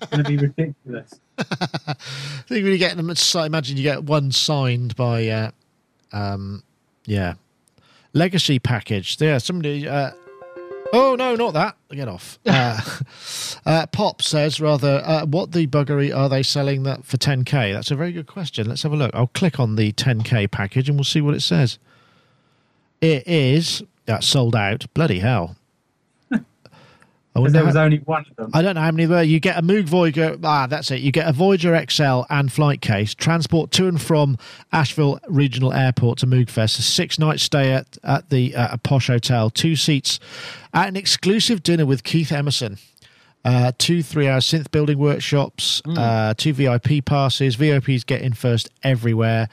it's 0.00 0.10
going 0.10 0.24
to 0.24 0.30
be 0.30 0.38
ridiculous. 0.38 1.20
I 1.38 1.94
think 2.46 2.64
when 2.64 2.72
you 2.72 2.78
get 2.78 2.96
them, 2.96 3.10
imagine 3.10 3.76
you 3.76 3.82
get 3.82 4.04
one 4.04 4.32
signed 4.32 4.96
by, 4.96 5.28
uh, 5.28 5.50
um, 6.12 6.62
yeah, 7.04 7.34
legacy 8.12 8.58
package. 8.58 9.16
Yeah, 9.20 9.38
somebody. 9.38 9.88
Uh, 9.88 10.12
oh 10.92 11.14
no, 11.16 11.34
not 11.34 11.54
that. 11.54 11.76
Get 11.90 12.08
off. 12.08 12.38
Uh, 12.52 12.80
uh, 13.64 13.86
Pop 13.86 14.22
says 14.22 14.60
rather, 14.60 15.02
uh, 15.04 15.24
what 15.24 15.52
the 15.52 15.66
buggery 15.66 16.14
are 16.14 16.28
they 16.28 16.42
selling 16.42 16.82
that 16.82 17.04
for 17.04 17.16
10k? 17.16 17.72
That's 17.72 17.90
a 17.90 17.94
very 17.94 18.12
good 18.12 18.26
question. 18.26 18.68
Let's 18.68 18.82
have 18.82 18.92
a 18.92 18.96
look. 18.96 19.14
I'll 19.14 19.28
click 19.28 19.60
on 19.60 19.76
the 19.76 19.92
10k 19.92 20.50
package 20.50 20.88
and 20.88 20.98
we'll 20.98 21.04
see 21.04 21.20
what 21.20 21.34
it 21.34 21.42
says. 21.42 21.78
It 23.00 23.26
is 23.26 23.82
that's 24.06 24.26
sold 24.26 24.56
out. 24.56 24.86
Bloody 24.94 25.20
hell. 25.20 25.56
I 27.34 27.40
wonder 27.40 27.52
there 27.52 27.62
how- 27.62 27.66
was 27.66 27.76
only 27.76 27.96
one 27.98 28.24
of 28.28 28.36
them. 28.36 28.50
I 28.52 28.60
don't 28.60 28.74
know 28.74 28.82
how 28.82 28.90
many 28.90 29.06
there. 29.06 29.22
You 29.22 29.40
get 29.40 29.56
a 29.58 29.62
Moog 29.62 29.84
Voyager. 29.84 30.36
Ah, 30.44 30.66
that's 30.66 30.90
it. 30.90 31.00
You 31.00 31.10
get 31.12 31.26
a 31.28 31.32
Voyager 31.32 31.74
XL 31.88 32.22
and 32.28 32.52
flight 32.52 32.82
case. 32.82 33.14
Transport 33.14 33.70
to 33.72 33.88
and 33.88 34.00
from 34.00 34.36
Asheville 34.70 35.18
Regional 35.28 35.72
Airport 35.72 36.18
to 36.18 36.26
Moogfest. 36.26 36.78
A 36.78 36.82
six 36.82 37.18
night 37.18 37.40
stay 37.40 37.72
at 37.72 37.96
at 38.04 38.28
the 38.30 38.54
uh, 38.54 38.68
a 38.72 38.78
posh 38.78 39.06
hotel. 39.06 39.48
Two 39.48 39.76
seats 39.76 40.20
at 40.74 40.88
an 40.88 40.96
exclusive 40.96 41.62
dinner 41.62 41.86
with 41.86 42.04
Keith 42.04 42.32
Emerson. 42.32 42.76
Uh, 43.44 43.72
two 43.78 44.02
three 44.02 44.28
hour 44.28 44.38
synth 44.40 44.70
building 44.70 44.98
workshops. 44.98 45.80
Uh, 45.86 46.34
two 46.36 46.52
VIP 46.52 47.04
passes. 47.04 47.56
VIPs 47.56 48.04
get 48.04 48.20
in 48.20 48.34
first 48.34 48.68
everywhere. 48.82 49.48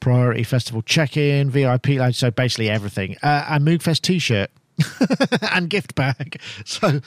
Priority 0.00 0.42
festival 0.42 0.82
check 0.82 1.16
in. 1.16 1.48
VIP 1.50 1.88
lounge. 1.90 2.16
So 2.16 2.30
basically 2.30 2.68
everything. 2.68 3.16
Uh, 3.22 3.46
and 3.48 3.66
Moogfest 3.66 4.02
t 4.02 4.18
shirt 4.18 4.50
and 5.52 5.68
gift 5.70 5.94
bag. 5.94 6.40
So 6.64 7.00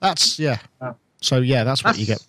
that's 0.00 0.38
yeah. 0.38 0.58
Wow. 0.80 0.96
So 1.20 1.38
yeah, 1.38 1.64
that's 1.64 1.84
what 1.84 1.98
you 1.98 2.06
get. 2.06 2.24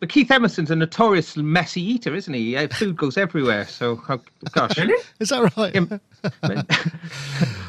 But 0.00 0.08
Keith 0.08 0.32
Emerson's 0.32 0.70
a 0.72 0.74
notorious 0.76 1.36
messy 1.36 1.80
eater, 1.80 2.12
isn't 2.16 2.34
he? 2.34 2.56
Uh, 2.56 2.66
Food 2.66 2.96
goes 2.96 3.16
everywhere. 3.16 3.68
So, 3.68 4.02
oh, 4.08 4.20
gosh. 4.50 4.76
Really? 4.76 5.00
Is 5.20 5.28
that 5.28 5.56
right? 5.56 5.72
Him- 5.72 6.00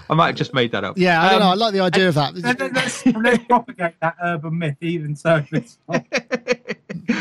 I 0.09 0.15
might 0.15 0.27
have 0.27 0.35
just 0.35 0.51
made 0.51 0.71
that 0.71 0.83
up. 0.83 0.97
Yeah, 0.97 1.21
I 1.21 1.29
don't 1.29 1.41
know. 1.41 1.49
I 1.49 1.51
Um, 1.53 1.59
like 1.59 1.73
the 1.73 1.81
idea 1.81 2.07
of 2.07 2.15
that. 2.15 2.33
let- 2.35 2.59
Let's, 2.73 3.05
let's 3.05 3.43
propagate 3.43 3.99
that 4.01 4.15
urban 4.23 4.57
myth, 4.57 4.77
even 4.81 5.15
so. 5.15 5.43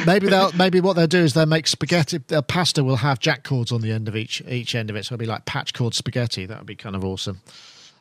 Maybe 0.07 0.29
they'll 0.29 0.53
maybe 0.53 0.81
what 0.81 0.95
they'll 0.97 1.07
do 1.07 1.19
is 1.19 1.35
they'll 1.35 1.45
make 1.47 1.67
spaghetti. 1.67 2.19
Their 2.29 2.41
pasta 2.43 2.83
will 2.83 2.97
have 2.97 3.19
jack 3.19 3.45
cords 3.45 3.71
on 3.73 3.81
the 3.83 3.93
end 3.93 4.09
of 4.09 4.17
each 4.17 4.41
each 4.49 4.75
end 4.75 4.89
of 4.91 4.97
it, 4.97 5.05
so 5.05 5.15
it'll 5.15 5.21
be 5.21 5.27
like 5.27 5.45
patch 5.45 5.75
cord 5.75 5.95
spaghetti. 5.95 6.47
That 6.47 6.59
would 6.59 6.67
be 6.67 6.75
kind 6.77 6.97
of 6.97 7.05
awesome. 7.05 7.41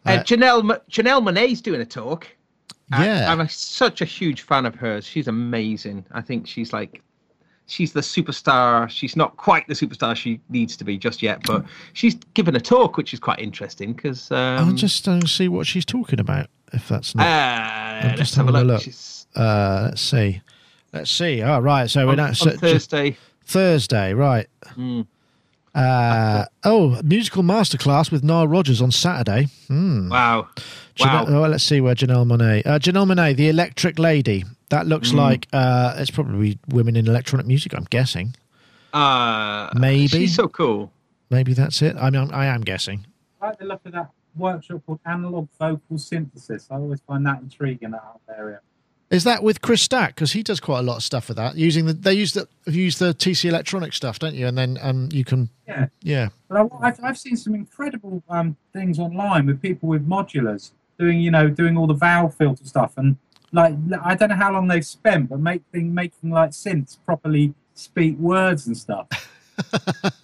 Uh, 0.05 0.23
Janelle, 0.23 0.79
Janelle 0.89 1.21
Monáe's 1.21 1.61
doing 1.61 1.81
a 1.81 1.85
talk. 1.85 2.27
I- 2.91 3.05
Yeah. 3.05 3.31
I'm 3.31 3.41
a, 3.41 3.49
such 3.49 4.01
a 4.01 4.05
huge 4.05 4.41
fan 4.41 4.65
of 4.65 4.75
hers. 4.75 5.05
She's 5.05 5.27
amazing. 5.27 6.05
I 6.11 6.21
think 6.21 6.47
she's 6.47 6.73
like, 6.73 7.01
she's 7.67 7.93
the 7.93 8.01
superstar. 8.01 8.89
She's 8.89 9.15
not 9.15 9.37
quite 9.37 9.67
the 9.67 9.73
superstar 9.73 10.15
she 10.15 10.41
needs 10.49 10.75
to 10.77 10.83
be 10.83 10.97
just 10.97 11.21
yet, 11.21 11.41
but 11.45 11.63
she's 11.93 12.15
given 12.33 12.55
a 12.55 12.59
talk, 12.59 12.97
which 12.97 13.13
is 13.13 13.19
quite 13.19 13.39
interesting 13.39 13.93
because. 13.93 14.29
Um, 14.31 14.69
I'll 14.69 14.73
just 14.73 15.07
uh, 15.07 15.21
see 15.21 15.47
what 15.47 15.67
she's 15.67 15.85
talking 15.85 16.19
about. 16.19 16.47
If 16.73 16.87
that's 16.87 17.13
uh, 17.15 17.19
not, 17.19 18.03
let's 18.05 18.19
just 18.19 18.35
have 18.35 18.47
a 18.47 18.51
look. 18.51 18.65
look. 18.65 18.83
Uh, 19.35 19.87
let's 19.89 20.01
see, 20.01 20.41
let's 20.93 21.11
see. 21.11 21.41
All 21.41 21.61
right, 21.61 21.89
so 21.89 22.05
we're 22.05 22.11
on, 22.11 22.17
not 22.17 22.29
on 22.29 22.35
so, 22.35 22.49
Thursday. 22.51 23.17
Thursday, 23.45 24.13
right? 24.13 24.47
Mm. 24.77 25.05
Uh, 25.73 26.45
oh, 26.63 26.99
musical 27.03 27.43
masterclass 27.43 28.11
with 28.11 28.23
Nile 28.23 28.47
Rodgers 28.47 28.81
on 28.81 28.91
Saturday. 28.91 29.47
Hmm. 29.67 30.09
Wow. 30.09 30.49
Janelle, 30.95 31.29
Wow. 31.29 31.45
oh, 31.45 31.47
let's 31.49 31.63
see 31.63 31.79
where 31.79 31.95
Janelle 31.95 32.25
Monáe. 32.25 32.65
Uh, 32.65 32.77
Janelle 32.77 33.07
Monáe, 33.07 33.35
the 33.35 33.47
Electric 33.49 33.97
Lady. 33.97 34.43
That 34.69 34.85
looks 34.87 35.11
Mm. 35.11 35.15
like 35.17 35.47
uh, 35.53 35.95
it's 35.97 36.11
probably 36.11 36.59
women 36.69 36.95
in 36.95 37.07
electronic 37.07 37.45
music. 37.47 37.73
I'm 37.73 37.85
guessing. 37.89 38.35
Uh, 38.93 39.69
Maybe. 39.75 40.07
She's 40.07 40.35
so 40.35 40.47
cool. 40.49 40.91
Maybe 41.29 41.53
that's 41.53 41.81
it. 41.81 41.95
I 41.97 42.09
mean, 42.09 42.21
I'm, 42.23 42.33
I 42.33 42.47
am 42.47 42.61
guessing. 42.61 43.05
I 43.41 43.47
like 43.47 43.59
the 43.59 43.65
look 43.65 43.81
of 43.85 43.93
that 43.93 44.09
workshop 44.35 44.81
called 44.85 44.99
Analog 45.05 45.47
Vocal 45.57 45.97
Synthesis. 45.97 46.67
I 46.69 46.75
always 46.75 46.99
find 47.01 47.25
that 47.25 47.39
intriguing, 47.41 47.91
that 47.91 48.03
area. 48.37 48.59
Is 49.11 49.25
that 49.25 49.43
with 49.43 49.61
Chris 49.61 49.81
Stack? 49.81 50.15
Because 50.15 50.31
he 50.31 50.41
does 50.41 50.61
quite 50.61 50.79
a 50.79 50.83
lot 50.83 50.95
of 50.95 51.03
stuff 51.03 51.27
with 51.27 51.35
that. 51.37 51.57
Using 51.57 51.85
the 51.85 51.93
they 51.93 52.13
use 52.13 52.33
the 52.33 52.47
use 52.65 52.97
the 52.97 53.13
TC 53.13 53.49
Electronic 53.49 53.91
stuff, 53.93 54.19
don't 54.19 54.35
you? 54.35 54.47
And 54.47 54.57
then 54.57 54.79
um, 54.81 55.09
you 55.11 55.25
can 55.25 55.49
Yeah. 55.67 55.87
yeah. 56.01 56.29
But 56.47 56.69
I've, 56.81 56.99
I've 57.03 57.17
seen 57.17 57.35
some 57.35 57.53
incredible 57.53 58.23
um, 58.29 58.55
things 58.71 58.99
online 58.99 59.47
with 59.47 59.61
people 59.61 59.89
with 59.89 60.07
modulars 60.07 60.71
doing, 60.97 61.19
you 61.19 61.29
know, 61.29 61.49
doing 61.49 61.77
all 61.77 61.87
the 61.87 61.93
valve 61.93 62.35
filter 62.35 62.63
stuff, 62.63 62.93
and 62.95 63.17
like 63.51 63.75
I 64.01 64.15
don't 64.15 64.29
know 64.29 64.35
how 64.35 64.53
long 64.53 64.67
they've 64.67 64.85
spent, 64.85 65.29
but 65.29 65.39
making 65.39 65.93
making 65.93 66.29
like 66.29 66.51
synths 66.51 66.97
properly 67.05 67.53
speak 67.73 68.17
words 68.17 68.65
and 68.67 68.77
stuff. 68.77 69.07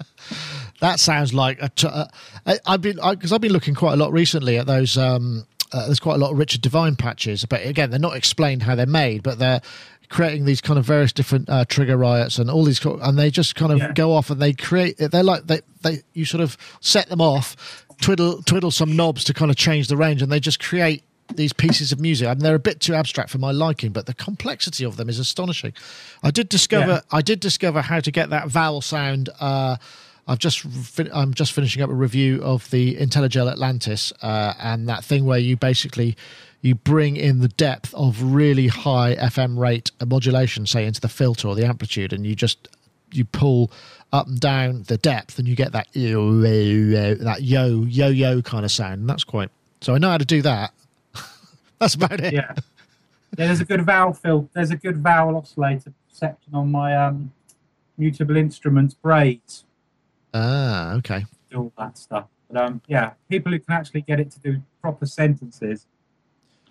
That 0.80 1.00
sounds 1.00 1.34
like 1.34 1.62
a. 1.62 1.69
T- 1.69 1.88
uh, 1.88 2.06
I, 2.45 2.60
I've 2.65 2.82
been 2.82 3.00
because 3.10 3.34
I've 3.34 3.41
been 3.41 3.52
looking 3.52 3.73
quite 3.73 3.93
a 3.93 3.95
lot 3.95 4.12
recently 4.12 4.58
at 4.58 4.67
those. 4.67 4.97
Um, 4.97 5.47
uh, 5.72 5.86
there's 5.86 6.00
quite 6.00 6.16
a 6.16 6.20
lot 6.20 6.32
of 6.32 6.38
Richard 6.38 6.62
Devine 6.62 6.96
patches, 6.96 7.46
but 7.46 7.66
again, 7.66 7.90
they're 7.90 8.00
not 8.00 8.16
explained 8.16 8.64
how 8.64 8.76
they're 8.76 8.86
made, 8.86 9.24
but 9.24 9.40
they're 9.40 9.62
creating 10.10 10.46
these 10.46 10.62
kind 10.62 10.80
of 10.80 10.86
various 10.86 11.12
different 11.12 11.50
uh, 11.50 11.66
trigger 11.66 11.98
riots 11.98 12.38
and 12.38 12.50
all 12.50 12.64
these, 12.64 12.84
and 12.86 13.20
they 13.20 13.30
just 13.30 13.56
kind 13.56 13.72
of 13.74 13.80
Yeah. 13.80 13.92
go 13.94 14.14
off 14.14 14.30
and 14.30 14.42
they 14.42 14.54
create. 14.54 14.98
They're 14.98 15.24
like 15.24 15.48
they 15.48 15.62
they 15.82 16.02
you 16.14 16.24
sort 16.26 16.42
of 16.42 16.58
set 16.80 17.10
them 17.10 17.20
off, 17.22 17.86
twiddle 18.02 18.42
twiddle 18.44 18.72
some 18.72 18.96
knobs 18.96 19.24
to 19.26 19.34
kind 19.34 19.52
of 19.52 19.58
change 19.58 19.88
the 19.90 19.98
range, 19.98 20.22
and 20.22 20.32
they 20.32 20.40
just 20.40 20.60
create 20.62 21.04
these 21.36 21.52
pieces 21.52 21.92
of 21.92 22.00
music. 22.00 22.26
I 22.26 22.34
mean, 22.36 22.40
they're 22.44 22.56
a 22.56 22.60
bit 22.60 22.80
too 22.80 22.94
abstract 22.96 23.30
for 23.32 23.38
my 23.38 23.52
liking, 23.52 23.92
but 23.92 24.06
the 24.06 24.14
complexity 24.14 24.86
of 24.86 24.96
them 24.96 25.10
is 25.10 25.20
astonishing. 25.20 25.74
I 26.24 26.32
did 26.32 26.48
discover 26.48 26.88
Yeah. 26.88 27.02
I 27.12 27.22
did 27.22 27.42
discover 27.42 27.82
how 27.82 28.00
to 28.00 28.10
get 28.12 28.30
that 28.30 28.48
vowel 28.48 28.80
sound. 28.80 29.28
Uh, 29.42 29.76
I've 30.28 30.40
just 30.40 30.60
fin- 30.62 31.10
I'm 31.13 31.34
just 31.34 31.54
finishing 31.54 31.82
up 31.82 31.90
a 31.90 31.94
review 31.94 32.42
of 32.44 32.70
the 32.70 32.96
Intellijel 32.96 33.50
Atlantis 33.50 34.12
uh, 34.22 34.54
and 34.60 34.88
that 34.90 35.04
thing 35.04 35.26
where 35.26 35.40
you 35.40 35.56
basically 35.56 36.18
you 36.62 36.76
bring 36.76 37.16
in 37.16 37.40
the 37.40 37.48
depth 37.48 37.94
of 37.94 38.22
really 38.22 38.68
high 38.68 39.16
FM 39.16 39.58
rate 39.58 39.92
modulation, 40.06 40.66
say 40.66 40.86
into 40.86 41.00
the 41.00 41.08
filter 41.08 41.48
or 41.48 41.56
the 41.56 41.66
amplitude, 41.66 42.12
and 42.12 42.26
you 42.26 42.36
just 42.36 42.68
you 43.12 43.24
pull 43.24 43.72
up 44.12 44.28
and 44.28 44.40
down 44.40 44.84
the 44.84 44.98
depth, 44.98 45.40
and 45.40 45.48
you 45.48 45.56
get 45.56 45.72
that 45.72 45.88
that 45.94 47.38
yo 47.42 47.84
yo 47.84 48.08
yo 48.10 48.42
kind 48.42 48.66
of 48.66 48.72
sound. 48.72 49.02
And 49.02 49.10
that's 49.10 49.24
quite. 49.24 49.50
So 49.82 49.96
I 49.96 49.98
know 49.98 50.10
how 50.10 50.18
to 50.18 50.26
do 50.26 50.42
that. 50.42 50.74
that's 51.80 51.94
about 51.94 52.20
it. 52.20 52.34
Yeah. 52.34 52.54
Yeah, 53.38 53.48
there's 53.48 53.60
a 53.60 53.66
good 53.66 53.86
vowel 53.86 54.13
fill. 54.13 54.50
There's 54.54 54.72
a 54.72 54.78
good 54.78 54.98
vowel 54.98 55.38
oscillator 55.38 55.94
section 56.10 56.56
on 56.56 56.72
my 56.72 56.96
um, 56.96 57.32
mutable 57.98 58.38
instruments 58.38 58.94
braids. 58.94 59.63
Ah, 60.34 60.94
okay. 60.96 61.26
do 61.50 61.58
all 61.58 61.74
that 61.78 61.98
stuff. 61.98 62.26
But 62.50 62.62
um, 62.62 62.82
yeah, 62.88 63.12
people 63.30 63.52
who 63.52 63.60
can 63.60 63.74
actually 63.74 64.02
get 64.02 64.20
it 64.20 64.32
to 64.32 64.40
do 64.40 64.62
proper 64.82 65.06
sentences, 65.06 65.86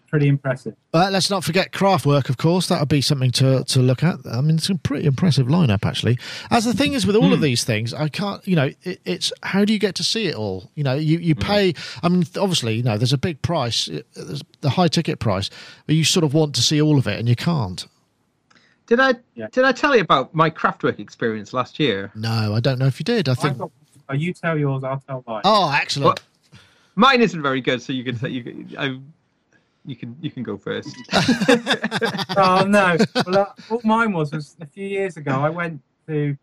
pretty 0.09 0.29
impressive. 0.29 0.75
But 0.93 1.13
let's 1.13 1.29
not 1.31 1.45
forget 1.45 1.73
Kraftwerk, 1.73 2.31
of 2.31 2.37
course. 2.39 2.69
That 2.69 2.81
would 2.81 2.89
be 2.89 3.01
something 3.01 3.31
to, 3.33 3.65
to 3.65 3.81
look 3.81 4.03
at. 4.03 4.21
I 4.31 4.41
mean, 4.41 4.57
it's 4.57 4.71
a 4.71 4.77
pretty 4.77 5.07
impressive 5.07 5.49
lineup, 5.49 5.85
actually. 5.85 6.19
As 6.51 6.65
the 6.65 6.73
thing 6.73 6.93
is 6.95 7.07
with 7.07 7.17
all 7.17 7.33
of 7.33 7.41
these 7.41 7.65
things, 7.65 7.93
I 7.93 8.09
can't, 8.09 8.47
you 8.47 8.57
know, 8.57 8.71
it, 8.85 9.01
it's 9.05 9.33
how 9.43 9.65
do 9.65 9.73
you 9.73 9.79
get 9.79 9.95
to 9.97 10.05
see 10.05 10.29
it 10.29 10.35
all? 10.35 10.71
You 10.75 10.85
know, 10.85 10.95
you, 10.95 11.19
you 11.19 11.35
pay, 11.35 11.75
I 12.03 12.09
mean, 12.09 12.25
obviously, 12.39 12.77
you 12.77 12.83
know, 12.83 12.97
there's 12.97 13.13
a 13.13 13.19
big 13.19 13.43
price, 13.43 13.87
there's 14.15 14.43
the 14.61 14.71
high 14.71 14.89
ticket 14.89 15.19
price, 15.19 15.51
but 15.87 15.95
you 15.97 16.05
sort 16.05 16.25
of 16.25 16.33
want 16.33 16.55
to 16.55 16.63
see 16.63 16.81
all 16.81 16.99
of 16.99 17.07
it 17.07 17.19
and 17.19 17.29
you 17.29 17.37
can't. 17.37 17.87
Did 18.87 19.01
I 19.01 19.15
Yeah. 19.35 19.49
did 19.51 19.65
I 19.65 19.73
tell 19.73 19.95
you 19.95 20.03
about 20.03 20.35
my 20.35 20.49
Kraftwerk 20.51 20.99
experience 20.99 21.53
last 21.53 21.79
year? 21.81 22.13
No, 22.15 22.55
I 22.55 22.61
don't 22.61 22.79
know 22.79 22.87
if 22.87 23.01
you 23.01 23.05
did. 23.05 23.29
I 23.29 23.35
think. 23.35 23.59
got, 23.59 23.71
oh, 24.09 24.15
you 24.15 24.33
tell 24.33 24.57
yours, 24.57 24.85
I'll 24.85 25.03
tell 25.07 25.25
mine. 25.27 25.43
Oh, 25.45 25.73
excellent. 25.75 26.21
Mine 26.95 27.21
isn't 27.21 27.43
very 27.43 27.61
good, 27.61 27.83
so 27.83 27.93
you 27.93 28.05
can 28.05 28.17
say 28.17 28.29
you 28.31 28.43
can, 28.43 28.75
I, 28.79 28.99
you 29.85 29.97
can 29.97 30.17
you 30.21 30.31
can 30.31 30.43
go 30.43 30.57
first. 30.57 30.97
oh 32.37 32.65
no! 32.67 32.97
Well, 33.27 33.39
uh, 33.39 33.47
all 33.71 33.81
mine 33.85 34.13
was 34.13 34.33
was 34.33 34.57
a 34.61 34.67
few 34.67 34.87
years 34.87 35.17
ago. 35.17 35.33
I 35.33 35.51
went 35.51 35.81
to, 36.09 36.37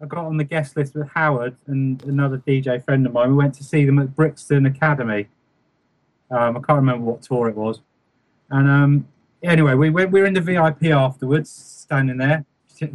I 0.00 0.06
got 0.06 0.24
on 0.24 0.36
the 0.36 0.44
guest 0.44 0.76
list 0.76 0.94
with 0.94 1.08
Howard 1.10 1.56
and 1.66 2.02
another 2.04 2.38
DJ 2.38 2.82
friend 2.84 3.04
of 3.06 3.12
mine. 3.12 3.28
We 3.30 3.34
went 3.36 3.54
to 3.54 3.64
see 3.64 3.84
them 3.84 3.98
at 3.98 4.16
Brixton 4.16 4.64
Academy. 4.66 5.28
Um, 6.30 6.56
I 6.56 6.60
can't 6.60 6.76
remember 6.78 7.04
what 7.04 7.22
tour 7.22 7.48
it 7.48 7.56
was, 7.56 7.80
and 8.50 8.68
um, 8.68 9.08
anyway, 9.42 9.74
we 9.74 9.90
went. 9.90 10.10
We 10.10 10.20
were 10.20 10.26
in 10.26 10.34
the 10.34 10.40
VIP 10.40 10.86
afterwards, 10.86 11.50
standing 11.50 12.18
there. 12.18 12.44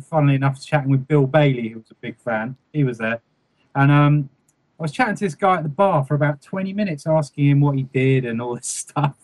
Funnily 0.09 0.35
enough, 0.35 0.65
chatting 0.65 0.89
with 0.89 1.07
Bill 1.07 1.27
Bailey, 1.27 1.69
who 1.69 1.79
was 1.79 1.91
a 1.91 1.95
big 1.95 2.17
fan. 2.17 2.55
He 2.73 2.83
was 2.83 2.97
there, 2.97 3.21
and 3.75 3.91
um, 3.91 4.29
I 4.79 4.83
was 4.83 4.91
chatting 4.91 5.15
to 5.15 5.23
this 5.23 5.35
guy 5.35 5.55
at 5.55 5.63
the 5.63 5.69
bar 5.69 6.03
for 6.03 6.15
about 6.15 6.41
20 6.41 6.73
minutes, 6.73 7.07
asking 7.07 7.45
him 7.45 7.61
what 7.61 7.77
he 7.77 7.83
did 7.83 8.25
and 8.25 8.41
all 8.41 8.55
this 8.55 8.67
stuff. 8.67 9.15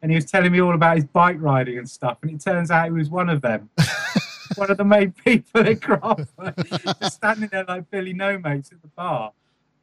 And 0.00 0.10
he 0.10 0.14
was 0.14 0.24
telling 0.24 0.52
me 0.52 0.60
all 0.60 0.74
about 0.74 0.96
his 0.96 1.04
bike 1.04 1.36
riding 1.38 1.76
and 1.78 1.88
stuff. 1.88 2.18
And 2.22 2.30
it 2.30 2.40
turns 2.40 2.70
out 2.70 2.86
he 2.86 2.92
was 2.92 3.10
one 3.10 3.28
of 3.28 3.42
them, 3.42 3.68
one 4.54 4.70
of 4.70 4.78
the 4.78 4.84
main 4.84 5.12
people 5.12 5.60
at 5.60 5.80
Kraftwerk, 5.80 7.00
just 7.00 7.16
standing 7.16 7.48
there 7.50 7.64
like 7.64 7.90
Billy 7.90 8.12
No 8.12 8.38
Mates 8.38 8.72
at 8.72 8.80
the 8.80 8.88
bar. 8.88 9.32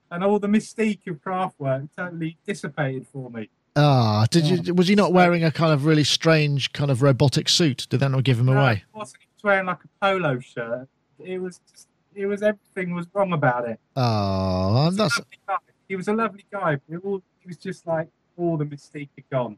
And 0.10 0.24
all 0.24 0.40
the 0.40 0.48
mystique 0.48 1.06
of 1.08 1.22
Kraftwerk 1.22 1.90
totally 1.96 2.38
dissipated 2.46 3.08
for 3.08 3.30
me. 3.30 3.50
Ah, 3.76 4.26
did 4.30 4.46
you? 4.46 4.74
Was 4.74 4.88
he 4.88 4.96
not 4.96 5.14
wearing 5.14 5.44
a 5.44 5.52
kind 5.52 5.74
of 5.74 5.86
really 5.86 6.04
strange 6.04 6.72
kind 6.74 6.92
of 6.92 7.02
robotic 7.02 7.50
suit? 7.50 7.88
Did 7.90 8.00
that 8.02 8.10
not 8.10 8.24
give 8.24 8.40
him 8.40 8.46
No, 8.46 8.54
away? 8.54 8.84
he 8.94 8.98
wasn't. 9.00 9.22
He 9.22 9.28
was 9.38 9.44
wearing 9.44 9.66
like 9.66 9.80
a 9.84 9.88
polo 10.06 10.40
shirt. 10.40 10.88
It 11.20 11.42
was 11.42 11.60
just, 11.72 11.88
it 12.14 12.26
was 12.28 12.44
everything 12.44 12.94
was 12.94 13.08
wrong 13.14 13.34
about 13.34 13.68
it. 13.68 13.80
Oh, 13.96 14.82
He 14.84 14.86
was 14.86 14.94
a 14.94 14.98
that's 14.98 15.18
lovely 15.18 15.40
guy. 15.48 15.58
He 15.88 15.96
was 15.96 16.08
a 16.08 16.14
lovely 16.14 16.46
guy. 16.52 16.76
But 16.88 16.96
it 16.96 17.02
all, 17.04 17.24
he 17.40 17.48
was 17.48 17.58
just 17.58 17.88
like 17.88 18.10
all 18.38 18.58
the 18.58 18.66
mystique 18.66 19.10
had 19.16 19.28
gone. 19.32 19.58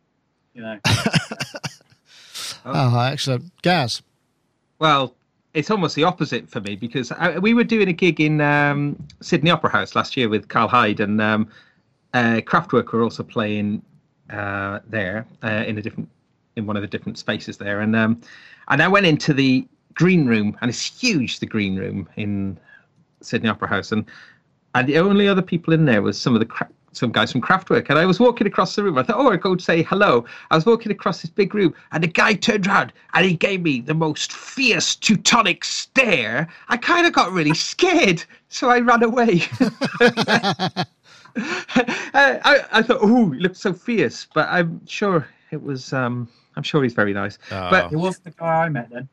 You 0.53 0.61
know. 0.61 0.79
oh, 2.65 2.99
excellent. 2.99 3.51
Gaz. 3.61 4.01
Well, 4.79 5.13
it's 5.53 5.69
almost 5.71 5.95
the 5.95 6.03
opposite 6.03 6.49
for 6.49 6.61
me 6.61 6.75
because 6.75 7.11
I, 7.11 7.37
we 7.39 7.53
were 7.53 7.63
doing 7.63 7.87
a 7.89 7.93
gig 7.93 8.19
in 8.21 8.41
um, 8.41 8.95
Sydney 9.21 9.51
Opera 9.51 9.69
House 9.71 9.95
last 9.95 10.15
year 10.17 10.29
with 10.29 10.47
Karl 10.47 10.67
Hyde, 10.67 10.99
and 10.99 11.21
um, 11.21 11.47
uh, 12.13 12.41
Kraftwerk 12.45 12.91
were 12.91 13.03
also 13.03 13.23
playing 13.23 13.81
uh, 14.29 14.79
there 14.87 15.25
uh, 15.43 15.63
in 15.67 15.77
a 15.77 15.81
different 15.81 16.09
in 16.55 16.65
one 16.65 16.77
of 16.77 16.81
the 16.81 16.87
different 16.87 17.17
spaces 17.17 17.57
there, 17.57 17.81
and 17.81 17.95
um, 17.95 18.21
and 18.69 18.81
I 18.81 18.87
went 18.87 19.05
into 19.05 19.33
the 19.33 19.67
green 19.93 20.25
room, 20.25 20.57
and 20.61 20.69
it's 20.69 21.01
huge, 21.01 21.39
the 21.39 21.45
green 21.45 21.77
room 21.77 22.07
in 22.15 22.57
Sydney 23.21 23.49
Opera 23.49 23.67
House, 23.67 23.91
and 23.91 24.05
and 24.73 24.87
the 24.87 24.97
only 24.97 25.27
other 25.27 25.41
people 25.41 25.73
in 25.73 25.85
there 25.85 26.01
was 26.01 26.19
some 26.19 26.33
of 26.33 26.39
the 26.39 26.45
cra- 26.45 26.69
some 26.95 27.11
guys 27.11 27.31
from 27.31 27.41
Kraftwerk. 27.41 27.89
And 27.89 27.99
I 27.99 28.05
was 28.05 28.19
walking 28.19 28.47
across 28.47 28.75
the 28.75 28.83
room. 28.83 28.97
I 28.97 29.03
thought, 29.03 29.17
oh, 29.17 29.29
I'll 29.29 29.37
go 29.37 29.57
say 29.57 29.83
hello. 29.83 30.25
I 30.49 30.55
was 30.55 30.65
walking 30.65 30.91
across 30.91 31.21
this 31.21 31.29
big 31.29 31.53
room, 31.53 31.73
and 31.91 32.03
the 32.03 32.07
guy 32.07 32.33
turned 32.33 32.67
around 32.67 32.93
and 33.13 33.25
he 33.25 33.33
gave 33.33 33.61
me 33.61 33.81
the 33.81 33.93
most 33.93 34.31
fierce 34.31 34.95
Teutonic 34.95 35.63
stare. 35.63 36.47
I 36.69 36.77
kind 36.77 37.05
of 37.05 37.13
got 37.13 37.31
really 37.31 37.53
scared, 37.53 38.23
so 38.49 38.69
I 38.69 38.79
ran 38.79 39.03
away. 39.03 39.43
I, 41.37 42.39
I, 42.43 42.65
I 42.71 42.81
thought, 42.81 42.99
oh, 43.01 43.31
he 43.31 43.39
looked 43.39 43.57
so 43.57 43.73
fierce, 43.73 44.27
but 44.33 44.47
I'm 44.49 44.85
sure 44.87 45.27
it 45.51 45.61
was. 45.61 45.93
Um, 45.93 46.29
I'm 46.55 46.63
sure 46.63 46.83
he's 46.83 46.93
very 46.93 47.13
nice. 47.13 47.37
But 47.69 47.89
he 47.89 47.95
wasn't 47.95 48.25
the 48.25 48.31
guy 48.31 48.65
I 48.65 48.69
met 48.69 48.89
then. 48.89 49.09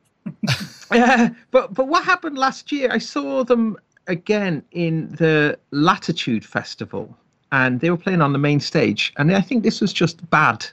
yeah, 0.92 1.30
but 1.50 1.74
but 1.74 1.88
what 1.88 2.04
happened 2.04 2.38
last 2.38 2.70
year? 2.70 2.88
I 2.92 2.98
saw 2.98 3.42
them 3.44 3.76
again 4.06 4.62
in 4.72 5.10
the 5.16 5.58
Latitude 5.72 6.44
Festival, 6.44 7.16
and 7.50 7.80
they 7.80 7.90
were 7.90 7.96
playing 7.96 8.20
on 8.20 8.32
the 8.32 8.38
main 8.38 8.60
stage. 8.60 9.12
And 9.16 9.34
I 9.34 9.40
think 9.40 9.64
this 9.64 9.80
was 9.80 9.92
just 9.92 10.28
bad, 10.30 10.64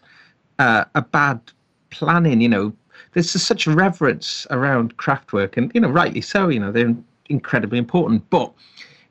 uh, 0.60 0.86
a 0.94 1.02
bad 1.02 1.40
planning. 1.90 2.42
You 2.42 2.50
know, 2.50 2.74
there's 3.14 3.34
just 3.34 3.48
such 3.48 3.66
reverence 3.66 4.46
around 4.52 4.98
Kraftwerk, 4.98 5.58
and 5.58 5.72
you 5.74 5.82
know, 5.82 5.90
rightly 5.90 6.22
so. 6.22 6.50
You 6.50 6.60
know, 6.60 6.72
they're 6.72 6.96
incredibly 7.30 7.80
important, 7.80 8.30
but 8.30 8.54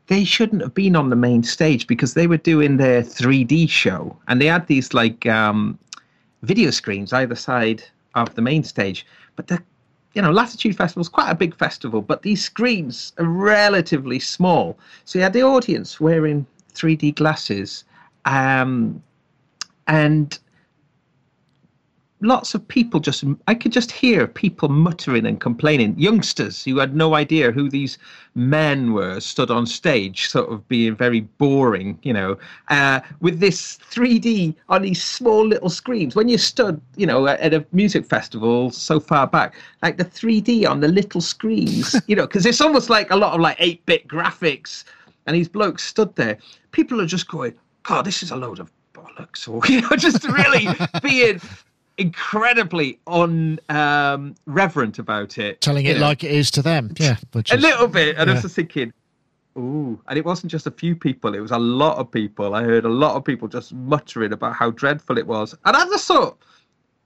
they 0.08 0.24
shouldn't 0.24 0.62
have 0.62 0.74
been 0.74 0.96
on 0.96 1.10
the 1.10 1.16
main 1.16 1.42
stage 1.42 1.86
because 1.86 2.14
they 2.14 2.26
were 2.26 2.38
doing 2.38 2.76
their 2.76 3.02
3D 3.02 3.68
show, 3.70 4.16
and 4.26 4.40
they 4.40 4.46
had 4.46 4.66
these 4.66 4.92
like 4.92 5.24
um, 5.26 5.78
video 6.42 6.70
screens 6.70 7.12
either 7.12 7.34
side 7.34 7.82
of 8.14 8.34
the 8.34 8.42
main 8.42 8.64
stage. 8.64 9.06
But 9.36 9.46
the 9.46 9.62
you 10.14 10.22
know, 10.22 10.32
Latitude 10.32 10.76
Festival 10.76 11.02
is 11.02 11.08
quite 11.08 11.30
a 11.30 11.34
big 11.34 11.54
festival, 11.54 12.00
but 12.00 12.22
these 12.22 12.42
screens 12.42 13.12
are 13.18 13.26
relatively 13.26 14.18
small. 14.18 14.78
So 15.04 15.18
you 15.18 15.22
had 15.22 15.34
the 15.34 15.42
audience 15.42 16.00
wearing 16.00 16.46
3D 16.74 17.14
glasses, 17.14 17.84
um, 18.24 19.02
and 19.86 20.38
lots 22.20 22.54
of 22.54 22.66
people 22.66 23.00
just, 23.00 23.24
I 23.46 23.54
could 23.54 23.72
just 23.72 23.92
hear 23.92 24.26
people 24.26 24.68
muttering 24.68 25.26
and 25.26 25.40
complaining. 25.40 25.98
Youngsters 25.98 26.64
who 26.64 26.78
had 26.78 26.96
no 26.96 27.14
idea 27.14 27.52
who 27.52 27.68
these 27.68 27.98
men 28.34 28.92
were 28.92 29.20
stood 29.20 29.50
on 29.50 29.66
stage, 29.66 30.28
sort 30.28 30.50
of 30.50 30.66
being 30.68 30.96
very 30.96 31.20
boring, 31.20 31.98
you 32.02 32.12
know, 32.12 32.36
uh, 32.68 33.00
with 33.20 33.40
this 33.40 33.78
3D 33.90 34.54
on 34.68 34.82
these 34.82 35.02
small 35.02 35.46
little 35.46 35.70
screens. 35.70 36.16
When 36.16 36.28
you 36.28 36.38
stood, 36.38 36.80
you 36.96 37.06
know, 37.06 37.26
at 37.26 37.54
a 37.54 37.64
music 37.72 38.04
festival 38.04 38.70
so 38.70 38.98
far 39.00 39.26
back, 39.26 39.54
like 39.82 39.96
the 39.96 40.04
3D 40.04 40.68
on 40.68 40.80
the 40.80 40.88
little 40.88 41.20
screens, 41.20 41.94
you 42.06 42.16
know, 42.16 42.26
because 42.26 42.46
it's 42.46 42.60
almost 42.60 42.90
like 42.90 43.10
a 43.10 43.16
lot 43.16 43.34
of 43.34 43.40
like 43.40 43.56
8 43.58 43.84
bit 43.86 44.08
graphics. 44.08 44.84
And 45.26 45.36
these 45.36 45.48
blokes 45.48 45.84
stood 45.84 46.14
there. 46.16 46.38
People 46.72 47.00
are 47.02 47.06
just 47.06 47.28
going, 47.28 47.54
God, 47.82 48.06
this 48.06 48.22
is 48.22 48.30
a 48.30 48.36
load 48.36 48.60
of 48.60 48.72
bollocks. 48.94 49.46
Or, 49.46 49.60
you 49.72 49.82
know, 49.82 49.90
just 49.96 50.24
really 50.24 50.68
being 51.02 51.40
incredibly 51.98 52.98
un 53.06 53.58
um, 53.68 54.34
reverent 54.46 54.98
about 54.98 55.36
it. 55.38 55.60
Telling 55.60 55.84
it 55.84 55.94
know. 55.94 56.02
like 56.02 56.24
it 56.24 56.30
is 56.30 56.50
to 56.52 56.62
them. 56.62 56.94
Yeah. 56.98 57.16
Which 57.32 57.52
a 57.52 57.56
is, 57.56 57.62
little 57.62 57.88
bit. 57.88 58.16
And 58.16 58.30
I 58.30 58.34
was 58.34 58.42
just 58.42 58.56
thinking, 58.56 58.92
ooh. 59.58 60.00
And 60.08 60.16
it 60.16 60.24
wasn't 60.24 60.50
just 60.50 60.66
a 60.66 60.70
few 60.70 60.96
people, 60.96 61.34
it 61.34 61.40
was 61.40 61.50
a 61.50 61.58
lot 61.58 61.98
of 61.98 62.10
people. 62.10 62.54
I 62.54 62.62
heard 62.62 62.84
a 62.84 62.88
lot 62.88 63.16
of 63.16 63.24
people 63.24 63.48
just 63.48 63.74
muttering 63.74 64.32
about 64.32 64.54
how 64.54 64.70
dreadful 64.70 65.18
it 65.18 65.26
was. 65.26 65.54
And 65.64 65.76
I 65.76 65.84
just 65.86 66.06
thought, 66.06 66.38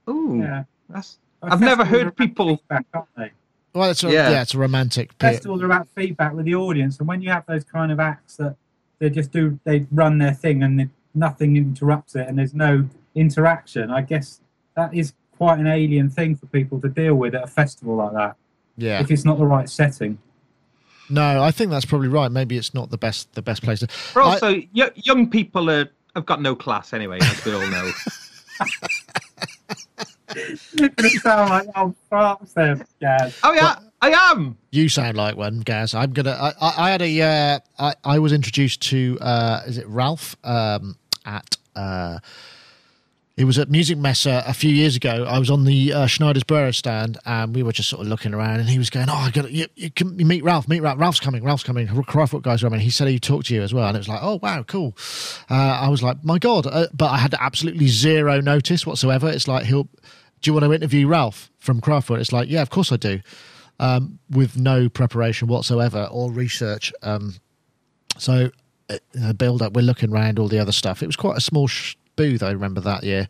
ooh, 0.09 0.39
Yeah. 0.41 0.63
that's. 0.89 1.17
But 1.41 1.51
I've 1.51 1.61
never 1.61 1.83
heard 1.83 2.15
people- 2.15 2.55
Feedback, 2.57 2.85
aren't 2.93 3.07
they? 3.17 3.31
well, 3.73 3.89
it's 3.89 4.03
a, 4.03 4.11
yeah. 4.11 4.29
Yeah. 4.29 4.41
it's 4.43 4.53
a 4.53 4.59
romantic 4.59 5.17
bit. 5.17 5.33
Festivals 5.33 5.61
are 5.61 5.65
about 5.65 5.89
feedback 5.95 6.33
with 6.33 6.45
the 6.45 6.55
audience, 6.55 6.99
and 6.99 7.07
when 7.07 7.21
you 7.21 7.31
have 7.31 7.45
those 7.47 7.63
kind 7.65 7.91
of 7.91 7.99
acts 7.99 8.37
that 8.37 8.55
they 8.99 9.09
just 9.09 9.31
do, 9.31 9.59
they 9.65 9.85
run 9.91 10.19
their 10.19 10.33
thing 10.33 10.63
and 10.63 10.79
they, 10.79 10.89
nothing 11.15 11.57
interrupts 11.57 12.15
it, 12.15 12.27
and 12.29 12.37
there's 12.39 12.53
no 12.53 12.87
interaction. 13.15 13.91
I 13.91 14.01
guess 14.01 14.39
that 14.75 14.93
is 14.93 15.13
quite 15.37 15.59
an 15.59 15.67
alien 15.67 16.09
thing 16.09 16.35
for 16.35 16.45
people 16.47 16.79
to 16.81 16.89
deal 16.89 17.15
with 17.15 17.35
at 17.35 17.43
a 17.43 17.47
festival 17.47 17.95
like 17.95 18.13
that. 18.13 18.35
Yeah. 18.77 19.01
If 19.01 19.11
it's 19.11 19.25
not 19.25 19.37
the 19.37 19.45
right 19.45 19.69
setting. 19.69 20.17
No, 21.09 21.43
I 21.43 21.51
think 21.51 21.69
that's 21.69 21.85
probably 21.85 22.07
right. 22.07 22.31
Maybe 22.31 22.57
it's 22.57 22.73
not 22.73 22.89
the 22.89 22.97
best 22.97 23.33
the 23.33 23.41
best 23.41 23.61
place 23.61 23.79
to. 23.81 23.87
But 24.13 24.23
also, 24.23 24.61
y- 24.73 24.91
young 24.95 25.29
people 25.29 25.69
are, 25.69 25.89
have 26.15 26.25
got 26.25 26.41
no 26.41 26.55
class 26.55 26.93
anyway, 26.93 27.19
as 27.21 27.45
we 27.45 27.53
all 27.53 27.67
know. 27.67 27.91
You're 30.73 30.89
going 30.89 31.09
to 31.11 31.19
sound 31.19 31.49
like 31.49 31.67
old 31.77 31.95
farts 32.11 32.53
there, 32.53 32.83
Gaz. 32.99 33.37
oh, 33.43 33.53
yeah, 33.53 33.75
I 34.01 34.09
am. 34.31 34.57
You 34.71 34.89
sound 34.89 35.17
like 35.17 35.35
one, 35.35 35.59
Gaz. 35.59 35.93
I'm 35.93 36.11
gonna. 36.13 36.31
I, 36.31 36.53
I, 36.59 36.73
I 36.77 36.89
had 36.91 37.01
a. 37.01 37.21
Uh, 37.21 37.59
I, 37.77 37.95
I 38.03 38.19
was 38.19 38.31
introduced 38.33 38.81
to. 38.89 39.17
Uh, 39.21 39.61
is 39.67 39.77
it 39.77 39.87
Ralph? 39.87 40.35
Um, 40.43 40.97
at. 41.25 41.57
Uh, 41.75 42.19
it 43.35 43.45
was 43.45 43.57
at 43.57 43.67
Musikmesse 43.69 44.43
a 44.47 44.53
few 44.53 44.69
years 44.69 44.95
ago. 44.95 45.25
I 45.27 45.39
was 45.39 45.49
on 45.49 45.63
the 45.65 45.91
uh, 45.91 46.05
Schneiders 46.05 46.43
Büro 46.43 46.73
stand, 46.73 47.17
and 47.25 47.55
we 47.55 47.63
were 47.63 47.71
just 47.71 47.89
sort 47.89 48.01
of 48.03 48.07
looking 48.07 48.33
around. 48.33 48.59
And 48.59 48.69
he 48.69 48.77
was 48.77 48.89
going, 48.89 49.09
"Oh, 49.09 49.13
I 49.15 49.31
got 49.31 49.51
you, 49.51 49.67
you 49.75 49.89
can 49.89 50.19
you 50.19 50.25
meet 50.25 50.43
Ralph. 50.43 50.67
Meet 50.67 50.81
Ralph. 50.81 50.99
Ralph's 50.99 51.19
coming. 51.19 51.43
Ralph's 51.43 51.63
coming. 51.63 51.87
Kraftwerk 51.87 52.43
guys 52.43 52.61
are 52.63 52.67
coming." 52.67 52.79
He 52.81 52.89
said 52.91 53.07
he 53.07 53.19
talked 53.19 53.47
to 53.47 53.55
you 53.55 53.63
as 53.63 53.73
well, 53.73 53.87
and 53.87 53.95
it 53.95 53.99
was 54.01 54.07
like, 54.09 54.19
"Oh, 54.21 54.39
wow, 54.43 54.63
cool." 54.63 54.95
Uh, 55.49 55.53
I 55.55 55.89
was 55.89 56.03
like, 56.03 56.23
"My 56.23 56.37
God!" 56.37 56.67
Uh, 56.67 56.87
but 56.93 57.09
I 57.11 57.17
had 57.17 57.33
absolutely 57.39 57.87
zero 57.87 58.39
notice 58.39 58.85
whatsoever. 58.85 59.29
It's 59.29 59.47
like 59.47 59.65
he'll. 59.65 59.83
Do 60.41 60.49
you 60.49 60.53
want 60.53 60.65
to 60.65 60.73
interview 60.73 61.07
Ralph 61.07 61.49
from 61.57 61.79
Kraftwerk? 61.81 62.19
It's 62.19 62.33
like, 62.33 62.49
yeah, 62.49 62.61
of 62.61 62.69
course 62.69 62.91
I 62.91 62.97
do 62.97 63.21
um, 63.79 64.19
with 64.29 64.57
no 64.57 64.89
preparation 64.89 65.47
whatsoever 65.47 66.07
or 66.11 66.31
research. 66.31 66.91
Um, 67.01 67.35
So 68.17 68.51
uh, 68.89 69.33
build 69.33 69.61
up, 69.61 69.73
we're 69.73 69.81
looking 69.81 70.11
around 70.11 70.39
all 70.39 70.49
the 70.49 70.59
other 70.59 70.73
stuff. 70.73 71.01
It 71.01 71.07
was 71.07 71.15
quite 71.15 71.37
a 71.37 71.41
small 71.41 71.67
sh- 71.67 71.95
booth. 72.15 72.43
I 72.43 72.51
remember 72.51 72.81
that 72.81 73.03
year, 73.03 73.27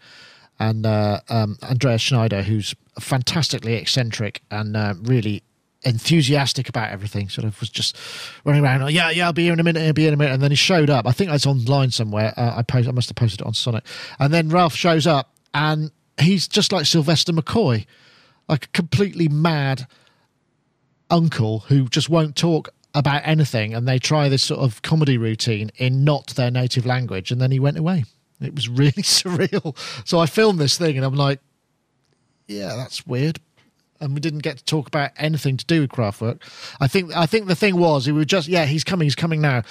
and 0.60 0.86
uh, 0.86 1.22
um, 1.30 1.58
Andreas 1.64 2.02
Schneider, 2.02 2.42
who's 2.44 2.76
fantastically 3.00 3.74
eccentric 3.76 4.42
and 4.52 4.78
uh, 4.78 4.94
really 5.02 5.44
enthusiastic 5.84 6.70
about 6.70 6.92
everything. 6.92 7.30
Sort 7.30 7.46
of 7.46 7.60
was 7.60 7.70
just 7.70 7.98
running 8.46 8.64
around. 8.64 8.90
Yeah, 8.92 9.10
yeah, 9.10 9.26
I'll 9.26 9.34
be 9.34 9.44
here 9.44 9.54
in 9.54 9.60
a 9.60 9.64
minute. 9.64 9.84
I'll 9.86 9.94
be 9.94 10.04
here 10.04 10.10
in 10.10 10.14
a 10.14 10.18
minute. 10.18 10.34
And 10.34 10.44
then 10.44 10.52
he 10.52 10.56
showed 10.56 10.90
up. 10.90 11.06
I 11.08 11.12
think 11.12 11.32
it's 11.32 11.46
online 11.46 11.92
somewhere. 11.92 12.34
Uh, 12.38 12.54
I 12.58 12.64
post. 12.64 12.88
I 12.88 12.92
must 12.92 13.10
have 13.10 13.16
posted 13.16 13.42
it 13.42 13.48
on 13.48 13.54
Sonic. 13.54 13.86
And 14.20 14.34
then 14.34 14.50
Ralph 14.50 14.76
shows 14.76 15.08
up, 15.08 15.34
and 15.54 15.92
he's 16.20 16.48
just 16.48 16.72
like 16.72 16.86
Sylvester 16.86 17.34
McCoy, 17.34 17.86
like 18.48 18.66
a 18.66 18.70
completely 18.70 19.28
mad 19.28 19.88
uncle 21.10 21.60
who 21.68 21.88
just 21.88 22.10
won't 22.10 22.36
talk 22.36 22.70
about 22.96 23.22
anything. 23.26 23.74
And 23.74 23.88
they 23.88 24.00
try 24.00 24.30
this 24.30 24.44
sort 24.44 24.62
of 24.62 24.82
comedy 24.82 25.18
routine 25.18 25.72
in 25.78 26.04
not 26.04 26.28
their 26.36 26.52
native 26.52 26.86
language, 26.86 27.32
and 27.32 27.42
then 27.42 27.52
he 27.52 27.60
went 27.60 27.78
away. 27.78 28.06
It 28.44 28.56
was 28.56 28.70
really 28.70 28.92
surreal. 29.04 29.78
So 30.08 30.20
I 30.20 30.26
filmed 30.26 30.60
this 30.60 30.78
thing, 30.78 30.98
and 30.98 31.06
I'm 31.06 31.16
like, 31.16 31.40
yeah, 32.48 32.76
that's 32.76 33.08
weird 33.08 33.40
and 34.04 34.14
we 34.14 34.20
didn't 34.20 34.40
get 34.40 34.58
to 34.58 34.66
talk 34.66 34.88
about 34.88 35.12
anything 35.16 35.56
to 35.56 35.66
do 35.66 35.82
with 35.82 35.90
Kraftwerk. 35.90 36.42
I 36.82 36.88
think 36.88 37.16
I 37.16 37.26
think 37.26 37.48
the 37.48 37.56
thing 37.56 37.78
was 37.78 38.06
he 38.06 38.12
was 38.12 38.26
just 38.26 38.48
yeah 38.48 38.66
he's 38.66 38.84
coming 38.84 39.06
he's 39.06 39.16
coming 39.16 39.42
now. 39.42 39.64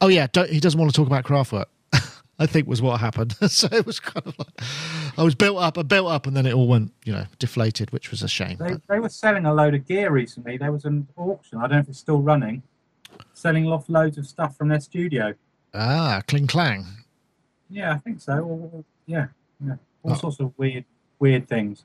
Oh 0.00 0.08
yeah, 0.08 0.26
he 0.48 0.60
doesn't 0.60 0.78
want 0.78 0.92
to 0.92 0.96
talk 0.96 1.06
about 1.06 1.24
Kraftwerk. 1.24 1.66
I 2.38 2.46
think 2.46 2.68
was 2.68 2.82
what 2.82 3.00
happened. 3.00 3.32
so 3.48 3.66
it 3.72 3.86
was 3.86 3.98
kind 3.98 4.26
of 4.26 4.38
like 4.38 4.60
I 5.16 5.22
was 5.22 5.34
built 5.34 5.58
up, 5.58 5.78
I 5.78 5.82
built 5.82 6.08
up, 6.08 6.26
and 6.26 6.36
then 6.36 6.44
it 6.44 6.52
all 6.52 6.68
went 6.68 6.92
you 7.04 7.12
know 7.12 7.24
deflated, 7.38 7.90
which 7.90 8.10
was 8.10 8.22
a 8.22 8.28
shame. 8.28 8.58
They, 8.58 8.76
they 8.88 9.00
were 9.00 9.08
selling 9.08 9.46
a 9.46 9.54
load 9.54 9.74
of 9.74 9.86
gear 9.86 10.10
recently. 10.10 10.58
There 10.58 10.70
was 10.70 10.84
an 10.84 11.08
auction. 11.16 11.58
I 11.58 11.62
don't 11.62 11.72
know 11.72 11.78
if 11.78 11.88
it's 11.88 11.98
still 11.98 12.20
running, 12.20 12.62
selling 13.32 13.66
off 13.66 13.88
loads 13.88 14.18
of 14.18 14.26
stuff 14.26 14.56
from 14.56 14.68
their 14.68 14.80
studio. 14.80 15.34
Ah, 15.72 16.22
Kling 16.28 16.46
Klang. 16.46 16.84
Yeah, 17.70 17.92
I 17.92 17.98
think 17.98 18.20
so. 18.20 18.84
yeah, 19.06 19.26
yeah, 19.64 19.76
all 20.02 20.12
oh. 20.12 20.14
sorts 20.14 20.40
of 20.40 20.52
weird, 20.56 20.84
weird 21.18 21.48
things 21.48 21.84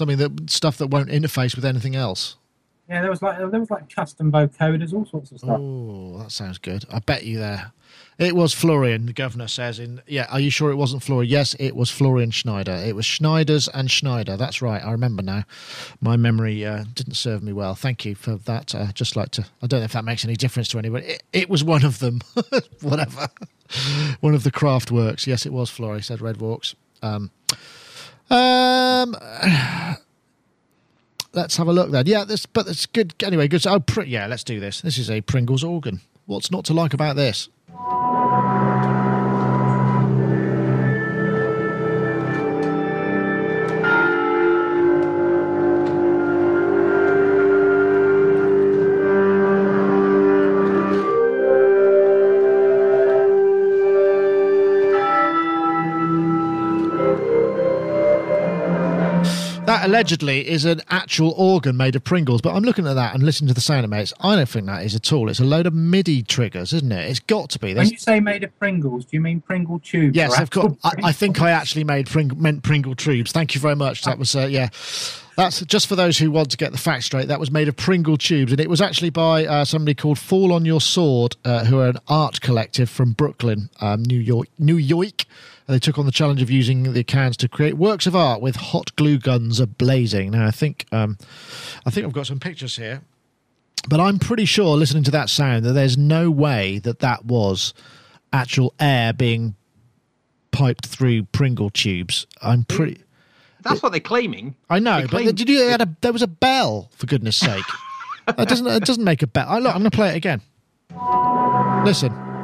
something 0.00 0.18
that 0.18 0.50
stuff 0.50 0.78
that 0.78 0.88
won't 0.88 1.10
interface 1.10 1.54
with 1.54 1.64
anything 1.64 1.94
else. 1.94 2.36
Yeah, 2.90 3.02
there 3.02 3.10
was 3.10 3.22
like 3.22 3.38
there 3.38 3.60
was 3.60 3.70
like 3.70 3.94
custom 3.94 4.32
vocoders, 4.32 4.92
all 4.92 5.06
sorts 5.06 5.30
of 5.30 5.38
stuff. 5.38 5.60
Oh, 5.60 6.18
that 6.18 6.32
sounds 6.32 6.58
good. 6.58 6.84
I 6.90 6.98
bet 6.98 7.24
you 7.24 7.38
there. 7.38 7.70
It 8.18 8.34
was 8.34 8.52
Florian, 8.52 9.06
the 9.06 9.12
governor 9.12 9.46
says 9.46 9.78
in 9.78 10.02
yeah, 10.08 10.26
are 10.28 10.40
you 10.40 10.50
sure 10.50 10.72
it 10.72 10.74
wasn't 10.74 11.04
Florian? 11.04 11.30
Yes, 11.30 11.54
it 11.60 11.76
was 11.76 11.88
Florian 11.88 12.32
Schneider. 12.32 12.72
It 12.72 12.96
was 12.96 13.06
Schneiders 13.06 13.68
and 13.72 13.88
Schneider. 13.88 14.36
That's 14.36 14.60
right. 14.60 14.84
I 14.84 14.90
remember 14.90 15.22
now. 15.22 15.44
My 16.00 16.16
memory 16.16 16.66
uh, 16.66 16.82
didn't 16.92 17.14
serve 17.14 17.44
me 17.44 17.52
well. 17.52 17.76
Thank 17.76 18.04
you 18.04 18.16
for 18.16 18.34
that. 18.38 18.74
Uh, 18.74 18.90
just 18.92 19.14
like 19.14 19.30
to 19.32 19.46
I 19.62 19.68
don't 19.68 19.80
know 19.80 19.84
if 19.84 19.92
that 19.92 20.04
makes 20.04 20.24
any 20.24 20.34
difference 20.34 20.66
to 20.70 20.78
anybody. 20.80 21.06
It, 21.06 21.22
it 21.32 21.48
was 21.48 21.62
one 21.62 21.84
of 21.84 22.00
them. 22.00 22.22
Whatever. 22.80 23.28
one 24.18 24.34
of 24.34 24.42
the 24.42 24.50
Kraftwerks. 24.50 25.28
Yes, 25.28 25.46
it 25.46 25.52
was 25.52 25.70
Florian, 25.70 26.02
said 26.02 26.20
Red 26.20 26.38
Walks. 26.38 26.74
Um, 27.02 27.30
um, 28.30 29.14
let's 31.32 31.56
have 31.56 31.68
a 31.68 31.72
look 31.72 31.90
then. 31.90 32.06
Yeah, 32.06 32.24
this, 32.24 32.46
but 32.46 32.66
it's 32.66 32.86
good 32.86 33.14
anyway. 33.22 33.48
Good. 33.48 33.66
Oh, 33.66 33.82
yeah, 34.04 34.26
let's 34.26 34.44
do 34.44 34.60
this. 34.60 34.80
This 34.80 34.98
is 34.98 35.10
a 35.10 35.20
Pringles 35.20 35.64
organ. 35.64 36.00
What's 36.26 36.50
not 36.50 36.64
to 36.66 36.74
like 36.74 36.94
about 36.94 37.16
this? 37.16 37.48
That 59.80 59.88
allegedly 59.88 60.46
is 60.46 60.64
an 60.66 60.82
actual 60.90 61.32
organ 61.36 61.76
made 61.76 61.96
of 61.96 62.04
Pringles, 62.04 62.42
but 62.42 62.54
I'm 62.54 62.62
looking 62.62 62.86
at 62.86 62.94
that 62.94 63.14
and 63.14 63.22
listening 63.22 63.48
to 63.48 63.54
the 63.54 63.60
sound 63.60 63.84
of 63.84 63.92
it. 63.92 64.12
I 64.20 64.36
don't 64.36 64.48
think 64.48 64.66
that 64.66 64.84
is 64.84 64.94
at 64.94 65.10
all. 65.12 65.30
It's 65.30 65.40
a 65.40 65.44
load 65.44 65.66
of 65.66 65.72
MIDI 65.72 66.22
triggers, 66.22 66.72
isn't 66.72 66.92
it? 66.92 67.08
It's 67.08 67.20
got 67.20 67.50
to 67.50 67.58
be. 67.58 67.72
There's... 67.72 67.86
When 67.86 67.92
you 67.92 67.98
say 67.98 68.20
made 68.20 68.44
of 68.44 68.58
Pringles, 68.58 69.06
do 69.06 69.16
you 69.16 69.20
mean 69.22 69.40
Pringle 69.40 69.78
tubes? 69.78 70.14
Yes, 70.14 70.38
of 70.38 70.50
course. 70.50 70.74
I, 70.84 70.92
I, 71.04 71.12
think 71.12 71.40
I 71.40 71.50
actually 71.50 71.84
made 71.84 72.08
Pring- 72.08 72.32
meant 72.36 72.62
Pringle 72.62 72.94
tubes. 72.94 73.32
Thank 73.32 73.54
you 73.54 73.60
very 73.60 73.76
much. 73.76 74.02
That 74.02 74.18
was 74.18 74.36
uh, 74.36 74.46
yeah. 74.46 74.68
That's 75.36 75.64
just 75.64 75.86
for 75.86 75.96
those 75.96 76.18
who 76.18 76.30
want 76.30 76.50
to 76.50 76.58
get 76.58 76.72
the 76.72 76.78
facts 76.78 77.06
straight. 77.06 77.28
That 77.28 77.40
was 77.40 77.50
made 77.50 77.68
of 77.68 77.76
Pringle 77.76 78.18
tubes, 78.18 78.52
and 78.52 78.60
it 78.60 78.68
was 78.68 78.82
actually 78.82 79.10
by 79.10 79.46
uh, 79.46 79.64
somebody 79.64 79.94
called 79.94 80.18
Fall 80.18 80.52
on 80.52 80.66
Your 80.66 80.82
Sword, 80.82 81.36
uh, 81.46 81.64
who 81.64 81.78
are 81.78 81.88
an 81.88 81.98
art 82.08 82.42
collective 82.42 82.90
from 82.90 83.12
Brooklyn, 83.12 83.70
um, 83.80 84.02
New 84.02 84.18
York, 84.18 84.48
New 84.58 84.76
York. 84.76 85.24
They 85.70 85.78
took 85.78 85.98
on 85.98 86.06
the 86.06 86.12
challenge 86.12 86.42
of 86.42 86.50
using 86.50 86.94
the 86.94 87.04
cans 87.04 87.36
to 87.38 87.48
create 87.48 87.76
works 87.76 88.06
of 88.06 88.16
art 88.16 88.40
with 88.40 88.56
hot 88.56 88.94
glue 88.96 89.18
guns 89.18 89.60
ablazing. 89.60 90.30
Now, 90.30 90.46
I 90.46 90.50
think 90.50 90.84
um, 90.90 91.16
I 91.86 91.90
think 91.90 92.04
I've 92.04 92.12
got 92.12 92.26
some 92.26 92.40
pictures 92.40 92.76
here, 92.76 93.02
but 93.88 94.00
I'm 94.00 94.18
pretty 94.18 94.46
sure, 94.46 94.76
listening 94.76 95.04
to 95.04 95.12
that 95.12 95.30
sound, 95.30 95.64
that 95.64 95.72
there's 95.72 95.96
no 95.96 96.28
way 96.28 96.80
that 96.80 96.98
that 96.98 97.24
was 97.24 97.72
actual 98.32 98.74
air 98.80 99.12
being 99.12 99.54
piped 100.50 100.86
through 100.86 101.24
Pringle 101.26 101.70
tubes. 101.70 102.26
I'm 102.42 102.64
pretty. 102.64 103.02
That's 103.62 103.80
what 103.80 103.92
they're 103.92 104.00
claiming. 104.00 104.56
I 104.68 104.80
know, 104.80 105.06
claim- 105.06 105.26
but 105.26 105.36
did 105.36 105.48
you? 105.48 105.72
A, 105.72 105.86
there 106.00 106.12
was 106.12 106.22
a 106.22 106.26
bell, 106.26 106.90
for 106.96 107.06
goodness' 107.06 107.36
sake. 107.36 107.64
it 108.28 108.48
doesn't. 108.48 108.66
It 108.66 108.84
doesn't 108.84 109.04
make 109.04 109.22
a 109.22 109.28
bell. 109.28 109.46
I, 109.48 109.60
look, 109.60 109.72
I'm 109.72 109.82
going 109.82 109.90
to 109.90 109.96
play 109.96 110.10
it 110.10 110.16
again. 110.16 110.42
Listen. 111.84 112.39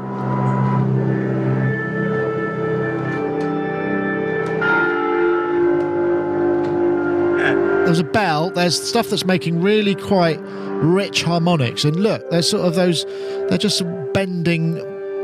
There's 7.87 8.01
a 8.01 8.05
bell. 8.05 8.51
There's 8.51 8.80
stuff 8.80 9.11
that's 9.11 9.24
making 9.24 9.62
really 9.62 9.95
quite 9.95 10.41
rich 10.41 11.22
harmonics, 11.22 11.84
and 11.84 11.95
look, 11.95 12.28
there's 12.30 12.51
sort 12.51 12.66
of 12.66 12.74
those. 12.74 13.05
They're 13.49 13.59
just 13.59 13.82
bending. 14.12 14.74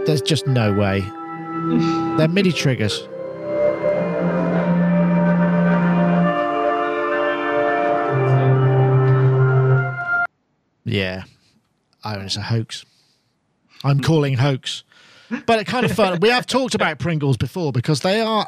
There's 0.04 0.22
just 0.22 0.46
no 0.46 0.72
way. 0.72 1.00
they're 2.16 2.28
MIDI 2.28 2.52
triggers. 2.52 3.08
Yeah, 10.84 11.24
I 12.04 12.16
mean, 12.16 12.26
it's 12.26 12.36
a 12.36 12.42
hoax. 12.42 12.84
I'm 13.82 14.00
calling 14.00 14.34
hoax, 14.34 14.84
but 15.46 15.58
it 15.58 15.66
kind 15.66 15.84
of 15.84 15.92
fun. 15.92 16.20
We 16.20 16.28
have 16.28 16.46
talked 16.46 16.76
about 16.76 17.00
Pringles 17.00 17.36
before 17.36 17.72
because 17.72 18.00
they 18.00 18.20
are, 18.20 18.46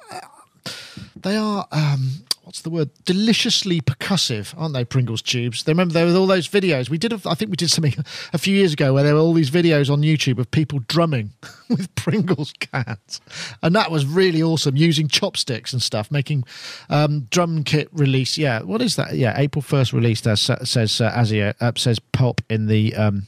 they 1.16 1.36
are. 1.36 1.66
Um, 1.72 2.23
what's 2.44 2.60
the 2.60 2.70
word? 2.70 2.90
Deliciously 3.04 3.80
percussive, 3.80 4.54
aren't 4.56 4.74
they? 4.74 4.84
Pringles 4.84 5.22
tubes. 5.22 5.64
They 5.64 5.72
remember 5.72 5.94
there 5.94 6.06
were 6.06 6.14
all 6.14 6.26
those 6.26 6.48
videos 6.48 6.90
we 6.90 6.98
did. 6.98 7.12
I 7.12 7.34
think 7.34 7.50
we 7.50 7.56
did 7.56 7.70
something 7.70 7.94
a 8.32 8.38
few 8.38 8.54
years 8.54 8.74
ago 8.74 8.92
where 8.92 9.02
there 9.02 9.14
were 9.14 9.20
all 9.20 9.32
these 9.32 9.50
videos 9.50 9.90
on 9.90 10.02
YouTube 10.02 10.38
of 10.38 10.50
people 10.50 10.80
drumming 10.86 11.30
with 11.68 11.92
Pringles 11.94 12.52
cans, 12.52 13.20
and 13.62 13.74
that 13.74 13.90
was 13.90 14.06
really 14.06 14.42
awesome. 14.42 14.76
Using 14.76 15.08
chopsticks 15.08 15.72
and 15.72 15.82
stuff, 15.82 16.10
making 16.10 16.44
um, 16.90 17.26
drum 17.30 17.64
kit 17.64 17.88
release. 17.92 18.36
Yeah, 18.36 18.62
what 18.62 18.82
is 18.82 18.96
that? 18.96 19.14
Yeah, 19.14 19.34
April 19.36 19.62
first 19.62 19.92
released. 19.92 20.26
As 20.26 20.40
says 20.42 21.00
uh, 21.00 21.10
Azia 21.12 21.54
uh, 21.60 21.72
says 21.76 21.98
pop 21.98 22.40
in 22.50 22.66
the. 22.66 22.94
Um, 22.94 23.26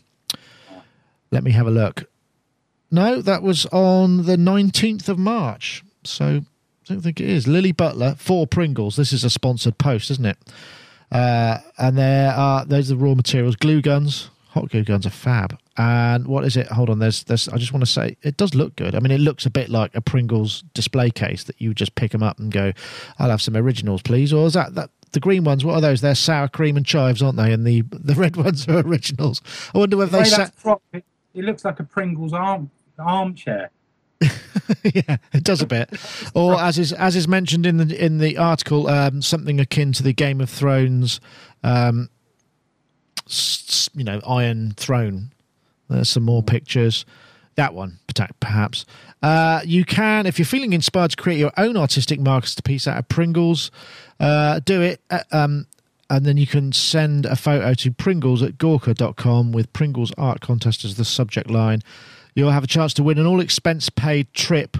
let 1.31 1.43
me 1.43 1.51
have 1.53 1.67
a 1.67 1.71
look. 1.71 2.05
No, 2.91 3.21
that 3.21 3.43
was 3.43 3.67
on 3.67 4.27
the 4.27 4.37
nineteenth 4.37 5.09
of 5.09 5.19
March. 5.19 5.83
So 6.05 6.43
I 6.89 6.93
don't 6.95 7.03
think 7.03 7.21
it 7.21 7.29
is. 7.29 7.49
Lily 7.49 7.73
Butler 7.73 8.15
for 8.17 8.47
Pringles. 8.47 8.97
This 8.97 9.13
is 9.13 9.25
a 9.25 9.31
sponsored 9.31 9.79
post, 9.79 10.11
isn't 10.13 10.27
it? 10.27 10.39
Uh, 11.11 11.59
and 11.79 11.99
there 11.99 12.33
are 12.33 12.65
there's 12.65 12.89
the 12.89 12.97
raw 12.97 13.15
materials. 13.15 13.57
Glue 13.57 13.81
guns. 13.83 14.31
Hot 14.51 14.71
glue 14.71 14.85
guns 14.85 15.05
are 15.07 15.11
fab. 15.11 15.59
And 15.77 16.27
what 16.27 16.45
is 16.45 16.57
it? 16.57 16.69
Hold 16.69 16.89
on. 16.89 17.01
There's 17.01 17.25
there's. 17.25 17.49
I 17.49 17.57
just 17.57 17.73
want 17.73 17.85
to 17.85 17.91
say 17.91 18.17
it 18.23 18.37
does 18.37 18.55
look 18.55 18.77
good. 18.77 18.95
I 18.95 19.01
mean, 19.01 19.11
it 19.11 19.21
looks 19.21 19.45
a 19.47 19.51
bit 19.51 19.69
like 19.69 19.95
a 19.95 20.01
Pringles 20.01 20.63
display 20.75 21.11
case 21.11 21.45
that 21.45 21.61
you 21.61 21.75
just 21.75 21.95
pick 21.97 22.13
them 22.13 22.23
up 22.23 22.39
and 22.39 22.53
go, 22.53 22.73
"I'll 23.19 23.31
have 23.31 23.43
some 23.43 23.57
originals, 23.57 24.03
please." 24.03 24.33
Or 24.33 24.47
is 24.47 24.55
that 24.55 24.75
that 24.77 24.91
the 25.13 25.21
green 25.21 25.45
ones? 25.45 25.65
What 25.65 25.75
are 25.75 25.81
those? 25.81 26.01
They're 26.01 26.15
sour 26.15 26.49
cream 26.49 26.77
and 26.77 26.87
chives, 26.87 27.21
aren't 27.23 27.37
they? 27.37 27.53
And 27.53 27.67
the 27.67 27.83
the 27.91 28.15
red 28.15 28.37
ones 28.45 28.67
are 28.69 28.79
originals. 28.79 29.43
I 29.75 29.79
wonder 29.79 29.97
whether 29.97 30.13
the 30.13 30.19
they. 30.19 30.31
Sa- 30.31 30.49
prop, 30.63 30.83
it, 30.93 31.05
it 31.35 31.45
looks 31.45 31.65
like 31.65 31.81
a 31.81 31.85
Pringles 31.85 32.33
arm 32.33 32.71
armchair. 32.99 33.71
yeah, 34.83 35.17
it 35.33 35.45
does 35.45 35.61
a 35.61 35.67
bit. 35.67 35.91
or 36.35 36.59
as 36.61 36.79
is 36.79 36.93
as 36.93 37.17
is 37.17 37.29
mentioned 37.29 37.67
in 37.67 37.77
the 37.77 38.05
in 38.05 38.19
the 38.19 38.39
article, 38.39 38.89
um, 38.89 39.21
something 39.23 39.61
akin 39.61 39.93
to 39.93 40.03
the 40.03 40.13
Game 40.13 40.41
of 40.41 40.49
Thrones, 40.49 41.21
um, 41.63 42.09
s- 43.27 43.89
you 43.95 44.05
know, 44.05 44.21
Iron 44.27 44.73
Throne. 44.77 45.33
There's 45.89 46.09
some 46.09 46.25
more 46.25 46.43
pictures. 46.43 47.05
That 47.57 47.73
one, 47.75 48.01
perhaps. 48.41 48.85
Uh, 49.23 49.61
you 49.65 49.85
can, 49.85 50.27
if 50.27 50.39
you're 50.39 50.45
feeling 50.45 50.75
inspired 50.75 51.13
to 51.13 51.17
create 51.17 51.39
your 51.39 51.53
own 51.57 51.77
artistic 51.77 52.21
masterpiece 52.21 52.87
out 52.87 52.99
of 52.99 53.09
Pringles, 53.09 53.71
uh, 54.21 54.61
do 54.65 54.83
it. 54.83 55.01
Uh, 55.11 55.21
um, 55.33 55.67
and 56.11 56.25
then 56.27 56.37
you 56.37 56.47
can 56.47 56.73
send 56.73 57.25
a 57.27 57.35
photo 57.35 57.73
to 57.75 57.91
pringles 57.93 58.43
at 58.43 58.59
gorka.com 58.59 59.53
with 59.53 59.73
Pringles 59.73 60.13
Art 60.19 60.41
Contest 60.41 60.85
as 60.85 60.97
the 60.97 61.05
subject 61.05 61.51
line 61.51 61.83
you'll 62.37 62.53
have 62.53 62.63
a 62.63 62.69
chance 62.69 62.95
to 62.95 63.03
win 63.03 63.19
an 63.19 63.27
all 63.27 63.41
expense 63.41 63.91
paid 63.91 64.33
trip 64.33 64.77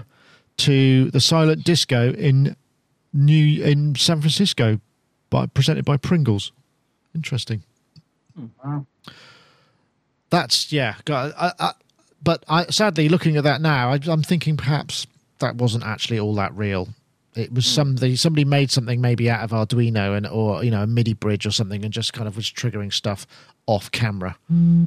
to 0.57 1.11
the 1.11 1.19
Silent 1.19 1.65
Disco 1.65 2.13
in 2.13 2.55
New 3.11 3.63
in 3.63 3.95
San 3.95 4.21
Francisco, 4.21 4.79
by 5.29 5.47
presented 5.47 5.83
by 5.83 5.97
Pringles. 5.97 6.53
Interesting. 7.13 7.63
Wow. 8.63 8.85
That's 10.29 10.71
yeah. 10.71 10.95
got- 11.05 11.33
I, 11.37 11.51
I, 11.59 11.71
but 12.23 12.43
I, 12.47 12.65
sadly, 12.65 13.09
looking 13.09 13.37
at 13.37 13.43
that 13.43 13.61
now, 13.61 13.91
I, 13.91 13.99
I'm 14.07 14.23
thinking 14.23 14.57
perhaps 14.57 15.07
that 15.39 15.55
wasn't 15.55 15.83
actually 15.83 16.19
all 16.19 16.35
that 16.35 16.53
real. 16.55 16.89
It 17.35 17.53
was 17.53 17.65
hmm. 17.65 17.75
somebody 17.75 18.15
somebody 18.15 18.45
made 18.45 18.71
something 18.71 18.99
maybe 18.99 19.29
out 19.29 19.41
of 19.41 19.51
Arduino 19.51 20.17
and 20.17 20.27
or 20.27 20.63
you 20.63 20.71
know 20.71 20.83
a 20.83 20.87
MIDI 20.87 21.13
bridge 21.13 21.45
or 21.45 21.51
something 21.51 21.83
and 21.83 21.93
just 21.93 22.13
kind 22.13 22.27
of 22.27 22.35
was 22.35 22.45
triggering 22.45 22.91
stuff 22.91 23.25
off 23.65 23.91
camera. 23.91 24.37
Hmm. 24.47 24.85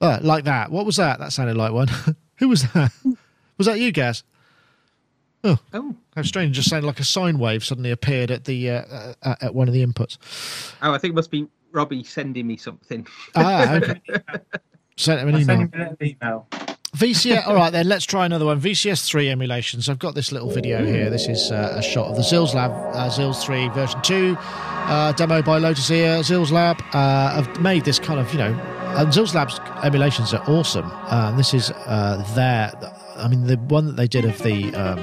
Uh, 0.00 0.18
like 0.22 0.44
that. 0.44 0.70
What 0.70 0.86
was 0.86 0.96
that? 0.96 1.18
That 1.18 1.32
sounded 1.32 1.56
like 1.56 1.72
one. 1.72 1.88
Who 2.36 2.48
was 2.48 2.62
that? 2.72 2.92
Was 3.56 3.66
that 3.66 3.80
you, 3.80 3.90
Gaz? 3.92 4.22
Oh, 5.44 5.58
How 6.16 6.22
strange! 6.22 6.56
Just 6.56 6.68
sounded 6.68 6.86
like 6.86 6.98
a 7.00 7.04
sine 7.04 7.38
wave 7.38 7.64
suddenly 7.64 7.90
appeared 7.92 8.30
at 8.30 8.44
the 8.44 8.70
uh, 8.70 9.14
uh, 9.22 9.34
at 9.40 9.54
one 9.54 9.68
of 9.68 9.74
the 9.74 9.84
inputs. 9.86 10.18
oh, 10.82 10.92
I 10.92 10.98
think 10.98 11.12
it 11.12 11.14
must 11.14 11.30
be 11.30 11.46
Robbie 11.72 12.02
sending 12.04 12.46
me 12.46 12.56
something. 12.56 13.06
Ah, 13.36 13.74
okay. 13.76 14.00
Sent 14.96 15.20
him 15.20 15.28
an 15.28 15.34
I 15.36 15.42
sent 15.44 15.74
email. 15.74 15.88
him 15.90 15.96
a 16.00 16.04
email. 16.04 16.46
VCS. 16.96 17.46
All 17.46 17.54
right, 17.54 17.70
then 17.70 17.86
let's 17.88 18.04
try 18.04 18.26
another 18.26 18.46
one. 18.46 18.60
VCS 18.60 19.06
three 19.06 19.28
emulations. 19.30 19.88
I've 19.88 20.00
got 20.00 20.16
this 20.16 20.32
little 20.32 20.50
video 20.50 20.84
here. 20.84 21.08
This 21.08 21.28
is 21.28 21.52
uh, 21.52 21.74
a 21.76 21.82
shot 21.82 22.08
of 22.08 22.16
the 22.16 22.22
XILS 22.22 22.54
Lab 22.54 22.72
uh, 22.72 23.08
XILS 23.08 23.44
three 23.44 23.68
version 23.68 24.02
two 24.02 24.36
uh, 24.40 25.12
demo 25.12 25.40
by 25.40 25.58
Lotus 25.58 25.88
Ear. 25.90 26.18
XILS 26.22 26.50
Lab 26.50 26.82
uh, 26.94 27.42
have 27.42 27.60
made 27.60 27.84
this 27.84 28.00
kind 28.00 28.18
of 28.18 28.32
you 28.32 28.38
know, 28.38 28.52
and 28.96 29.08
XILS 29.08 29.34
Lab's 29.34 29.58
emulations 29.84 30.32
are 30.34 30.42
awesome. 30.48 30.86
Uh, 30.90 31.28
and 31.30 31.38
this 31.38 31.54
is 31.54 31.70
uh, 31.70 32.24
their. 32.34 32.72
I 33.16 33.26
mean, 33.28 33.46
the 33.46 33.56
one 33.56 33.86
that 33.86 33.96
they 33.96 34.06
did 34.06 34.24
of 34.24 34.38
the. 34.42 34.72
Um, 34.74 34.98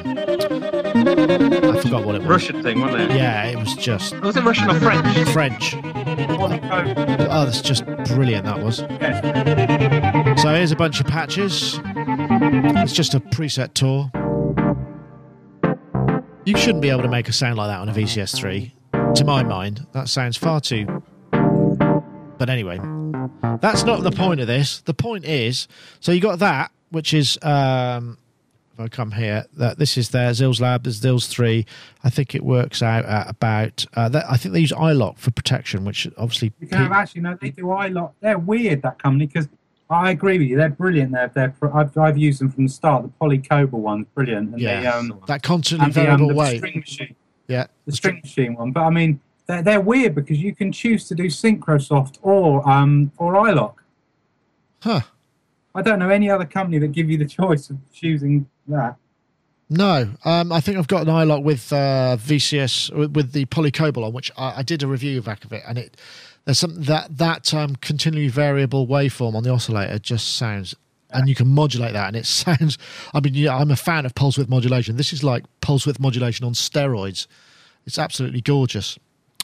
I 0.98 1.82
forgot 1.82 2.06
what 2.06 2.16
it 2.16 2.20
was. 2.22 2.28
Russian 2.30 2.64
thing, 2.64 2.80
wasn't 2.80 3.12
it? 3.12 3.12
Yeah, 3.12 3.46
it 3.46 3.58
was 3.58 3.76
just 3.76 4.20
Was 4.22 4.38
it 4.38 4.44
Russian 4.44 4.70
or 4.70 4.80
French? 4.80 5.30
French. 5.32 5.76
Oh, 5.84 7.44
that's 7.46 7.62
just 7.62 7.86
brilliant. 8.06 8.46
That 8.46 8.60
was. 8.64 8.80
yes. 8.82 10.42
So 10.42 10.50
here's 10.54 10.72
a 10.72 10.76
bunch 10.76 11.00
of 11.00 11.08
patches. 11.08 11.80
It's 11.86 12.94
just 12.94 13.14
a 13.14 13.20
preset 13.20 13.74
tour. 13.74 14.10
You 16.46 16.56
shouldn't 16.58 16.82
be 16.82 16.90
able 16.90 17.02
to 17.02 17.10
make 17.10 17.28
a 17.28 17.34
sound 17.34 17.58
like 17.58 17.70
that 17.70 17.80
on 17.80 17.90
a 17.90 17.94
VCS3. 17.94 18.72
To 19.16 19.26
my 19.26 19.44
mind, 19.44 19.86
that 19.94 20.08
sounds 20.10 20.38
far 20.38 20.62
too. 20.62 21.02
But 22.38 22.50
anyway, 22.50 22.78
that's 23.62 23.84
not 23.84 24.04
the 24.04 24.12
point 24.12 24.40
of 24.42 24.48
this. 24.48 24.82
The 24.82 24.94
point 24.94 25.26
is, 25.26 25.68
so 26.00 26.12
you 26.12 26.20
got 26.22 26.40
that, 26.40 26.72
which 26.90 27.14
is, 27.14 27.38
um, 27.42 28.18
if 28.74 28.80
I 28.80 28.88
come 28.90 29.12
here, 29.12 29.46
that 29.54 29.78
this 29.78 29.98
is 29.98 30.10
their 30.10 30.32
XILS 30.32 30.60
Lab. 30.60 30.84
There's 30.84 31.00
XILS 31.02 31.28
three. 31.30 31.66
I 32.04 32.10
think 32.10 32.36
it 32.36 32.44
works 32.44 32.82
out 32.82 33.06
at 33.06 33.30
about. 33.30 33.86
Uh, 33.94 34.10
that, 34.10 34.26
I 34.30 34.38
think 34.38 34.54
they 34.54 34.60
use 34.60 34.74
iLok 34.74 35.18
for 35.18 35.32
protection, 35.32 35.86
which 35.86 36.08
obviously. 36.18 36.52
You 36.60 36.68
can 36.68 36.78
have 36.80 36.92
actually 36.92 37.22
no, 37.22 37.38
they 37.40 37.52
do 37.52 37.64
iLok. 37.64 38.12
They're 38.20 38.38
weird 38.38 38.82
that 38.82 39.02
company 39.02 39.28
because 39.28 39.48
I 39.90 40.12
agree 40.12 40.40
with 40.40 40.48
you. 40.48 40.58
They're 40.58 40.70
brilliant. 40.70 41.12
They're, 41.14 41.32
they're 41.34 41.56
I've, 41.74 41.98
I've 41.98 42.18
used 42.18 42.42
them 42.42 42.52
from 42.52 42.66
the 42.66 42.72
start. 42.72 43.04
The 43.04 43.10
PolyKB 43.22 43.72
one's 43.72 44.08
brilliant. 44.16 44.52
And 44.54 44.62
Yeah. 44.62 44.82
the, 44.82 44.98
um, 44.98 45.20
that 45.28 45.44
constantly 45.44 45.86
and 45.86 45.94
the, 45.94 46.12
um, 46.12 46.28
the 46.28 46.34
weight. 46.34 46.58
string 46.58 46.80
machine, 46.80 47.16
Yeah, 47.48 47.68
the 47.86 47.92
string 47.92 48.20
machine 48.24 48.56
one. 48.56 48.72
But 48.72 48.82
I 48.84 48.90
mean, 48.90 49.20
they're, 49.48 49.62
they're 49.62 49.82
weird 49.82 50.16
because 50.16 50.40
you 50.40 50.56
can 50.56 50.72
choose 50.72 51.08
to 51.08 51.16
do 51.16 51.26
Syncrosoft 51.26 52.18
or 52.22 52.68
um 52.70 53.12
or 53.18 53.34
iLok. 53.34 53.76
Huh. 54.82 55.02
I 55.74 55.82
don't 55.82 56.00
know 56.00 56.10
any 56.10 56.30
other 56.30 56.46
company 56.46 56.80
that 56.80 56.92
give 56.94 57.10
you 57.10 57.18
the 57.18 57.26
choice 57.40 57.70
of 57.70 57.78
choosing 57.94 58.48
that. 58.68 58.96
No, 59.70 60.12
um, 60.24 60.52
I 60.52 60.62
think 60.62 60.78
I've 60.78 60.88
got 60.88 61.08
an 61.08 61.14
iLok 61.14 61.44
with 61.44 61.74
uh, 61.74 62.18
VCS 62.20 62.96
with, 62.96 63.16
with 63.16 63.32
the 63.32 63.46
PolyKB 63.46 63.98
on, 64.04 64.14
which 64.14 64.32
I, 64.38 64.60
I 64.60 64.64
did 64.64 64.84
a 64.84 64.88
review 64.88 65.22
back 65.22 65.44
of 65.44 65.52
it, 65.52 65.64
and 65.68 65.78
it 65.80 65.98
there's 66.46 66.60
something 66.60 66.84
that 66.84 67.18
that 67.18 67.54
um, 67.54 67.76
continually 67.78 68.28
variable 68.28 68.86
waveform 68.86 69.34
on 69.34 69.44
the 69.44 69.50
oscillator 69.50 69.98
just 69.98 70.36
sounds, 70.36 70.76
and 71.10 71.28
you 71.28 71.34
can 71.34 71.48
modulate 71.48 71.94
that, 71.94 72.08
and 72.08 72.16
it 72.16 72.26
sounds. 72.28 72.78
I 73.14 73.20
mean, 73.20 73.34
yeah, 73.34 73.58
I'm 73.58 73.72
a 73.72 73.76
fan 73.76 74.06
of 74.06 74.14
pulse 74.14 74.38
width 74.38 74.50
modulation. 74.50 74.98
This 74.98 75.12
is 75.12 75.24
like 75.24 75.44
pulse 75.62 75.88
width 75.88 76.00
modulation 76.00 76.46
on 76.46 76.54
steroids. 76.54 77.26
It's 77.88 77.98
absolutely 77.98 78.42
gorgeous. 78.42 79.00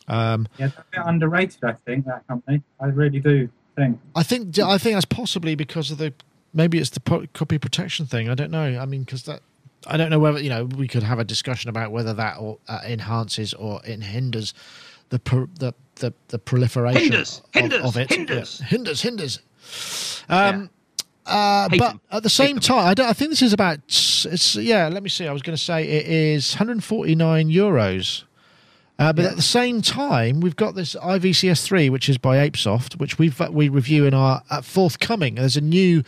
Um, 0.08 0.48
Yeah, 0.58 0.68
it's 0.68 0.76
a 0.78 0.86
bit 0.92 1.02
underrated. 1.06 1.64
I 1.64 1.74
think 1.86 2.06
that 2.06 2.28
company. 2.28 2.62
I 2.80 2.86
really 2.88 3.20
do 3.20 3.50
think. 3.76 4.00
I 4.16 4.24
think 4.24 4.58
I 4.60 4.78
think 4.78 4.96
that's 4.96 5.06
possibly 5.06 5.56
because 5.56 5.92
of 5.92 5.98
the 5.98 6.14
maybe 6.54 6.80
it's 6.80 6.90
the 6.90 7.28
copy 7.34 7.58
protection 7.58 8.06
thing. 8.06 8.30
I 8.30 8.36
don't 8.36 8.52
know. 8.52 8.80
I 8.80 8.86
mean, 8.86 9.04
because 9.04 9.24
that 9.24 9.42
I 9.88 9.98
don't 9.98 10.10
know 10.10 10.20
whether 10.20 10.40
you 10.42 10.50
know 10.50 10.66
we 10.66 10.88
could 10.88 11.04
have 11.04 11.20
a 11.20 11.24
discussion 11.24 11.70
about 11.70 11.92
whether 11.92 12.14
that 12.14 12.38
or, 12.40 12.58
uh, 12.68 12.80
enhances 12.86 13.54
or 13.54 13.82
it 13.86 14.02
hinders 14.04 14.54
the 15.10 15.20
pro- 15.20 15.50
the, 15.60 15.74
the 15.96 16.14
the 16.30 16.40
proliferation 16.40 17.02
Hinders, 17.02 17.42
of, 17.46 17.54
hinders, 17.54 17.82
of 17.86 17.98
it. 17.98 18.10
hinders. 18.10 18.60
Yeah, 18.62 18.68
hinders, 18.68 19.02
hinders. 19.02 19.40
Um, 20.30 20.70
uh, 21.26 21.70
but 21.70 21.78
them. 21.80 22.02
at 22.12 22.24
the 22.24 22.30
same 22.30 22.56
them. 22.56 22.62
time, 22.62 22.88
I, 22.88 22.94
don't, 22.94 23.08
I 23.08 23.14
think 23.14 23.30
this 23.30 23.42
is 23.42 23.54
about. 23.54 23.80
It's 23.88 24.56
yeah. 24.56 24.88
Let 24.88 25.04
me 25.04 25.10
see. 25.10 25.28
I 25.28 25.32
was 25.34 25.42
going 25.42 25.56
to 25.56 25.64
say 25.64 25.84
it 25.88 26.06
is 26.08 26.54
149 26.54 27.50
euros. 27.50 28.24
Uh, 29.02 29.12
but 29.12 29.26
at 29.26 29.36
the 29.36 29.42
same 29.42 29.82
time, 29.82 30.42
we've 30.42 30.56
got 30.56 30.76
this 30.76 30.94
iVCS3, 30.94 31.90
which 31.90 32.08
is 32.08 32.20
by 32.20 32.48
ApeSoft, 32.48 33.00
which 33.00 33.18
we've 33.18 33.40
we 33.50 33.68
review 33.68 34.06
in 34.06 34.14
our 34.14 34.44
uh, 34.52 34.62
forthcoming. 34.62 35.36
There's 35.36 35.58
a 35.58 35.62
new, 35.62 36.04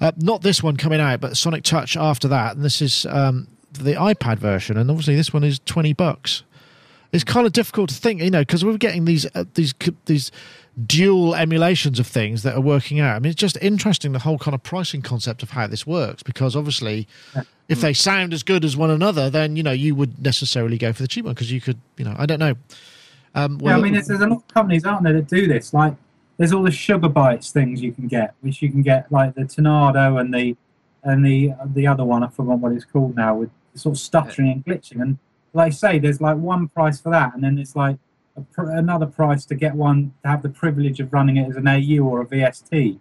uh, 0.00 0.12
not 0.16 0.40
this 0.40 0.62
one 0.62 0.78
coming 0.78 1.00
out, 1.00 1.20
but 1.20 1.36
Sonic 1.36 1.64
Touch 1.64 1.98
after 1.98 2.28
that, 2.28 2.56
and 2.56 2.64
this 2.64 2.80
is 2.80 3.04
um, 3.10 3.46
the 3.72 3.92
iPad 3.92 4.38
version, 4.38 4.78
and 4.78 4.90
obviously 4.90 5.16
this 5.16 5.34
one 5.34 5.44
is 5.44 5.58
twenty 5.66 5.92
bucks. 5.92 6.42
It's 7.12 7.24
kind 7.24 7.46
of 7.46 7.52
difficult 7.52 7.90
to 7.90 7.96
think, 7.96 8.22
you 8.22 8.30
know, 8.30 8.40
because 8.40 8.64
we're 8.64 8.78
getting 8.78 9.04
these 9.04 9.26
uh, 9.34 9.44
these 9.52 9.74
these 10.06 10.32
dual 10.86 11.34
emulations 11.34 11.98
of 11.98 12.06
things 12.06 12.42
that 12.42 12.54
are 12.54 12.60
working 12.60 13.00
out. 13.00 13.16
I 13.16 13.18
mean, 13.18 13.30
it's 13.30 13.40
just 13.40 13.56
interesting 13.60 14.12
the 14.12 14.20
whole 14.20 14.38
kind 14.38 14.54
of 14.54 14.62
pricing 14.62 15.02
concept 15.02 15.42
of 15.42 15.50
how 15.50 15.66
this 15.66 15.86
works, 15.86 16.22
because 16.22 16.54
obviously, 16.56 17.08
if 17.68 17.80
they 17.80 17.92
sound 17.92 18.32
as 18.32 18.42
good 18.42 18.64
as 18.64 18.76
one 18.76 18.90
another, 18.90 19.30
then 19.30 19.56
you 19.56 19.62
know 19.62 19.72
you 19.72 19.94
would 19.94 20.22
necessarily 20.22 20.78
go 20.78 20.92
for 20.92 21.02
the 21.02 21.08
cheap 21.08 21.24
one 21.24 21.34
because 21.34 21.52
you 21.52 21.60
could, 21.60 21.78
you 21.96 22.04
know, 22.04 22.14
I 22.16 22.26
don't 22.26 22.38
know. 22.38 22.54
Um, 23.34 23.60
Yeah, 23.62 23.76
I 23.76 23.80
mean, 23.80 23.92
there's, 23.92 24.08
there's 24.08 24.20
a 24.20 24.26
lot 24.26 24.38
of 24.38 24.48
companies, 24.48 24.84
aren't 24.84 25.04
there, 25.04 25.12
that 25.12 25.28
do 25.28 25.46
this? 25.46 25.72
Like, 25.72 25.94
there's 26.36 26.52
all 26.52 26.62
the 26.62 26.70
Sugar 26.70 27.08
Bytes 27.08 27.50
things 27.52 27.82
you 27.82 27.92
can 27.92 28.08
get, 28.08 28.34
which 28.40 28.62
you 28.62 28.70
can 28.70 28.82
get 28.82 29.10
like 29.12 29.34
the 29.34 29.42
Turnado 29.42 30.20
and 30.20 30.32
the 30.32 30.56
and 31.02 31.24
the 31.24 31.52
the 31.74 31.86
other 31.86 32.04
one. 32.04 32.22
I 32.22 32.28
forgot 32.28 32.58
what 32.58 32.72
it's 32.72 32.84
called 32.84 33.16
now, 33.16 33.36
with 33.36 33.50
sort 33.74 33.94
of 33.94 34.00
stuttering 34.00 34.50
and 34.50 34.64
glitching. 34.64 35.02
And 35.02 35.18
like 35.52 35.72
I 35.72 35.74
say, 35.74 35.98
there's 35.98 36.20
like 36.20 36.36
one 36.36 36.68
price 36.68 37.00
for 37.00 37.10
that, 37.10 37.34
and 37.34 37.44
then 37.44 37.56
there's 37.56 37.76
like 37.76 37.96
pr- 38.52 38.70
another 38.70 39.06
price 39.06 39.44
to 39.46 39.54
get 39.54 39.74
one 39.74 40.12
to 40.22 40.28
have 40.28 40.42
the 40.42 40.48
privilege 40.48 41.00
of 41.00 41.12
running 41.12 41.36
it 41.36 41.48
as 41.48 41.56
an 41.56 41.66
AU 41.68 42.02
or 42.02 42.20
a 42.22 42.26
VST. 42.26 42.98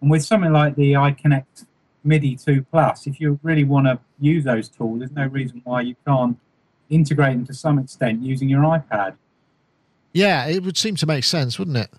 And 0.00 0.10
with 0.10 0.24
something 0.24 0.52
like 0.52 0.76
the 0.76 0.92
iConnect 0.94 1.66
MIDI 2.04 2.36
2 2.36 2.64
Plus, 2.70 3.06
if 3.06 3.20
you 3.20 3.38
really 3.42 3.64
want 3.64 3.86
to 3.86 3.98
use 4.18 4.44
those 4.44 4.68
tools, 4.68 5.00
there's 5.00 5.12
no 5.12 5.26
reason 5.26 5.60
why 5.64 5.82
you 5.82 5.96
can't 6.06 6.38
integrate 6.88 7.36
them 7.36 7.46
to 7.46 7.54
some 7.54 7.78
extent 7.78 8.22
using 8.22 8.48
your 8.48 8.62
iPad. 8.62 9.14
Yeah, 10.12 10.46
it 10.46 10.62
would 10.64 10.76
seem 10.76 10.96
to 10.96 11.06
make 11.06 11.24
sense, 11.24 11.58
wouldn't 11.58 11.76
it? 11.76 11.90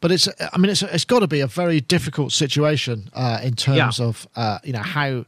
But 0.00 0.12
it's, 0.12 0.28
I 0.52 0.56
mean, 0.58 0.70
it's 0.70 0.82
it's 0.82 1.04
got 1.04 1.20
to 1.20 1.26
be 1.26 1.40
a 1.40 1.46
very 1.48 1.80
difficult 1.80 2.30
situation 2.32 3.10
uh, 3.14 3.40
in 3.42 3.54
terms 3.54 3.98
of, 4.00 4.28
uh, 4.36 4.58
you 4.62 4.72
know, 4.72 4.78
how 4.82 5.26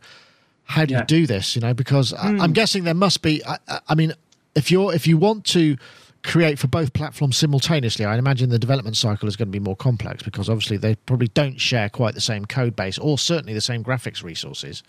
how 0.64 0.84
do 0.84 0.94
Yeah. 0.94 1.00
you 1.00 1.06
do 1.06 1.26
this? 1.26 1.56
You 1.56 1.60
know, 1.60 1.74
because 1.74 2.14
I, 2.14 2.28
I'm 2.28 2.52
guessing 2.52 2.84
there 2.84 2.94
must 2.94 3.20
be. 3.22 3.44
I, 3.44 3.58
I- 3.68 3.80
I 3.88 3.94
mean, 3.96 4.12
if 4.54 4.70
you're 4.70 4.94
if 4.94 5.08
you 5.08 5.18
want 5.18 5.44
to 5.46 5.76
create 6.22 6.58
for 6.58 6.68
both 6.68 6.92
platforms 6.92 7.36
simultaneously, 7.36 8.04
I 8.04 8.18
imagine 8.18 8.50
the 8.50 8.58
development 8.58 8.96
cycle 8.96 9.28
is 9.28 9.36
going 9.36 9.48
to 9.48 9.52
be 9.52 9.58
more 9.60 9.76
complex 9.76 10.22
because 10.22 10.48
obviously 10.48 10.76
they 10.76 10.94
probably 10.94 11.28
don't 11.28 11.60
share 11.60 11.88
quite 11.88 12.14
the 12.14 12.20
same 12.20 12.44
code 12.44 12.76
base 12.76 12.98
or 12.98 13.18
certainly 13.18 13.54
the 13.54 13.60
same 13.60 13.82
graphics 13.82 14.22
resources. 14.22 14.82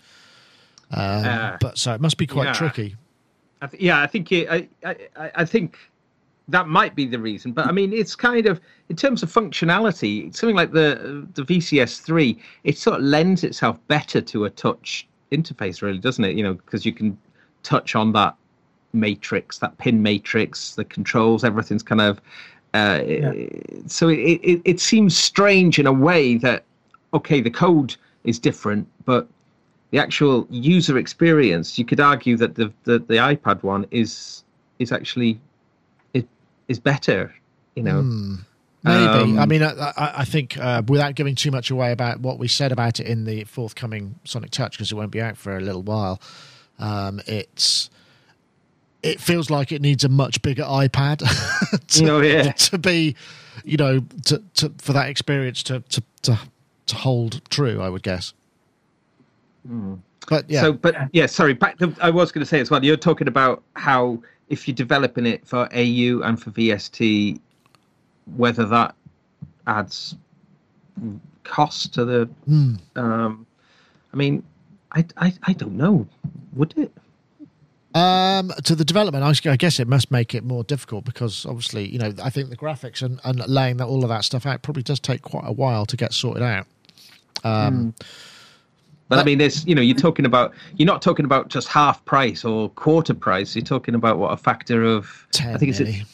Um, 0.90 1.24
Uh, 1.24 1.56
but 1.60 1.78
so 1.78 1.94
it 1.94 2.00
must 2.00 2.18
be 2.18 2.26
quite 2.26 2.46
yeah. 2.48 2.52
tricky. 2.52 2.96
I 3.62 3.66
th- 3.66 3.82
yeah, 3.82 4.02
I 4.02 4.06
think 4.06 4.30
it, 4.32 4.48
I, 4.50 4.68
I, 4.84 4.96
I 5.16 5.30
I 5.36 5.44
think 5.44 5.78
that 6.48 6.68
might 6.68 6.94
be 6.94 7.06
the 7.06 7.18
reason. 7.18 7.52
But 7.52 7.66
I 7.66 7.72
mean, 7.72 7.92
it's 7.92 8.14
kind 8.14 8.46
of 8.46 8.60
in 8.88 8.96
terms 8.96 9.22
of 9.22 9.32
functionality, 9.32 10.34
something 10.34 10.56
like 10.56 10.72
the 10.72 11.26
the 11.34 11.42
VCS 11.42 12.02
three, 12.02 12.38
it 12.64 12.76
sort 12.76 12.98
of 12.98 13.04
lends 13.04 13.44
itself 13.44 13.78
better 13.88 14.20
to 14.20 14.44
a 14.44 14.50
touch 14.50 15.06
interface, 15.30 15.80
really, 15.80 15.98
doesn't 15.98 16.24
it? 16.24 16.36
You 16.36 16.42
know, 16.42 16.54
because 16.54 16.84
you 16.84 16.92
can 16.92 17.16
touch 17.62 17.94
on 17.94 18.12
that 18.12 18.34
matrix, 18.92 19.58
that 19.58 19.76
pin 19.78 20.02
matrix, 20.02 20.74
the 20.74 20.84
controls, 20.84 21.44
everything's 21.44 21.82
kind 21.82 22.00
of. 22.00 22.20
Uh, 22.74 23.00
So 23.86 24.08
it, 24.08 24.40
it 24.42 24.62
it 24.64 24.80
seems 24.80 25.16
strange 25.16 25.78
in 25.78 25.86
a 25.86 25.92
way 25.92 26.38
that 26.38 26.64
okay, 27.12 27.40
the 27.40 27.50
code 27.50 27.96
is 28.24 28.38
different, 28.38 28.86
but 29.04 29.26
the 29.90 29.98
actual 29.98 30.46
user 30.50 30.96
experience, 30.96 31.78
you 31.78 31.84
could 31.84 32.00
argue 32.00 32.36
that 32.38 32.54
the 32.54 32.72
the, 32.84 32.98
the 32.98 33.16
iPad 33.16 33.62
one 33.62 33.86
is 33.90 34.42
is 34.78 34.92
actually 34.92 35.38
is 36.14 36.24
is 36.68 36.78
better. 36.78 37.34
You 37.74 37.82
know, 37.82 38.00
Hmm. 38.00 38.34
Maybe. 38.84 39.04
Um, 39.04 39.38
I 39.38 39.46
mean, 39.46 39.62
I, 39.62 39.70
I, 39.70 40.12
I 40.18 40.24
think 40.24 40.58
uh, 40.58 40.82
without 40.88 41.14
giving 41.14 41.36
too 41.36 41.52
much 41.52 41.70
away 41.70 41.92
about 41.92 42.18
what 42.18 42.40
we 42.40 42.48
said 42.48 42.72
about 42.72 42.98
it 42.98 43.06
in 43.06 43.24
the 43.24 43.44
forthcoming 43.44 44.16
Sonic 44.24 44.50
Touch, 44.50 44.72
because 44.72 44.90
it 44.90 44.96
won't 44.96 45.12
be 45.12 45.20
out 45.20 45.36
for 45.36 45.56
a 45.56 45.60
little 45.60 45.82
while, 45.82 46.20
um, 46.80 47.20
it's 47.26 47.90
it 49.02 49.20
feels 49.20 49.50
like 49.50 49.72
it 49.72 49.82
needs 49.82 50.04
a 50.04 50.08
much 50.08 50.40
bigger 50.42 50.62
iPad 50.62 51.18
to, 51.88 52.08
Oh, 52.10 52.20
yeah. 52.20 52.52
to 52.52 52.78
be, 52.78 53.16
you 53.64 53.76
know, 53.76 54.00
to, 54.26 54.42
to 54.54 54.72
for 54.78 54.92
that 54.92 55.08
experience 55.08 55.62
to 55.64 55.80
to 55.80 56.02
to, 56.22 56.38
to 56.86 56.94
hold 56.94 57.40
true. 57.50 57.80
I 57.80 57.88
would 57.88 58.02
guess. 58.02 58.32
But 60.28 60.48
yeah, 60.48 60.60
So, 60.60 60.72
but 60.72 60.96
yeah, 61.12 61.26
sorry. 61.26 61.52
Back 61.52 61.78
to, 61.78 61.94
I 62.00 62.10
was 62.10 62.32
going 62.32 62.42
to 62.44 62.48
say 62.48 62.60
as 62.60 62.70
well. 62.70 62.84
You're 62.84 62.96
talking 62.96 63.28
about 63.28 63.62
how 63.74 64.20
if 64.48 64.66
you're 64.68 64.74
developing 64.74 65.26
it 65.26 65.46
for 65.46 65.68
AU 65.74 66.20
and 66.22 66.40
for 66.40 66.50
VST, 66.50 67.40
whether 68.36 68.66
that 68.66 68.94
adds 69.66 70.14
cost 71.44 71.94
to 71.94 72.04
the. 72.04 72.24
Hmm. 72.46 72.74
Um, 72.96 73.46
I 74.12 74.16
mean, 74.16 74.42
I, 74.92 75.04
I 75.16 75.32
I 75.44 75.52
don't 75.54 75.76
know. 75.76 76.06
Would 76.54 76.74
it? 76.76 76.92
Um, 77.94 78.52
to 78.64 78.74
the 78.74 78.84
development, 78.84 79.24
I, 79.24 79.50
I 79.50 79.56
guess 79.56 79.78
it 79.78 79.86
must 79.86 80.10
make 80.10 80.34
it 80.34 80.44
more 80.44 80.64
difficult 80.64 81.04
because 81.04 81.44
obviously, 81.44 81.86
you 81.88 81.98
know, 81.98 82.12
I 82.22 82.30
think 82.30 82.48
the 82.48 82.56
graphics 82.56 83.02
and, 83.02 83.20
and 83.24 83.46
laying 83.48 83.76
that, 83.78 83.86
all 83.86 84.02
of 84.02 84.08
that 84.08 84.24
stuff 84.24 84.46
out 84.46 84.62
probably 84.62 84.82
does 84.82 84.98
take 84.98 85.22
quite 85.22 85.44
a 85.46 85.52
while 85.52 85.84
to 85.86 85.96
get 85.96 86.12
sorted 86.12 86.42
out. 86.42 86.66
Um, 87.44 87.94
But 89.08 89.18
I 89.18 89.24
mean, 89.24 89.36
there's 89.36 89.66
you 89.66 89.74
know, 89.74 89.82
you're 89.82 89.96
talking 89.96 90.24
about 90.24 90.54
you're 90.76 90.86
not 90.86 91.02
talking 91.02 91.26
about 91.26 91.48
just 91.48 91.68
half 91.68 92.02
price 92.06 92.46
or 92.46 92.70
quarter 92.70 93.12
price. 93.12 93.54
You're 93.54 93.62
talking 93.64 93.94
about 93.94 94.16
what 94.18 94.32
a 94.32 94.38
factor 94.38 94.82
of. 94.82 95.26
ten. 95.32 95.54
I 95.54 95.58
think 95.58 95.68
it's 95.70 95.80
a, 95.80 95.84
nearly. 95.84 96.04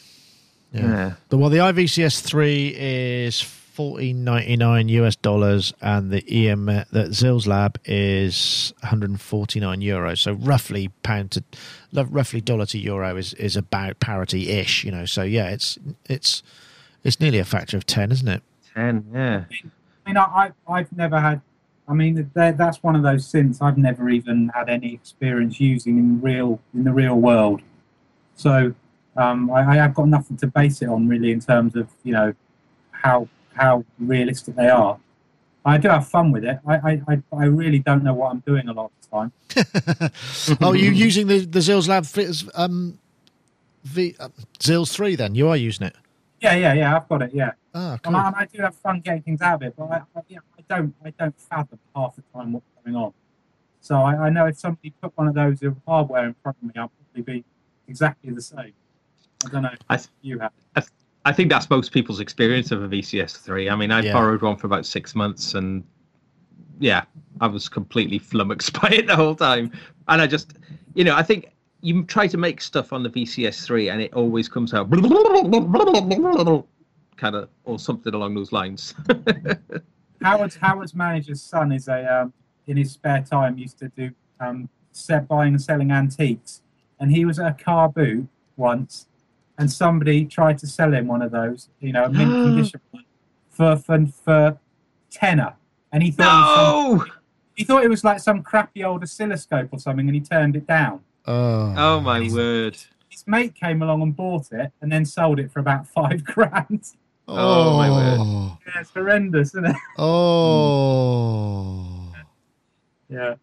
yeah. 0.73 1.13
The, 1.29 1.37
well, 1.37 1.49
the 1.49 1.59
iVCS 1.59 2.19
three 2.21 2.75
is 2.77 3.41
fourteen 3.79 4.25
ninety 4.25 4.57
nine 4.57 4.89
US 4.89 5.15
dollars, 5.15 5.73
and 5.81 6.11
the 6.11 6.49
EM 6.49 6.65
the 6.65 7.07
XILS 7.11 7.47
Lab 7.47 7.79
is 7.85 8.73
one 8.81 8.89
hundred 8.89 9.09
and 9.11 9.21
forty 9.21 9.61
nine 9.61 9.79
euros. 9.79 10.17
So 10.17 10.33
roughly 10.33 10.89
pound 11.01 11.31
to 11.31 11.43
roughly 11.93 12.41
dollar 12.41 12.65
to 12.65 12.77
euro 12.77 13.15
is 13.15 13.33
is 13.35 13.55
about 13.55 14.01
parity 14.01 14.49
ish. 14.49 14.83
You 14.83 14.91
know, 14.91 15.05
so 15.05 15.23
yeah, 15.23 15.51
it's 15.51 15.79
it's 16.09 16.43
it's 17.05 17.21
nearly 17.21 17.39
a 17.39 17.45
factor 17.45 17.77
of 17.77 17.85
ten, 17.85 18.11
isn't 18.11 18.27
it? 18.27 18.43
ten. 18.75 19.05
Yeah. 19.13 19.45
I 19.49 20.09
mean, 20.09 20.17
I, 20.17 20.23
I 20.23 20.51
I've 20.67 20.91
never 20.91 21.17
had. 21.21 21.39
I 21.87 21.93
mean, 21.93 22.29
that's 22.33 22.83
one 22.83 22.97
of 22.97 23.03
those 23.03 23.25
synths 23.31 23.61
I've 23.61 23.77
never 23.77 24.09
even 24.09 24.51
had 24.53 24.67
any 24.67 24.93
experience 24.93 25.57
using 25.61 25.97
in 25.97 26.19
real 26.19 26.59
in 26.73 26.83
the 26.83 26.91
real 26.91 27.15
world. 27.15 27.61
So 28.35 28.75
um, 29.15 29.49
I, 29.51 29.61
I 29.61 29.75
have 29.75 29.93
got 29.93 30.09
nothing 30.09 30.35
to 30.35 30.47
base 30.47 30.81
it 30.81 30.89
on 30.89 31.07
really 31.07 31.31
in 31.31 31.39
terms 31.39 31.77
of 31.77 31.87
you 32.03 32.11
know 32.11 32.33
how 32.91 33.29
how 33.59 33.83
realistic 33.99 34.55
they 34.55 34.69
are. 34.69 34.99
I 35.65 35.77
do 35.77 35.89
have 35.89 36.07
fun 36.07 36.31
with 36.31 36.45
it. 36.45 36.59
I 36.65 36.75
I, 36.75 37.01
I, 37.07 37.21
I 37.33 37.45
really 37.45 37.79
don't 37.79 38.03
know 38.03 38.13
what 38.13 38.31
I'm 38.31 38.39
doing 38.39 38.67
a 38.69 38.73
lot 38.73 38.91
of 38.91 38.91
the 39.01 39.07
time. 39.17 40.11
oh, 40.61 40.73
you 40.73 40.91
using 40.91 41.27
the 41.27 41.39
the 41.45 41.59
XILS 41.59 41.87
Lab 41.87 42.05
Fits, 42.05 42.45
um, 42.55 42.97
the 43.83 44.15
uh, 44.19 44.29
XILS 44.59 44.91
three? 44.93 45.15
Then 45.15 45.35
you 45.35 45.47
are 45.49 45.57
using 45.57 45.87
it. 45.87 45.95
Yeah, 46.41 46.55
yeah, 46.55 46.73
yeah. 46.73 46.95
I've 46.95 47.07
got 47.09 47.21
it. 47.23 47.31
Yeah, 47.33 47.51
Ah, 47.75 47.93
and 47.93 48.01
cool. 48.03 48.15
I, 48.15 48.27
and 48.27 48.35
I 48.37 48.45
do 48.45 48.61
have 48.61 48.75
fun 48.75 49.01
getting 49.01 49.21
things 49.23 49.41
out 49.41 49.55
of 49.55 49.63
it. 49.63 49.73
But 49.77 49.91
I, 49.91 49.95
I, 50.15 50.21
yeah, 50.29 50.39
I 50.57 50.61
don't 50.69 50.95
I 51.03 51.09
don't 51.19 51.37
fathom 51.39 51.79
half 51.95 52.15
the 52.15 52.23
time 52.33 52.53
what's 52.53 52.65
going 52.83 52.95
on. 52.95 53.13
So 53.81 53.95
I, 53.95 54.27
I 54.27 54.29
know 54.29 54.45
if 54.45 54.57
somebody 54.57 54.93
put 55.01 55.11
one 55.17 55.27
of 55.27 55.35
those 55.35 55.61
of 55.63 55.75
hardware 55.85 56.25
in 56.25 56.35
front 56.41 56.57
of 56.61 56.63
me, 56.67 56.73
I'll 56.77 56.91
probably 57.13 57.33
be 57.33 57.43
exactly 57.87 58.31
the 58.31 58.41
same. 58.41 58.73
I 59.45 59.49
don't 59.49 59.63
know. 59.63 59.69
I 59.89 59.95
if 59.95 60.01
th- 60.03 60.09
you 60.21 60.39
have. 60.39 60.51
I 60.75 60.83
think 61.31 61.49
that's 61.49 61.69
most 61.69 61.91
people's 61.91 62.19
experience 62.19 62.71
of 62.71 62.83
a 62.83 62.87
VCS 62.87 63.37
three. 63.37 63.69
I 63.69 63.75
mean, 63.75 63.91
I 63.91 64.01
Yeah. 64.01 64.13
borrowed 64.13 64.41
one 64.41 64.57
for 64.57 64.67
about 64.67 64.85
six 64.85 65.15
months, 65.15 65.53
and 65.53 65.83
yeah, 66.79 67.03
I 67.41 67.47
was 67.47 67.69
completely 67.69 68.19
flummoxed 68.19 68.73
by 68.81 68.89
it 68.89 69.07
the 69.07 69.15
whole 69.15 69.35
time. 69.35 69.71
And 70.07 70.21
I 70.21 70.27
just, 70.27 70.53
you 70.93 71.03
know, 71.03 71.15
I 71.15 71.23
think 71.23 71.51
you 71.81 72.03
try 72.03 72.27
to 72.27 72.37
make 72.37 72.61
stuff 72.61 72.91
on 72.93 73.03
the 73.03 73.09
VCS 73.09 73.65
three, 73.65 73.89
and 73.89 74.01
it 74.01 74.13
always 74.13 74.49
comes 74.49 74.73
out 74.73 74.89
kind 77.17 77.35
of 77.35 77.49
or 77.65 77.79
something 77.79 78.13
along 78.13 78.35
those 78.35 78.51
lines. 78.51 78.93
Howard's 80.21 80.55
Howard's 80.55 80.93
manager's 80.93 81.41
son 81.41 81.71
is 81.71 81.87
a 81.87 82.21
um, 82.21 82.33
in 82.67 82.77
his 82.77 82.91
spare 82.91 83.21
time 83.21 83.57
used 83.57 83.77
to 83.79 83.89
do 83.89 84.11
um, 84.39 84.69
set 84.91 85.27
buying 85.27 85.53
and 85.53 85.61
selling 85.61 85.91
antiques, 85.91 86.61
and 86.99 87.11
he 87.11 87.25
was 87.25 87.39
at 87.39 87.59
a 87.59 87.63
car 87.63 87.89
boot 87.89 88.27
once, 88.57 89.07
and 89.59 89.71
somebody 89.71 90.25
tried 90.25 90.57
to 90.59 90.65
sell 90.67 90.91
him 90.93 91.05
one 91.07 91.21
of 91.21 91.29
those, 91.31 91.69
you 91.79 91.91
know, 91.93 92.05
a 92.05 92.09
mint 92.09 92.31
condition 92.43 92.81
one 92.91 93.03
for 93.49 93.75
for 93.75 94.05
for 94.07 94.57
tenner, 95.11 95.53
and 95.91 96.01
he 96.01 96.09
thought 96.11 96.25
it 96.25 96.39
was 96.95 96.99
some, 97.01 97.11
he 97.55 97.63
thought 97.65 97.83
it 97.83 97.89
was 97.89 98.03
like 98.03 98.19
some 98.19 98.41
crappy 98.41 98.83
old 98.83 99.03
oscilloscope 99.03 99.69
or 99.71 99.77
something, 99.79 100.07
and 100.07 100.15
he 100.15 100.21
turned 100.21 100.55
it 100.55 100.65
down. 100.65 101.01
Oh, 101.27 101.73
Oh 101.77 101.99
my 101.99 102.27
word! 102.33 102.77
His 103.09 103.27
mate 103.27 103.53
came 103.53 103.81
along 103.83 104.01
and 104.01 104.15
bought 104.15 104.51
it, 104.51 104.71
and 104.81 104.91
then 104.91 105.05
sold 105.05 105.39
it 105.39 105.51
for 105.51 105.59
about 105.59 105.85
five 105.97 106.23
grand. 106.23 106.85
Oh, 107.27 107.77
my 107.77 107.91
word. 107.91 108.17
Oh, 108.21 108.57
Yeah, 108.65 108.81
it's 108.81 108.89
horrendous, 108.91 109.49
isn't 109.49 109.65
it? 109.67 109.75
oh. 110.69 112.11
Yeah. 113.09 113.35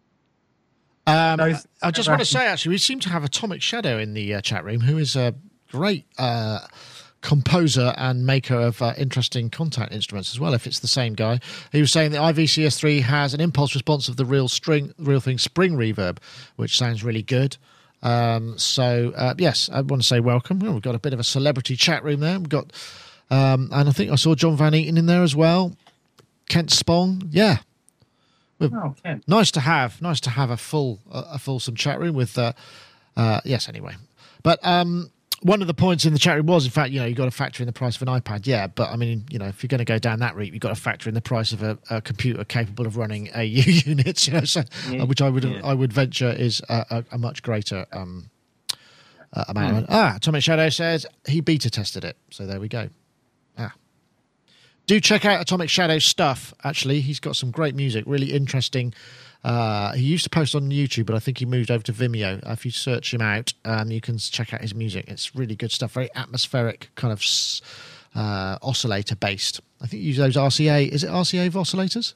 Um, 1.05 1.37
Those- 1.37 1.67
I 1.81 1.91
just 1.91 2.09
want 2.09 2.19
to 2.19 2.25
say, 2.25 2.47
actually, 2.47 2.71
we 2.71 2.77
seem 2.79 2.99
to 3.01 3.09
have 3.09 3.23
Atomic 3.23 3.61
Shadow 3.61 3.97
in 3.97 4.13
the 4.13 4.33
uh, 4.33 4.41
chat 4.41 4.65
room, 4.65 4.81
who 4.81 4.97
is 4.97 5.15
a 5.15 5.35
great 5.71 6.05
uh, 6.17 6.59
composer 7.21 7.93
and 7.97 8.25
maker 8.25 8.55
of 8.55 8.81
uh, 8.81 8.93
interesting 8.97 9.49
contact 9.49 9.91
instruments 9.93 10.31
as 10.33 10.39
well. 10.39 10.53
If 10.53 10.65
it's 10.67 10.79
the 10.79 10.87
same 10.87 11.13
guy, 11.13 11.39
he 11.71 11.81
was 11.81 11.91
saying 11.91 12.11
the 12.11 12.17
iVCS3 12.17 13.01
has 13.01 13.33
an 13.33 13.41
impulse 13.41 13.73
response 13.75 14.07
of 14.07 14.17
the 14.17 14.25
real 14.25 14.47
string, 14.47 14.93
real 14.97 15.19
thing 15.19 15.37
spring 15.37 15.73
reverb, 15.73 16.17
which 16.55 16.77
sounds 16.77 17.03
really 17.03 17.23
good. 17.23 17.57
Um, 18.03 18.57
so 18.57 19.11
uh, 19.15 19.33
yes, 19.37 19.69
I 19.73 19.81
want 19.81 20.01
to 20.01 20.07
say 20.07 20.19
welcome. 20.19 20.59
We've 20.59 20.81
got 20.81 20.95
a 20.95 20.99
bit 20.99 21.13
of 21.13 21.19
a 21.19 21.23
celebrity 21.23 21.75
chat 21.75 22.03
room 22.03 22.19
there. 22.19 22.37
We've 22.37 22.47
got, 22.49 22.71
um, 23.31 23.69
and 23.73 23.89
I 23.89 23.91
think 23.91 24.11
I 24.11 24.15
saw 24.15 24.35
John 24.35 24.55
Van 24.55 24.73
Eaton 24.75 24.97
in 24.97 25.07
there 25.07 25.23
as 25.23 25.35
well. 25.35 25.75
Kent 26.47 26.71
Spong, 26.71 27.23
yeah, 27.31 27.57
Oh, 28.61 28.95
Ken. 29.03 29.21
nice 29.27 29.51
to 29.51 29.59
have 29.59 30.01
nice 30.01 30.19
to 30.21 30.29
have 30.31 30.49
a 30.49 30.57
full 30.57 30.99
a, 31.11 31.23
a 31.33 31.39
fulsome 31.39 31.75
chat 31.75 31.99
room 31.99 32.15
with 32.15 32.37
uh, 32.39 32.53
uh 33.15 33.39
yes 33.45 33.69
anyway 33.69 33.93
but 34.41 34.57
um 34.63 35.11
one 35.43 35.61
of 35.61 35.67
the 35.67 35.73
points 35.73 36.03
in 36.05 36.13
the 36.13 36.19
chat 36.19 36.35
room 36.35 36.47
was 36.47 36.65
in 36.65 36.71
fact 36.71 36.91
you 36.91 36.99
know 36.99 37.05
you've 37.05 37.17
got 37.17 37.25
to 37.25 37.31
factor 37.31 37.61
in 37.61 37.67
the 37.67 37.73
price 37.73 37.95
of 37.95 38.01
an 38.07 38.07
ipad 38.21 38.47
yeah 38.47 38.65
but 38.67 38.89
i 38.89 38.95
mean 38.95 39.23
you 39.29 39.37
know 39.37 39.45
if 39.45 39.61
you're 39.61 39.67
going 39.67 39.77
to 39.77 39.85
go 39.85 39.99
down 39.99 40.19
that 40.19 40.35
route 40.35 40.51
you've 40.51 40.61
got 40.61 40.69
to 40.69 40.81
factor 40.81 41.07
in 41.09 41.13
the 41.15 41.21
price 41.21 41.51
of 41.51 41.61
a, 41.61 41.77
a 41.91 42.01
computer 42.01 42.43
capable 42.43 42.87
of 42.87 42.97
running 42.97 43.29
au 43.35 43.41
units 43.41 44.27
you 44.27 44.33
know 44.33 44.43
so 44.45 44.63
Yeah. 44.89 45.03
uh, 45.03 45.05
which 45.05 45.21
i 45.21 45.29
would 45.29 45.43
Yeah. 45.43 45.61
i 45.63 45.73
would 45.73 45.93
venture 45.93 46.29
is 46.31 46.61
a, 46.69 46.85
a, 46.89 47.05
a 47.11 47.17
much 47.17 47.43
greater 47.43 47.85
um 47.91 48.29
uh, 49.33 49.43
amount 49.49 49.85
ah 49.89 50.15
atomic 50.15 50.41
shadow 50.43 50.69
says 50.69 51.05
he 51.27 51.41
beta 51.41 51.69
tested 51.69 52.03
it 52.03 52.17
so 52.31 52.47
there 52.47 52.59
we 52.59 52.67
go 52.67 52.89
ah 53.59 53.73
do 54.87 54.99
check 55.01 55.25
out 55.25 55.41
Atomic 55.41 55.69
Shadow 55.69 55.99
stuff. 55.99 56.53
Actually, 56.63 57.01
he's 57.01 57.19
got 57.19 57.35
some 57.35 57.51
great 57.51 57.75
music, 57.75 58.05
really 58.07 58.31
interesting. 58.31 58.93
Uh, 59.43 59.93
he 59.93 60.03
used 60.03 60.23
to 60.25 60.29
post 60.29 60.55
on 60.55 60.69
YouTube, 60.71 61.05
but 61.05 61.15
I 61.15 61.19
think 61.19 61.37
he 61.37 61.45
moved 61.45 61.71
over 61.71 61.83
to 61.83 61.93
Vimeo. 61.93 62.39
If 62.51 62.65
you 62.65 62.71
search 62.71 63.13
him 63.13 63.21
out, 63.21 63.53
um, 63.65 63.91
you 63.91 64.01
can 64.01 64.17
check 64.17 64.53
out 64.53 64.61
his 64.61 64.75
music. 64.75 65.05
It's 65.07 65.35
really 65.35 65.55
good 65.55 65.71
stuff. 65.71 65.91
Very 65.93 66.09
atmospheric, 66.15 66.89
kind 66.95 67.13
of 67.13 67.23
uh, 68.15 68.57
oscillator 68.61 69.15
based. 69.15 69.61
I 69.81 69.87
think 69.87 70.01
you 70.01 70.07
use 70.09 70.17
those 70.17 70.35
RCA. 70.35 70.89
Is 70.89 71.03
it 71.03 71.09
RCA 71.09 71.49
oscillators? 71.51 72.13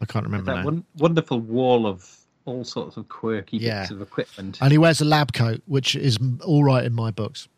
I 0.00 0.06
can't 0.06 0.24
remember 0.24 0.52
That 0.52 0.58
now. 0.60 0.64
one, 0.64 0.84
wonderful 0.96 1.40
wall 1.40 1.86
of 1.86 2.08
all 2.46 2.64
sorts 2.64 2.96
of 2.96 3.08
quirky 3.08 3.56
Yeah. 3.58 3.80
bits 3.82 3.90
of 3.90 4.02
equipment. 4.02 4.58
And 4.60 4.70
he 4.72 4.78
wears 4.78 5.00
a 5.00 5.04
lab 5.04 5.32
coat, 5.32 5.62
which 5.66 5.94
is 5.96 6.18
all 6.44 6.62
right 6.64 6.84
in 6.84 6.92
my 6.92 7.10
books. 7.10 7.48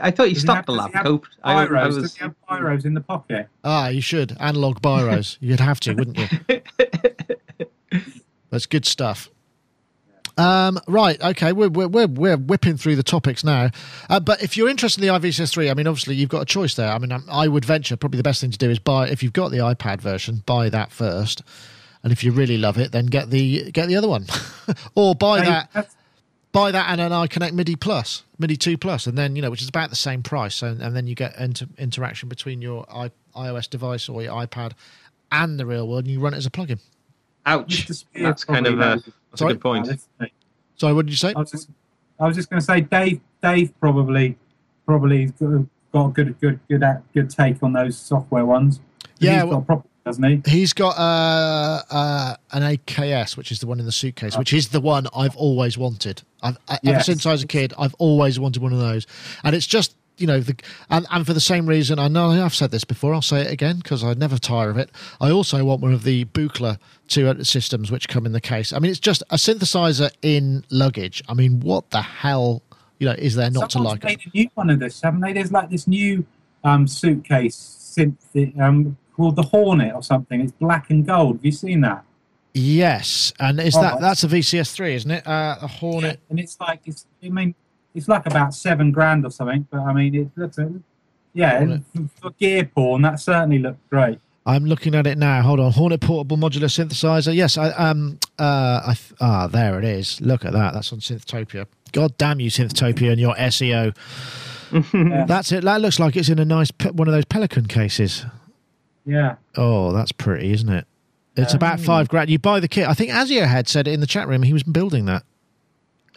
I 0.00 0.10
thought 0.10 0.24
you 0.28 0.34
Does 0.34 0.42
he 0.42 0.46
stopped 0.46 0.56
have- 0.56 0.66
the 0.66 0.72
lab 0.72 0.90
he 0.90 0.96
have 0.98 1.06
coat. 1.06 1.26
I, 1.42 1.62
I 1.62 1.66
Pyros. 1.66 1.86
was. 1.86 1.96
Does 1.96 2.16
he 2.16 2.22
have 2.24 2.34
pyros 2.48 2.84
in 2.84 2.92
the 2.94 3.00
pocket? 3.00 3.48
Ah, 3.64 3.88
you 3.88 4.02
should 4.02 4.36
analog 4.38 4.82
biros. 4.82 5.38
You'd 5.40 5.60
have 5.60 5.80
to, 5.80 5.94
wouldn't 5.94 6.18
you? 6.18 6.28
That's 8.50 8.66
good 8.66 8.86
stuff. 8.86 9.28
Um, 10.38 10.78
right, 10.86 11.20
okay, 11.22 11.52
we're, 11.52 11.70
we're 11.70 11.88
we're 11.88 12.06
we're 12.06 12.36
whipping 12.36 12.76
through 12.76 12.96
the 12.96 13.02
topics 13.02 13.42
now. 13.42 13.70
Uh, 14.10 14.20
but 14.20 14.42
if 14.42 14.56
you're 14.56 14.68
interested 14.68 15.02
in 15.02 15.08
the 15.08 15.18
iVCS 15.18 15.50
three, 15.50 15.70
I 15.70 15.74
mean, 15.74 15.86
obviously 15.86 16.14
you've 16.14 16.28
got 16.28 16.42
a 16.42 16.46
choice 16.46 16.74
there. 16.74 16.90
I 16.90 16.98
mean, 16.98 17.10
I, 17.30 17.48
would 17.48 17.64
venture 17.64 17.96
probably 17.96 18.18
the 18.18 18.22
best 18.22 18.42
thing 18.42 18.50
to 18.50 18.58
do 18.58 18.68
is 18.68 18.78
buy 18.78 19.08
if 19.08 19.22
you've 19.22 19.32
got 19.32 19.50
the 19.50 19.58
iPad 19.58 20.02
version, 20.02 20.42
buy 20.44 20.68
that 20.68 20.92
first, 20.92 21.42
and 22.02 22.12
if 22.12 22.22
you 22.22 22.32
really 22.32 22.58
love 22.58 22.76
it, 22.76 22.92
then 22.92 23.06
get 23.06 23.30
the 23.30 23.70
get 23.72 23.88
the 23.88 23.96
other 23.96 24.08
one, 24.08 24.26
or 24.94 25.14
buy 25.14 25.40
that 25.40 25.88
buy 26.56 26.70
that 26.70 26.90
and 26.90 27.00
an 27.02 27.12
iConnect 27.12 27.52
MIDI 27.52 27.76
Plus, 27.76 28.22
MIDI 28.38 28.56
Two 28.56 28.76
Plus, 28.78 29.06
and 29.06 29.16
then 29.16 29.36
you 29.36 29.42
know, 29.42 29.50
which 29.50 29.62
is 29.62 29.68
about 29.68 29.90
the 29.90 29.96
same 29.96 30.22
price, 30.22 30.62
and, 30.62 30.82
and 30.82 30.94
then 30.94 31.06
you 31.06 31.14
get 31.14 31.38
inter- 31.38 31.66
interaction 31.78 32.28
between 32.28 32.60
your 32.60 32.86
I- 32.90 33.10
iOS 33.34 33.68
device 33.68 34.08
or 34.08 34.22
your 34.22 34.32
iPad 34.32 34.72
and 35.30 35.58
the 35.58 35.66
real 35.66 35.88
world, 35.88 36.04
and 36.04 36.12
you 36.12 36.20
run 36.20 36.34
it 36.34 36.38
as 36.38 36.46
a 36.46 36.50
plugin. 36.50 36.80
Ouch. 37.46 38.04
That's 38.14 38.44
kind 38.44 38.66
of 38.66 38.74
a, 38.74 38.76
knows 38.76 39.04
that's 39.04 39.40
Sorry? 39.40 39.52
a 39.52 39.54
good 39.54 39.62
point. 39.62 39.88
Sorry, 40.76 40.92
what 40.92 41.06
did 41.06 41.12
you 41.12 41.16
say? 41.16 41.32
I 41.34 41.38
was 41.38 41.50
just, 41.50 41.70
I 42.20 42.26
was 42.26 42.36
just 42.36 42.50
going 42.50 42.60
to 42.60 42.66
say, 42.66 42.80
Dave, 42.80 43.20
Dave 43.42 43.72
probably, 43.80 44.36
probably 44.84 45.22
has 45.22 45.30
got, 45.32 45.66
got 45.92 46.06
a 46.06 46.10
good, 46.10 46.40
good, 46.40 46.60
good, 46.68 46.84
good 47.14 47.30
take 47.30 47.62
on 47.62 47.72
those 47.72 47.96
software 47.96 48.44
ones. 48.44 48.80
Yeah, 49.18 49.42
he's 49.42 49.50
got 49.50 49.66
proper, 49.66 49.88
doesn't 50.04 50.24
he? 50.24 50.50
He's 50.50 50.72
got 50.72 50.98
uh, 50.98 51.82
uh, 51.90 52.36
an 52.52 52.62
AKS, 52.62 53.36
which 53.36 53.50
is 53.50 53.60
the 53.60 53.66
one 53.66 53.80
in 53.80 53.86
the 53.86 53.92
suitcase, 53.92 54.36
which 54.36 54.52
is 54.52 54.68
the 54.68 54.80
one 54.80 55.06
I've 55.16 55.36
always 55.36 55.78
wanted. 55.78 56.22
I've, 56.42 56.58
I, 56.68 56.78
Ever 56.84 57.02
since 57.02 57.24
I 57.24 57.32
was 57.32 57.42
a 57.42 57.46
kid, 57.46 57.72
I've 57.78 57.94
always 57.94 58.38
wanted 58.38 58.60
one 58.62 58.72
of 58.72 58.78
those, 58.78 59.06
and 59.44 59.56
it's 59.56 59.66
just 59.66 59.96
you 60.18 60.26
know 60.26 60.40
the 60.40 60.56
and, 60.90 61.06
and 61.10 61.26
for 61.26 61.32
the 61.34 61.40
same 61.40 61.66
reason. 61.66 61.98
I 61.98 62.08
know 62.08 62.30
I've 62.30 62.54
said 62.54 62.70
this 62.70 62.84
before. 62.84 63.12
I'll 63.14 63.22
say 63.22 63.42
it 63.42 63.52
again 63.52 63.76
because 63.78 64.02
I 64.02 64.14
never 64.14 64.38
tire 64.38 64.70
of 64.70 64.78
it. 64.78 64.90
I 65.20 65.30
also 65.30 65.64
want 65.64 65.80
one 65.82 65.92
of 65.92 66.04
the 66.04 66.24
Buchla 66.26 66.78
two 67.08 67.44
systems 67.44 67.90
which 67.90 68.08
come 68.08 68.26
in 68.26 68.32
the 68.32 68.40
case. 68.40 68.72
I 68.72 68.78
mean, 68.78 68.90
it's 68.90 69.00
just 69.00 69.22
a 69.30 69.36
synthesizer 69.36 70.10
in 70.22 70.64
luggage. 70.70 71.22
I 71.28 71.34
mean, 71.34 71.60
what 71.60 71.90
the 71.90 72.02
hell? 72.02 72.62
You 72.98 73.08
know, 73.08 73.14
is 73.18 73.34
there 73.36 73.50
not 73.50 73.72
Someone's 73.72 74.00
to 74.00 74.06
like? 74.06 74.18
made 74.24 74.26
a 74.32 74.36
new 74.36 74.48
one 74.54 74.70
of 74.70 74.78
this, 74.80 75.00
haven't 75.02 75.20
they? 75.20 75.32
There's 75.34 75.52
like 75.52 75.68
this 75.70 75.86
new 75.86 76.24
um, 76.64 76.86
suitcase 76.88 77.94
synth 77.96 78.58
um, 78.60 78.96
called 79.14 79.36
the 79.36 79.42
Hornet 79.42 79.94
or 79.94 80.02
something. 80.02 80.40
It's 80.40 80.52
black 80.52 80.88
and 80.90 81.06
gold. 81.06 81.36
Have 81.36 81.44
you 81.44 81.52
seen 81.52 81.82
that? 81.82 82.04
Yes, 82.54 83.34
and 83.38 83.60
is 83.60 83.76
Oh, 83.76 83.82
that 83.82 84.00
that's- 84.00 84.24
a 84.24 84.28
VCS 84.28 84.72
three, 84.72 84.94
isn't 84.94 85.10
it? 85.10 85.26
Uh, 85.26 85.56
a 85.60 85.66
Hornet. 85.66 86.20
and 86.30 86.40
it's 86.40 86.58
like 86.58 86.80
it's. 86.86 87.04
I 87.22 87.28
mean, 87.28 87.54
it's 87.96 88.06
like 88.06 88.26
about 88.26 88.54
seven 88.54 88.92
grand 88.92 89.24
or 89.26 89.30
something. 89.30 89.66
But 89.70 89.80
I 89.80 89.92
mean, 89.92 90.14
it 90.14 90.28
looks. 90.36 90.58
Yeah, 91.32 91.58
Hornet. 91.58 91.82
for 92.20 92.30
gear 92.30 92.64
porn, 92.72 93.02
that 93.02 93.18
certainly 93.20 93.58
looked 93.58 93.90
great. 93.90 94.18
I'm 94.46 94.64
looking 94.64 94.94
at 94.94 95.08
it 95.08 95.18
now. 95.18 95.42
Hold 95.42 95.58
on, 95.58 95.72
Hornet 95.72 96.00
portable 96.00 96.36
modular 96.36 96.70
synthesizer. 96.70 97.34
Yes, 97.34 97.58
I 97.58 97.70
um 97.72 98.18
uh 98.38 98.80
I 98.92 98.96
ah 99.20 99.46
there 99.48 99.76
it 99.78 99.84
is. 99.84 100.20
Look 100.20 100.44
at 100.44 100.52
that. 100.52 100.72
That's 100.74 100.92
on 100.92 101.00
Synthtopia. 101.00 101.66
God 101.92 102.16
damn 102.18 102.38
you, 102.40 102.48
Synthtopia, 102.50 103.10
and 103.10 103.20
your 103.20 103.34
SEO. 103.34 103.94
That's 105.28 105.52
it. 105.52 105.64
That 105.64 105.80
looks 105.80 105.98
like 105.98 106.16
it's 106.16 106.28
in 106.28 106.38
a 106.38 106.44
nice 106.44 106.70
pe- 106.70 106.90
one 106.90 107.08
of 107.08 107.14
those 107.14 107.24
Pelican 107.24 107.66
cases. 107.66 108.24
Yeah. 109.04 109.36
Oh, 109.56 109.92
that's 109.92 110.10
pretty, 110.12 110.52
isn't 110.52 110.68
it? 110.68 110.86
It's 111.36 111.52
Yeah. 111.52 111.56
about 111.56 111.78
five 111.80 112.08
grand. 112.08 112.28
You 112.28 112.38
buy 112.40 112.58
the 112.60 112.66
kit. 112.68 112.88
I 112.88 112.94
think 112.94 113.12
Azio 113.12 113.46
had 113.46 113.68
said 113.68 113.86
it 113.86 113.92
in 113.94 114.00
the 114.00 114.06
chat 114.06 114.26
room. 114.26 114.42
He 114.42 114.52
was 114.52 114.64
building 114.64 115.04
that. 115.06 115.22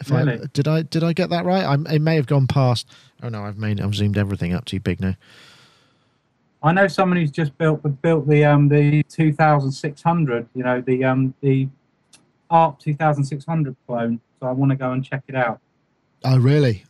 If 0.00 0.12
I, 0.12 0.38
did 0.52 0.66
I 0.66 0.82
did 0.82 1.04
I 1.04 1.12
get 1.12 1.30
that 1.30 1.44
right? 1.44 1.64
I, 1.64 1.94
it 1.94 2.00
may 2.00 2.16
have 2.16 2.26
gone 2.26 2.46
past. 2.46 2.88
Oh 3.22 3.28
no, 3.28 3.42
I've 3.42 3.58
made 3.58 3.80
I've 3.80 3.94
zoomed 3.94 4.16
everything 4.16 4.54
up 4.54 4.64
too 4.64 4.80
big 4.80 5.00
now. 5.00 5.14
I 6.62 6.72
know 6.72 6.88
someone 6.88 7.18
who's 7.18 7.30
just 7.30 7.56
built 7.58 7.82
built 8.02 8.28
the 8.28 8.44
um 8.44 8.68
the 8.68 9.02
2600. 9.04 10.48
You 10.54 10.64
know 10.64 10.80
the 10.80 11.04
um 11.04 11.34
the 11.42 11.68
ARP 12.50 12.78
2600 12.80 13.76
clone. 13.86 14.20
So 14.40 14.46
I 14.46 14.52
want 14.52 14.70
to 14.70 14.76
go 14.76 14.92
and 14.92 15.04
check 15.04 15.22
it 15.28 15.34
out. 15.34 15.60
Oh 16.24 16.38
really? 16.38 16.84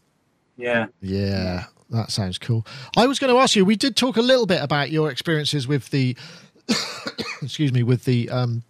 Yeah. 0.57 0.87
Yeah, 1.01 1.65
that 1.91 2.11
sounds 2.11 2.39
cool. 2.39 2.67
I 2.97 3.07
was 3.07 3.19
going 3.19 3.33
to 3.33 3.41
ask 3.41 3.57
you. 3.57 3.65
We 3.65 3.77
did 3.77 3.97
talk 3.97 4.17
a 4.17 4.23
little 4.23 4.47
bit 4.47 4.63
about 4.63 4.91
your 4.91 5.11
experiences 5.11 5.67
with 5.67 5.91
the, 5.91 6.17
excuse 7.43 7.73
me, 7.73 7.83
with 7.83 8.05
the 8.05 8.29
um, 8.29 8.63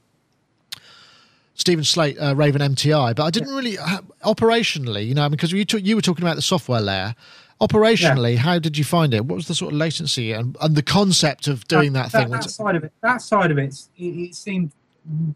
Steven 1.60 1.84
Slate 1.84 2.18
uh, 2.18 2.34
Raven 2.34 2.62
MTI, 2.62 3.14
but 3.14 3.22
I 3.22 3.30
didn't 3.30 3.54
really 3.54 3.76
uh, 3.76 4.00
operationally. 4.24 5.06
You 5.06 5.14
know, 5.14 5.28
because 5.28 5.52
you 5.52 5.64
took 5.66 5.84
you 5.84 5.94
were 5.94 6.02
talking 6.02 6.24
about 6.24 6.36
the 6.36 6.42
software 6.42 6.80
layer. 6.80 7.14
Operationally, 7.60 8.38
how 8.38 8.58
did 8.58 8.78
you 8.78 8.84
find 8.84 9.12
it? 9.12 9.26
What 9.26 9.36
was 9.36 9.46
the 9.46 9.54
sort 9.54 9.72
of 9.72 9.78
latency 9.78 10.32
and, 10.32 10.56
and 10.62 10.74
the 10.74 10.82
concept 10.82 11.46
of 11.46 11.68
doing 11.68 11.92
that, 11.92 12.10
thing? 12.10 12.30
That 12.30 12.44
Was- 12.44 12.54
side 12.54 12.74
of 12.74 12.84
it. 12.84 12.92
That 13.02 13.20
side 13.20 13.50
of 13.50 13.58
it. 13.58 13.74
It, 13.98 14.02
it 14.02 14.34
seemed 14.34 14.72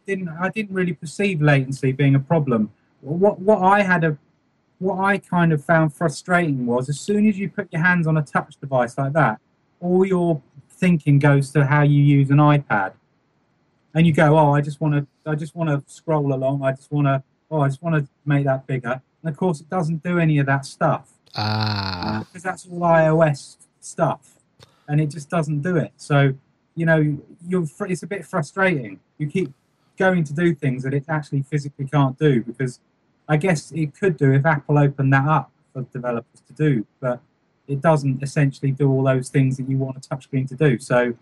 didn't. 0.07 0.31
I 0.31 0.49
didn't 0.49 0.75
really 0.75 0.95
perceive 0.95 1.43
latency 1.43 1.93
being 1.93 2.15
a 2.15 2.21
problem. 2.21 2.73
What 3.03 3.41
what 3.41 3.63
I 3.63 3.83
had 3.83 4.05
a 4.05 4.17
what 4.79 4.99
I 4.99 5.19
kind 5.19 5.53
of 5.53 5.63
found 5.63 5.95
frustrating 5.95 6.65
was 6.65 6.89
as 6.89 6.99
soon 6.99 7.29
as 7.29 7.39
you 7.39 7.51
put 7.51 7.71
your 7.71 7.83
hands 7.83 8.07
on 8.07 8.17
a 8.17 8.23
touch 8.23 8.57
device 8.59 8.97
like 8.97 9.13
that, 9.13 9.39
all 9.81 10.07
your 10.07 10.41
thinking 10.71 11.19
goes 11.19 11.51
to 11.51 11.67
how 11.67 11.83
you 11.83 12.03
use 12.03 12.31
an 12.31 12.39
iPad, 12.39 12.93
and 13.95 14.07
you 14.07 14.13
go, 14.13 14.37
"Oh, 14.39 14.53
I 14.53 14.61
just 14.61 14.81
want 14.81 14.95
to, 14.95 15.31
I 15.31 15.35
just 15.35 15.55
want 15.55 15.71
to 15.71 15.83
scroll 15.93 16.33
along. 16.33 16.63
I 16.63 16.73
just 16.73 16.91
want 16.91 17.07
to, 17.07 17.23
oh, 17.51 17.61
I 17.61 17.69
just 17.69 17.83
want 17.83 17.97
to 17.97 18.09
make 18.25 18.45
that 18.45 18.67
bigger." 18.67 19.01
And 19.23 19.33
of 19.33 19.37
course, 19.37 19.61
it 19.61 19.71
doesn't 19.71 20.03
do 20.03 20.19
any 20.19 20.39
of 20.39 20.47
that 20.47 20.67
stuff 20.67 21.13
ah, 21.37 22.25
because 22.27 22.43
that's 22.43 22.67
all 22.67 22.81
iOS 22.81 23.57
stuff, 23.81 24.35
and 24.89 25.01
it 25.01 25.07
just 25.07 25.31
doesn't 25.31 25.63
do 25.63 25.77
it. 25.77 25.93
So, 25.97 26.35
you 26.75 26.87
know, 26.87 27.19
you're 27.47 27.67
fr- 27.67 27.87
it's 27.87 28.03
a 28.03 28.07
bit 28.07 28.27
frustrating. 28.27 29.01
You 29.19 29.29
keep 29.29 29.53
going 29.97 30.25
to 30.25 30.33
do 30.33 30.55
things 30.55 30.83
that 30.83 30.93
it 30.93 31.05
actually 31.09 31.43
physically 31.43 31.87
can't 31.87 32.19
do 32.19 32.43
because 32.43 32.81
I 33.29 33.37
guess 33.37 33.71
it 33.73 33.99
could 33.99 34.17
do 34.17 34.33
if 34.33 34.45
Apple 34.45 34.79
opened 34.79 35.13
that 35.13 35.27
up 35.27 35.51
for 35.73 35.83
developers 35.83 36.43
to 36.47 36.53
do, 36.53 36.87
but 37.01 37.21
it 37.67 37.81
doesn't 37.81 38.23
essentially 38.23 38.73
do 38.73 38.91
all 38.91 39.03
those 39.03 39.29
things 39.29 39.57
that 39.57 39.69
you 39.69 39.79
want 39.79 39.97
a 39.97 40.01
touchscreen 40.01 40.47
to 40.49 40.55
do. 40.55 40.79
So, 40.79 41.15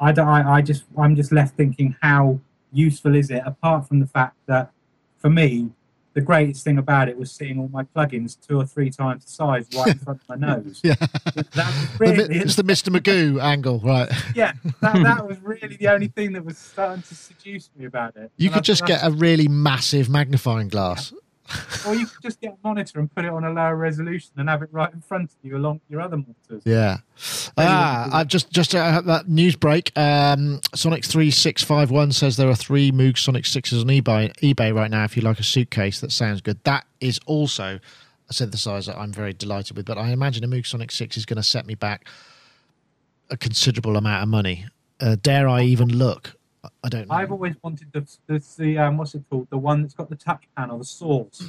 I, 0.00 0.12
don't, 0.12 0.28
I, 0.28 0.56
I 0.56 0.62
just 0.62 0.84
I'm 0.98 1.16
just 1.16 1.32
left 1.32 1.56
thinking 1.56 1.96
how 2.02 2.40
useful 2.72 3.14
is 3.14 3.30
it 3.30 3.42
apart 3.46 3.86
from 3.86 4.00
the 4.00 4.06
fact 4.06 4.36
that 4.46 4.72
for 5.18 5.30
me 5.30 5.70
the 6.14 6.20
greatest 6.20 6.62
thing 6.62 6.78
about 6.78 7.08
it 7.08 7.18
was 7.18 7.30
seeing 7.30 7.58
all 7.58 7.68
my 7.68 7.82
plugins 7.82 8.36
two 8.40 8.56
or 8.58 8.64
three 8.64 8.88
times 8.88 9.24
the 9.24 9.32
size 9.32 9.66
right 9.76 9.88
in 9.88 9.98
front 9.98 10.20
of 10.22 10.28
my 10.28 10.36
nose. 10.54 10.80
Yeah. 10.82 10.94
Really, 11.98 12.36
it's 12.36 12.54
the 12.54 12.62
Mr. 12.62 12.96
Magoo 12.96 13.42
angle, 13.42 13.80
right? 13.80 14.08
yeah, 14.34 14.52
that, 14.80 15.02
that 15.02 15.26
was 15.28 15.40
really 15.42 15.76
the 15.76 15.88
only 15.88 16.06
thing 16.08 16.32
that 16.32 16.44
was 16.44 16.56
starting 16.56 17.02
to 17.02 17.14
seduce 17.14 17.68
me 17.76 17.86
about 17.86 18.16
it. 18.16 18.30
You 18.36 18.46
And 18.46 18.54
I 18.54 18.58
could 18.58 18.64
just 18.64 18.82
thought, 18.82 18.88
get 18.88 19.04
a 19.04 19.10
really 19.10 19.48
massive 19.48 20.08
magnifying 20.08 20.68
glass. 20.68 21.12
Or 21.86 21.94
you 21.94 22.06
could 22.06 22.22
just 22.22 22.40
get 22.40 22.52
a 22.52 22.66
monitor 22.66 22.98
and 22.98 23.14
put 23.14 23.24
it 23.24 23.30
on 23.30 23.44
a 23.44 23.50
lower 23.50 23.76
resolution 23.76 24.30
and 24.36 24.48
have 24.48 24.62
it 24.62 24.68
right 24.72 24.92
in 24.92 25.00
front 25.00 25.30
of 25.30 25.36
you 25.42 25.56
along 25.56 25.74
with 25.74 25.90
your 25.90 26.00
other 26.00 26.16
monitors. 26.16 26.62
Yeah. 26.64 26.98
Ah, 27.58 28.08
I've 28.12 28.28
just 28.28 28.50
just 28.50 28.74
uh, 28.74 29.00
that 29.02 29.28
news 29.28 29.56
break. 29.56 29.92
Um, 29.96 30.60
Sonic 30.74 31.04
three 31.04 31.30
six 31.30 31.62
five 31.62 31.90
one 31.90 32.12
says 32.12 32.36
there 32.36 32.48
are 32.48 32.54
three 32.54 32.90
Moog 32.90 33.18
Sonic 33.18 33.46
sixes 33.46 33.82
on 33.82 33.88
eBay 33.88 34.34
eBay 34.36 34.74
right 34.74 34.90
now. 34.90 35.04
If 35.04 35.16
you 35.16 35.22
like 35.22 35.38
a 35.38 35.44
suitcase, 35.44 36.00
that 36.00 36.12
sounds 36.12 36.40
good. 36.40 36.58
That 36.64 36.86
is 37.00 37.20
also 37.26 37.78
a 38.30 38.32
synthesizer 38.32 38.98
I'm 38.98 39.12
very 39.12 39.32
delighted 39.32 39.76
with. 39.76 39.86
But 39.86 39.98
I 39.98 40.10
imagine 40.10 40.44
a 40.44 40.48
Moog 40.48 40.66
Sonic 40.66 40.90
six 40.90 41.16
is 41.16 41.26
going 41.26 41.36
to 41.36 41.42
set 41.42 41.66
me 41.66 41.74
back 41.74 42.08
a 43.30 43.36
considerable 43.36 43.96
amount 43.96 44.22
of 44.22 44.28
money. 44.28 44.66
Uh, 45.00 45.16
dare 45.20 45.48
I 45.48 45.62
even 45.62 45.88
look? 45.88 46.36
I- 46.64 46.68
I 46.84 46.88
don't 46.88 47.08
know. 47.08 47.14
I've 47.14 47.30
always 47.30 47.54
wanted 47.62 47.92
the, 47.92 48.06
the, 48.26 48.42
the 48.58 48.78
um, 48.78 48.96
what's 48.96 49.14
it 49.14 49.22
called? 49.30 49.48
The 49.50 49.58
one 49.58 49.82
that's 49.82 49.94
got 49.94 50.08
the 50.10 50.16
touch 50.16 50.44
panel, 50.56 50.78
the 50.78 50.84
source. 50.84 51.48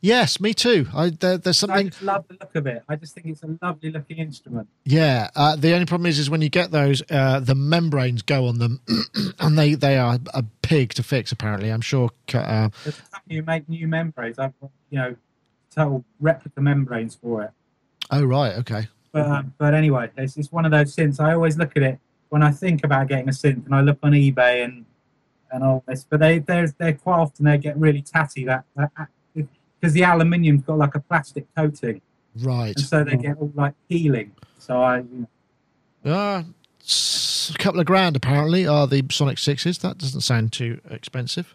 yes, 0.00 0.40
me 0.40 0.54
too. 0.54 0.86
I 0.94 1.10
there, 1.10 1.38
there's 1.38 1.62
I 1.64 1.66
something. 1.66 1.88
just 1.90 2.02
love 2.02 2.24
the 2.28 2.34
look 2.40 2.54
of 2.54 2.66
it. 2.66 2.82
I 2.88 2.96
just 2.96 3.14
think 3.14 3.26
it's 3.26 3.42
a 3.42 3.58
lovely 3.62 3.90
looking 3.90 4.18
instrument. 4.18 4.68
Yeah, 4.84 5.28
uh, 5.34 5.56
the 5.56 5.72
only 5.72 5.86
problem 5.86 6.06
is, 6.06 6.18
is 6.18 6.28
when 6.30 6.42
you 6.42 6.48
get 6.48 6.70
those, 6.70 7.02
uh, 7.10 7.40
the 7.40 7.54
membranes 7.54 8.22
go 8.22 8.46
on 8.46 8.58
them, 8.58 8.80
and 9.40 9.58
they 9.58 9.74
they 9.74 9.96
are 9.98 10.18
a 10.34 10.44
pig 10.62 10.94
to 10.94 11.02
fix. 11.02 11.32
Apparently, 11.32 11.70
I'm 11.70 11.80
sure. 11.80 12.10
Uh, 12.32 12.68
company 13.12 13.40
make 13.40 13.68
new 13.68 13.88
membranes. 13.88 14.38
I've 14.38 14.58
got, 14.60 14.70
you 14.90 14.98
know, 14.98 15.16
total 15.74 16.04
replica 16.20 16.60
membranes 16.60 17.14
for 17.14 17.42
it. 17.42 17.50
oh 18.10 18.24
right, 18.24 18.54
okay. 18.58 18.88
But 19.12 19.26
um, 19.26 19.54
but 19.58 19.72
anyway, 19.74 20.10
it's, 20.18 20.36
it's 20.36 20.52
one 20.52 20.64
of 20.66 20.70
those 20.70 20.94
synths. 20.94 21.18
I 21.20 21.32
always 21.32 21.56
look 21.56 21.72
at 21.76 21.82
it 21.82 21.98
when 22.30 22.42
I 22.42 22.50
think 22.50 22.84
about 22.84 23.08
getting 23.08 23.28
a 23.28 23.32
synth, 23.32 23.64
and 23.66 23.74
I 23.74 23.80
look 23.80 23.98
on 24.02 24.12
eBay 24.12 24.64
and 24.64 24.84
and 25.50 25.64
all 25.64 25.82
this. 25.86 26.04
But 26.08 26.20
they 26.20 26.38
they're 26.40 26.68
they're 26.78 26.92
quite 26.94 27.18
often 27.18 27.44
they 27.46 27.58
get 27.58 27.76
really 27.78 28.02
tatty 28.02 28.44
that 28.44 28.64
because 29.80 29.92
the 29.92 30.02
aluminium's 30.04 30.62
got 30.62 30.78
like 30.78 30.94
a 30.94 31.00
plastic 31.00 31.46
coating, 31.54 32.00
Right. 32.36 32.74
and 32.76 32.80
so 32.84 33.04
they 33.04 33.16
get 33.16 33.36
all 33.38 33.52
like 33.54 33.74
peeling. 33.88 34.32
So 34.58 34.80
I 34.82 34.98
you 34.98 35.26
know, 36.04 36.12
Uh, 36.12 36.42
a 37.54 37.58
couple 37.58 37.80
of 37.80 37.86
grand 37.86 38.16
apparently 38.16 38.66
are 38.66 38.86
the 38.86 39.04
Sonic 39.10 39.38
Sixes. 39.38 39.78
That 39.78 39.98
doesn't 39.98 40.20
sound 40.22 40.52
too 40.52 40.80
expensive. 40.90 41.54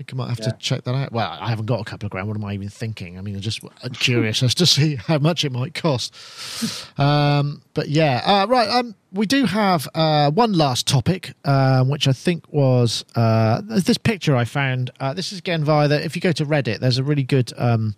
I 0.00 0.02
think 0.02 0.14
I 0.14 0.16
might 0.16 0.28
have 0.30 0.38
Yeah. 0.38 0.50
to 0.52 0.56
check 0.58 0.84
that 0.84 0.94
out. 0.94 1.12
Well, 1.12 1.36
I 1.38 1.50
haven't 1.50 1.66
got 1.66 1.78
a 1.78 1.84
couple 1.84 2.06
of 2.06 2.10
grand. 2.10 2.26
What 2.26 2.34
am 2.34 2.44
I 2.46 2.54
even 2.54 2.70
thinking? 2.70 3.18
I 3.18 3.20
mean, 3.20 3.34
I'm 3.34 3.42
just 3.42 3.60
curious 3.98 4.42
as 4.42 4.54
to 4.54 4.64
see 4.64 4.94
how 4.96 5.18
much 5.18 5.44
it 5.44 5.52
might 5.52 5.74
cost. 5.74 6.14
Um, 6.96 7.62
but 7.74 7.88
yeah, 7.88 8.20
uh, 8.24 8.46
right. 8.46 8.68
Um, 8.68 8.94
we 9.12 9.26
do 9.26 9.44
have 9.46 9.88
uh, 9.94 10.30
one 10.30 10.52
last 10.52 10.86
topic, 10.86 11.32
uh, 11.44 11.82
which 11.84 12.06
I 12.06 12.12
think 12.12 12.44
was 12.52 13.04
uh, 13.16 13.62
this 13.64 13.96
picture 13.98 14.36
I 14.36 14.44
found. 14.44 14.90
Uh, 15.00 15.14
this 15.14 15.32
is 15.32 15.38
again 15.38 15.64
via 15.64 15.88
the. 15.88 16.02
If 16.04 16.14
you 16.14 16.20
go 16.22 16.32
to 16.32 16.44
Reddit, 16.44 16.80
there's 16.80 16.98
a 16.98 17.04
really 17.04 17.22
good 17.24 17.52
um, 17.58 17.94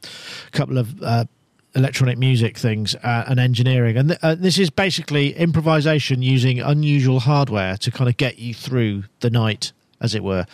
couple 0.52 0.78
of. 0.78 1.00
Uh, 1.02 1.24
electronic 1.74 2.18
music 2.18 2.58
things 2.58 2.94
uh, 2.96 3.24
and 3.28 3.40
engineering 3.40 3.96
and 3.96 4.08
th- 4.10 4.20
uh, 4.22 4.34
this 4.34 4.58
is 4.58 4.68
basically 4.68 5.32
improvisation 5.34 6.20
using 6.20 6.60
unusual 6.60 7.18
hardware 7.20 7.78
to 7.78 7.90
kind 7.90 8.10
of 8.10 8.16
get 8.18 8.38
you 8.38 8.52
through 8.52 9.04
the 9.20 9.30
night 9.30 9.72
as 10.02 10.14
it 10.14 10.22
were 10.22 10.44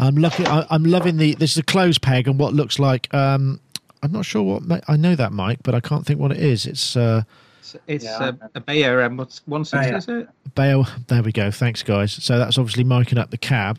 i'm 0.00 0.16
lucky 0.16 0.44
I, 0.46 0.66
i'm 0.70 0.84
loving 0.84 1.16
the 1.18 1.34
this 1.36 1.52
is 1.52 1.58
a 1.58 1.62
clothes 1.62 1.98
peg 1.98 2.26
and 2.26 2.38
what 2.40 2.52
looks 2.54 2.78
like 2.80 3.12
um 3.14 3.60
i'm 4.02 4.10
not 4.10 4.24
sure 4.24 4.42
what 4.42 4.82
i 4.88 4.96
know 4.96 5.14
that 5.14 5.32
mic 5.32 5.58
but 5.62 5.74
i 5.74 5.80
can't 5.80 6.04
think 6.04 6.18
what 6.18 6.32
it 6.32 6.38
is 6.38 6.66
it's 6.66 6.96
uh 6.96 7.22
It's, 7.60 7.76
it's 7.86 8.04
Yeah, 8.04 8.18
uh, 8.18 8.32
a 8.54 8.60
Beyer 8.60 9.08
what's 9.10 9.42
one 9.46 9.64
sixty, 9.64 9.88
Beyer. 9.90 9.96
is 9.98 10.08
it? 10.08 10.28
Bale, 10.54 10.86
there 11.08 11.22
we 11.22 11.32
go. 11.32 11.50
Thanks, 11.50 11.82
guys. 11.82 12.12
So 12.12 12.38
that's 12.38 12.56
obviously 12.58 12.84
miking 12.84 13.18
up 13.18 13.30
the 13.30 13.36
cab, 13.38 13.78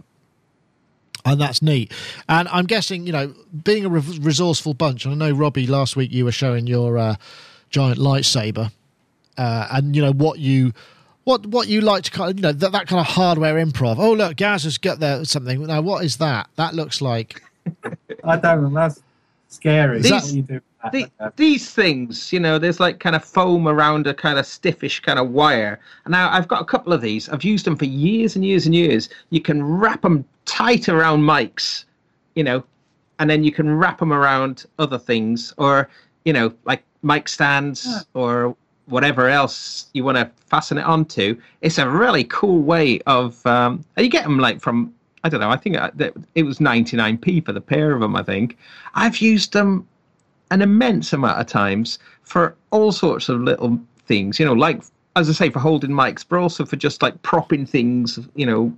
and 1.26 1.39
that's 1.41 1.61
neat. 1.61 1.91
And 2.30 2.47
I'm 2.49 2.65
guessing, 2.65 3.07
you 3.07 3.13
know, 3.13 3.34
being 3.63 3.86
a 3.86 3.89
re- 3.89 4.20
resourceful 4.20 4.74
bunch. 4.74 5.05
And 5.05 5.13
I 5.13 5.18
know 5.30 5.36
Robbie 5.36 5.65
last 5.68 5.95
week 5.95 6.11
you 6.11 6.26
were 6.26 6.32
showing 6.34 6.68
your 6.68 6.97
uh, 6.97 7.15
giant 7.70 7.97
lightsaber. 7.97 8.72
uh, 9.38 9.68
and 9.72 9.95
you 9.95 10.01
know 10.01 10.13
what 10.13 10.39
you 10.39 10.74
what 11.28 11.45
what 11.47 11.67
you 11.67 11.82
like 11.82 12.03
to 12.03 12.11
kind 12.11 12.32
of 12.32 12.38
you 12.38 12.41
know 12.41 12.53
that, 12.53 12.71
that 12.71 12.88
kind 12.88 13.01
of 13.01 13.05
hardware 13.05 13.55
improv. 13.55 13.97
Oh 13.99 14.13
look, 14.13 14.38
Gaz 14.38 14.63
has 14.63 14.78
got 14.78 14.99
there 15.01 15.25
something. 15.25 15.61
Now 15.65 15.82
what 15.82 16.05
is 16.05 16.15
that? 16.17 16.49
That 16.55 16.73
looks 16.73 17.01
like 17.01 17.41
I 18.23 18.38
don't. 18.38 18.63
Know. 18.63 18.69
That's 18.69 19.01
scary. 19.49 19.99
These- 20.01 20.11
What 20.11 20.32
you 20.34 20.41
do 20.43 20.61
that, 20.84 20.91
The, 20.93 21.34
these 21.36 21.71
things, 21.73 22.32
you 22.32 22.39
know, 22.39 22.57
there's 22.57 22.80
like 22.80 22.99
kind 22.99 23.13
of 23.15 23.25
foam 23.25 23.67
around 23.67 24.07
a 24.07 24.13
kind 24.13 24.39
of 24.39 24.45
stiffish 24.45 25.01
kind 25.01 25.19
of 25.19 25.32
wire. 25.32 25.82
Now 26.07 26.32
I've 26.32 26.47
got 26.47 26.61
a 26.61 26.65
couple 26.65 26.93
of 26.93 27.01
these. 27.01 27.28
I've 27.28 27.43
used 27.43 27.65
them 27.65 27.75
for 27.75 27.86
years 27.86 28.38
and 28.38 28.45
years 28.45 28.65
and 28.65 28.73
years. 28.73 29.09
You 29.30 29.41
can 29.41 29.61
wrap 29.63 30.03
them 30.03 30.23
tight 30.45 30.88
around 30.88 31.23
mics, 31.23 31.84
you 32.36 32.43
know, 32.45 32.63
and 33.19 33.30
then 33.30 33.43
you 33.43 33.51
can 33.51 33.75
wrap 33.75 33.99
them 33.99 34.13
around 34.13 34.65
other 34.80 34.97
things 34.97 35.53
or, 35.57 35.89
you 36.23 36.32
know, 36.32 36.53
like 36.63 36.84
mic 37.03 37.28
stands 37.28 37.86
Yeah. 37.86 37.99
or 38.13 38.55
whatever 38.88 39.29
else 39.29 39.88
you 39.93 40.03
want 40.03 40.17
to 40.17 40.29
fasten 40.47 40.77
it 40.77 40.85
onto. 40.85 41.39
It's 41.61 41.77
a 41.77 41.89
really 41.89 42.23
cool 42.25 42.61
way 42.61 42.99
of, 43.05 43.45
um, 43.45 43.83
you 43.97 44.09
get 44.09 44.23
them 44.23 44.39
like 44.39 44.61
from, 44.61 44.93
I 45.23 45.29
don't 45.29 45.41
know, 45.41 45.49
I 45.49 45.57
think 45.57 45.77
uh, 45.77 45.91
it 46.35 46.43
was 46.43 46.59
99p 46.59 47.45
for 47.45 47.53
the 47.53 47.61
pair 47.61 47.93
of 47.93 48.01
them, 48.01 48.15
I 48.15 48.23
think. 48.23 48.57
I've 48.95 49.17
used 49.17 49.53
them 49.53 49.88
an 50.51 50.61
immense 50.61 51.11
amount 51.13 51.39
of 51.39 51.47
times 51.47 51.99
for 52.23 52.55
all 52.71 52.91
sorts 52.91 53.29
of 53.29 53.41
little 53.41 53.79
things, 54.05 54.39
you 54.39 54.45
know, 54.45 54.53
like 54.53 54.81
as 55.17 55.29
I 55.29 55.33
say, 55.33 55.49
for 55.49 55.59
holding 55.59 55.89
mics, 55.89 56.23
but 56.27 56.38
also 56.38 56.63
for 56.63 56.75
just 56.75 57.01
like 57.01 57.21
propping 57.23 57.65
things, 57.65 58.19
you 58.35 58.45
know. 58.45 58.73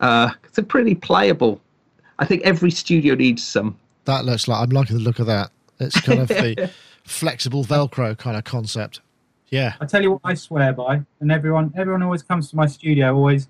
Uh, 0.00 0.30
it's 0.44 0.58
a 0.58 0.62
pretty 0.62 0.94
pliable. 0.94 1.60
I 2.18 2.24
think 2.24 2.42
every 2.42 2.70
studio 2.70 3.14
needs 3.14 3.42
some. 3.42 3.76
that 4.04 4.24
looks 4.24 4.46
like 4.46 4.62
I'm 4.62 4.70
liking 4.70 4.98
the 4.98 5.02
look 5.02 5.18
of 5.18 5.26
that. 5.26 5.50
It's 5.80 6.00
kind 6.00 6.20
of 6.20 6.28
the 6.28 6.70
flexible 7.04 7.64
Velcro 7.64 8.16
kind 8.16 8.36
of 8.36 8.44
concept. 8.44 9.00
Yeah. 9.50 9.74
I 9.80 9.86
tell 9.86 10.02
you 10.02 10.12
what 10.12 10.20
I 10.24 10.34
swear 10.34 10.72
by, 10.72 11.02
and 11.20 11.32
everyone 11.32 11.72
everyone 11.76 12.02
always 12.02 12.22
comes 12.22 12.50
to 12.50 12.56
my 12.56 12.66
studio 12.66 13.14
always 13.14 13.48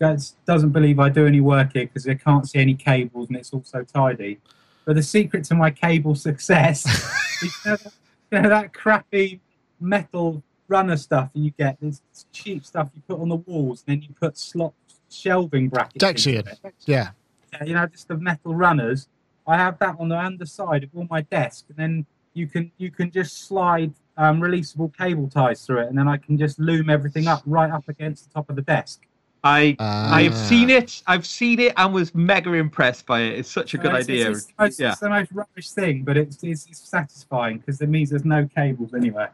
gets, 0.00 0.36
doesn't 0.46 0.70
believe 0.70 0.98
I 1.00 1.08
do 1.08 1.26
any 1.26 1.40
work 1.40 1.72
here 1.72 1.86
because 1.86 2.04
they 2.04 2.14
can't 2.14 2.48
see 2.48 2.58
any 2.60 2.74
cables 2.74 3.28
and 3.28 3.36
it's 3.36 3.52
all 3.52 3.62
so 3.64 3.82
tidy. 3.82 4.38
But 4.84 4.94
the 4.96 5.02
secret 5.02 5.44
to 5.44 5.54
my 5.54 5.70
cable 5.70 6.14
success 6.28 6.86
is 7.42 7.54
you 7.64 7.70
know, 7.70 7.76
that- 7.76 7.92
you 8.30 8.42
know, 8.42 8.48
that 8.50 8.74
crappy 8.74 9.40
metal 9.80 10.42
runner 10.68 10.96
stuff 10.98 11.32
that 11.32 11.38
you 11.40 11.50
get. 11.52 11.78
This 11.80 12.02
cheap 12.32 12.64
stuff 12.66 12.90
you 12.94 13.00
put 13.08 13.20
on 13.20 13.28
the 13.30 13.36
walls, 13.36 13.82
and 13.86 13.96
then 13.96 14.02
you 14.08 14.14
put 14.20 14.36
slot 14.36 14.74
shelving 15.10 15.68
brackets. 15.68 16.04
Dexion. 16.04 16.46
Yeah. 16.84 17.10
Yeah, 17.54 17.64
you 17.64 17.72
know, 17.74 17.86
just 17.86 18.08
the 18.08 18.16
metal 18.18 18.54
runners. 18.54 19.08
I 19.46 19.56
have 19.56 19.78
that 19.78 19.96
on 19.98 20.10
the 20.10 20.18
underside 20.18 20.84
of 20.84 20.90
all 20.94 21.06
my 21.08 21.22
desk, 21.22 21.64
and 21.70 21.78
then 21.78 22.06
you 22.34 22.46
can 22.46 22.70
you 22.76 22.90
can 22.90 23.10
just 23.10 23.46
slide 23.46 23.94
um, 24.18 24.40
releasable 24.40 24.94
cable 24.96 25.28
ties 25.28 25.64
through 25.64 25.78
it, 25.80 25.88
and 25.88 25.96
then 25.96 26.08
I 26.08 26.16
can 26.18 26.36
just 26.36 26.58
loom 26.58 26.90
everything 26.90 27.26
up 27.28 27.42
right 27.46 27.70
up 27.70 27.88
against 27.88 28.28
the 28.28 28.34
top 28.34 28.50
of 28.50 28.56
the 28.56 28.62
desk. 28.62 29.00
I 29.44 29.76
Ah. 29.78 30.14
I've 30.14 30.34
seen 30.36 30.68
it. 30.68 31.00
I've 31.06 31.24
seen 31.24 31.60
it 31.60 31.72
and 31.76 31.94
was 31.94 32.12
mega 32.14 32.52
impressed 32.54 33.06
by 33.06 33.20
it. 33.20 33.38
It's 33.38 33.50
such 33.50 33.72
a 33.74 33.76
So 33.76 33.82
good 33.84 33.94
it's, 33.94 34.08
idea. 34.08 34.30
It's, 34.30 34.38
it's, 34.40 34.46
the 34.48 34.54
most, 34.64 34.80
yeah. 34.80 34.90
it's 34.90 35.00
the 35.00 35.08
most 35.10 35.30
rubbish 35.32 35.70
thing, 35.70 36.02
but 36.02 36.16
it's 36.16 36.42
it's, 36.42 36.66
it's 36.66 36.80
satisfying 36.80 37.58
because 37.58 37.80
it 37.80 37.88
means 37.88 38.10
there's 38.10 38.24
no 38.24 38.48
cables 38.54 38.92
anywhere. 38.94 39.30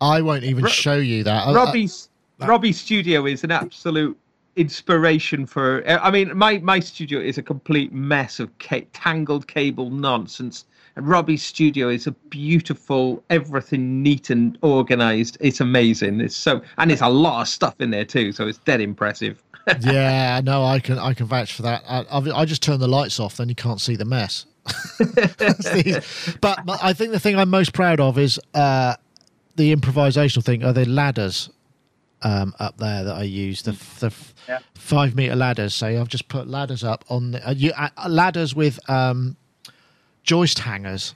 I 0.00 0.22
won't 0.22 0.44
even 0.44 0.64
Ro- 0.64 0.70
show 0.70 0.96
you 0.96 1.22
that. 1.24 1.46
I- 1.46 1.50
I- 1.50 1.54
Robbie's 1.54 2.08
that- 2.38 2.48
Robbie's 2.48 2.80
studio 2.80 3.26
is 3.26 3.42
an 3.44 3.50
absolute 3.50 4.16
inspiration 4.56 5.44
for. 5.46 5.86
I 5.88 6.10
mean, 6.10 6.36
my 6.36 6.58
my 6.58 6.78
studio 6.80 7.18
is 7.20 7.36
a 7.36 7.42
complete 7.42 7.92
mess 7.92 8.38
of 8.40 8.56
ca- 8.58 8.86
tangled 8.92 9.46
cable 9.48 9.90
nonsense, 9.90 10.64
and 10.64 10.70
Robbie's 10.96 11.42
studio 11.42 11.88
is 11.88 12.06
a 12.06 12.12
beautiful, 12.12 13.22
everything 13.30 14.02
neat 14.02 14.30
and 14.30 14.58
organized. 14.62 15.36
It's 15.40 15.60
amazing. 15.60 16.20
It's 16.20 16.36
so, 16.36 16.60
and 16.78 16.90
there's 16.90 17.00
a 17.00 17.08
lot 17.08 17.42
of 17.42 17.48
stuff 17.48 17.74
in 17.80 17.90
there 17.90 18.04
too, 18.04 18.32
so 18.32 18.46
it's 18.48 18.58
dead 18.58 18.80
impressive. 18.80 19.42
yeah, 19.80 20.40
no, 20.42 20.64
I 20.64 20.80
can 20.80 20.98
I 20.98 21.14
can 21.14 21.26
vouch 21.26 21.52
for 21.54 21.62
that. 21.62 21.82
I, 21.88 22.04
I've- 22.10 22.46
just 22.46 22.62
turn 22.62 22.80
the 22.80 22.88
lights 22.88 23.20
off, 23.20 23.36
then 23.36 23.48
you 23.48 23.54
can't 23.54 23.80
see 23.80 23.94
the 23.96 24.04
mess. 24.04 24.46
but, 26.40 26.58
but 26.64 26.78
I 26.82 26.92
think 26.92 27.12
the 27.12 27.20
thing 27.20 27.36
I'm 27.36 27.48
most 27.50 27.72
proud 27.72 28.00
of 28.00 28.18
is 28.18 28.40
uh, 28.54 28.94
the 29.56 29.74
improvisational 29.74 30.44
thing. 30.44 30.64
Are 30.64 30.72
the 30.72 30.86
ladders 30.86 31.50
um, 32.22 32.54
up 32.58 32.76
there 32.78 33.04
that 33.04 33.14
I 33.16 33.22
use 33.22 33.62
the 33.62 33.72
the 34.00 34.14
Yeah. 34.48 34.58
five 34.74 35.14
meter 35.14 35.36
ladders? 35.36 35.74
So 35.74 35.86
I've 35.86 36.08
just 36.08 36.28
put 36.28 36.48
ladders 36.48 36.84
up 36.84 37.04
on 37.08 37.32
the, 37.32 37.48
uh, 37.48 37.52
you, 37.52 37.72
uh, 37.76 37.88
ladders 38.08 38.54
with 38.54 38.78
um, 38.90 39.36
joist 40.22 40.60
hangers. 40.60 41.14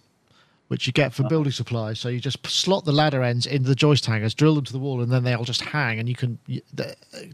Which 0.69 0.87
you 0.87 0.95
get 0.95 1.13
for 1.13 1.23
uh-huh. 1.23 1.29
building 1.29 1.53
supplies, 1.53 2.01
so 2.01 2.09
you 2.09 2.19
just 2.19 2.45
slot 2.47 2.87
the 2.87 2.91
ladder 2.91 3.23
ends 3.23 3.45
into 3.45 3.69
the 3.69 3.75
joist 3.75 4.07
hangers, 4.07 4.35
drill 4.35 4.55
them 4.55 4.65
to 4.65 4.73
the 4.73 4.79
wall, 4.79 5.03
and 5.03 5.13
then 5.13 5.23
they'll 5.23 5.45
just 5.45 5.61
hang. 5.61 5.99
And 6.01 6.09
you 6.09 6.15
can 6.15 6.39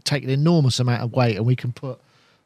take 0.03 0.25
an 0.25 0.29
enormous 0.29 0.81
amount 0.81 1.01
of 1.01 1.13
weight, 1.13 1.37
and 1.37 1.45
we 1.45 1.55
can 1.55 1.71
put 1.71 1.97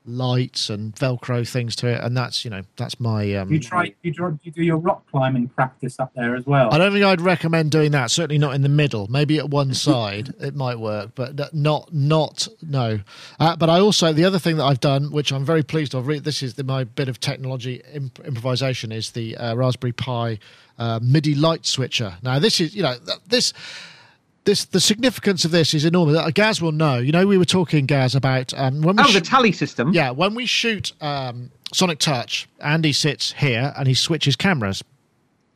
lights 0.06 0.70
and 0.70 0.96
Velcro 0.96 1.48
things 1.48 1.76
to 1.78 1.88
it, 1.88 2.02
and 2.04 2.16
that's 2.16 2.46
you 2.46 2.52
know 2.52 2.62
that's 2.76 3.00
my. 3.00 3.34
Um, 3.36 3.52
You 3.52 3.60
try 3.60 3.94
you, 4.02 4.14
try, 4.14 4.32
you 4.44 4.52
do 4.52 4.64
your 4.64 4.78
rock 4.78 5.04
climbing 5.10 5.48
practice 5.50 6.00
up 6.00 6.12
there 6.16 6.36
as 6.36 6.46
well. 6.46 6.74
I 6.74 6.78
don't 6.78 6.92
think 6.92 7.06
I'd 7.06 7.22
recommend 7.22 7.72
doing 7.72 7.92
that. 7.92 8.12
Certainly 8.12 8.38
not 8.38 8.56
in 8.56 8.62
the 8.62 8.70
middle. 8.70 9.08
Maybe 9.08 9.38
at 9.38 9.50
one 9.50 9.74
side 9.88 10.34
it 10.40 10.56
might 10.56 10.80
work, 10.80 11.12
but 11.16 11.54
not 11.54 11.94
not 11.94 12.48
no. 12.62 13.00
Uh, 13.40 13.56
but 13.56 13.70
I 13.70 13.80
also 13.80 14.14
the 14.14 14.26
other 14.26 14.40
thing 14.40 14.58
that 14.58 14.66
I've 14.66 14.80
done, 14.80 15.12
which 15.12 15.32
I'm 15.32 15.46
very 15.46 15.64
pleased 15.64 15.96
of. 15.96 16.06
This 16.06 16.44
is 16.44 16.54
the, 16.54 16.64
my 16.64 16.84
bit 16.84 17.10
of 17.10 17.20
technology 17.20 17.82
imp- 17.94 18.20
improvisation 18.20 18.92
is 18.92 19.12
the 19.12 19.36
uh, 19.38 19.56
Raspberry 19.56 19.94
Pi 19.94 20.40
uh, 20.78 21.00
MIDI 21.02 21.36
light 21.36 21.66
switcher. 21.66 22.16
Now 22.22 22.40
this 22.40 22.60
is 22.62 22.76
you 22.76 22.84
know 22.84 22.96
th- 23.06 23.20
this. 23.28 23.54
This 24.46 24.66
the 24.66 24.80
significance 24.80 25.44
of 25.44 25.52
this 25.52 25.74
is 25.74 25.86
enormous. 25.86 26.18
Uh, 26.18 26.30
Gaz 26.34 26.62
will 26.62 26.72
know. 26.72 26.98
You 27.00 27.12
know, 27.12 27.26
we 27.26 27.38
were 27.38 27.46
talking, 27.46 27.86
Gaz, 27.88 28.14
about 28.16 28.54
um, 28.56 28.82
when 28.82 28.96
we 28.96 29.04
Oh, 29.04 29.08
sh- 29.08 29.16
the 29.16 29.22
tally 29.22 29.52
system. 29.52 29.92
yeah, 29.94 30.12
when 30.12 30.36
we 30.36 30.46
shoot 30.46 30.94
um, 31.02 31.52
Sonic 31.74 31.98
Touch, 32.00 32.48
Andy 32.60 32.94
sits 32.94 33.34
here 33.34 33.74
and 33.76 33.88
he 33.88 33.94
switches 33.96 34.36
cameras, 34.36 34.84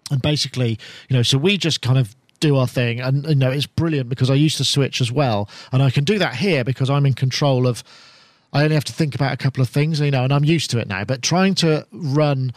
and 0.09 0.21
basically, 0.21 0.79
you 1.07 1.15
know, 1.15 1.21
so 1.23 1.37
we 1.37 1.55
just 1.57 1.81
kind 1.83 1.99
of 1.99 2.15
do 2.39 2.55
our 2.55 2.65
thing, 2.67 2.99
and 2.99 3.25
you 3.25 3.35
know, 3.35 3.51
it's 3.51 3.67
brilliant 3.67 4.09
because 4.09 4.31
I 4.31 4.33
used 4.33 4.57
to 4.57 4.63
switch 4.65 5.01
as 5.01 5.11
well, 5.11 5.47
and 5.71 5.83
I 5.83 5.91
can 5.91 6.03
do 6.03 6.17
that 6.17 6.35
here 6.35 6.63
because 6.63 6.89
I'm 6.89 7.05
in 7.05 7.13
control 7.13 7.67
of. 7.67 7.83
I 8.51 8.63
only 8.63 8.73
have 8.73 8.85
to 8.85 8.93
think 8.93 9.13
about 9.13 9.31
a 9.31 9.37
couple 9.37 9.61
of 9.61 9.69
things, 9.69 9.99
you 9.99 10.09
know, 10.09 10.23
and 10.23 10.33
I'm 10.33 10.43
used 10.43 10.71
to 10.71 10.79
it 10.79 10.87
now. 10.87 11.03
But 11.03 11.21
trying 11.21 11.53
to 11.55 11.85
run 11.91 12.51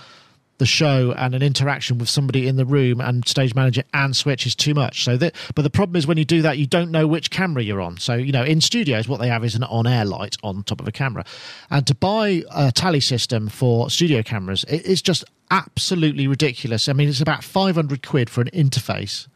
the 0.62 0.66
show 0.66 1.12
and 1.18 1.34
an 1.34 1.42
interaction 1.42 1.98
with 1.98 2.08
somebody 2.08 2.46
in 2.46 2.54
the 2.54 2.64
room 2.64 3.00
and 3.00 3.26
stage 3.26 3.52
manager 3.52 3.82
and 3.92 4.16
switch 4.16 4.46
is 4.46 4.54
too 4.54 4.74
much. 4.74 5.02
So 5.02 5.16
that, 5.16 5.34
but 5.56 5.62
the 5.62 5.70
problem 5.70 5.96
is 5.96 6.06
when 6.06 6.18
you 6.18 6.24
do 6.24 6.40
that, 6.42 6.56
you 6.56 6.68
don't 6.68 6.92
know 6.92 7.04
which 7.08 7.32
camera 7.32 7.64
you're 7.64 7.80
on. 7.80 7.98
So 7.98 8.14
you 8.14 8.30
know, 8.30 8.44
in 8.44 8.60
studios, 8.60 9.08
what 9.08 9.18
they 9.18 9.26
have 9.26 9.44
is 9.44 9.56
an 9.56 9.64
on-air 9.64 10.04
light 10.04 10.36
on 10.44 10.62
top 10.62 10.80
of 10.80 10.86
a 10.86 10.92
camera, 10.92 11.24
and 11.68 11.84
to 11.88 11.96
buy 11.96 12.44
a 12.54 12.70
tally 12.70 13.00
system 13.00 13.48
for 13.48 13.90
studio 13.90 14.22
cameras, 14.22 14.64
it 14.68 14.86
is 14.86 15.02
just 15.02 15.24
absolutely 15.50 16.28
ridiculous. 16.28 16.88
I 16.88 16.92
mean, 16.92 17.08
it's 17.08 17.20
about 17.20 17.42
500 17.42 18.06
quid 18.06 18.30
for 18.30 18.40
an 18.40 18.50
interface 18.54 19.26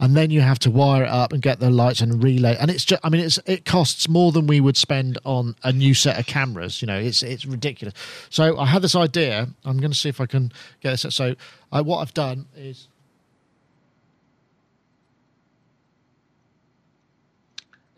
and 0.00 0.16
then 0.16 0.30
you 0.30 0.40
have 0.40 0.58
to 0.60 0.70
wire 0.70 1.04
it 1.04 1.08
up 1.08 1.32
and 1.32 1.42
get 1.42 1.58
the 1.60 1.70
lights 1.70 2.00
and 2.00 2.22
relay 2.22 2.56
and 2.60 2.70
it's 2.70 2.84
just 2.84 3.00
i 3.04 3.08
mean 3.08 3.20
it's 3.20 3.38
it 3.46 3.64
costs 3.64 4.08
more 4.08 4.32
than 4.32 4.46
we 4.46 4.60
would 4.60 4.76
spend 4.76 5.18
on 5.24 5.54
a 5.64 5.72
new 5.72 5.94
set 5.94 6.18
of 6.18 6.26
cameras 6.26 6.80
you 6.80 6.86
know 6.86 6.98
it's 6.98 7.22
it's 7.22 7.44
ridiculous. 7.44 7.94
So 8.30 8.58
i 8.58 8.66
had 8.66 8.82
this 8.82 8.94
idea 8.94 9.48
i'm 9.64 9.78
going 9.78 9.90
to 9.90 9.98
see 9.98 10.08
if 10.08 10.20
i 10.20 10.26
can 10.26 10.52
get 10.80 10.90
this 11.00 11.14
so 11.14 11.34
I, 11.72 11.80
what 11.80 11.98
i've 11.98 12.14
done 12.14 12.46
is 12.56 12.88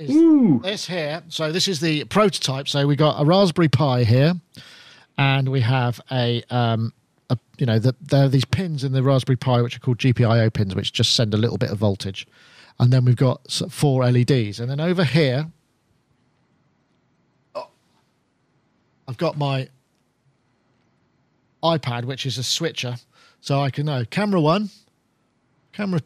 is 0.00 0.62
this 0.62 0.86
here. 0.86 1.22
So 1.28 1.52
this 1.52 1.68
is 1.68 1.80
the 1.80 2.04
prototype. 2.04 2.68
So 2.68 2.86
we 2.86 2.96
got 2.96 3.20
a 3.20 3.24
raspberry 3.26 3.68
pi 3.68 4.04
here 4.04 4.32
and 5.18 5.48
we 5.50 5.60
have 5.60 6.00
a 6.10 6.42
um 6.50 6.92
a, 7.30 7.38
you 7.58 7.66
know 7.66 7.78
the, 7.78 7.94
there 8.00 8.24
are 8.24 8.28
these 8.28 8.44
pins 8.44 8.84
in 8.84 8.92
the 8.92 9.02
raspberry 9.02 9.36
pi 9.36 9.62
which 9.62 9.76
are 9.76 9.80
called 9.80 9.98
gpio 9.98 10.52
pins 10.52 10.74
which 10.74 10.92
just 10.92 11.14
send 11.14 11.32
a 11.32 11.36
little 11.38 11.56
bit 11.58 11.70
of 11.70 11.78
voltage. 11.78 12.26
And 12.78 12.92
then 12.92 13.04
we've 13.04 13.16
got 13.16 13.50
four 13.70 14.04
leds 14.04 14.60
and 14.60 14.70
then 14.70 14.80
over 14.80 15.04
here 15.04 15.46
oh, 17.54 17.68
i've 19.06 19.18
got 19.18 19.36
my 19.36 19.68
ipad 21.62 22.04
which 22.06 22.24
is 22.24 22.38
a 22.38 22.42
switcher 22.42 22.96
so 23.40 23.60
i 23.60 23.70
can 23.70 23.86
know. 23.86 24.04
Camera 24.10 24.40
one 24.40 24.70
camera 25.72 26.00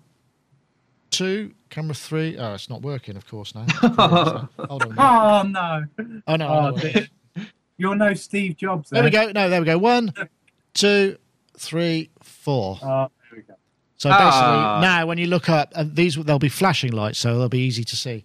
two 1.11 1.53
camera 1.70 1.95
three. 1.95 2.37
Oh 2.39 2.55
it's 2.55 2.68
not 2.68 2.83
working 2.83 3.16
of 3.16 3.27
course 3.27 3.55
now 3.55 3.66
hold 4.68 4.83
on 4.85 4.95
Oh 4.99 5.43
no! 5.47 5.85
oh 6.27 6.37
no, 6.37 6.49
Oh, 6.49 6.70
no. 6.70 7.45
You're 7.77 7.97
no 7.97 8.14
Steve 8.14 8.57
Jobs. 8.57 8.91
there 8.91 9.03
we 9.03 9.11
go. 9.11 9.33
No 9.33 9.49
there 9.51 9.61
we 9.61 9.66
go. 9.66 9.79
One 9.79 10.12
two 10.75 11.16
three 11.57 12.11
four 12.22 12.79
Oh, 12.83 12.87
there 13.31 13.39
we 13.39 13.43
go. 13.43 13.55
So 13.97 14.11
basically, 14.11 14.29
Ah. 14.33 14.81
now 14.83 15.07
when 15.07 15.18
you 15.18 15.27
look 15.27 15.49
up, 15.49 15.72
and 15.75 15.95
these 15.97 16.16
they'll 16.16 16.39
be 16.39 16.49
flashing 16.49 16.93
lights, 16.93 17.18
so 17.18 17.39
they'll 17.39 17.49
be 17.49 17.61
easy 17.61 17.85
to 17.85 17.97
see. 17.97 18.25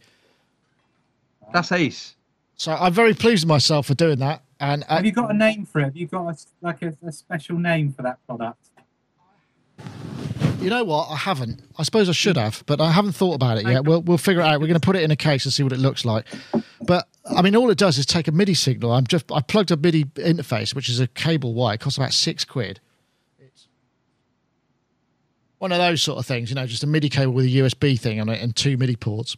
That's 1.54 1.72
ace. 1.72 2.16
So 2.56 2.74
I'm 2.74 2.92
very 2.94 3.14
pleased 3.14 3.44
with 3.46 3.50
myself 3.50 3.88
for 3.88 3.94
doing 3.94 4.20
that. 4.20 4.44
And 4.60 4.84
uh, 4.90 4.98
Have 4.98 5.06
you 5.06 5.14
got 5.14 5.32
a 5.32 5.34
name 5.34 5.66
for 5.66 5.80
it? 5.80 5.86
Have 5.86 5.96
you 5.96 6.06
got 6.08 6.28
a, 6.28 6.38
like 6.62 6.82
a, 6.82 6.94
a 7.06 7.12
special 7.14 7.58
name 7.58 7.94
for 7.94 8.02
that 8.02 8.18
product? 8.28 8.60
you 10.60 10.70
know 10.70 10.84
what? 10.84 11.10
I 11.10 11.16
haven't. 11.16 11.62
I 11.78 11.84
suppose 11.84 12.10
I 12.10 12.12
should 12.12 12.36
have, 12.36 12.64
but 12.66 12.82
I 12.82 12.92
haven't 12.92 13.14
thought 13.14 13.36
about 13.36 13.58
it 13.60 13.66
yet. 13.66 13.86
We'll 13.86 14.02
we'll 14.02 14.18
figure 14.18 14.42
it 14.42 14.46
out. 14.46 14.60
We're 14.60 14.68
going 14.68 14.80
to 14.80 14.86
put 14.86 14.98
it 14.98 15.04
in 15.04 15.12
a 15.12 15.16
case 15.16 15.46
and 15.46 15.54
see 15.54 15.64
what 15.64 15.72
it 15.72 15.80
looks 15.80 16.04
like. 16.04 16.26
I 17.26 17.42
mean, 17.42 17.56
all 17.56 17.70
it 17.70 17.78
does 17.78 17.98
is 17.98 18.06
take 18.06 18.28
a 18.28 18.32
MIDI 18.32 18.54
signal. 18.54 18.92
I'm 18.92 19.06
just 19.06 19.32
I 19.32 19.42
plugged 19.42 19.72
a 19.72 19.78
MIDI 19.78 20.06
interface, 20.06 20.74
which 20.74 20.90
is 20.90 21.00
a 21.00 21.08
cable 21.08 21.54
wire. 21.54 21.76
It 21.76 21.82
costs 21.82 21.98
about 21.98 22.14
six 22.14 22.46
quid. 22.46 22.80
It's 23.40 23.68
one 25.58 25.72
of 25.72 25.78
those 25.78 26.02
sort 26.02 26.18
of 26.18 26.26
things, 26.26 26.50
you 26.50 26.56
know, 26.56 26.66
just 26.66 26.84
a 26.84 26.88
MIDI 26.88 27.10
cable 27.10 27.34
with 27.34 27.46
a 27.46 27.50
USB 27.50 28.00
thing 28.00 28.20
on 28.20 28.30
it 28.30 28.42
and 28.42 28.56
two 28.56 28.78
MIDI 28.78 28.96
ports. 28.96 29.36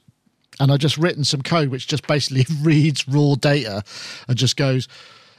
And 0.60 0.72
I've 0.72 0.80
just 0.80 0.98
written 0.98 1.24
some 1.24 1.42
code 1.42 1.70
which 1.70 1.88
just 1.88 2.08
basically 2.08 2.46
reads 2.62 3.08
raw 3.08 3.36
data 3.36 3.84
and 4.28 4.38
just 4.38 4.58
goes 4.58 4.88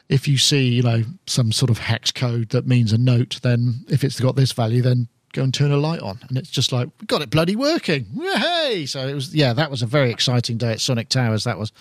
if 0.09 0.29
you 0.29 0.37
see, 0.37 0.69
you 0.69 0.83
know, 0.83 1.03
some 1.27 1.53
sort 1.53 1.71
of 1.71 1.79
hex 1.79 2.11
code 2.11 2.51
that 2.51 2.67
means 2.67 2.93
a 2.93 2.99
note, 2.99 3.41
then 3.43 3.85
if 3.89 4.05
it's 4.05 4.21
got 4.21 4.37
this 4.37 4.53
value, 4.53 4.83
then 4.83 5.09
go 5.33 5.43
and 5.43 5.55
turn 5.55 5.73
a 5.73 5.77
light 5.77 6.01
on. 6.01 6.19
And 6.29 6.37
it's 6.37 6.51
just 6.51 6.71
like, 6.71 6.89
we 7.01 7.07
got 7.07 7.23
it 7.23 7.31
bloody 7.31 7.57
working. 7.57 8.05
Hey! 8.21 8.85
So 8.87 9.09
it 9.09 9.15
was, 9.15 9.35
yeah, 9.35 9.55
that 9.55 9.71
was 9.71 9.81
a 9.81 9.87
very 9.87 10.11
exciting 10.11 10.59
day 10.59 10.73
at 10.73 10.81
Sonic 10.81 11.09
Towers. 11.09 11.45
That 11.45 11.59
was. 11.59 11.73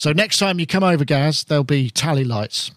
So 0.00 0.12
next 0.12 0.38
time 0.38 0.58
you 0.58 0.66
come 0.66 0.82
over, 0.82 1.04
Gaz, 1.04 1.44
there'll 1.44 1.62
be 1.62 1.90
tally 1.90 2.24
lights. 2.24 2.70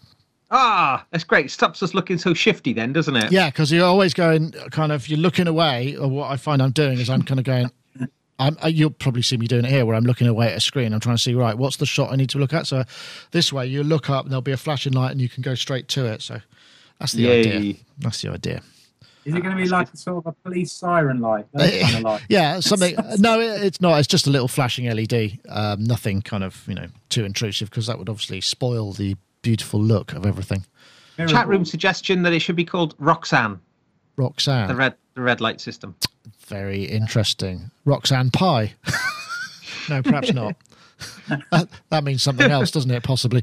Ah, 0.50 1.06
that's 1.10 1.24
great. 1.24 1.50
Stops 1.50 1.82
us 1.82 1.94
looking 1.94 2.18
so 2.18 2.34
shifty, 2.34 2.74
then, 2.74 2.92
doesn't 2.92 3.16
it? 3.16 3.32
Yeah, 3.32 3.48
because 3.48 3.72
you're 3.72 3.86
always 3.86 4.12
going, 4.12 4.52
kind 4.70 4.92
of, 4.92 5.08
you're 5.08 5.18
looking 5.18 5.46
away. 5.46 5.96
Or 5.96 6.06
what 6.06 6.30
I 6.30 6.36
find 6.36 6.60
I'm 6.60 6.70
doing 6.70 7.00
is 7.00 7.08
I'm 7.08 7.22
kind 7.22 7.40
of 7.40 7.46
going, 7.46 7.70
I'm, 8.38 8.58
uh, 8.62 8.68
you'll 8.68 8.90
probably 8.90 9.22
see 9.22 9.38
me 9.38 9.46
doing 9.46 9.64
it 9.64 9.70
here 9.70 9.86
where 9.86 9.96
I'm 9.96 10.04
looking 10.04 10.26
away 10.26 10.48
at 10.48 10.58
a 10.58 10.60
screen. 10.60 10.92
I'm 10.92 11.00
trying 11.00 11.16
to 11.16 11.22
see, 11.22 11.34
right, 11.34 11.56
what's 11.56 11.78
the 11.78 11.86
shot 11.86 12.12
I 12.12 12.16
need 12.16 12.28
to 12.28 12.38
look 12.38 12.52
at? 12.52 12.66
So 12.66 12.84
this 13.30 13.50
way 13.50 13.66
you 13.68 13.82
look 13.82 14.10
up 14.10 14.26
and 14.26 14.30
there'll 14.30 14.42
be 14.42 14.52
a 14.52 14.58
flashing 14.58 14.92
light 14.92 15.12
and 15.12 15.20
you 15.20 15.30
can 15.30 15.42
go 15.42 15.54
straight 15.54 15.88
to 15.88 16.04
it. 16.04 16.20
So 16.20 16.42
that's 17.00 17.12
the 17.12 17.22
Yay. 17.22 17.40
idea. 17.40 17.74
That's 17.98 18.20
the 18.20 18.32
idea. 18.32 18.60
Is 19.24 19.34
it 19.34 19.40
going 19.40 19.56
to 19.56 19.62
be 19.62 19.68
like 19.68 19.92
a 19.92 19.96
sort 19.96 20.18
of 20.18 20.26
a 20.26 20.32
police 20.32 20.72
siren 20.72 21.20
light? 21.20 21.46
Those 21.52 21.82
kind 21.82 21.96
of 21.96 22.02
light. 22.02 22.22
Yeah, 22.28 22.60
something. 22.60 22.94
no, 23.18 23.40
it, 23.40 23.62
it's 23.62 23.80
not. 23.80 23.98
It's 23.98 24.08
just 24.08 24.26
a 24.26 24.30
little 24.30 24.48
flashing 24.48 24.84
LED. 24.88 25.38
Um, 25.48 25.84
nothing 25.84 26.20
kind 26.20 26.44
of, 26.44 26.62
you 26.68 26.74
know, 26.74 26.86
too 27.08 27.24
intrusive 27.24 27.70
because 27.70 27.86
that 27.86 27.98
would 27.98 28.08
obviously 28.08 28.40
spoil 28.40 28.92
the 28.92 29.16
beautiful 29.42 29.80
look 29.80 30.12
of 30.12 30.26
everything. 30.26 30.66
Chat 31.16 31.46
room 31.46 31.64
suggestion 31.64 32.22
that 32.22 32.32
it 32.32 32.40
should 32.40 32.56
be 32.56 32.64
called 32.64 32.94
Roxanne, 32.98 33.60
Roxanne. 34.16 34.68
the 34.68 34.74
red 34.74 34.94
the 35.14 35.20
red 35.20 35.40
light 35.40 35.60
system. 35.60 35.94
Very 36.46 36.84
interesting. 36.84 37.70
Roxanne 37.84 38.30
Pie. 38.30 38.74
no, 39.88 40.02
perhaps 40.02 40.32
not. 40.32 40.56
that, 41.50 41.68
that 41.90 42.04
means 42.04 42.22
something 42.22 42.50
else, 42.50 42.70
doesn't 42.70 42.90
it? 42.90 43.02
Possibly. 43.02 43.42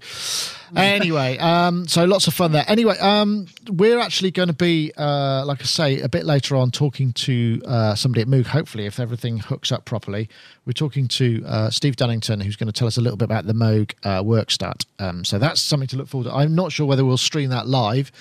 Anyway, 0.75 1.37
um, 1.37 1.87
so 1.87 2.05
lots 2.05 2.27
of 2.27 2.33
fun 2.33 2.51
there. 2.51 2.63
Anyway, 2.67 2.97
um, 2.99 3.47
we're 3.69 3.99
actually 3.99 4.31
going 4.31 4.47
to 4.47 4.53
be, 4.53 4.91
uh, 4.97 5.43
like 5.45 5.61
I 5.61 5.65
say, 5.65 5.99
a 5.99 6.09
bit 6.09 6.25
later 6.25 6.55
on 6.55 6.71
talking 6.71 7.11
to 7.13 7.61
uh, 7.65 7.95
somebody 7.95 8.21
at 8.21 8.27
Moog. 8.27 8.45
Hopefully, 8.47 8.85
if 8.85 8.99
everything 8.99 9.39
hooks 9.39 9.71
up 9.71 9.85
properly, 9.85 10.29
we're 10.65 10.73
talking 10.73 11.07
to 11.09 11.43
uh, 11.45 11.69
Steve 11.69 11.95
Dunnington, 11.95 12.41
who's 12.43 12.55
going 12.55 12.67
to 12.67 12.73
tell 12.73 12.87
us 12.87 12.97
a 12.97 13.01
little 13.01 13.17
bit 13.17 13.25
about 13.25 13.47
the 13.47 13.53
Moog 13.53 13.93
uh, 14.03 14.21
Werkstatt. 14.21 14.85
Um, 14.99 15.25
so 15.25 15.37
that's 15.39 15.61
something 15.61 15.87
to 15.89 15.97
look 15.97 16.07
forward 16.07 16.29
to. 16.29 16.35
I'm 16.35 16.55
not 16.55 16.71
sure 16.71 16.85
whether 16.85 17.03
we'll 17.03 17.17
stream 17.17 17.49
that 17.49 17.67
live. 17.67 18.11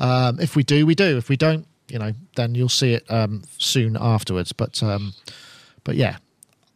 Um, 0.00 0.40
if 0.40 0.56
we 0.56 0.62
do, 0.62 0.86
we 0.86 0.94
do. 0.94 1.16
If 1.16 1.28
we 1.28 1.36
don't, 1.36 1.66
you 1.88 1.98
know, 1.98 2.12
then 2.36 2.54
you'll 2.54 2.68
see 2.68 2.94
it 2.94 3.10
um, 3.10 3.42
soon 3.58 3.96
afterwards. 3.98 4.52
But 4.52 4.82
um, 4.82 5.14
but 5.84 5.96
yeah, 5.96 6.18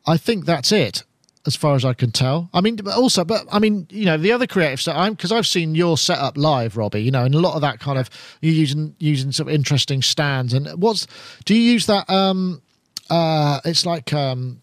I 0.06 0.16
think 0.16 0.46
that's 0.46 0.72
it 0.72 1.02
as 1.48 1.56
far 1.56 1.74
as 1.74 1.84
I 1.84 1.92
can 1.94 2.12
tell. 2.12 2.48
I 2.54 2.60
mean, 2.60 2.76
but 2.76 2.94
also, 2.94 3.24
but 3.24 3.44
I 3.50 3.58
mean, 3.58 3.88
you 3.90 4.04
know, 4.04 4.16
the 4.16 4.30
other 4.30 4.46
creative 4.46 4.80
stuff. 4.80 4.96
I'm 4.96 5.14
because 5.14 5.32
I've 5.32 5.46
seen 5.48 5.74
your 5.74 5.98
setup 5.98 6.36
live, 6.38 6.76
Robbie. 6.76 7.02
You 7.02 7.10
know, 7.10 7.24
and 7.24 7.34
a 7.34 7.40
lot 7.40 7.56
of 7.56 7.62
that 7.62 7.80
kind 7.80 7.98
of 7.98 8.08
you're 8.40 8.54
using 8.54 8.94
using 9.00 9.32
some 9.32 9.48
interesting 9.48 10.00
stands. 10.02 10.52
And 10.54 10.68
what's 10.80 11.08
do 11.44 11.54
you 11.56 11.60
use 11.72 11.86
that? 11.86 12.08
Um, 12.08 12.62
uh, 13.10 13.60
it's 13.64 13.84
like 13.84 14.12
um, 14.12 14.60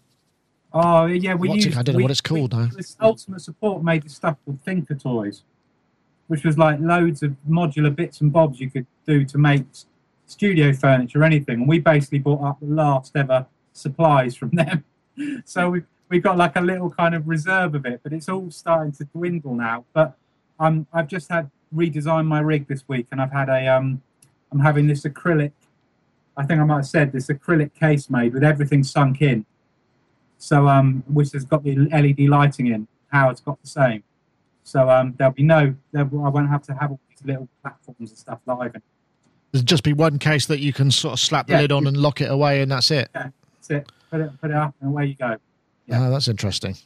Oh 0.72 1.04
yeah, 1.06 1.34
we 1.34 1.50
it- 1.50 1.76
I 1.76 1.82
don't 1.82 1.92
know 1.92 1.96
we- 1.98 2.02
what 2.04 2.10
it's 2.10 2.20
called 2.22 2.54
we- 2.54 2.60
now. 2.60 2.68
This 2.74 2.96
Ultimate 3.00 3.40
Support 3.40 3.82
made 3.84 4.04
this 4.04 4.14
stuff 4.14 4.36
called 4.44 4.60
Thinker 4.64 4.94
Toys, 4.94 5.42
which 6.28 6.44
was 6.44 6.56
like 6.56 6.80
loads 6.80 7.22
of 7.22 7.34
modular 7.48 7.94
bits 7.94 8.20
and 8.20 8.32
bobs 8.32 8.60
you 8.60 8.70
could 8.70 8.86
do 9.06 9.24
to 9.26 9.36
make 9.38 9.64
studio 10.26 10.72
furniture 10.72 11.20
or 11.20 11.24
anything. 11.24 11.60
And 11.60 11.68
we 11.68 11.78
basically 11.78 12.18
bought 12.18 12.42
up 12.42 12.58
the 12.60 12.66
last 12.66 13.16
ever 13.16 13.46
supplies 13.72 14.34
from 14.36 14.50
them. 14.52 14.84
so 15.44 15.70
we 15.70 15.82
we 16.08 16.20
got 16.20 16.36
like 16.36 16.56
a 16.56 16.60
little 16.60 16.90
kind 16.90 17.14
of 17.14 17.26
reserve 17.28 17.74
of 17.74 17.84
it, 17.86 18.00
but 18.02 18.12
it's 18.12 18.28
all 18.28 18.50
starting 18.50 18.92
to 18.92 19.04
dwindle 19.04 19.54
now. 19.54 19.84
But 19.92 20.16
um, 20.60 20.86
I've 20.92 21.08
just 21.08 21.30
had 21.30 21.50
redesigned 21.74 22.26
my 22.26 22.40
rig 22.40 22.68
this 22.68 22.84
week, 22.88 23.06
and 23.10 23.20
I've 23.20 23.32
had 23.32 23.48
a 23.48 23.66
um, 23.66 24.02
I'm 24.52 24.60
having 24.60 24.86
this 24.86 25.02
acrylic. 25.04 25.52
I 26.36 26.44
think 26.44 26.60
I 26.60 26.64
might 26.64 26.76
have 26.76 26.86
said 26.86 27.12
this 27.12 27.28
acrylic 27.28 27.74
case 27.74 28.08
made 28.10 28.34
with 28.34 28.44
everything 28.44 28.84
sunk 28.84 29.22
in. 29.22 29.44
So 30.38 30.68
um, 30.68 31.02
which 31.08 31.32
has 31.32 31.44
got 31.44 31.64
the 31.64 31.74
LED 31.76 32.28
lighting 32.28 32.66
in. 32.68 32.86
Howard's 33.08 33.40
got 33.40 33.60
the 33.62 33.68
same. 33.68 34.02
So 34.62 34.90
um, 34.90 35.14
there'll 35.16 35.32
be 35.32 35.42
no, 35.44 35.74
there, 35.92 36.02
I 36.02 36.28
won't 36.28 36.48
have 36.50 36.62
to 36.64 36.74
have 36.74 36.90
all 36.90 37.00
these 37.08 37.24
little 37.24 37.48
platforms 37.62 38.10
and 38.10 38.18
stuff 38.18 38.40
live. 38.46 38.74
And 38.74 38.82
there's 39.52 39.62
just 39.64 39.82
be 39.84 39.92
one 39.92 40.18
case 40.18 40.46
that 40.46 40.58
you 40.58 40.72
can 40.72 40.90
sort 40.90 41.12
of 41.14 41.20
slap 41.20 41.46
the 41.46 41.54
Yeah. 41.54 41.60
lid 41.62 41.72
on 41.72 41.86
and 41.86 41.96
lock 41.96 42.20
it 42.20 42.30
away, 42.30 42.60
and 42.60 42.70
that's 42.70 42.90
it. 42.90 43.08
that's 43.14 43.70
it. 43.70 43.90
Put 44.10 44.20
it, 44.20 44.30
put 44.40 44.50
it 44.50 44.56
up, 44.56 44.74
and 44.80 44.90
away 44.90 45.06
you 45.06 45.14
go. 45.14 45.36
Yeah. 45.86 46.06
Oh, 46.06 46.10
that's 46.10 46.28
interesting. 46.28 46.76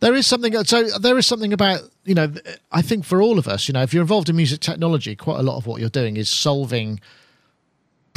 There 0.00 0.14
is 0.14 0.26
something. 0.26 0.52
So 0.64 0.84
there 0.98 1.18
is 1.18 1.26
something 1.26 1.52
about 1.52 1.80
you 2.04 2.14
know. 2.14 2.32
I 2.70 2.82
think 2.82 3.04
for 3.04 3.20
all 3.20 3.38
of 3.38 3.48
us, 3.48 3.68
you 3.68 3.72
know, 3.72 3.82
if 3.82 3.92
you're 3.92 4.02
involved 4.02 4.28
in 4.28 4.36
music 4.36 4.60
technology, 4.60 5.16
quite 5.16 5.40
a 5.40 5.42
lot 5.42 5.56
of 5.56 5.66
what 5.66 5.80
you're 5.80 5.90
doing 5.90 6.16
is 6.16 6.28
solving 6.28 7.00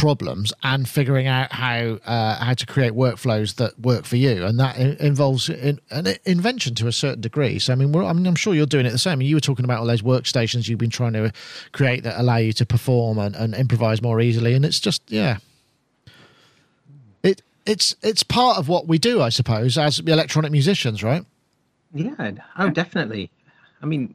problems 0.02 0.52
and 0.64 0.90
figuring 0.90 1.28
out 1.28 1.52
how 1.52 2.00
uh, 2.06 2.44
how 2.44 2.54
to 2.54 2.66
create 2.66 2.94
workflows 2.94 3.56
that 3.56 3.80
work 3.80 4.06
for 4.06 4.16
you, 4.16 4.46
and 4.46 4.60
that 4.60 4.78
involves 4.78 5.50
in, 5.50 5.80
an 5.92 6.16
invention 6.26 6.74
to 6.76 6.88
a 6.88 6.92
certain 6.92 7.22
degree. 7.22 7.60
So 7.60 7.74
I 7.74 7.76
mean, 7.76 7.96
I 7.96 8.14
mean, 8.14 8.26
I'm 8.26 8.36
sure 8.36 8.54
you're 8.56 8.66
doing 8.66 8.86
it 8.86 8.92
the 8.92 8.98
same. 8.98 9.22
You 9.22 9.36
were 9.36 9.42
talking 9.42 9.66
about 9.66 9.80
all 9.80 9.86
those 9.86 10.02
workstations 10.02 10.68
you've 10.68 10.80
been 10.80 10.90
trying 10.90 11.14
to 11.14 11.32
create 11.72 12.04
that 12.04 12.20
allow 12.20 12.38
you 12.38 12.54
to 12.54 12.66
perform 12.66 13.20
and, 13.20 13.36
and 13.36 13.54
improvise 13.54 14.02
more 14.02 14.22
easily, 14.22 14.54
and 14.54 14.66
it's 14.66 14.80
just 14.80 15.04
yeah. 15.08 15.38
It 17.66 17.72
it's 17.72 17.96
it's 18.02 18.24
part 18.24 18.58
of 18.58 18.68
what 18.68 18.88
we 18.88 18.98
do, 18.98 19.22
I 19.22 19.30
suppose, 19.30 19.78
as 19.78 20.00
electronic 20.00 20.52
musicians, 20.52 21.04
right? 21.04 21.26
Yeah. 21.94 22.32
Oh, 22.58 22.70
definitely. 22.70 23.30
I 23.82 23.86
mean, 23.86 24.14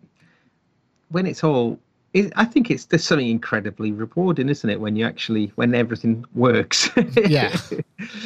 when 1.10 1.26
it's 1.26 1.44
all, 1.44 1.78
it, 2.14 2.32
I 2.36 2.44
think 2.44 2.70
it's 2.70 2.86
there's 2.86 3.04
something 3.04 3.28
incredibly 3.28 3.92
rewarding, 3.92 4.48
isn't 4.48 4.68
it? 4.70 4.80
When 4.80 4.96
you 4.96 5.06
actually 5.06 5.52
when 5.56 5.74
everything 5.74 6.24
works. 6.34 6.88
Yeah. 7.28 7.56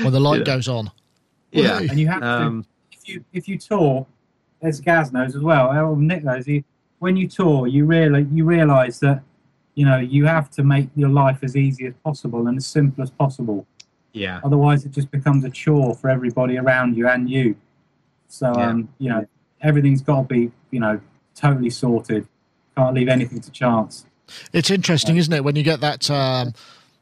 When 0.03 0.13
the 0.13 0.21
light 0.21 0.41
Yeah. 0.41 0.45
goes 0.45 0.69
on. 0.69 0.91
yeah. 1.53 1.79
And 1.81 1.99
you 1.99 2.07
have 2.09 2.23
Um, 2.23 2.63
to, 2.63 2.69
if 2.99 3.09
you 3.09 3.25
if 3.33 3.49
you 3.49 3.59
tour, 3.59 4.07
as 4.63 4.81
Gaz 4.81 5.13
knows 5.13 5.35
as 5.35 5.43
well, 5.43 5.69
or 5.71 5.97
Nick 5.97 6.23
knows, 6.25 6.47
you, 6.47 6.63
when 6.99 7.17
you 7.17 7.27
tour, 7.29 7.67
you 7.67 7.85
really 7.87 8.27
you 8.31 8.45
realise 8.45 8.99
that 9.01 9.23
you 9.75 9.85
know 9.87 9.99
you 9.99 10.27
have 10.27 10.51
to 10.53 10.63
make 10.63 10.89
your 10.97 11.09
life 11.09 11.39
as 11.43 11.57
easy 11.57 11.87
as 11.87 11.95
possible 12.05 12.47
and 12.47 12.57
as 12.59 12.67
simple 12.67 13.03
as 13.03 13.11
possible. 13.11 13.67
Yeah. 14.13 14.41
Otherwise, 14.45 14.85
it 14.85 14.93
just 14.93 15.11
becomes 15.11 15.45
a 15.45 15.51
chore 15.51 15.95
for 15.95 16.09
everybody 16.11 16.59
around 16.59 16.97
you 16.97 17.09
and 17.09 17.29
you. 17.31 17.57
So, 18.29 18.53
Yeah. 18.57 18.69
um, 18.71 18.89
you 18.99 19.09
know, 19.09 19.27
everything's 19.61 20.03
got 20.03 20.23
to 20.29 20.35
be, 20.35 20.51
you 20.71 20.81
know, 20.81 21.01
totally 21.35 21.71
sorted. 21.71 22.27
Can't 22.77 22.95
leave 22.95 23.09
anything 23.09 23.41
to 23.41 23.51
chance. 23.51 24.07
It's 24.53 24.71
interesting, 24.71 25.17
isn't 25.17 25.33
it, 25.33 25.43
when 25.45 25.57
you 25.57 25.63
get 25.63 25.81
that 25.81 26.09
um, 26.11 26.55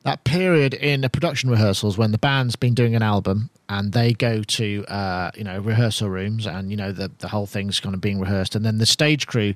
that 0.05 0.25
period 0.25 0.73
in 0.75 1.03
the 1.03 1.11
production 1.11 1.51
rehearsals 1.51 1.99
when 1.99 2.13
the 2.13 2.19
band's 2.19 2.57
been 2.57 2.73
doing 2.73 2.95
an 2.95 3.03
album 3.03 3.51
and 3.69 3.93
they 3.93 4.13
go 4.15 4.43
to 4.43 4.85
uh, 4.89 5.31
you 5.37 5.45
know 5.45 5.59
rehearsal 5.61 6.09
rooms 6.09 6.47
and 6.47 6.71
you 6.71 6.77
know 6.77 6.93
the 6.93 7.11
the 7.19 7.29
whole 7.29 7.47
thing's 7.47 7.81
kind 7.81 7.95
of 7.95 8.01
being 8.01 8.19
rehearsed 8.19 8.55
and 8.55 8.65
then 8.65 8.79
the 8.79 8.87
stage 8.87 9.27
crew 9.27 9.53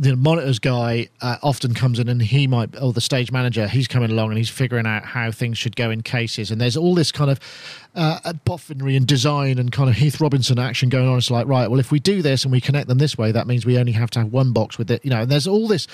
the 0.00 0.16
monitors 0.16 0.58
guy 0.58 1.06
uh, 1.20 1.36
often 1.42 1.74
comes 1.74 1.98
in 1.98 2.08
and 2.08 2.22
he 2.22 2.46
might 2.46 2.74
or 2.80 2.90
the 2.90 3.02
stage 3.02 3.30
manager 3.30 3.68
he's 3.68 3.86
coming 3.86 4.10
along 4.10 4.30
and 4.30 4.38
he's 4.38 4.48
figuring 4.48 4.86
out 4.86 5.04
how 5.04 5.30
things 5.30 5.58
should 5.58 5.76
go 5.76 5.90
in 5.90 6.00
cases. 6.00 6.50
And 6.50 6.58
there's 6.58 6.76
all 6.76 6.94
this 6.94 7.12
kind 7.12 7.30
of 7.30 7.38
uh, 7.94 8.32
boffinry 8.46 8.96
and 8.96 9.06
design 9.06 9.58
and 9.58 9.72
kind 9.72 9.90
of 9.90 9.96
Heath 9.96 10.20
Robinson 10.20 10.58
action 10.58 10.88
going 10.88 11.08
on. 11.08 11.18
It's 11.18 11.30
like 11.30 11.46
right 11.46 11.68
well 11.68 11.80
if 11.80 11.90
we 11.90 11.98
do 11.98 12.22
this 12.22 12.44
and 12.44 12.52
we 12.52 12.60
connect 12.60 12.88
them 12.88 12.98
this 12.98 13.18
way 13.18 13.32
that 13.32 13.46
means 13.46 13.66
we 13.66 13.78
only 13.78 13.92
have 13.92 14.10
to 14.10 14.20
have 14.20 14.32
one 14.32 14.52
box 14.52 14.78
with 14.78 14.90
it 14.90 15.04
you 15.04 15.10
know. 15.10 15.22
And 15.22 15.30
there's 15.30 15.46
all 15.46 15.66
this 15.66 15.86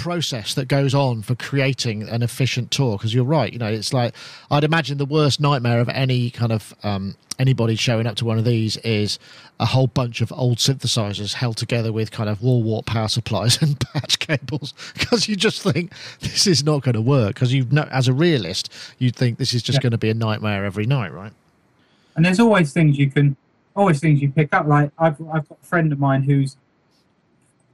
process 0.00 0.54
that 0.54 0.66
goes 0.66 0.94
on 0.94 1.20
for 1.20 1.34
creating 1.34 2.08
an 2.08 2.22
efficient 2.22 2.70
tour 2.70 2.96
because 2.96 3.12
you're 3.12 3.22
right 3.22 3.52
you 3.52 3.58
know 3.58 3.66
it's 3.66 3.92
like 3.92 4.14
i'd 4.50 4.64
imagine 4.64 4.96
the 4.96 5.04
worst 5.04 5.40
nightmare 5.40 5.78
of 5.78 5.90
any 5.90 6.30
kind 6.30 6.52
of 6.52 6.74
um, 6.82 7.14
anybody 7.38 7.76
showing 7.76 8.06
up 8.06 8.16
to 8.16 8.24
one 8.24 8.38
of 8.38 8.44
these 8.46 8.78
is 8.78 9.18
a 9.58 9.66
whole 9.66 9.86
bunch 9.86 10.22
of 10.22 10.32
old 10.32 10.56
synthesizers 10.56 11.34
held 11.34 11.58
together 11.58 11.92
with 11.92 12.10
kind 12.10 12.30
of 12.30 12.40
wall 12.42 12.62
wart 12.62 12.86
power 12.86 13.08
supplies 13.08 13.60
and 13.62 13.78
patch 13.80 14.18
cables 14.18 14.72
because 14.94 15.28
you 15.28 15.36
just 15.36 15.60
think 15.60 15.92
this 16.20 16.46
is 16.46 16.64
not 16.64 16.82
going 16.82 16.94
to 16.94 17.02
work 17.02 17.34
because 17.34 17.52
you 17.52 17.66
know 17.70 17.86
as 17.90 18.08
a 18.08 18.12
realist 18.12 18.72
you'd 18.98 19.16
think 19.16 19.36
this 19.36 19.52
is 19.52 19.62
just 19.62 19.82
going 19.82 19.92
to 19.92 19.98
be 19.98 20.08
a 20.08 20.14
nightmare 20.14 20.64
every 20.64 20.86
night 20.86 21.12
right 21.12 21.29
And 22.20 22.26
there's 22.26 22.38
always 22.38 22.70
things 22.74 22.98
you 22.98 23.10
can, 23.10 23.34
always 23.74 23.98
things 23.98 24.20
you 24.20 24.30
pick 24.30 24.52
up. 24.52 24.66
Like 24.66 24.92
I've, 24.98 25.18
I've 25.32 25.48
got 25.48 25.56
a 25.62 25.64
friend 25.64 25.90
of 25.90 25.98
mine 25.98 26.24
who's 26.24 26.58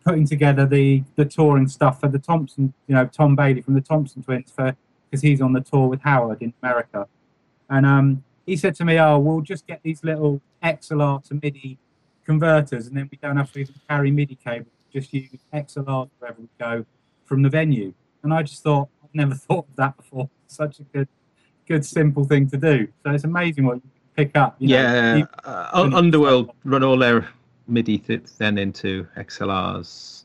putting 0.04 0.24
together 0.24 0.64
the 0.64 1.02
the 1.16 1.24
touring 1.24 1.66
stuff 1.66 1.98
for 1.98 2.06
the 2.06 2.20
Thompson, 2.20 2.72
you 2.86 2.94
know, 2.94 3.06
Tom 3.06 3.34
Bailey 3.34 3.60
from 3.60 3.74
the 3.74 3.80
Thompson 3.80 4.22
Twins 4.22 4.52
for 4.54 4.76
because 5.10 5.20
he's 5.20 5.40
on 5.40 5.52
the 5.52 5.60
tour 5.60 5.88
with 5.88 6.02
Howard 6.02 6.42
in 6.42 6.54
America, 6.62 7.08
and 7.68 7.84
um, 7.84 8.22
he 8.46 8.56
said 8.56 8.76
to 8.76 8.84
me, 8.84 9.00
"Oh, 9.00 9.18
we'll 9.18 9.40
just 9.40 9.66
get 9.66 9.80
these 9.82 10.04
little 10.04 10.40
XLR 10.62 11.24
to 11.24 11.34
MIDI 11.34 11.76
converters, 12.24 12.86
and 12.86 12.96
then 12.96 13.08
we 13.10 13.18
don't 13.20 13.36
have 13.36 13.50
to 13.50 13.58
even 13.58 13.74
carry 13.88 14.12
MIDI 14.12 14.36
cables. 14.36 14.70
Just 14.92 15.12
use 15.12 15.30
XLR 15.52 16.08
wherever 16.20 16.40
we 16.40 16.48
go 16.56 16.86
from 17.24 17.42
the 17.42 17.48
venue." 17.48 17.94
And 18.22 18.32
I 18.32 18.44
just 18.44 18.62
thought, 18.62 18.90
I've 19.02 19.12
never 19.12 19.34
thought 19.48 19.66
of 19.68 19.74
that 19.74 19.96
before. 19.96 20.30
Such 20.46 20.78
a 20.78 20.82
good, 20.84 21.08
good, 21.66 21.84
simple 21.84 22.24
thing 22.24 22.48
to 22.50 22.56
do. 22.56 22.86
So 23.02 23.10
it's 23.10 23.24
amazing 23.24 23.66
what 23.66 23.78
you 23.78 23.90
pick 24.16 24.36
up. 24.36 24.56
You 24.58 24.68
yeah, 24.68 25.18
know, 25.18 25.26
uh, 25.44 25.90
Underworld 25.92 26.50
run 26.64 26.82
all 26.82 26.98
their 26.98 27.28
MIDI 27.68 27.98
th- 27.98 28.22
then 28.38 28.58
into 28.58 29.06
XLRs. 29.16 30.24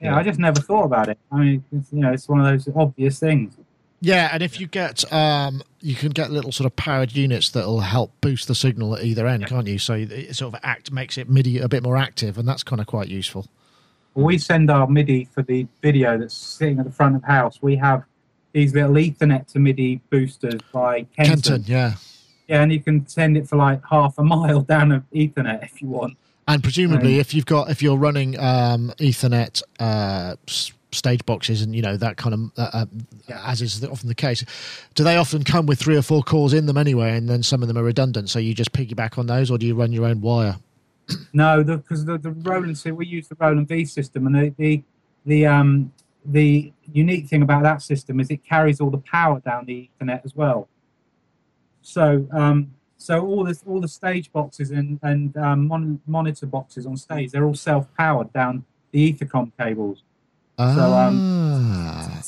Yeah, 0.00 0.16
I 0.16 0.22
just 0.22 0.38
never 0.38 0.60
thought 0.60 0.84
about 0.84 1.08
it. 1.08 1.18
I 1.30 1.38
mean, 1.38 1.64
it's, 1.72 1.92
you 1.92 2.00
know, 2.00 2.12
it's 2.12 2.28
one 2.28 2.40
of 2.40 2.46
those 2.46 2.68
obvious 2.74 3.18
things. 3.20 3.56
Yeah, 4.00 4.30
and 4.32 4.42
if 4.42 4.58
you 4.58 4.66
get, 4.66 5.10
um, 5.12 5.62
you 5.80 5.94
can 5.94 6.10
get 6.10 6.30
little 6.30 6.52
sort 6.52 6.64
of 6.64 6.74
powered 6.74 7.14
units 7.14 7.50
that'll 7.50 7.80
help 7.80 8.12
boost 8.22 8.48
the 8.48 8.54
signal 8.54 8.96
at 8.96 9.04
either 9.04 9.26
end, 9.26 9.42
yeah. 9.42 9.48
can't 9.48 9.66
you? 9.66 9.78
So 9.78 9.92
it 9.94 10.34
sort 10.34 10.54
of 10.54 10.60
act 10.62 10.90
makes 10.90 11.18
it 11.18 11.28
MIDI 11.28 11.58
a 11.58 11.68
bit 11.68 11.82
more 11.82 11.98
active, 11.98 12.38
and 12.38 12.48
that's 12.48 12.62
kind 12.62 12.80
of 12.80 12.86
quite 12.86 13.08
useful. 13.08 13.46
we 14.14 14.38
send 14.38 14.70
our 14.70 14.86
MIDI 14.86 15.26
for 15.26 15.42
the 15.42 15.66
video 15.82 16.16
that's 16.16 16.34
sitting 16.34 16.78
at 16.78 16.86
the 16.86 16.90
front 16.90 17.16
of 17.16 17.20
the 17.20 17.26
house. 17.26 17.58
We 17.60 17.76
have 17.76 18.04
these 18.52 18.74
little 18.74 18.94
Ethernet 18.94 19.46
to 19.52 19.58
MIDI 19.58 20.00
boosters 20.08 20.60
by 20.72 21.02
Kenton. 21.16 21.42
Kenton, 21.42 21.64
yeah. 21.66 21.94
Yeah, 22.50 22.62
and 22.62 22.72
you 22.72 22.80
can 22.80 23.06
send 23.06 23.36
it 23.36 23.48
for 23.48 23.54
like 23.54 23.80
half 23.88 24.18
a 24.18 24.24
mile 24.34 24.62
down 24.62 24.90
an 24.90 25.04
Ethernet 25.14 25.62
if 25.62 25.80
you 25.80 25.88
want. 25.88 26.16
And 26.48 26.64
presumably, 26.64 27.14
um, 27.14 27.20
if 27.20 27.32
you've 27.32 27.46
got 27.46 27.70
if 27.70 27.80
you're 27.80 27.96
running 27.96 28.36
um, 28.40 28.92
Ethernet 28.98 29.62
uh, 29.78 30.34
stage 30.90 31.24
boxes 31.24 31.62
and 31.62 31.76
you 31.76 31.80
know 31.80 31.96
that 31.96 32.16
kind 32.16 32.34
of 32.34 32.40
uh, 32.56 32.70
uh, 32.72 32.86
as 33.44 33.62
is 33.62 33.84
often 33.84 34.08
the 34.08 34.16
case, 34.16 34.44
do 34.96 35.04
they 35.04 35.16
often 35.16 35.44
come 35.44 35.66
with 35.66 35.78
three 35.78 35.96
or 35.96 36.02
four 36.02 36.24
cores 36.24 36.52
in 36.52 36.66
them 36.66 36.76
anyway, 36.76 37.16
and 37.16 37.28
then 37.28 37.44
some 37.44 37.62
of 37.62 37.68
them 37.68 37.78
are 37.78 37.84
redundant? 37.84 38.30
So 38.30 38.40
you 38.40 38.52
just 38.52 38.72
piggyback 38.72 39.16
on 39.16 39.28
those, 39.28 39.48
or 39.48 39.56
do 39.56 39.64
you 39.64 39.76
run 39.76 39.92
your 39.92 40.06
own 40.06 40.20
wire? 40.20 40.56
No, 41.32 41.62
because 41.62 42.04
the, 42.04 42.18
the, 42.18 42.30
the 42.30 42.50
Roland 42.50 42.76
so 42.78 42.92
we 42.92 43.06
use 43.06 43.28
the 43.28 43.36
Roland 43.38 43.68
V 43.68 43.84
system, 43.84 44.26
and 44.26 44.34
the 44.34 44.54
the 44.58 44.82
the 45.24 45.46
um 45.46 45.92
the 46.24 46.72
unique 46.92 47.28
thing 47.28 47.42
about 47.42 47.62
that 47.62 47.80
system 47.80 48.18
is 48.18 48.28
it 48.28 48.44
carries 48.44 48.80
all 48.80 48.90
the 48.90 48.98
power 48.98 49.38
down 49.38 49.66
the 49.66 49.88
Ethernet 50.00 50.24
as 50.24 50.34
well. 50.34 50.68
So 51.82 52.26
um, 52.32 52.72
so 52.96 53.26
all 53.26 53.44
the 53.44 53.58
all 53.66 53.80
the 53.80 53.88
stage 53.88 54.30
boxes 54.32 54.70
and 54.70 54.98
and 55.02 55.36
um, 55.36 55.68
mon- 55.68 56.00
monitor 56.06 56.46
boxes 56.46 56.86
on 56.86 56.96
stage, 56.96 57.30
they're 57.32 57.44
all 57.44 57.54
self-powered 57.54 58.32
down 58.32 58.64
the 58.92 59.12
etherCON 59.12 59.52
cables. 59.58 60.02
Ah. 60.58 60.74
So 60.74 60.92
um, 60.92 62.22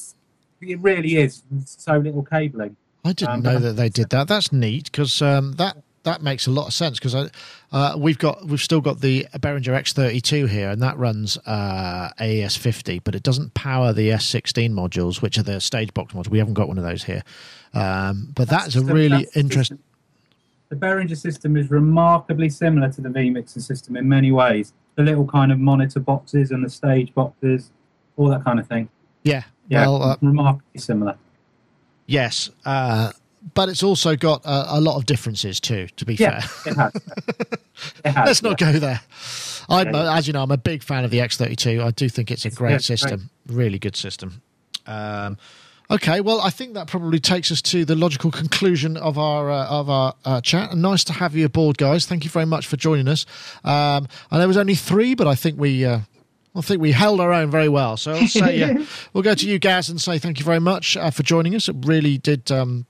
it 0.62 0.80
really 0.80 1.16
is 1.16 1.42
so 1.64 1.98
little 1.98 2.22
cabling. 2.22 2.76
I 3.04 3.12
didn't 3.12 3.34
um, 3.34 3.42
know 3.42 3.58
that 3.58 3.72
they 3.72 3.88
did 3.88 4.10
that. 4.10 4.28
That's 4.28 4.52
neat 4.52 4.84
because 4.84 5.20
um, 5.20 5.52
that 5.52 5.76
that 6.04 6.22
makes 6.22 6.46
a 6.46 6.50
lot 6.50 6.66
of 6.66 6.74
sense 6.74 6.98
because 6.98 7.30
uh, 7.72 7.94
we've 7.96 8.18
got 8.18 8.46
we've 8.46 8.60
still 8.60 8.80
got 8.80 9.00
the 9.00 9.26
Behringer 9.34 9.78
X32 9.78 10.48
here, 10.48 10.70
and 10.70 10.82
that 10.82 10.98
runs 10.98 11.38
uh, 11.46 12.10
AES50, 12.18 13.02
but 13.04 13.14
it 13.14 13.22
doesn't 13.22 13.54
power 13.54 13.92
the 13.92 14.10
S16 14.10 14.72
modules, 14.72 15.22
which 15.22 15.38
are 15.38 15.42
the 15.42 15.60
stage 15.60 15.92
box 15.94 16.12
modules. 16.12 16.28
We 16.28 16.38
haven't 16.38 16.54
got 16.54 16.68
one 16.68 16.78
of 16.78 16.84
those 16.84 17.04
here, 17.04 17.22
um, 17.74 18.32
but 18.34 18.48
that's, 18.48 18.74
that's 18.74 18.76
a 18.76 18.92
really 18.92 19.26
interesting 19.34 19.78
the 20.72 20.78
Behringer 20.78 21.18
system 21.18 21.58
is 21.58 21.70
remarkably 21.70 22.48
similar 22.48 22.90
to 22.92 23.02
the 23.02 23.10
V-Mixer 23.10 23.60
system 23.60 23.94
in 23.94 24.08
many 24.08 24.32
ways. 24.32 24.72
The 24.94 25.02
little 25.02 25.26
kind 25.26 25.52
of 25.52 25.58
monitor 25.58 26.00
boxes 26.00 26.50
and 26.50 26.64
the 26.64 26.70
stage 26.70 27.12
boxes, 27.12 27.70
all 28.16 28.28
that 28.28 28.42
kind 28.42 28.58
of 28.58 28.66
thing. 28.66 28.88
Yeah, 29.22 29.42
yeah, 29.68 29.82
well, 29.82 30.02
uh, 30.02 30.16
remarkably 30.22 30.80
similar. 30.80 31.18
Yes, 32.06 32.48
uh, 32.64 33.12
but 33.52 33.68
it's 33.68 33.82
also 33.82 34.16
got 34.16 34.46
a, 34.46 34.78
a, 34.78 34.80
lot 34.80 34.96
of 34.96 35.04
differences 35.04 35.60
too. 35.60 35.88
To 35.96 36.06
be 36.06 36.14
yeah, 36.14 36.40
fair, 36.40 36.72
it 36.72 36.76
has. 36.76 36.92
It 38.04 38.12
has 38.12 38.26
Let's 38.26 38.42
not 38.42 38.58
go 38.58 38.72
there. 38.72 39.00
I'm, 39.68 39.92
yeah. 39.92 40.16
as 40.16 40.26
you 40.26 40.32
know, 40.32 40.42
I'm 40.42 40.50
a 40.50 40.56
big 40.56 40.82
fan 40.82 41.04
of 41.04 41.10
the 41.10 41.18
X32. 41.18 41.84
I 41.84 41.90
do 41.90 42.08
think 42.08 42.30
it's 42.30 42.44
a 42.44 42.50
great 42.50 42.80
system, 42.80 43.30
great. 43.46 43.56
really 43.56 43.78
good 43.78 43.96
system. 43.96 44.40
Um, 44.86 45.36
Okay, 45.92 46.22
well, 46.22 46.40
I 46.40 46.48
think 46.48 46.72
that 46.72 46.86
probably 46.86 47.20
takes 47.20 47.52
us 47.52 47.60
to 47.62 47.84
the 47.84 47.94
logical 47.94 48.30
conclusion 48.30 48.96
of 48.96 49.18
our 49.18 49.50
uh, 49.50 49.66
of 49.66 49.90
our 49.90 50.14
uh, 50.24 50.40
chat. 50.40 50.72
And 50.72 50.80
nice 50.80 51.04
to 51.04 51.12
have 51.12 51.36
you 51.36 51.44
aboard, 51.44 51.76
guys. 51.76 52.06
Thank 52.06 52.24
you 52.24 52.30
very 52.30 52.46
much 52.46 52.66
for 52.66 52.78
joining 52.78 53.08
us. 53.08 53.26
Um, 53.62 54.08
and 54.30 54.40
there 54.40 54.48
was 54.48 54.56
only 54.56 54.74
three, 54.74 55.14
but 55.14 55.26
I 55.26 55.34
think 55.34 55.58
we. 55.60 55.84
Uh, 55.84 56.00
I 56.54 56.60
think 56.60 56.82
we 56.82 56.92
held 56.92 57.18
our 57.20 57.32
own 57.32 57.50
very 57.50 57.68
well. 57.70 57.96
So 57.96 58.12
I'll 58.12 58.26
say 58.26 58.62
uh, 58.62 58.84
we'll 59.12 59.22
go 59.22 59.34
to 59.34 59.46
you, 59.46 59.58
Gaz, 59.58 59.88
and 59.88 59.98
say 60.00 60.18
thank 60.18 60.38
you 60.38 60.44
very 60.44 60.60
much 60.60 60.96
uh, 60.96 61.10
for 61.10 61.22
joining 61.22 61.54
us. 61.54 61.68
It 61.68 61.76
really 61.80 62.18
did 62.18 62.50
um, 62.50 62.84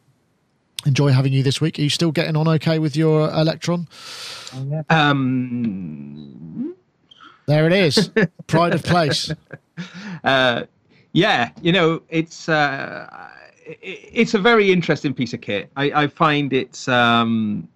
enjoy 0.85 1.11
having 1.11 1.33
you 1.33 1.43
this 1.45 1.61
week. 1.61 1.79
Are 1.79 1.83
you 1.83 1.91
still 1.91 2.11
getting 2.11 2.37
on 2.37 2.49
okay 2.49 2.81
with 2.81 2.97
your 2.97 3.29
Elektron? 3.29 3.87
Um, 4.91 6.75
there 7.47 7.67
it 7.67 7.73
is. 7.73 8.11
Pride 8.49 8.75
of 8.75 8.83
place. 8.83 9.33
Uh, 10.25 10.65
yeah, 11.13 11.51
you 11.61 11.73
know, 11.73 12.03
it's 12.09 12.49
uh, 12.49 13.29
it's 13.67 14.35
a 14.35 14.39
very 14.39 14.73
interesting 14.73 15.15
piece 15.15 15.33
of 15.33 15.41
kit. 15.41 15.71
I, 15.77 16.05
I 16.05 16.07
find 16.07 16.53
it's 16.53 16.89
um, 16.89 17.69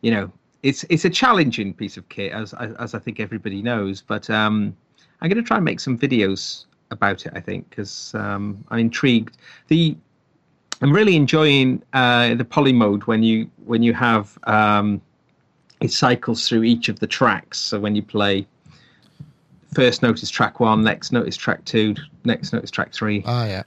you 0.00 0.10
know 0.10 0.32
it's 0.62 0.84
it's 0.88 1.04
a 1.04 1.10
challenging 1.10 1.74
piece 1.74 1.96
of 1.96 2.08
kit 2.08 2.32
as 2.32 2.54
as, 2.54 2.94
I 2.94 2.98
think 2.98 3.20
everybody 3.20 3.62
knows. 3.62 4.00
But 4.00 4.30
um, 4.30 4.76
I'm 5.20 5.28
going 5.28 5.42
to 5.42 5.46
try 5.46 5.56
and 5.56 5.64
make 5.64 5.80
some 5.80 5.98
videos 5.98 6.66
about 6.90 7.26
it. 7.26 7.32
I 7.34 7.40
think 7.40 7.68
because 7.70 8.14
um, 8.14 8.64
I'm 8.68 8.78
intrigued. 8.78 9.36
The 9.68 9.96
I'm 10.80 10.92
really 10.92 11.16
enjoying 11.16 11.82
uh, 11.92 12.34
the 12.34 12.44
poly 12.44 12.72
mode 12.72 13.04
when 13.04 13.22
you 13.22 13.50
when 13.64 13.82
you 13.82 13.92
have 13.92 14.38
um, 14.44 15.00
it 15.80 15.92
cycles 15.92 16.48
through 16.48 16.62
each 16.62 16.88
of 16.88 17.00
the 17.00 17.08
tracks. 17.08 17.58
So 17.58 17.80
when 17.80 17.96
you 17.96 18.02
play 18.02 18.46
first 19.74 20.02
note 20.02 20.22
is 20.22 20.30
track 20.30 20.60
one, 20.60 20.82
next 20.82 21.12
note 21.12 21.26
is 21.26 21.36
track 21.36 21.64
two, 21.64 21.94
next 22.24 22.52
note 22.52 22.64
is 22.64 22.70
track 22.70 22.92
three. 22.92 23.22
Oh 23.26 23.44
yeah. 23.44 23.62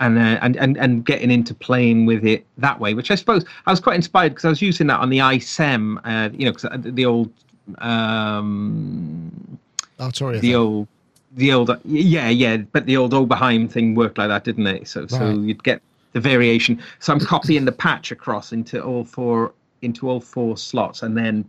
and, 0.00 0.18
uh, 0.18 0.38
and 0.42 0.56
and 0.56 0.76
and 0.76 1.04
getting 1.04 1.30
into 1.30 1.54
playing 1.54 2.06
with 2.06 2.24
it 2.24 2.46
that 2.58 2.78
way, 2.78 2.94
which 2.94 3.10
I 3.10 3.14
suppose 3.14 3.44
I 3.66 3.70
was 3.70 3.80
quite 3.80 3.96
inspired 3.96 4.30
because 4.30 4.44
I 4.44 4.48
was 4.48 4.62
using 4.62 4.86
that 4.88 5.00
on 5.00 5.10
the 5.10 5.18
iSEM, 5.18 5.98
uh, 6.04 6.30
you 6.32 6.44
know, 6.44 6.52
because 6.52 6.70
the 6.94 7.04
old, 7.04 7.32
um, 7.78 9.58
Arturia 9.98 10.40
the 10.40 10.54
old, 10.54 10.88
the 11.34 11.52
old, 11.52 11.70
yeah, 11.84 12.28
yeah, 12.28 12.58
but 12.58 12.86
the 12.86 12.96
old 12.96 13.12
Oberheim 13.12 13.70
thing 13.70 13.94
worked 13.94 14.18
like 14.18 14.28
that, 14.28 14.44
didn't 14.44 14.66
it? 14.66 14.88
So 14.88 15.02
right. 15.02 15.10
so 15.10 15.30
you'd 15.30 15.64
get 15.64 15.82
the 16.12 16.20
variation. 16.20 16.80
So 17.00 17.12
I'm 17.12 17.20
copying 17.20 17.64
the 17.64 17.72
patch 17.72 18.12
across 18.12 18.52
into 18.52 18.82
all 18.82 19.04
four 19.04 19.52
into 19.82 20.08
all 20.08 20.20
four 20.20 20.56
slots, 20.56 21.02
and 21.02 21.16
then, 21.16 21.44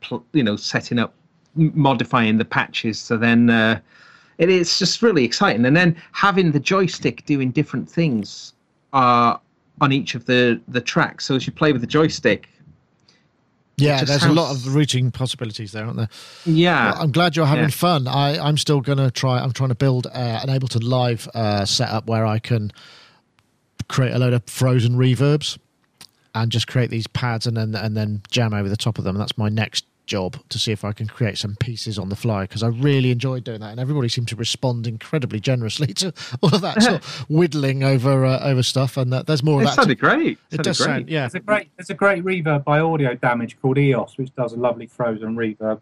pl- 0.00 0.24
you 0.32 0.42
know, 0.42 0.56
setting 0.56 0.98
up 0.98 1.14
modifying 1.54 2.38
the 2.38 2.44
patches. 2.44 2.98
So 2.98 3.16
then 3.16 3.50
uh, 3.50 3.80
it 4.38 4.48
is 4.48 4.78
just 4.78 5.02
really 5.02 5.24
exciting. 5.24 5.64
And 5.66 5.76
then 5.76 5.96
having 6.12 6.52
the 6.52 6.60
joystick 6.60 7.24
doing 7.26 7.50
different 7.50 7.88
things 7.88 8.54
uh, 8.92 9.36
on 9.80 9.92
each 9.92 10.14
of 10.14 10.26
the, 10.26 10.60
the 10.68 10.80
tracks. 10.80 11.26
So 11.26 11.34
as 11.34 11.46
you 11.46 11.52
play 11.52 11.72
with 11.72 11.80
the 11.80 11.86
joystick, 11.86 12.48
yeah, 13.76 14.04
there's 14.04 14.20
sounds... 14.20 14.36
a 14.36 14.40
lot 14.40 14.54
of 14.54 14.74
routing 14.74 15.10
possibilities 15.10 15.72
there, 15.72 15.84
aren't 15.84 15.96
there? 15.96 16.08
Yeah, 16.44 16.92
well, 16.92 17.02
I'm 17.02 17.12
glad 17.12 17.34
you're 17.34 17.46
having 17.46 17.64
yeah. 17.64 17.70
fun. 17.70 18.06
I, 18.06 18.38
I'm 18.38 18.58
still 18.58 18.80
going 18.82 18.98
to 18.98 19.10
try. 19.10 19.38
I'm 19.38 19.52
trying 19.52 19.70
to 19.70 19.74
build 19.74 20.06
uh, 20.06 20.10
an 20.42 20.48
Ableton 20.48 20.82
Live 20.82 21.28
uh, 21.34 21.64
setup 21.64 22.06
where 22.06 22.26
I 22.26 22.38
can 22.38 22.72
create 23.88 24.12
a 24.12 24.18
load 24.18 24.34
of 24.34 24.44
frozen 24.44 24.96
reverbs 24.96 25.58
and 26.34 26.52
just 26.52 26.66
create 26.68 26.90
these 26.90 27.06
pads 27.06 27.46
and 27.46 27.56
then 27.56 27.74
and 27.74 27.96
then 27.96 28.22
jam 28.30 28.52
over 28.52 28.68
the 28.68 28.76
top 28.76 28.98
of 28.98 29.04
them. 29.04 29.16
That's 29.16 29.36
my 29.38 29.48
next 29.48 29.86
job 30.10 30.36
to 30.48 30.58
see 30.58 30.72
if 30.72 30.84
I 30.84 30.92
can 30.92 31.06
create 31.06 31.38
some 31.38 31.54
pieces 31.54 31.96
on 31.96 32.08
the 32.08 32.16
fly 32.16 32.42
because 32.42 32.64
I 32.64 32.68
really 32.68 33.12
enjoyed 33.12 33.44
doing 33.44 33.60
that, 33.60 33.70
and 33.70 33.80
everybody 33.80 34.08
seemed 34.08 34.26
to 34.28 34.36
respond 34.36 34.86
incredibly 34.86 35.38
generously 35.38 35.86
to 35.94 36.12
all 36.42 36.52
of 36.52 36.60
that 36.62 36.82
sort 36.82 36.96
of 36.96 37.04
whittling 37.30 37.84
over 37.84 38.26
uh, 38.26 38.40
over 38.40 38.62
stuff. 38.62 38.96
And 38.96 39.14
uh, 39.14 39.22
there's 39.22 39.42
more 39.42 39.60
of 39.60 39.68
that. 39.68 39.76
Sounded 39.76 39.94
to, 39.94 40.00
great. 40.00 40.38
It, 40.50 40.60
it 40.60 40.62
does 40.64 40.78
great. 40.78 40.86
sound, 40.86 41.08
yeah. 41.08 41.20
There's 41.20 41.36
a 41.36 41.40
great 41.40 41.70
there's 41.76 41.90
a 41.90 41.94
great 41.94 42.24
reverb 42.24 42.64
by 42.64 42.80
Audio 42.80 43.14
Damage 43.14 43.56
called 43.62 43.78
EOS, 43.78 44.18
which 44.18 44.34
does 44.34 44.52
a 44.52 44.56
lovely 44.56 44.86
frozen 44.86 45.36
reverb. 45.36 45.80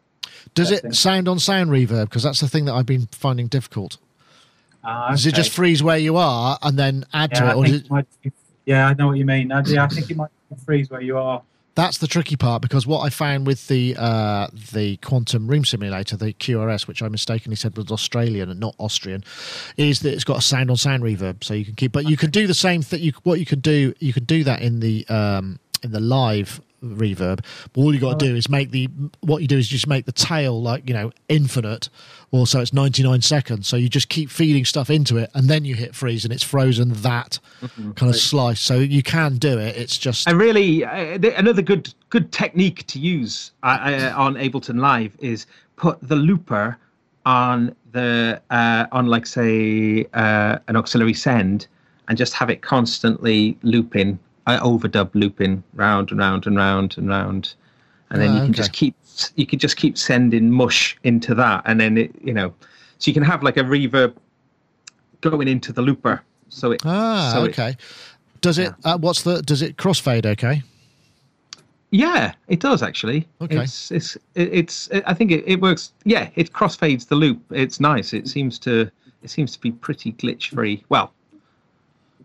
Does 0.54 0.70
it 0.70 0.94
sound 0.94 1.26
on 1.26 1.38
sound 1.38 1.70
reverb? 1.70 2.04
Because 2.04 2.22
that's 2.22 2.40
the 2.40 2.48
thing 2.48 2.66
that 2.66 2.74
I've 2.74 2.86
been 2.86 3.08
finding 3.10 3.48
difficult. 3.48 3.96
Uh, 4.84 5.04
okay. 5.04 5.14
Does 5.14 5.26
it 5.26 5.34
just 5.34 5.50
freeze 5.50 5.82
where 5.82 5.98
you 5.98 6.16
are 6.16 6.58
and 6.62 6.78
then 6.78 7.04
add 7.12 7.30
yeah, 7.32 7.40
to 7.40 7.50
it? 7.50 7.56
Or 7.56 7.66
it... 7.66 7.90
Might, 7.90 8.06
yeah, 8.66 8.86
I 8.86 8.94
know 8.94 9.08
what 9.08 9.16
you 9.16 9.24
mean. 9.24 9.50
Yeah, 9.66 9.84
I 9.84 9.88
think 9.88 10.10
it 10.10 10.16
might 10.16 10.30
freeze 10.64 10.90
where 10.90 11.00
you 11.00 11.18
are 11.18 11.42
that's 11.78 11.98
the 11.98 12.08
tricky 12.08 12.34
part 12.34 12.60
because 12.60 12.88
what 12.88 13.02
I 13.02 13.08
found 13.08 13.46
with 13.46 13.68
the 13.68 13.94
uh, 13.96 14.48
the 14.72 14.96
Quantec 14.96 15.48
room 15.48 15.64
simulator, 15.64 16.16
the 16.16 16.32
QRS, 16.32 16.88
which 16.88 17.04
I 17.04 17.08
mistakenly 17.08 17.54
said 17.54 17.76
was 17.76 17.92
Australian 17.92 18.50
and 18.50 18.58
not 18.58 18.74
Austrian, 18.78 19.22
is 19.76 20.00
that 20.00 20.12
it's 20.12 20.24
got 20.24 20.38
a 20.38 20.42
sound 20.42 20.70
on 20.70 20.76
sound 20.76 21.04
reverb, 21.04 21.44
so 21.44 21.54
you 21.54 21.64
can 21.64 21.76
keep. 21.76 21.92
But 21.92 22.10
you 22.10 22.16
can 22.16 22.30
do 22.30 22.48
the 22.48 22.54
same 22.54 22.82
thing. 22.82 23.00
You 23.00 23.12
what 23.22 23.38
you 23.38 23.46
can 23.46 23.60
do, 23.60 23.94
you 24.00 24.12
can 24.12 24.24
do 24.24 24.42
that 24.42 24.60
in 24.60 24.80
the 24.80 25.06
um, 25.08 25.60
in 25.84 25.92
the 25.92 26.00
live 26.00 26.60
reverb. 26.82 27.44
But 27.72 27.80
all 27.80 27.94
you 27.94 28.00
got 28.00 28.18
to 28.18 28.26
do 28.26 28.34
is 28.36 28.48
make 28.48 28.70
the 28.70 28.88
what 29.20 29.42
you 29.42 29.48
do 29.48 29.58
is 29.58 29.68
just 29.68 29.86
make 29.86 30.06
the 30.06 30.12
tail 30.12 30.60
like 30.62 30.88
you 30.88 30.94
know 30.94 31.10
infinite, 31.28 31.88
or 32.30 32.46
so 32.46 32.60
it's 32.60 32.72
ninety 32.72 33.02
nine 33.02 33.20
seconds. 33.22 33.66
So 33.66 33.76
you 33.76 33.88
just 33.88 34.08
keep 34.08 34.30
feeding 34.30 34.64
stuff 34.64 34.90
into 34.90 35.16
it, 35.16 35.30
and 35.34 35.48
then 35.48 35.64
you 35.64 35.74
hit 35.74 35.94
freeze, 35.94 36.24
and 36.24 36.32
it's 36.32 36.42
frozen 36.42 36.92
that 37.02 37.38
Mm-hmm. 37.60 37.90
kind 37.92 38.08
of 38.08 38.16
slice. 38.16 38.60
So 38.60 38.76
you 38.76 39.02
can 39.02 39.36
do 39.36 39.58
it. 39.58 39.76
It's 39.76 39.98
just 39.98 40.28
And 40.28 40.38
really, 40.38 40.84
uh, 40.84 41.18
th- 41.18 41.34
another 41.36 41.60
good 41.62 41.92
good 42.10 42.30
technique 42.30 42.86
to 42.86 43.00
use 43.00 43.50
uh, 43.64 43.66
uh, 43.66 44.14
on 44.16 44.34
Ableton 44.36 44.78
Live 44.78 45.12
is 45.18 45.46
put 45.74 45.98
the 46.00 46.14
looper 46.14 46.78
on 47.26 47.74
the 47.90 48.40
uh, 48.50 48.86
on 48.92 49.06
like 49.06 49.26
say 49.26 50.06
uh, 50.14 50.58
an 50.68 50.76
auxiliary 50.76 51.14
send, 51.14 51.66
and 52.06 52.16
just 52.16 52.32
have 52.34 52.48
it 52.48 52.62
constantly 52.62 53.58
looping, 53.62 54.18
uh, 54.48 54.60
overdub 54.60 55.10
looping 55.14 55.62
round 55.74 56.10
and 56.10 56.18
round 56.18 56.46
and 56.46 56.56
round 56.56 56.96
and 56.98 57.08
round, 57.08 57.54
and 58.10 58.20
then 58.20 58.30
Ah, 58.30 58.34
you 58.34 58.40
can 58.40 58.50
okay. 58.50 58.56
just 58.56 58.72
keep 58.72 58.94
you 59.36 59.46
can 59.46 59.58
just 59.58 59.76
keep 59.76 59.96
sending 59.98 60.50
mush 60.50 60.96
into 61.04 61.34
that, 61.34 61.62
and 61.66 61.80
then 61.80 61.96
it 61.98 62.10
you 62.22 62.32
know, 62.32 62.52
so 62.98 63.08
you 63.10 63.14
can 63.14 63.22
have 63.22 63.42
like 63.42 63.56
a 63.56 63.62
reverb 63.62 64.14
going 65.20 65.48
into 65.48 65.72
the 65.72 65.82
looper. 65.82 66.22
So 66.48 66.72
it 66.72 66.82
ah 66.84 67.30
so 67.34 67.44
it- 67.44 67.50
okay. 67.50 67.76
Does 68.40 68.58
it? 68.58 68.72
Uh, 68.84 68.96
what's 68.98 69.22
the? 69.22 69.42
Does 69.42 69.62
it 69.62 69.76
crossfade? 69.76 70.24
Okay. 70.24 70.62
Yeah, 71.90 72.34
it 72.48 72.60
does 72.60 72.82
actually. 72.82 73.26
Okay. 73.40 73.62
It's 73.62 73.90
it's 73.90 74.16
it- 74.34 74.50
it's. 74.52 74.88
I 75.06 75.14
think 75.14 75.30
it, 75.32 75.42
it 75.46 75.60
works. 75.60 75.92
Yeah, 76.04 76.28
it 76.36 76.52
crossfades 76.52 77.08
the 77.08 77.16
loop. 77.16 77.40
It's 77.50 77.80
nice. 77.80 78.12
It 78.12 78.28
seems 78.28 78.58
to 78.60 78.90
it 79.22 79.30
seems 79.30 79.52
to 79.54 79.60
be 79.60 79.72
pretty 79.72 80.12
glitch 80.12 80.54
free. 80.54 80.84
Well, 80.88 81.12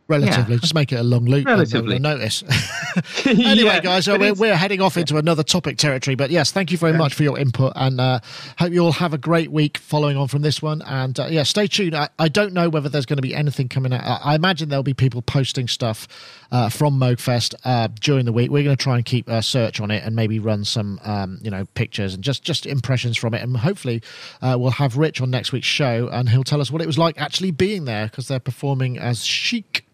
Relatively, 0.07 0.55
Yeah. 0.55 0.59
just 0.59 0.75
make 0.75 0.91
it 0.91 0.97
a 0.97 1.03
long 1.03 1.25
loop. 1.25 1.45
Relatively. 1.45 1.97
no 1.97 2.15
notice. 2.15 2.43
anyway, 3.25 3.63
Yeah, 3.63 3.79
guys, 3.79 4.05
so 4.05 4.17
we're, 4.17 4.33
we're 4.33 4.55
heading 4.55 4.81
off 4.81 4.97
into 4.97 5.17
another 5.17 5.43
topic 5.43 5.77
territory. 5.77 6.15
But 6.15 6.29
yes, 6.29 6.51
thank 6.51 6.71
you 6.71 6.77
very 6.77 6.93
much 6.93 7.13
for 7.13 7.23
your 7.23 7.39
input, 7.39 7.73
and 7.75 7.99
uh, 8.01 8.19
hope 8.57 8.73
you 8.73 8.83
all 8.83 8.91
have 8.91 9.13
a 9.13 9.17
great 9.17 9.51
week 9.51 9.77
following 9.77 10.17
on 10.17 10.27
from 10.27 10.41
this 10.41 10.61
one. 10.61 10.81
And 10.83 11.17
uh, 11.19 11.27
yeah, 11.27 11.43
stay 11.43 11.67
tuned. 11.67 11.95
I, 11.95 12.09
I 12.19 12.27
don't 12.27 12.53
know 12.53 12.69
whether 12.69 12.89
there's 12.89 13.05
going 13.05 13.17
to 13.17 13.21
be 13.23 13.33
anything 13.33 13.69
coming 13.69 13.93
out. 13.93 14.03
I, 14.03 14.33
I 14.33 14.35
imagine 14.35 14.69
there'll 14.69 14.83
be 14.83 14.93
people 14.93 15.21
posting 15.21 15.67
stuff 15.67 16.07
uh, 16.51 16.69
from 16.69 16.99
Moogfest 16.99 17.55
uh, 17.63 17.87
during 17.99 18.25
the 18.25 18.33
week. 18.33 18.51
We're 18.51 18.63
going 18.63 18.75
to 18.75 18.83
try 18.83 18.97
and 18.97 19.05
keep 19.05 19.27
a 19.29 19.41
search 19.41 19.79
on 19.79 19.89
it 19.89 20.03
and 20.03 20.15
maybe 20.15 20.37
run 20.37 20.65
some, 20.65 20.99
um, 21.03 21.39
you 21.41 21.49
know, 21.49 21.65
pictures 21.75 22.13
and 22.13 22.23
just 22.23 22.43
just 22.43 22.65
impressions 22.65 23.17
from 23.17 23.33
it. 23.33 23.41
And 23.41 23.55
hopefully, 23.55 24.03
uh, 24.41 24.57
we'll 24.59 24.71
have 24.71 24.97
Rich 24.97 25.21
on 25.21 25.31
next 25.31 25.51
week's 25.53 25.67
show, 25.67 26.09
and 26.11 26.29
he'll 26.29 26.43
tell 26.43 26.59
us 26.61 26.69
what 26.69 26.81
it 26.81 26.87
was 26.87 26.97
like 26.97 27.19
actually 27.19 27.51
being 27.51 27.85
there 27.85 28.05
because 28.07 28.27
they're 28.27 28.39
performing 28.39 28.97
as 28.99 29.23
Chic. 29.25 29.85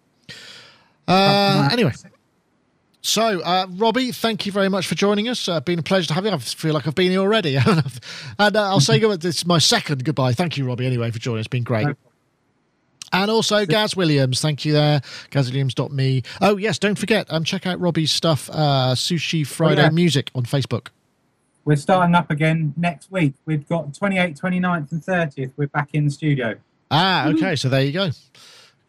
Uh, 1.09 1.69
anyway. 1.71 1.91
So, 3.01 3.41
uh, 3.41 3.65
Robbie, 3.71 4.11
thank 4.11 4.45
you 4.45 4.51
very 4.51 4.69
much 4.69 4.87
for 4.87 4.95
joining 4.95 5.29
us. 5.29 5.47
Uh, 5.47 5.59
been 5.61 5.79
a 5.79 5.83
pleasure 5.83 6.07
to 6.09 6.13
have 6.13 6.25
you. 6.25 6.31
I 6.31 6.37
feel 6.37 6.73
like 6.73 6.85
I've 6.85 6.95
been 6.95 7.11
here 7.11 7.21
already. 7.21 7.55
and 8.39 8.55
uh, 8.55 8.69
I'll 8.69 8.79
say 8.79 8.99
goodbye. 8.99 9.17
This 9.17 9.37
is 9.37 9.45
my 9.45 9.57
second 9.57 10.03
goodbye. 10.03 10.33
Thank 10.33 10.57
you, 10.57 10.65
Robbie, 10.65 10.85
anyway, 10.85 11.09
for 11.11 11.19
joining 11.19 11.39
us. 11.39 11.45
It's 11.45 11.47
been 11.47 11.63
great. 11.63 11.87
And 13.11 13.31
also, 13.31 13.65
Gaz 13.65 13.95
Williams, 13.95 14.41
thank 14.41 14.65
you 14.65 14.73
there. 14.73 15.01
GazWilliams.me. 15.31 16.23
Oh, 16.41 16.57
yes, 16.57 16.77
don't 16.77 16.97
forget, 16.97 17.25
um, 17.31 17.43
check 17.43 17.65
out 17.65 17.79
Robbie's 17.79 18.11
stuff, 18.11 18.49
uh, 18.51 18.93
Sushi 18.93 19.47
Friday 19.47 19.81
yeah. 19.81 19.89
Music 19.89 20.29
on 20.35 20.43
Facebook. 20.43 20.89
We're 21.65 21.75
starting 21.75 22.15
up 22.15 22.29
again 22.29 22.73
next 22.77 23.11
week. 23.11 23.33
We've 23.45 23.67
got 23.67 23.93
28th, 23.93 24.39
29th, 24.39 24.91
and 24.91 25.01
30th. 25.01 25.53
We're 25.57 25.67
back 25.67 25.89
in 25.93 26.05
the 26.05 26.11
studio. 26.11 26.55
Ah, 26.91 27.27
okay, 27.29 27.55
so 27.55 27.69
there 27.69 27.81
you 27.81 27.91
go. 27.91 28.09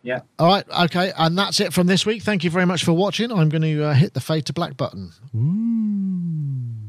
Yeah. 0.03 0.21
All 0.39 0.47
right. 0.47 0.65
Okay. 0.85 1.13
And 1.17 1.37
that's 1.37 1.61
it 1.61 1.73
from 1.73 1.87
this 1.87 2.07
week. 2.07 2.23
Thank 2.23 2.43
you 2.45 2.51
very 2.51 2.67
much 2.67 2.85
for 2.85 2.93
watching. 2.93 3.31
I'm 3.31 3.49
going 3.49 3.63
to 3.63 3.85
uh, 3.85 3.95
hit 3.95 4.15
the 4.15 4.21
fade 4.21 4.47
to 4.47 4.53
black 4.53 4.77
button. 4.77 5.13
Ooh. 5.37 6.80